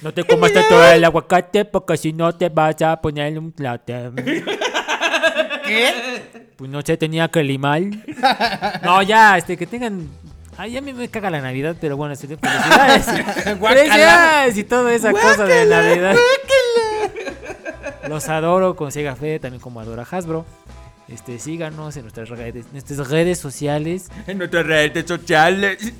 No 0.00 0.14
te 0.14 0.22
comas 0.22 0.52
todo 0.52 0.92
el 0.92 1.04
aguacate 1.04 1.64
porque 1.64 1.96
si 1.96 2.12
no 2.12 2.32
te 2.32 2.48
vas 2.48 2.80
a 2.82 3.00
poner 3.00 3.36
un 3.36 3.50
plato. 3.50 3.92
¿Qué? 5.66 6.22
Pues 6.56 6.70
no 6.70 6.80
se 6.82 6.96
tenía 6.96 7.26
que 7.26 7.42
limar. 7.42 7.82
No, 8.82 9.02
ya, 9.02 9.36
este, 9.38 9.56
que 9.56 9.66
tengan. 9.66 10.08
Ay, 10.58 10.76
a 10.76 10.80
mí 10.80 10.92
me 10.92 11.08
caga 11.08 11.30
la 11.30 11.40
Navidad, 11.40 11.76
pero 11.80 11.96
bueno, 11.96 12.14
este, 12.14 12.26
felicidades. 12.26 13.06
felicidades 13.06 14.58
y 14.58 14.64
toda 14.64 14.92
esa 14.92 15.12
cosa 15.12 15.44
de 15.44 15.66
Navidad. 15.66 16.16
Los 18.08 18.28
adoro 18.28 18.74
con 18.74 18.90
Sega 18.90 19.14
Fe, 19.14 19.38
también 19.38 19.60
como 19.60 19.80
adora 19.80 20.04
Hasbro. 20.10 20.44
Este, 21.06 21.38
síganos 21.38 21.96
en 21.96 22.02
nuestras 22.02 22.28
redes, 22.28 22.66
nuestras 22.72 23.08
redes 23.08 23.38
sociales. 23.38 24.08
En 24.26 24.38
nuestras 24.38 24.66
redes 24.66 25.06
sociales. 25.06 25.78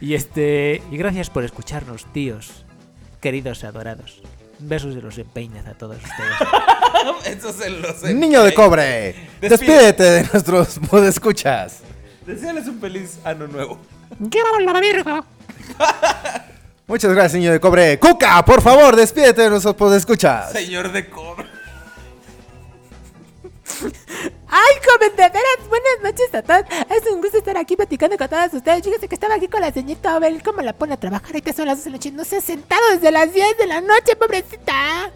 Y 0.00 0.14
este, 0.14 0.82
y 0.90 0.96
gracias 0.96 1.30
por 1.30 1.44
escucharnos, 1.44 2.04
tíos, 2.12 2.64
queridos 3.20 3.64
adorados. 3.64 4.22
Besos 4.58 4.94
de 4.94 5.02
los 5.02 5.18
empeñas 5.18 5.66
a 5.66 5.74
todos 5.74 5.96
ustedes. 5.96 7.38
Eso 7.38 7.52
se 7.52 7.70
lo 7.70 8.14
Niño 8.14 8.42
de 8.42 8.52
cobre, 8.54 9.14
despídete 9.40 10.02
de 10.02 10.22
nuestros 10.24 10.78
escuchas. 11.08 11.80
Deseales 12.26 12.66
un 12.68 12.80
feliz 12.80 13.18
año 13.24 13.46
nuevo. 13.46 13.78
Muchas 16.86 17.12
gracias, 17.12 17.34
niño 17.34 17.52
de 17.52 17.60
cobre. 17.60 17.98
Cuca, 17.98 18.44
por 18.44 18.62
favor, 18.62 18.96
despídete 18.96 19.42
de 19.42 19.50
nuestros 19.50 19.92
escuchas. 19.94 20.52
Señor 20.52 20.92
de 20.92 21.08
cobre. 21.08 21.46
Ay, 24.48 24.74
joven, 24.86 25.16
de 25.16 25.22
veras, 25.22 25.68
buenas 25.68 26.02
noches 26.02 26.32
a 26.34 26.42
todos. 26.42 26.62
Es 26.90 27.10
un 27.10 27.20
gusto 27.20 27.38
estar 27.38 27.56
aquí 27.56 27.76
platicando 27.76 28.16
con 28.16 28.28
todos 28.28 28.52
ustedes. 28.54 28.84
Fíjense 28.84 29.08
que 29.08 29.14
estaba 29.16 29.34
aquí 29.34 29.48
con 29.48 29.60
la 29.60 29.72
señorita 29.72 30.14
Abel. 30.14 30.42
¿Cómo 30.42 30.62
la 30.62 30.72
pone 30.72 30.94
a 30.94 30.96
trabajar? 30.96 31.26
Ahorita 31.28 31.52
son 31.52 31.66
las 31.66 31.78
12 31.78 31.84
de 31.84 31.90
la 31.90 31.96
noche. 31.96 32.12
No 32.12 32.24
se 32.24 32.36
ha 32.36 32.40
sentado 32.40 32.82
desde 32.92 33.10
las 33.10 33.32
10 33.32 33.58
de 33.58 33.66
la 33.66 33.80
noche, 33.80 34.14
pobrecita. 34.16 35.10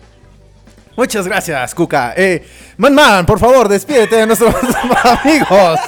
Muchas 0.97 1.29
gracias, 1.29 1.75
Cuca. 1.75 2.15
Eh, 2.17 2.45
Man 2.77 2.95
Man, 2.95 3.25
por 3.25 3.39
favor, 3.39 3.69
despídete 3.69 4.17
de 4.17 4.27
nuestros 4.27 4.53
amigos. 5.05 5.79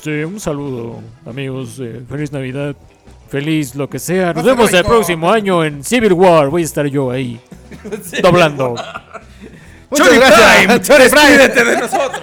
Este, 0.00 0.24
un 0.24 0.40
saludo, 0.40 1.02
amigos. 1.26 1.78
eh, 1.78 2.00
feliz 2.08 2.32
Navidad. 2.32 2.74
Feliz 3.28 3.74
lo 3.74 3.86
que 3.90 3.98
sea. 3.98 4.32
Nos 4.32 4.46
vemos 4.46 4.72
el 4.72 4.82
próximo 4.82 5.30
año 5.30 5.62
en 5.62 5.84
Civil 5.84 6.14
War. 6.14 6.48
Voy 6.48 6.62
a 6.62 6.64
estar 6.64 6.86
yo 6.86 7.10
ahí. 7.10 7.38
doblando. 8.22 8.76
Muchas 9.90 10.06
Chori 10.06 10.18
gracias, 10.18 10.56
Prime, 10.56 10.80
Chori 10.80 11.08
Prime. 11.10 11.36
despídete 11.36 11.64
de 11.66 11.76
nosotros. 11.76 12.22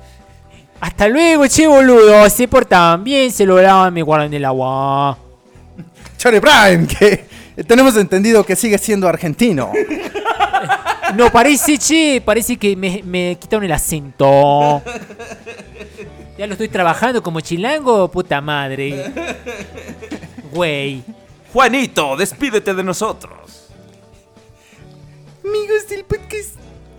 Hasta 0.80 1.08
luego, 1.08 1.46
che 1.48 1.66
boludo. 1.66 2.30
Se 2.30 2.48
portaban 2.48 3.04
bien, 3.04 3.30
se 3.30 3.44
lo 3.44 3.60
lavan, 3.60 3.92
me 3.92 4.00
guardan 4.00 4.32
el 4.32 4.46
agua. 4.46 5.18
Chori 6.16 6.40
Prime, 6.40 6.86
que 6.86 7.26
tenemos 7.66 7.94
entendido 7.98 8.42
que 8.42 8.56
sigue 8.56 8.78
siendo 8.78 9.06
argentino. 9.06 9.70
No, 11.14 11.30
parece, 11.30 11.76
che, 11.76 12.22
parece 12.24 12.56
que 12.56 12.74
me, 12.74 13.02
me 13.04 13.36
quitaron 13.38 13.64
el 13.66 13.72
acento. 13.72 14.80
Ya 16.42 16.48
lo 16.48 16.54
estoy 16.54 16.68
trabajando 16.68 17.22
como 17.22 17.40
chilango, 17.40 18.10
puta 18.10 18.40
madre. 18.40 19.12
Güey. 20.50 21.04
Juanito, 21.52 22.16
despídete 22.16 22.74
de 22.74 22.82
nosotros. 22.82 23.68
Amigos 25.44 25.88
del 25.88 26.04
podcast, 26.04 26.56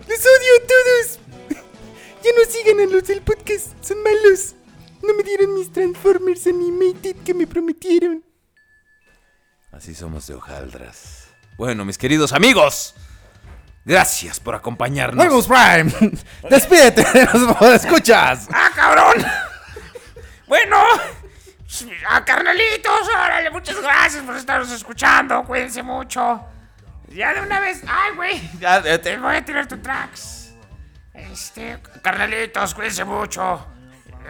los 0.08 0.20
odio. 0.22 0.54
a 0.56 0.68
todos. 0.68 1.20
Ya 2.24 2.32
no 2.38 2.50
sigan 2.50 2.80
a 2.80 2.86
los 2.90 3.04
del 3.04 3.22
podcast. 3.22 3.74
Son 3.82 4.02
malos. 4.02 4.56
No 5.06 5.14
me 5.14 5.24
dieron 5.24 5.54
mis 5.56 5.70
Transformers 5.74 6.48
Animated 6.48 7.18
que 7.26 7.34
me 7.34 7.46
prometieron. 7.46 8.24
Así 9.74 9.94
somos 9.94 10.26
de 10.26 10.36
hojaldras. 10.36 11.28
Bueno, 11.58 11.84
mis 11.84 11.98
queridos 11.98 12.32
amigos, 12.32 12.96
gracias 13.86 14.40
por 14.40 14.56
acompañarnos. 14.56 15.26
Vamos, 15.26 15.48
Prime. 15.48 15.92
Despídete 16.50 17.04
de 17.04 17.26
los 17.26 17.84
escuchas. 17.84 18.48
¡Ah, 18.52 18.70
cabrón! 18.76 19.26
Bueno, 20.48 20.78
a 22.08 22.24
carnalitos, 22.24 23.08
órale, 23.08 23.50
muchas 23.50 23.82
gracias 23.82 24.24
por 24.24 24.36
estarnos 24.36 24.72
escuchando. 24.72 25.44
Cuídense 25.44 25.82
mucho. 25.82 26.46
Ya 27.08 27.34
de 27.34 27.42
una 27.42 27.60
vez. 27.60 27.82
¡Ay, 27.88 28.16
güey! 28.16 28.52
Ya, 28.60 28.82
Te 29.00 29.18
voy 29.18 29.36
a 29.36 29.46
tirar 29.46 29.68
tu 29.68 29.78
tracks. 29.78 30.54
Este, 31.14 31.80
carnalitos, 32.02 32.74
cuídense 32.74 33.04
mucho. 33.04 33.68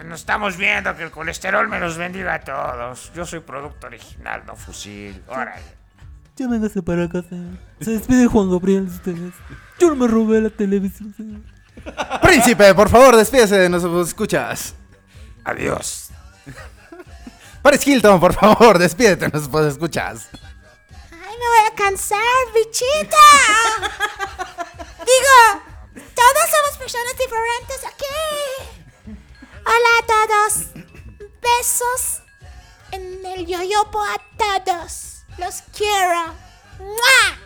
Nos 0.04 0.20
estamos 0.20 0.56
viendo 0.56 0.94
que 0.96 1.04
el 1.04 1.10
colesterol 1.10 1.68
me 1.68 1.78
los 1.78 1.96
bendiga 1.96 2.34
a 2.34 2.40
todos. 2.40 3.12
Yo 3.14 3.24
soy 3.24 3.40
producto 3.40 3.86
original, 3.86 4.42
no 4.44 4.56
fusil. 4.56 5.22
Órale. 5.28 5.62
Ya 6.36 6.48
véngase 6.48 6.82
para 6.82 7.08
casa. 7.08 7.36
Se 7.80 7.92
despide 7.92 8.26
Juan 8.26 8.50
Gabriel 8.50 8.88
de 8.88 8.94
ustedes. 8.94 9.34
Yo 9.78 9.88
no 9.90 9.94
me 9.96 10.08
robé 10.08 10.40
la 10.40 10.50
televisión, 10.50 11.14
señor. 11.16 11.42
Príncipe, 12.22 12.74
por 12.74 12.88
favor, 12.88 13.16
despídese 13.16 13.56
de 13.56 13.68
los 13.68 14.08
escuchas. 14.08 14.74
Adiós. 15.44 16.10
Paris 17.62 17.86
Hilton, 17.86 18.18
por 18.18 18.34
favor, 18.34 18.78
despídete 18.78 19.28
de 19.28 19.32
los 19.32 19.66
escuchas. 19.66 20.28
Ay, 21.12 21.36
me 21.38 21.46
voy 21.46 21.66
a 21.70 21.74
cansar, 21.76 22.20
bichita. 22.52 23.16
Digo, 24.98 25.62
todos 25.94 26.50
somos 26.50 26.78
personas 26.78 27.14
diferentes 27.16 27.84
aquí. 27.86 28.04
Hola 29.64 29.90
a 30.00 30.06
todos. 30.06 30.66
Besos 31.40 32.22
en 32.90 33.24
el 33.24 33.46
yoyopo 33.46 34.00
a 34.02 34.16
todos. 34.36 35.13
Los 35.38 35.62
quiero. 35.76 36.34
¡Mua! 36.78 37.38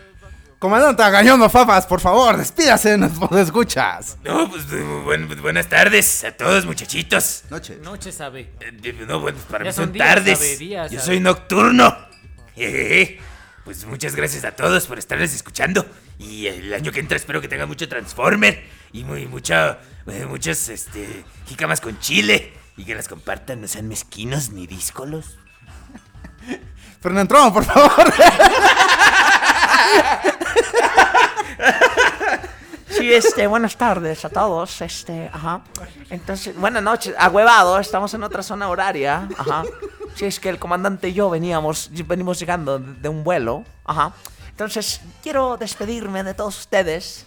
Comandante 0.59 1.01
Gañón 1.09 1.49
Fafas, 1.49 1.85
por 1.85 2.01
favor, 2.01 2.35
despídase 2.35 2.97
de 2.97 2.97
los 2.97 3.31
escuchas. 3.39 4.17
No, 4.23 4.49
pues 4.49 4.67
bu- 4.67 5.03
buen- 5.05 5.41
buenas 5.41 5.67
tardes 5.69 6.23
a 6.25 6.31
todos, 6.33 6.65
muchachitos. 6.65 7.43
Noches. 7.49 7.79
Noche 7.79 8.11
sabe. 8.11 8.51
Eh, 8.59 9.05
No, 9.07 9.21
bueno, 9.21 9.37
para 9.49 9.63
Ya 9.63 9.69
mí 9.69 9.73
son 9.75 9.85
son 9.85 9.93
días, 9.93 10.07
tardes. 10.07 10.37
sabe, 10.37 10.57
días, 10.57 10.91
Yo 10.91 10.99
sabe. 10.99 11.05
soy 11.07 11.19
nocturno. 11.21 11.97
Jejeje. 12.55 13.21
Pues 13.63 13.85
muchas 13.85 14.15
gracias 14.15 14.43
a 14.43 14.51
todos 14.51 14.85
por 14.87 14.99
estarles 14.99 15.33
escuchando. 15.33 15.85
Y 16.17 16.47
el 16.47 16.73
año 16.73 16.91
que 16.91 16.99
entra 16.99 17.15
espero 17.15 17.39
que 17.39 17.47
tengan 17.47 17.67
mucho 17.69 17.87
Transformer. 17.87 18.61
Y 18.91 19.03
muy, 19.05 19.27
mucha, 19.27 19.79
eh, 20.07 20.25
muchos, 20.27 20.67
este, 20.69 21.23
jicamas 21.47 21.79
con 21.79 21.97
chile. 21.99 22.53
Y 22.75 22.83
que 22.83 22.95
las 22.95 23.07
compartan, 23.07 23.61
no 23.61 23.67
sean 23.67 23.87
mezquinos 23.87 24.49
ni 24.49 24.67
díscolos. 24.67 25.37
Fernando 27.01 27.33
Tron, 27.33 27.53
por 27.53 27.63
favor. 27.63 28.13
Sí, 32.89 33.13
este, 33.13 33.47
buenas 33.47 33.77
tardes 33.77 34.25
a 34.25 34.29
todos, 34.29 34.81
este, 34.81 35.29
ajá. 35.31 35.61
Entonces, 36.09 36.55
buenas 36.57 36.83
noches, 36.83 37.15
ahuevado, 37.17 37.79
estamos 37.79 38.13
en 38.13 38.23
otra 38.23 38.43
zona 38.43 38.67
horaria, 38.67 39.29
ajá. 39.37 39.63
Sí, 40.15 40.25
es 40.25 40.39
que 40.39 40.49
el 40.49 40.59
comandante 40.59 41.09
y 41.09 41.13
yo 41.13 41.29
veníamos, 41.29 41.89
venimos 42.05 42.39
llegando 42.39 42.77
de 42.79 43.07
un 43.07 43.23
vuelo, 43.23 43.63
ajá. 43.85 44.11
Entonces, 44.49 44.99
quiero 45.23 45.55
despedirme 45.55 46.23
de 46.23 46.33
todos 46.33 46.59
ustedes, 46.59 47.25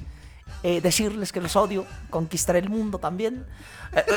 eh, 0.63 0.81
decirles 0.81 1.33
que 1.33 1.41
los 1.41 1.57
odio, 1.57 1.85
conquistaré 2.11 2.61
el 2.61 2.69
mundo 2.69 2.99
también. 2.99 3.45
Eh, 3.95 4.05
eh, 4.07 4.13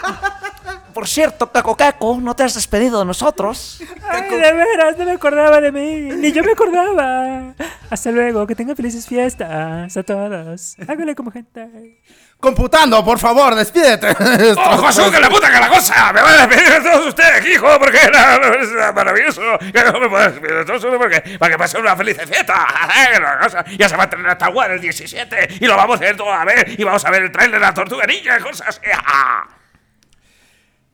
por 0.93 1.07
cierto, 1.07 1.51
Caco 1.51 1.75
Caco, 1.75 2.17
no 2.21 2.35
te 2.35 2.43
has 2.43 2.53
despedido 2.53 2.99
de 2.99 3.05
nosotros. 3.05 3.81
Ay, 4.07 4.29
de 4.29 4.53
veras, 4.53 4.97
no 4.97 5.05
me 5.05 5.11
acordaba 5.11 5.59
de 5.59 5.71
mí. 5.71 6.15
Ni 6.15 6.31
yo 6.31 6.43
me 6.43 6.51
acordaba. 6.51 7.53
Hasta 7.89 8.11
luego, 8.11 8.45
que 8.47 8.55
tengan 8.55 8.75
felices 8.75 9.05
fiestas 9.07 9.97
a 9.97 10.03
todos. 10.03 10.75
Hágale 10.87 11.15
como 11.15 11.31
gente. 11.31 12.01
Computando, 12.39 13.03
por 13.03 13.17
favor, 13.17 13.55
despídete. 13.55 14.07
¡Oh, 14.57 14.77
Jesús, 14.85 15.09
que 15.09 15.19
la 15.19 15.29
puta 15.29 15.51
que 15.51 15.59
la 15.59 15.69
cosa! 15.69 16.13
¡Me 16.13 16.21
van 16.21 16.33
a 16.33 16.47
despedir 16.47 16.73
de 16.73 16.89
todos 16.89 17.07
ustedes, 17.07 17.45
hijo! 17.47 17.67
Porque 17.79 17.97
era, 17.97 18.35
era 18.35 18.91
maravilloso. 18.91 19.41
Que 19.59 19.83
no 19.83 19.99
me 19.99 20.09
puedo 20.09 20.23
despedir 20.29 20.55
de 20.57 20.65
todos 20.65 20.83
ustedes 20.83 20.99
porque, 20.99 21.37
para 21.39 21.51
que 21.53 21.57
pasen 21.57 21.81
una 21.81 21.95
feliz 21.95 22.17
fiesta. 22.17 22.53
¡Eh, 23.15 23.19
la 23.19 23.39
cosa! 23.39 23.65
Ya 23.77 23.89
se 23.89 23.97
va 23.97 24.03
a 24.03 24.09
tener 24.09 24.27
hasta 24.27 24.49
War 24.49 24.71
el 24.71 24.81
17 24.81 25.57
y 25.59 25.65
lo 25.65 25.75
vamos 25.75 25.97
a 25.97 26.01
ver 26.01 26.17
todo 26.17 26.31
a 26.31 26.45
ver. 26.45 26.79
Y 26.79 26.83
vamos 26.83 27.03
a 27.05 27.09
ver 27.09 27.23
el 27.23 27.31
trailer 27.31 27.59
de 27.59 27.65
la 27.65 27.73
tortuga 27.73 28.05
ninja 28.05 28.37
y 28.37 28.41
cosas 28.41 28.67
así. 28.67 28.81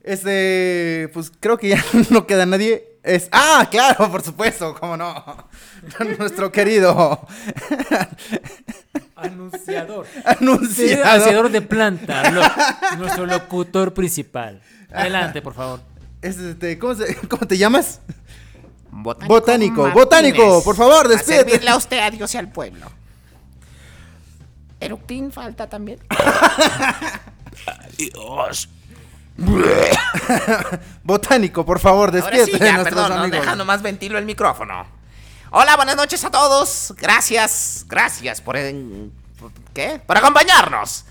Este, 0.04 1.10
pues 1.12 1.30
creo 1.38 1.58
que 1.58 1.68
ya 1.68 1.84
no 2.10 2.26
queda 2.26 2.46
nadie. 2.46 2.98
Es, 3.02 3.28
ah, 3.32 3.66
claro, 3.70 4.10
por 4.10 4.22
supuesto, 4.22 4.74
cómo 4.78 4.96
no. 4.96 5.48
Nuestro 6.18 6.50
querido 6.52 7.26
Anunciador. 9.16 10.06
Anunciador. 10.24 11.06
Anunciador 11.06 11.50
de 11.50 11.62
planta. 11.62 12.30
lo- 12.30 12.42
nuestro 12.98 13.26
locutor 13.26 13.92
principal. 13.94 14.60
Adelante, 14.92 15.40
por 15.42 15.54
favor. 15.54 15.80
Este, 16.20 16.78
¿cómo, 16.78 16.94
se- 16.94 17.14
cómo 17.28 17.46
te 17.46 17.56
llamas? 17.58 18.00
Botánico. 18.90 19.90
Botánico, 19.90 20.62
por 20.62 20.76
favor, 20.76 21.06
A 21.06 21.08
despídete. 21.08 21.50
servirle 21.50 21.70
a 21.70 21.76
usted, 21.76 21.98
a 21.98 22.10
Dios 22.10 22.34
y 22.34 22.38
al 22.38 22.48
pueblo. 22.52 22.86
Eructín 24.80 25.30
falta 25.32 25.68
también. 25.68 25.98
Dios. 27.96 28.68
Botánico, 31.04 31.64
por 31.64 31.78
favor, 31.78 32.10
Ahora 32.10 32.20
despídete 32.20 32.52
sí, 32.52 32.58
de 32.58 32.64
ya, 32.66 32.74
nuestros 32.74 33.08
perdón, 33.08 33.30
no, 33.30 33.36
deja 33.36 33.56
nomás 33.56 33.80
ventilo 33.82 34.18
el 34.18 34.24
micrófono. 34.26 34.86
Hola, 35.54 35.76
buenas 35.76 35.96
noches 35.96 36.24
a 36.24 36.30
todos. 36.30 36.94
Gracias, 36.96 37.84
gracias 37.86 38.40
por, 38.40 38.56
¿qué? 39.74 40.00
Por 40.06 40.16
acompañarnos. 40.16 41.04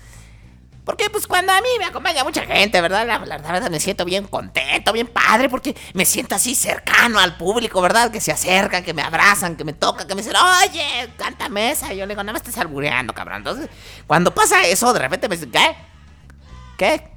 Porque 0.84 1.08
pues 1.10 1.28
cuando 1.28 1.52
a 1.52 1.60
mí 1.60 1.68
me 1.78 1.84
acompaña 1.84 2.24
mucha 2.24 2.44
gente, 2.44 2.80
¿verdad? 2.80 3.06
La, 3.06 3.18
verdad 3.18 3.70
me 3.70 3.78
siento 3.78 4.04
bien 4.04 4.26
contento, 4.26 4.92
bien 4.92 5.06
padre, 5.06 5.48
porque 5.48 5.76
me 5.94 6.04
siento 6.04 6.34
así 6.34 6.56
cercano 6.56 7.20
al 7.20 7.36
público, 7.36 7.80
¿verdad? 7.80 8.10
Que 8.10 8.20
se 8.20 8.32
acercan, 8.32 8.82
que 8.82 8.92
me 8.92 9.02
abrazan, 9.02 9.54
que 9.54 9.62
me 9.62 9.74
tocan, 9.74 10.08
que 10.08 10.16
me 10.16 10.22
dicen, 10.22 10.36
oye, 10.36 11.12
cántame 11.16 11.70
esa. 11.70 11.94
Y 11.94 11.98
yo 11.98 12.06
le 12.06 12.14
digo, 12.14 12.24
no 12.24 12.32
me 12.32 12.38
estés 12.38 12.58
albureando, 12.58 13.14
cabrón. 13.14 13.36
Entonces, 13.36 13.70
cuando 14.08 14.34
pasa 14.34 14.66
eso, 14.66 14.92
de 14.92 14.98
repente 14.98 15.28
me 15.28 15.36
dicen, 15.36 15.52
¿qué? 15.52 15.76
¿Qué? 16.76 17.11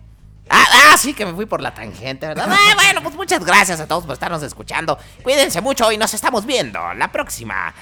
Ah, 0.50 0.64
ah, 0.94 0.98
sí, 0.98 1.14
que 1.14 1.26
me 1.26 1.34
fui 1.34 1.46
por 1.46 1.62
la 1.62 1.74
tangente, 1.74 2.28
¿verdad? 2.28 2.48
Ah, 2.50 2.74
bueno, 2.76 3.02
pues 3.02 3.16
muchas 3.16 3.44
gracias 3.44 3.80
a 3.80 3.88
todos 3.88 4.06
por 4.06 4.14
estarnos 4.14 4.44
escuchando. 4.44 4.98
Cuídense 5.24 5.60
mucho 5.62 5.92
y 5.92 5.98
nos 5.98 6.14
estamos 6.14 6.46
viendo 6.46 6.94
la 6.94 7.12
próxima 7.12 7.74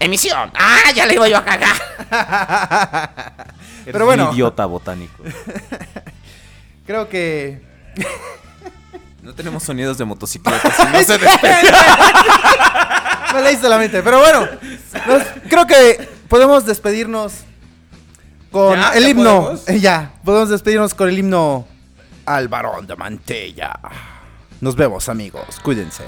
emisión. 0.00 0.50
Ah, 0.54 0.90
ya 0.94 1.04
le 1.06 1.14
iba 1.14 1.28
yo 1.28 1.36
a 1.38 1.44
cagar. 1.44 1.76
Pero 3.84 4.04
bueno. 4.06 4.30
idiota 4.32 4.64
botánico. 4.66 5.22
Creo 6.86 7.08
que. 7.08 7.62
No 9.20 9.34
tenemos 9.34 9.62
sonidos 9.64 9.98
de 9.98 10.06
motocicletas. 10.06 10.78
y 10.78 10.84
no 10.92 11.02
se. 11.02 11.18
Me 13.34 13.42
leíste 13.42 13.68
la 13.68 13.76
mente. 13.76 14.02
Pero 14.02 14.20
bueno, 14.20 14.48
nos- 15.06 15.22
creo 15.50 15.66
que 15.66 16.08
podemos 16.28 16.64
despedirnos 16.64 17.32
con 18.50 18.78
¿Ya? 18.78 18.90
el 18.90 19.02
¿Ya 19.04 19.08
himno. 19.10 19.40
podemos? 19.42 19.68
Eh, 19.68 19.80
ya, 19.80 20.12
podemos 20.24 20.48
despedirnos 20.48 20.94
con 20.94 21.08
el 21.08 21.18
himno 21.18 21.66
al 22.26 22.48
varón 22.48 22.86
de 22.86 22.96
Mantella. 22.96 23.72
Nos 24.60 24.76
vemos, 24.76 25.08
amigos. 25.08 25.60
Cuídense. 25.62 26.04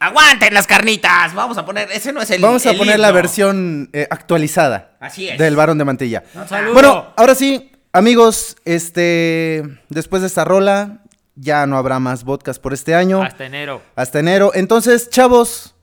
¡Aguanten 0.00 0.54
las 0.54 0.66
carnitas! 0.66 1.34
Vamos 1.34 1.58
a 1.58 1.66
poner, 1.66 1.90
ese 1.92 2.10
no 2.12 2.22
es 2.22 2.30
el 2.30 2.40
Vamos 2.40 2.64
a 2.64 2.70
el 2.70 2.78
poner 2.78 2.98
la 2.98 3.12
versión 3.12 3.90
eh, 3.92 4.06
actualizada 4.10 4.96
Así 4.98 5.28
es. 5.28 5.38
del 5.38 5.56
varón 5.56 5.76
de 5.76 5.84
Mantilla. 5.84 6.24
Un 6.34 6.48
saludo. 6.48 6.72
Bueno, 6.72 7.12
ahora 7.18 7.34
sí, 7.34 7.70
amigos, 7.92 8.56
este 8.64 9.62
después 9.90 10.22
de 10.22 10.28
esta 10.28 10.44
rola 10.44 11.02
ya 11.34 11.66
no 11.66 11.76
habrá 11.76 11.98
más 11.98 12.24
podcast 12.24 12.62
por 12.62 12.72
este 12.72 12.94
año. 12.94 13.22
Hasta 13.22 13.44
enero. 13.44 13.82
Hasta 13.94 14.18
enero. 14.20 14.52
Entonces, 14.54 15.10
chavos, 15.10 15.74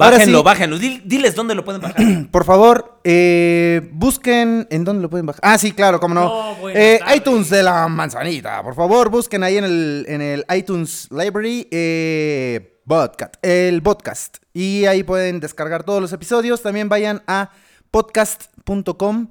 Bájenlo, 0.00 0.38
sí, 0.38 0.44
bájenlo. 0.44 0.78
Dil- 0.78 1.02
diles 1.04 1.34
dónde 1.34 1.54
lo 1.54 1.64
pueden 1.64 1.80
bajar. 1.80 1.96
por 2.32 2.44
favor, 2.44 3.00
eh, 3.04 3.88
busquen 3.92 4.66
en 4.70 4.84
dónde 4.84 5.02
lo 5.02 5.10
pueden 5.10 5.26
bajar. 5.26 5.40
Ah, 5.44 5.58
sí, 5.58 5.72
claro, 5.72 6.00
cómo 6.00 6.14
no. 6.14 6.56
Eh, 6.74 7.00
iTunes 7.14 7.50
de 7.50 7.62
la 7.62 7.86
manzanita. 7.88 8.62
Por 8.62 8.74
favor, 8.74 9.10
busquen 9.10 9.42
ahí 9.42 9.56
en 9.58 9.64
el, 9.64 10.04
en 10.08 10.22
el 10.22 10.44
iTunes 10.56 11.08
Library 11.10 11.68
eh, 11.70 12.80
podcast, 12.86 13.34
el 13.42 13.82
podcast. 13.82 14.38
Y 14.52 14.86
ahí 14.86 15.02
pueden 15.02 15.40
descargar 15.40 15.84
todos 15.84 16.00
los 16.00 16.12
episodios. 16.12 16.62
También 16.62 16.88
vayan 16.88 17.22
a 17.26 17.50
podcast.com 17.90 19.28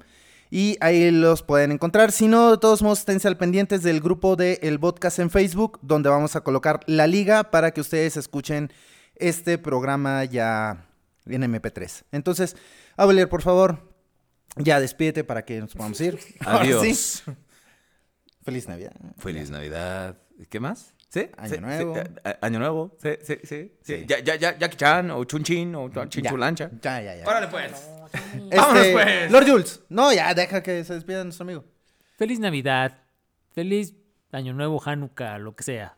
y 0.50 0.76
ahí 0.80 1.10
los 1.10 1.42
pueden 1.42 1.72
encontrar. 1.72 2.10
Si 2.12 2.26
no, 2.26 2.50
de 2.52 2.58
todos 2.58 2.82
modos, 2.82 3.00
esténse 3.00 3.28
al 3.28 3.36
pendientes 3.36 3.82
del 3.82 4.00
grupo 4.00 4.34
de 4.36 4.58
El 4.62 4.80
Podcast 4.80 5.18
en 5.20 5.30
Facebook, 5.30 5.78
donde 5.82 6.08
vamos 6.08 6.34
a 6.36 6.40
colocar 6.40 6.80
la 6.86 7.06
liga 7.06 7.44
para 7.44 7.70
que 7.70 7.80
ustedes 7.80 8.16
escuchen 8.16 8.72
este 9.20 9.58
programa 9.58 10.24
ya 10.24 10.86
en 11.26 11.42
MP3. 11.42 12.04
Entonces, 12.12 12.56
Abelier, 12.96 13.28
por 13.28 13.42
favor, 13.42 13.94
ya 14.56 14.80
despídete 14.80 15.24
para 15.24 15.44
que 15.44 15.60
nos 15.60 15.74
podamos 15.74 16.00
ir. 16.00 16.18
Ahora 16.40 16.64
Adiós. 16.64 16.82
sí. 16.96 17.32
Feliz 18.42 18.68
Navidad. 18.68 18.92
Feliz 19.18 19.50
Navidad. 19.50 20.16
¿Qué 20.48 20.60
más? 20.60 20.94
¿Sí? 21.08 21.28
Año 21.36 21.54
sí, 21.54 21.60
nuevo. 21.60 21.94
sí, 21.94 22.02
año 22.40 22.58
nuevo. 22.58 22.96
Sí, 23.02 23.10
sí, 23.22 23.38
sí. 23.42 23.46
sí. 23.46 23.72
Sí. 23.82 24.04
Ya, 24.06 24.20
ya, 24.20 24.36
ya, 24.36 24.58
Jackie 24.58 24.76
Chan 24.76 25.10
o 25.10 25.24
Chun 25.24 25.42
Chin 25.42 25.74
o 25.74 25.90
Chinchulancha. 26.06 26.70
Ya, 26.80 27.02
ya, 27.02 27.16
ya. 27.16 27.26
Órale 27.26 27.48
pues. 27.48 27.72
Este, 28.12 28.56
Vámonos 28.56 28.86
pues. 28.88 29.30
Lord 29.30 29.48
Jules. 29.48 29.80
No, 29.88 30.12
ya, 30.12 30.32
deja 30.34 30.62
que 30.62 30.84
se 30.84 30.94
despida 30.94 31.24
nuestro 31.24 31.44
amigo. 31.44 31.64
Feliz 32.16 32.38
Navidad. 32.38 32.98
Feliz 33.52 33.94
Año 34.32 34.52
Nuevo, 34.52 34.80
Hanukkah, 34.84 35.38
lo 35.38 35.56
que 35.56 35.64
sea. 35.64 35.96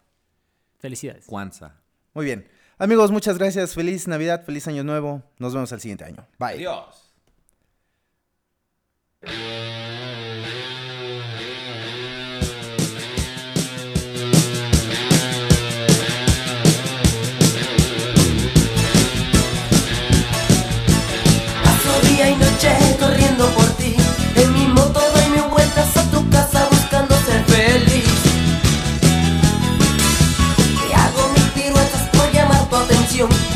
Felicidades. 0.78 1.26
Kwanzaa. 1.26 1.80
Muy 2.14 2.24
bien. 2.24 2.48
Amigos, 2.82 3.12
muchas 3.12 3.38
gracias. 3.38 3.74
Feliz 3.74 4.08
Navidad, 4.08 4.44
feliz 4.44 4.66
Año 4.66 4.82
Nuevo. 4.82 5.22
Nos 5.38 5.54
vemos 5.54 5.70
el 5.70 5.80
siguiente 5.80 6.04
año. 6.04 6.26
Bye. 6.36 6.54
Adiós. 6.66 7.12
canción. 33.28 33.51